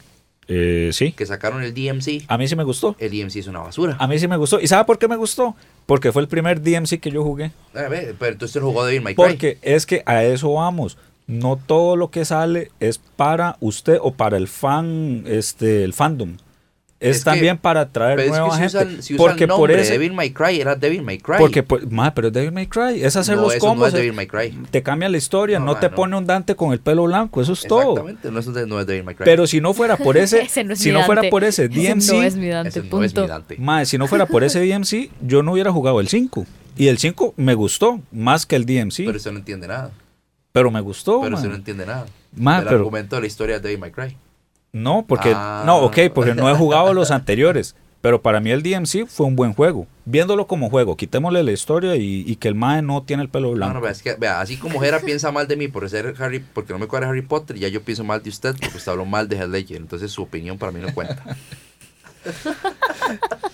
Eh, 0.47 0.91
sí, 0.93 1.11
Que 1.11 1.25
sacaron 1.25 1.63
el 1.63 1.73
DMC. 1.73 2.23
a 2.27 2.37
mí 2.37 2.47
sí 2.47 2.55
me 2.55 2.63
gustó. 2.63 2.95
El 2.99 3.11
DMC 3.11 3.37
es 3.37 3.47
una 3.47 3.59
basura. 3.59 3.95
A 3.99 4.07
mí 4.07 4.19
sí 4.19 4.27
me 4.27 4.37
gustó. 4.37 4.59
¿Y 4.59 4.67
sabe 4.67 4.85
por 4.85 4.99
qué 4.99 5.07
me 5.07 5.15
gustó? 5.15 5.55
Porque 5.85 6.11
fue 6.11 6.21
el 6.21 6.27
primer 6.27 6.61
DMC 6.61 6.99
que 6.99 7.11
yo 7.11 7.23
jugué. 7.23 7.51
A 7.73 7.89
ver, 7.89 8.15
pero 8.19 8.37
usted 8.45 8.61
jugó 8.61 8.85
Devil 8.85 9.01
May 9.01 9.15
Cry. 9.15 9.23
Porque 9.23 9.57
es 9.61 9.85
que 9.85 10.03
a 10.05 10.23
eso 10.23 10.53
vamos. 10.53 10.97
No 11.27 11.57
todo 11.57 11.95
lo 11.95 12.11
que 12.11 12.23
sale 12.25 12.71
es 12.79 12.99
para 12.99 13.57
usted 13.59 13.97
o 13.99 14.11
para 14.13 14.37
el 14.37 14.47
fan, 14.47 15.23
este, 15.25 15.83
el 15.83 15.93
fandom. 15.93 16.37
Es, 17.05 17.17
Es 17.17 17.23
que- 17.23 17.29
también 17.31 17.57
para 17.57 17.81
atraer 17.81 18.15
Pero 18.17 18.33
es 18.33 18.39
nueva 18.39 18.51
si 18.55 18.61
gente. 18.61 18.67
usa, 18.77 18.81
el- 18.81 19.03
si 19.03 19.13
usa 19.15 19.25
porque 19.25 19.43
el 19.43 19.49
por 19.49 19.57
nombre 19.59 19.75
de 19.77 19.81
ese, 19.83 19.93
Devil 19.93 20.13
May 20.13 20.31
Cry, 20.31 20.59
era 20.61 20.75
Devil 20.75 21.01
May 21.03 21.17
Cry. 21.19 21.35
porque 21.39 21.61
por- 21.63 21.91
ma, 21.91 22.13
pero 22.13 22.27
es 22.29 22.33
Devil 22.33 22.51
May 22.51 22.67
Cry, 22.67 23.03
es 23.03 23.15
hacer 23.15 23.35
no, 23.35 23.43
los 23.43 23.53
eso 23.55 23.65
no 23.65 23.69
combos, 23.71 23.87
es 23.89 23.93
eh, 23.93 23.97
Devil 23.97 24.13
May 24.13 24.27
Cry. 24.27 24.57
te 24.71 24.81
cambia 24.83 25.07
la 25.09 25.17
historia, 25.17 25.59
No, 25.59 25.65
no, 25.65 25.73
ma, 25.73 25.79
te 25.79 25.89
no. 25.89 25.95
pone 25.95 26.17
un 26.17 26.25
Dante 26.25 26.55
con 26.55 26.73
el 26.73 26.79
pelo 26.79 27.03
blanco, 27.03 27.41
eso 27.41 27.53
es 27.53 27.61
todo. 27.61 27.91
Exactamente, 27.91 28.31
no 28.31 28.39
es, 28.39 28.53
de- 28.53 28.65
no 28.67 28.79
es 28.79 28.87
Devil 28.87 29.03
May 29.03 29.15
Cry. 29.15 29.25
Pero 29.25 29.45
si 29.47 29.61
no 29.61 29.73
fuera 29.73 29.97
por 29.97 30.17
ese, 30.17 30.41
Ese 30.41 30.63
no 30.63 30.73
es 30.73 30.79
si 30.79 30.89
mi 30.89 30.93
no 30.97 31.03
fuera 31.05 31.21
por 31.29 31.43
ese 31.43 31.65
Ese 31.65 31.73
DMC, 31.73 32.13
no 32.13 32.23
es 32.23 32.35
mi 32.35 32.47
Dante, 32.47 32.69
Ese 32.69 32.81
no 32.83 32.89
punto. 32.89 33.05
es 33.05 33.15
mi 33.15 33.27
Dante. 33.27 33.55
ma, 33.59 33.85
si 33.85 33.97
no 33.97 34.07
fuera 34.07 34.25
por 34.25 34.43
ese 34.43 34.59
DMC, 34.65 35.11
yo 35.21 35.43
no 35.43 35.51
hubiera 35.53 35.71
jugado 35.71 35.99
el 35.99 36.07
5. 36.07 36.45
Y 36.77 36.87
el 36.87 36.97
5 36.97 37.33
me 37.37 37.53
gustó 37.53 38.01
más 38.11 38.45
que 38.45 38.55
el 38.55 38.65
DMC, 38.65 38.97
Pero 38.97 39.07
pero, 39.09 39.17
usted 39.17 39.31
no 39.31 39.37
entiende 39.39 39.67
nada. 39.67 39.91
me 40.71 40.81
gustó. 40.81 41.19
pero 41.21 41.31
ma. 41.31 41.37
usted 41.37 41.49
no 41.49 41.55
entiende 41.55 41.85
nada. 41.85 42.05
Ma, 42.35 42.57
el 42.59 42.63
pero- 42.65 42.77
argumento 42.77 43.15
de 43.15 43.21
la 43.21 43.27
historia 43.27 43.55
de 43.55 43.61
Devil 43.61 43.79
May 43.79 43.91
Cry. 43.91 44.17
No, 44.75 45.05
porque 45.07 45.31
Ah. 45.33 45.63
no, 45.65 45.77
ok, 45.77 45.97
porque 46.13 46.33
no 46.35 46.49
he 46.49 46.53
jugado 46.53 46.93
los 46.93 47.09
anteriores. 47.09 47.75
Pero 48.01 48.21
para 48.21 48.39
mí 48.41 48.51
el 48.51 48.61
DMC 48.61 49.07
fue 49.07 49.25
un 49.25 49.35
buen 49.37 49.53
juego. 49.53 49.87
Viéndolo 50.03 50.45
como 50.47 50.69
juego, 50.69 50.97
quitémosle 50.97 51.43
la 51.43 51.51
historia 51.53 51.95
y, 51.95 52.23
y 52.27 52.35
que 52.35 52.49
el 52.49 52.53
Mae 52.55 52.81
no 52.81 53.01
tiene 53.03 53.23
el 53.23 53.29
pelo 53.29 53.47
No, 53.47 53.53
blanco. 53.55 53.73
no, 53.75 53.81
vea, 53.81 53.91
es 53.91 54.01
que, 54.03 54.13
vea, 54.15 54.41
así 54.41 54.57
como 54.57 54.79
Jera 54.81 54.99
piensa 54.99 55.31
mal 55.31 55.47
de 55.47 55.55
mí 55.55 55.69
por 55.69 55.89
ser 55.89 56.13
Harry, 56.19 56.39
porque 56.53 56.73
no 56.73 56.77
me 56.79 56.87
cuadra 56.87 57.07
Harry 57.09 57.21
Potter, 57.23 57.57
ya 57.57 57.67
yo 57.69 57.81
pienso 57.83 58.03
mal 58.03 58.21
de 58.21 58.29
usted 58.29 58.53
porque 58.59 58.77
usted 58.77 58.91
habló 58.91 59.05
mal 59.05 59.27
de 59.29 59.37
Heath 59.37 59.49
Ledger. 59.49 59.77
Entonces 59.77 60.11
su 60.11 60.21
opinión 60.21 60.57
para 60.57 60.71
mí 60.73 60.81
no 60.81 60.93
cuenta. 60.93 61.23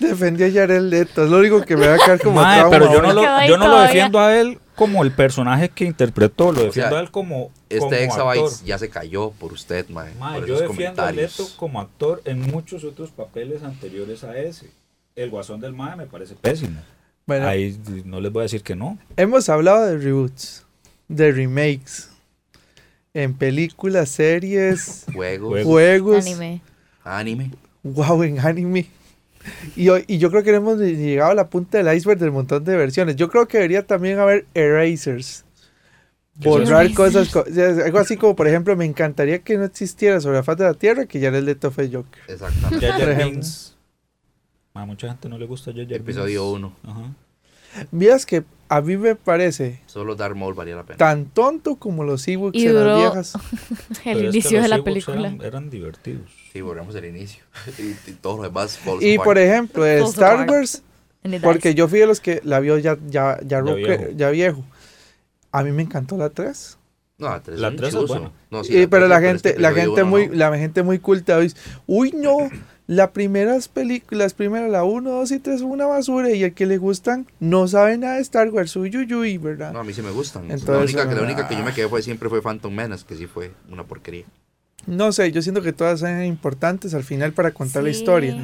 Defendí 0.00 0.44
a 0.44 0.50
Jared 0.52 0.82
Leto. 0.82 1.24
Es 1.24 1.30
lo 1.30 1.38
único 1.38 1.62
que 1.62 1.76
me 1.76 1.86
va 1.86 1.94
a 1.94 1.98
quedar 1.98 2.20
como 2.20 2.40
Mae, 2.42 2.58
trauma 2.60 2.78
pero 2.78 2.92
yo 2.92 3.00
no, 3.02 3.12
lo, 3.12 3.22
yo 3.46 3.56
no 3.56 3.68
lo 3.68 3.80
defiendo 3.80 4.18
a 4.18 4.36
él 4.38 4.58
como 4.74 5.02
el 5.02 5.12
personaje 5.12 5.68
que 5.68 5.84
interpretó, 5.84 6.52
lo 6.52 6.64
defiendo 6.64 6.90
sea, 6.90 6.98
a 6.98 7.02
él 7.02 7.10
como, 7.10 7.34
como 7.36 7.50
Este 7.68 7.84
actor. 7.84 7.98
Exabytes 8.02 8.64
ya 8.64 8.78
se 8.78 8.88
cayó 8.88 9.30
por 9.32 9.52
usted, 9.52 9.88
mae, 9.88 10.14
Mae, 10.14 10.40
por 10.40 10.48
yo 10.48 10.54
esos 10.56 10.68
defiendo 10.68 11.02
a 11.02 11.06
comentarios. 11.06 11.38
Leto 11.38 11.50
como 11.56 11.80
actor 11.80 12.22
en 12.24 12.40
muchos 12.40 12.84
otros 12.84 13.10
papeles 13.10 13.62
anteriores 13.62 14.24
a 14.24 14.36
ese. 14.38 14.70
El 15.14 15.30
Guasón 15.30 15.60
del 15.60 15.72
Mae 15.74 15.96
me 15.96 16.06
parece 16.06 16.34
pésimo. 16.34 16.80
Bueno, 17.26 17.46
Ahí 17.46 17.78
no 18.04 18.20
les 18.20 18.32
voy 18.32 18.40
a 18.40 18.44
decir 18.44 18.62
que 18.62 18.74
no. 18.74 18.98
hemos 19.16 19.48
hablado 19.48 19.86
de 19.86 19.98
reboots, 19.98 20.64
de 21.08 21.30
remakes, 21.32 22.10
en 23.14 23.34
películas, 23.34 24.08
series, 24.08 25.04
Juegos, 25.12 25.50
Juegos. 25.50 25.66
juegos, 25.66 26.26
Anime. 26.26 26.62
anime. 27.04 27.50
wow, 27.82 28.22
en 28.22 28.40
anime. 28.40 28.88
Y, 29.76 29.88
hoy- 29.88 30.04
y 30.06 30.18
yo 30.18 30.30
creo 30.30 30.42
que 30.42 30.50
no 30.52 30.58
hemos 30.58 30.78
ni 30.78 30.92
llegado 30.94 31.30
a 31.32 31.34
la 31.34 31.48
punta 31.48 31.78
del 31.82 31.96
iceberg 31.96 32.18
del 32.20 32.30
montón 32.32 32.64
de 32.64 32.76
versiones. 32.76 33.16
Yo 33.16 33.28
creo 33.28 33.46
que 33.48 33.58
debería 33.58 33.86
también 33.86 34.18
haber 34.18 34.46
erasers. 34.54 35.44
Borrar 36.34 36.92
cosas, 36.94 37.28
co- 37.28 37.44
algo 37.84 37.98
así 37.98 38.16
como, 38.16 38.34
por 38.34 38.48
ejemplo, 38.48 38.74
me 38.74 38.84
encantaría 38.86 39.40
que 39.40 39.58
no 39.58 39.64
existiera 39.64 40.18
sobre 40.20 40.36
la 40.38 40.42
faz 40.42 40.56
de 40.56 40.64
la 40.64 40.74
Tierra 40.74 41.04
que 41.06 41.20
Jared 41.20 41.42
Leto 41.44 41.70
fue 41.70 41.90
Joker. 41.92 42.22
Exactamente. 42.26 42.86
Jar. 42.90 43.16
Binks. 43.24 43.76
A 44.74 44.86
mucha 44.86 45.08
gente 45.08 45.28
no 45.28 45.36
le 45.36 45.44
gusta 45.44 45.70
Jar 45.72 45.84
Jar 45.86 45.98
Episodio 46.00 46.52
Binks. 46.54 46.74
1. 46.84 46.90
Ajá. 46.90 47.14
Miras 47.90 48.26
que 48.26 48.44
a 48.68 48.80
mí 48.80 48.96
me 48.96 49.14
parece 49.16 49.80
Solo 49.86 50.14
Darth 50.14 50.34
Maul 50.36 50.54
valía 50.54 50.76
la 50.76 50.82
pena. 50.84 50.96
tan 50.96 51.26
tonto 51.26 51.76
como 51.76 52.04
los 52.04 52.26
Ewoks 52.26 52.56
Y 52.56 52.66
en 52.66 52.74
las 52.74 52.96
viejas. 52.98 53.32
Pero 54.04 54.18
El 54.20 54.26
es 54.26 54.32
que 54.32 54.38
inicio 54.38 54.58
los 54.58 54.62
de 54.62 54.68
la 54.76 54.82
película. 54.84 55.18
Eran, 55.28 55.42
eran 55.42 55.70
divertidos. 55.70 56.30
Sí, 56.52 56.60
volvemos 56.60 56.94
al 56.96 57.04
inicio. 57.04 57.44
y, 57.78 58.10
y 58.10 58.14
todo 58.14 58.38
lo 58.38 58.42
demás. 58.44 58.78
falls 58.78 59.02
Y 59.02 59.14
apart. 59.14 59.24
por 59.24 59.38
ejemplo, 59.38 59.84
de 59.84 60.00
Star. 60.04 60.48
Wars, 60.50 60.82
el 61.22 61.40
porque 61.40 61.74
yo 61.74 61.86
fui 61.88 61.98
de 62.00 62.06
los 62.06 62.20
que 62.20 62.40
la 62.44 62.60
vio 62.60 62.78
ya, 62.78 62.96
ya, 63.08 63.38
ya, 63.46 63.60
ruque- 63.60 63.74
viejo. 63.98 64.04
ya 64.16 64.30
viejo. 64.30 64.64
A 65.50 65.62
mí 65.62 65.70
me 65.72 65.82
encantó 65.82 66.16
la 66.16 66.30
3. 66.30 66.78
No, 67.18 67.28
la 67.28 67.40
3 67.42 67.58
La 67.60 67.68
es 67.68 67.72
un 67.72 67.76
tres 67.78 67.88
es 67.94 68.00
chuzo. 68.00 68.06
buena. 68.14 68.30
No, 68.50 68.64
sí, 68.64 68.76
Y- 68.80 68.86
pero 68.86 69.06
la 69.06 69.20
gente, 69.20 69.54
la 69.58 69.72
gente 69.72 70.02
muy, 70.02 70.28
no. 70.28 70.34
la 70.34 70.56
gente 70.58 70.82
muy 70.82 70.98
culta 70.98 71.38
dice, 71.38 71.56
uy 71.86 72.10
no, 72.12 72.38
la 72.86 73.12
primeras 73.12 73.68
películas, 73.68 74.34
primera, 74.34 74.68
la 74.68 74.84
1, 74.84 75.10
2 75.10 75.30
y 75.32 75.38
3 75.38 75.60
son 75.60 75.70
una 75.70 75.86
basura 75.86 76.30
y 76.30 76.42
el 76.42 76.52
que 76.52 76.66
le 76.66 76.78
gustan 76.78 77.26
no 77.40 77.68
sabe 77.68 77.96
nada 77.98 78.16
de 78.16 78.22
Star 78.22 78.50
Wars, 78.50 78.74
uy, 78.76 78.94
uy, 78.96 79.12
uy, 79.14 79.38
¿verdad? 79.38 79.72
No, 79.72 79.80
a 79.80 79.84
mí 79.84 79.92
sí 79.92 80.02
me 80.02 80.10
gustan. 80.10 80.50
Entonces, 80.50 80.68
la, 80.68 80.78
única, 80.78 81.08
que, 81.08 81.14
la 81.14 81.20
ah. 81.20 81.24
única 81.24 81.48
que 81.48 81.56
yo 81.56 81.64
me 81.64 81.72
quedé 81.72 81.88
fue 81.88 82.02
siempre 82.02 82.28
fue 82.28 82.42
Phantom 82.42 82.72
Menace, 82.74 83.04
que 83.06 83.16
sí 83.16 83.26
fue 83.26 83.52
una 83.70 83.84
porquería. 83.84 84.24
No 84.86 85.12
sé, 85.12 85.30
yo 85.30 85.42
siento 85.42 85.62
que 85.62 85.72
todas 85.72 86.00
son 86.00 86.24
importantes 86.24 86.92
al 86.92 87.04
final 87.04 87.32
para 87.32 87.52
contar 87.52 87.84
la 87.84 87.90
Sí. 87.92 87.98
historia. 87.98 88.36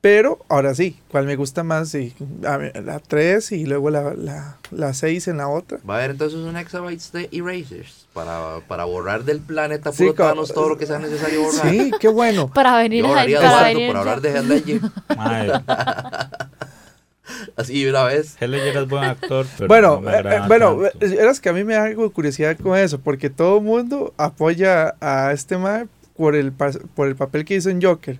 Pero 0.00 0.38
ahora 0.48 0.74
sí, 0.74 1.00
¿cuál 1.10 1.26
me 1.26 1.34
gusta 1.34 1.64
más? 1.64 1.88
Sí, 1.88 2.14
la 2.40 3.00
3 3.00 3.50
y 3.52 3.66
luego 3.66 3.90
la, 3.90 4.14
la, 4.14 4.56
la 4.70 4.94
6 4.94 5.26
en 5.28 5.38
la 5.38 5.48
otra. 5.48 5.78
Va 5.88 5.94
a 5.94 5.98
haber 5.98 6.12
entonces 6.12 6.38
un 6.38 6.56
exabytes 6.56 7.10
de 7.12 7.28
erasers 7.32 8.06
para, 8.12 8.60
para 8.68 8.84
borrar 8.84 9.24
del 9.24 9.40
planeta 9.40 9.90
Sí, 9.92 10.04
puro 10.04 10.14
co- 10.14 10.22
Thanos 10.24 10.52
todo 10.54 10.68
lo 10.68 10.78
que 10.78 10.86
sea 10.86 10.98
necesario 11.00 11.42
borrar. 11.42 11.70
Sí, 11.70 11.92
qué 11.98 12.08
bueno. 12.08 12.48
Para 12.54 12.76
venir 12.76 13.00
Yo 13.02 13.06
a 13.06 13.08
borraría 13.08 13.38
a 13.38 13.40
para 13.40 13.70
Eduardo 13.70 13.74
venir 13.74 13.86
por 13.88 13.94
ya. 13.94 14.00
hablar 14.00 14.20
de 14.20 14.80
Mae, 15.16 15.52
así 17.56 17.82
de 17.84 17.90
una 17.90 18.04
vez. 18.04 18.36
Heath 18.40 18.50
Ledger 18.50 18.76
es 18.76 18.88
buen 18.88 19.04
actor, 19.04 19.46
pero 19.56 19.68
bueno, 19.68 20.00
no 20.02 20.10
eh, 20.10 20.22
eh, 20.24 20.40
bueno, 20.46 20.84
eh, 20.86 20.92
eras 21.18 21.40
que 21.40 21.48
a 21.48 21.52
mí 21.52 21.64
me 21.64 21.74
da 21.74 21.84
algo 21.84 22.04
de 22.04 22.10
curiosidad 22.10 22.56
con 22.58 22.76
eso, 22.78 23.00
porque 23.00 23.30
todo 23.30 23.58
el 23.58 23.64
mundo 23.64 24.14
apoya 24.18 24.94
a 25.00 25.32
este 25.32 25.58
man 25.58 25.88
por 26.16 26.36
el, 26.36 26.52
por 26.52 27.08
el 27.08 27.16
papel 27.16 27.44
que 27.44 27.56
hizo 27.56 27.70
en 27.70 27.82
Joker. 27.82 28.18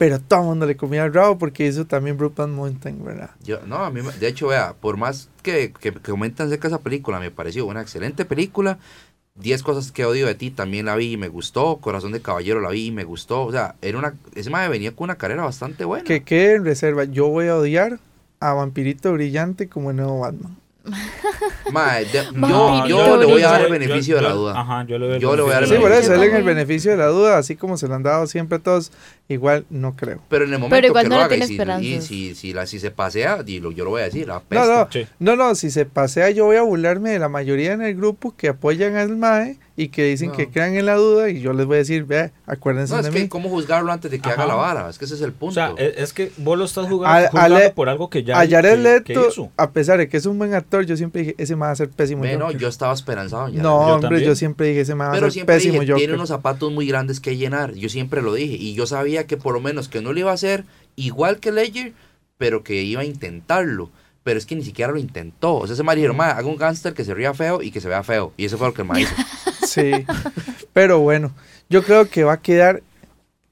Pero 0.00 0.18
todo 0.18 0.40
el 0.40 0.46
mundo 0.46 0.64
le 0.64 0.78
comía 0.78 1.04
el 1.04 1.12
rabo 1.12 1.36
porque 1.36 1.66
hizo 1.66 1.84
también 1.84 2.16
Brokeback 2.16 2.48
Mountain, 2.48 3.04
¿verdad? 3.04 3.32
Yo, 3.44 3.60
no, 3.66 3.84
a 3.84 3.90
mí, 3.90 4.00
de 4.18 4.28
hecho, 4.28 4.46
vea, 4.46 4.72
por 4.72 4.96
más 4.96 5.28
que, 5.42 5.74
que, 5.78 5.92
que 5.92 6.10
comentan 6.10 6.46
acerca 6.46 6.68
de 6.68 6.74
esa 6.74 6.82
película, 6.82 7.20
me 7.20 7.30
pareció 7.30 7.66
una 7.66 7.82
excelente 7.82 8.24
película. 8.24 8.78
10 9.34 9.62
cosas 9.62 9.92
que 9.92 10.06
odio 10.06 10.26
de 10.26 10.34
ti 10.34 10.50
también 10.50 10.86
la 10.86 10.96
vi 10.96 11.12
y 11.12 11.16
me 11.18 11.28
gustó. 11.28 11.76
Corazón 11.82 12.12
de 12.12 12.22
Caballero 12.22 12.62
la 12.62 12.70
vi 12.70 12.86
y 12.86 12.90
me 12.92 13.04
gustó. 13.04 13.42
O 13.42 13.52
sea, 13.52 13.74
era 13.82 13.98
una, 13.98 14.14
ese 14.34 14.48
madre 14.48 14.70
venía 14.70 14.96
con 14.96 15.04
una 15.04 15.16
carrera 15.16 15.44
bastante 15.44 15.84
buena. 15.84 16.04
Que 16.04 16.22
quede 16.22 16.54
en 16.54 16.64
reserva. 16.64 17.04
Yo 17.04 17.28
voy 17.28 17.48
a 17.48 17.56
odiar 17.58 18.00
a 18.40 18.54
Vampirito 18.54 19.12
Brillante 19.12 19.68
como 19.68 19.90
el 19.90 19.96
nuevo 19.96 20.20
Batman. 20.20 20.56
Mae, 21.72 22.04
de- 22.06 22.24
yo, 22.24 22.32
No, 22.32 22.86
yo 22.86 23.06
yo- 23.06 23.16
le 23.18 23.26
voy 23.26 23.42
a 23.42 23.50
dar 23.50 23.62
el 23.62 23.70
beneficio 23.72 24.16
de 24.16 24.22
la 24.22 24.30
duda. 24.32 24.60
Ajá, 24.60 24.84
yo 24.86 24.98
le 24.98 25.06
doy 25.06 25.14
el 25.16 25.20
Yo 25.20 25.36
le 25.36 25.42
voy 25.42 25.50
a 25.50 25.54
dar 25.54 25.62
el 25.64 25.68
Sí, 25.68 25.74
por 25.76 25.84
beneficio 25.90 26.12
eso, 26.12 26.12
de 26.12 26.14
él 26.14 26.20
la 26.20 26.26
en 26.26 26.36
el 26.36 26.42
duda. 26.42 26.54
beneficio 26.54 26.90
de 26.92 26.96
la 26.96 27.06
duda, 27.06 27.38
así 27.38 27.56
como 27.56 27.76
se 27.76 27.86
lo 27.88 27.94
han 27.94 28.02
dado 28.02 28.26
siempre 28.26 28.56
a 28.56 28.60
todos, 28.60 28.92
igual 29.28 29.64
no 29.70 29.94
creo. 29.94 30.20
Pero 30.28 30.44
en 30.44 30.52
el 30.54 30.58
momento 30.58 30.86
igual 30.86 31.04
que 31.04 31.08
no 31.10 31.16
lo 31.16 31.22
haga, 31.22 31.36
y 31.36 31.42
si, 31.42 31.54
y 31.82 32.00
si, 32.00 32.34
si, 32.34 32.52
la, 32.52 32.66
si 32.66 32.78
se 32.80 32.90
pasea, 32.90 33.42
dilo, 33.42 33.70
yo 33.72 33.84
lo 33.84 33.90
voy 33.90 34.02
a 34.02 34.04
decir, 34.04 34.26
No, 34.26 34.42
no, 34.50 34.88
Sí. 34.90 35.06
no, 35.18 35.36
no, 35.36 35.54
si 35.54 35.70
se 35.70 35.84
pasea 35.86 36.30
yo 36.30 36.46
voy 36.46 36.56
a 36.56 36.62
burlarme 36.62 37.10
de 37.10 37.18
la 37.18 37.28
mayoría 37.28 37.72
en 37.72 37.82
el 37.82 37.94
grupo 37.94 38.34
que 38.36 38.48
apoyan 38.48 38.96
al 38.96 39.16
MAE 39.16 39.58
y 39.82 39.88
que 39.88 40.04
dicen 40.04 40.28
No. 40.28 40.36
que 40.36 40.48
crean 40.50 40.74
en 40.76 40.84
la 40.86 40.94
duda 40.96 41.30
y 41.30 41.40
yo 41.40 41.52
les 41.52 41.64
voy 41.66 41.76
a 41.76 41.78
decir, 41.78 42.04
ve, 42.04 42.32
acuérdense 42.46 42.92
No, 42.92 43.00
es 43.00 43.06
de 43.06 43.12
que 43.12 43.20
mí. 43.22 43.28
cómo 43.28 43.48
juzgarlo 43.48 43.90
antes 43.92 44.10
de 44.10 44.18
que 44.20 44.28
Ajá. 44.28 44.42
haga 44.42 44.46
la 44.46 44.54
vara, 44.54 44.90
es 44.90 44.98
que 44.98 45.04
ese 45.06 45.14
es 45.14 45.20
el 45.22 45.30
O 45.30 45.32
punto. 45.34 45.54
sea, 45.54 45.72
es, 45.78 45.96
es 45.96 46.12
que 46.12 46.30
vos 46.36 46.58
lo 46.58 46.64
estás 46.64 46.86
A- 46.86 46.88
jugando, 46.88 47.26
a 47.26 47.30
juzgando 47.30 47.58
Le- 47.58 47.70
por 47.70 47.88
algo 47.88 48.10
que 48.10 48.22
ya 48.22 48.38
a 48.40 48.46
Jared 48.46 48.82
que- 48.98 49.02
que 49.04 49.14
Leto, 49.14 49.28
hizo. 49.30 49.50
a 49.56 49.70
pesar 49.70 49.98
de 49.98 50.08
que 50.08 50.16
es 50.18 50.26
un 50.26 50.38
buen 50.38 50.52
actor, 50.54 50.84
yo 50.84 50.96
siempre 50.96 51.22
dije, 51.22 51.34
ese 51.38 51.56
me 51.56 51.62
va 51.62 51.70
a 51.70 51.76
ser 51.76 51.88
pésimo 51.88 52.22
Ve, 52.22 52.36
no, 52.36 52.44
Joker. 52.46 52.60
yo 52.60 52.68
estaba 52.68 52.92
esperanzado. 52.92 53.48
ya. 53.48 53.62
No, 53.62 53.68
Yo 53.88 53.94
hombre, 53.94 54.08
también. 54.10 54.28
yo 54.28 54.34
siempre 54.36 54.66
dije, 54.68 54.80
ese 54.82 54.94
me 54.94 55.04
va 55.04 55.10
a 55.10 55.14
Pero 55.14 55.26
ser 55.26 55.32
siempre 55.32 55.54
pésimo 55.56 55.80
dije, 55.80 55.94
tiene 55.94 56.14
unos 56.14 56.28
zapatos 56.28 56.70
muy 56.72 56.86
grandes 56.86 57.20
que 57.20 57.36
llenar. 57.36 57.72
Yo 57.74 57.88
siempre 57.88 58.22
lo 58.22 58.34
dije. 58.34 58.56
Y 58.56 58.74
yo 58.74 58.86
sabía 58.86 59.26
que 59.26 59.36
por 59.36 59.54
lo 59.54 59.60
menos 59.60 59.88
que 59.88 60.02
no 60.02 60.12
lo 60.12 60.20
iba 60.20 60.30
a 60.30 60.34
hacer 60.34 60.64
igual 60.96 61.38
que 61.40 61.52
Ledger, 61.52 61.92
pero 62.38 62.62
que 62.62 62.82
iba 62.82 63.00
a 63.00 63.04
intentarlo. 63.04 63.90
Pero 64.22 64.38
es 64.38 64.44
que 64.44 64.54
ni 64.54 64.62
siquiera 64.62 64.92
lo 64.92 64.98
intentó. 64.98 65.54
O 65.54 65.66
sea, 65.66 65.72
ese 65.72 65.82
marido 65.82 66.02
dijeron, 66.02 66.18
"Ma, 66.18 66.30
haga 66.32 66.46
un 66.46 66.56
gángster 66.56 66.92
que 66.92 67.04
se 67.04 67.14
ría 67.14 67.32
feo 67.32 67.62
y 67.62 67.70
que 67.70 67.80
se 67.80 67.88
vea 67.88 68.02
feo. 68.02 68.34
Y 68.36 68.44
eso 68.44 68.58
fue 68.58 68.66
lo 68.68 68.74
que 68.74 68.82
el 68.82 68.98
hizo. 68.98 69.14
Sí, 69.70 70.04
pero 70.72 70.98
bueno, 70.98 71.32
yo 71.68 71.84
creo 71.84 72.08
que 72.08 72.24
va 72.24 72.32
a 72.34 72.42
quedar 72.42 72.82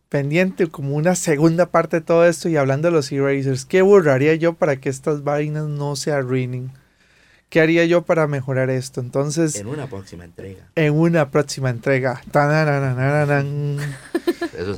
pendiente 0.09 0.66
como 0.66 0.97
una 0.97 1.14
segunda 1.14 1.66
parte 1.66 2.01
de 2.01 2.07
todo 2.07 2.27
esto 2.27 2.49
y 2.49 2.57
hablando 2.57 2.89
de 2.89 2.93
los 2.93 3.12
erasers, 3.12 3.64
¿qué 3.64 3.83
borraría 3.83 4.35
yo 4.35 4.55
para 4.55 4.77
que 4.81 4.89
estas 4.89 5.23
vainas 5.23 5.69
no 5.69 5.95
se 5.95 6.11
arruinen? 6.11 6.73
¿Qué 7.49 7.61
haría 7.63 7.85
yo 7.87 8.03
para 8.03 8.27
mejorar 8.27 8.69
esto? 8.69 9.01
Entonces, 9.01 9.57
en 9.57 9.69
una 9.69 9.87
próxima 9.87 10.25
entrega. 10.25 10.65
en 10.75 10.93
una 10.95 11.31
próxima 11.31 11.71
entrega. 11.71 12.21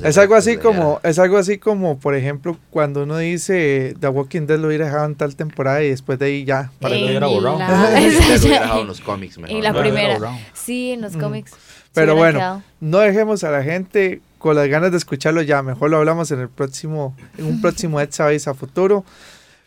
Es 0.03 0.17
algo 0.17 0.35
así 0.35 0.57
como, 0.57 0.99
es 1.03 1.19
algo 1.19 1.37
así 1.37 1.57
como, 1.57 1.99
por 1.99 2.15
ejemplo, 2.15 2.57
cuando 2.69 3.03
uno 3.03 3.17
dice 3.17 3.95
The 3.99 4.07
Walking 4.07 4.45
Dead 4.47 4.59
lo 4.59 4.67
hubiera 4.67 4.85
dejado 4.85 5.05
en 5.05 5.15
tal 5.15 5.35
temporada 5.35 5.83
y 5.83 5.89
después 5.89 6.19
de 6.19 6.25
ahí 6.27 6.45
ya. 6.45 6.71
Para 6.79 6.95
lo 6.95 7.05
hubiera 7.07 7.27
borrado. 7.27 7.59
la- 7.59 7.99
Yo 7.99 8.09
lo 8.11 8.17
hubiera 8.19 8.59
dejado 8.61 8.81
en 8.81 8.87
los 8.87 9.01
cómics 9.01 9.37
mejor. 9.37 9.57
En 9.57 9.63
la 9.63 9.73
primera. 9.73 10.19
Sí, 10.53 10.91
en 10.91 11.01
los 11.01 11.15
Mm. 11.15 11.19
cómics. 11.19 11.51
Pero 11.93 12.15
bueno, 12.15 12.63
no 12.79 12.99
dejemos 12.99 13.43
a 13.43 13.51
la 13.51 13.63
gente 13.63 14.21
con 14.37 14.55
las 14.55 14.67
ganas 14.69 14.91
de 14.91 14.97
escucharlo 14.97 15.41
ya. 15.41 15.61
Mejor 15.61 15.89
lo 15.89 15.97
hablamos 15.97 16.31
en 16.31 16.39
el 16.39 16.47
próximo, 16.49 17.15
en 17.37 17.45
un 17.45 17.59
próximo 17.61 17.99
Edsavis 17.99 18.47
a 18.47 18.53
futuro. 18.53 19.03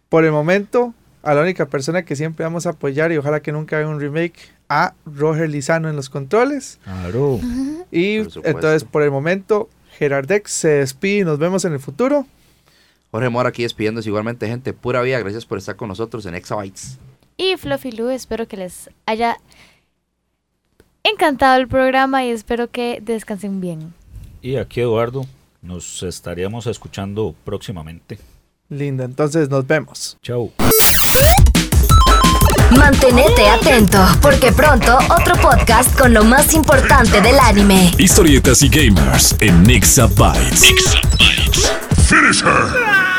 Por 0.08 0.24
el 0.24 0.32
momento, 0.32 0.94
a 1.24 1.34
la 1.34 1.40
única 1.40 1.66
persona 1.66 2.04
que 2.04 2.16
siempre 2.16 2.44
vamos 2.44 2.66
a 2.66 2.70
apoyar 2.70 3.10
y 3.10 3.16
ojalá 3.16 3.40
que 3.40 3.50
nunca 3.50 3.78
haga 3.78 3.88
un 3.88 3.98
remake, 3.98 4.52
a 4.68 4.94
Roger 5.06 5.48
Lizano 5.48 5.88
en 5.88 5.96
los 5.96 6.10
controles. 6.10 6.78
Claro. 6.84 7.40
Y 7.90 8.22
Por 8.24 8.46
entonces, 8.46 8.84
por 8.84 9.02
el 9.02 9.10
momento, 9.10 9.68
Gerardex 9.98 10.50
se 10.50 10.68
despide 10.68 11.18
y 11.20 11.24
nos 11.24 11.38
vemos 11.38 11.64
en 11.64 11.72
el 11.72 11.80
futuro. 11.80 12.26
Jorge 13.10 13.28
Mora 13.28 13.50
aquí 13.50 13.62
despidiéndose 13.62 14.08
igualmente, 14.08 14.48
gente. 14.48 14.72
Pura 14.72 15.00
vida. 15.02 15.20
Gracias 15.20 15.46
por 15.46 15.58
estar 15.58 15.76
con 15.76 15.88
nosotros 15.88 16.26
en 16.26 16.34
Exabytes. 16.34 16.98
Y 17.36 17.56
Fluffy 17.56 17.92
Lou, 17.92 18.08
espero 18.08 18.48
que 18.48 18.56
les 18.56 18.90
haya 19.06 19.36
encantado 21.04 21.60
el 21.60 21.68
programa 21.68 22.24
y 22.24 22.30
espero 22.30 22.70
que 22.70 23.00
descansen 23.02 23.60
bien. 23.60 23.94
Y 24.42 24.56
aquí 24.56 24.80
Eduardo, 24.80 25.26
nos 25.62 26.02
estaríamos 26.02 26.66
escuchando 26.66 27.34
próximamente. 27.44 28.18
Linda, 28.68 29.04
entonces 29.04 29.48
nos 29.48 29.66
vemos. 29.66 30.18
Chao. 30.22 30.52
Mantenete 32.76 33.48
atento, 33.48 34.04
porque 34.20 34.52
pronto 34.52 34.98
otro 35.08 35.36
podcast 35.36 35.96
con 35.96 36.12
lo 36.12 36.24
más 36.24 36.54
importante 36.54 37.20
del 37.20 37.38
anime. 37.38 37.92
Historietas 37.98 38.62
y 38.62 38.68
gamers 38.68 39.36
en 39.40 39.62
Nixabytes. 39.62 40.62
Finish 42.06 42.42
her! 42.42 43.13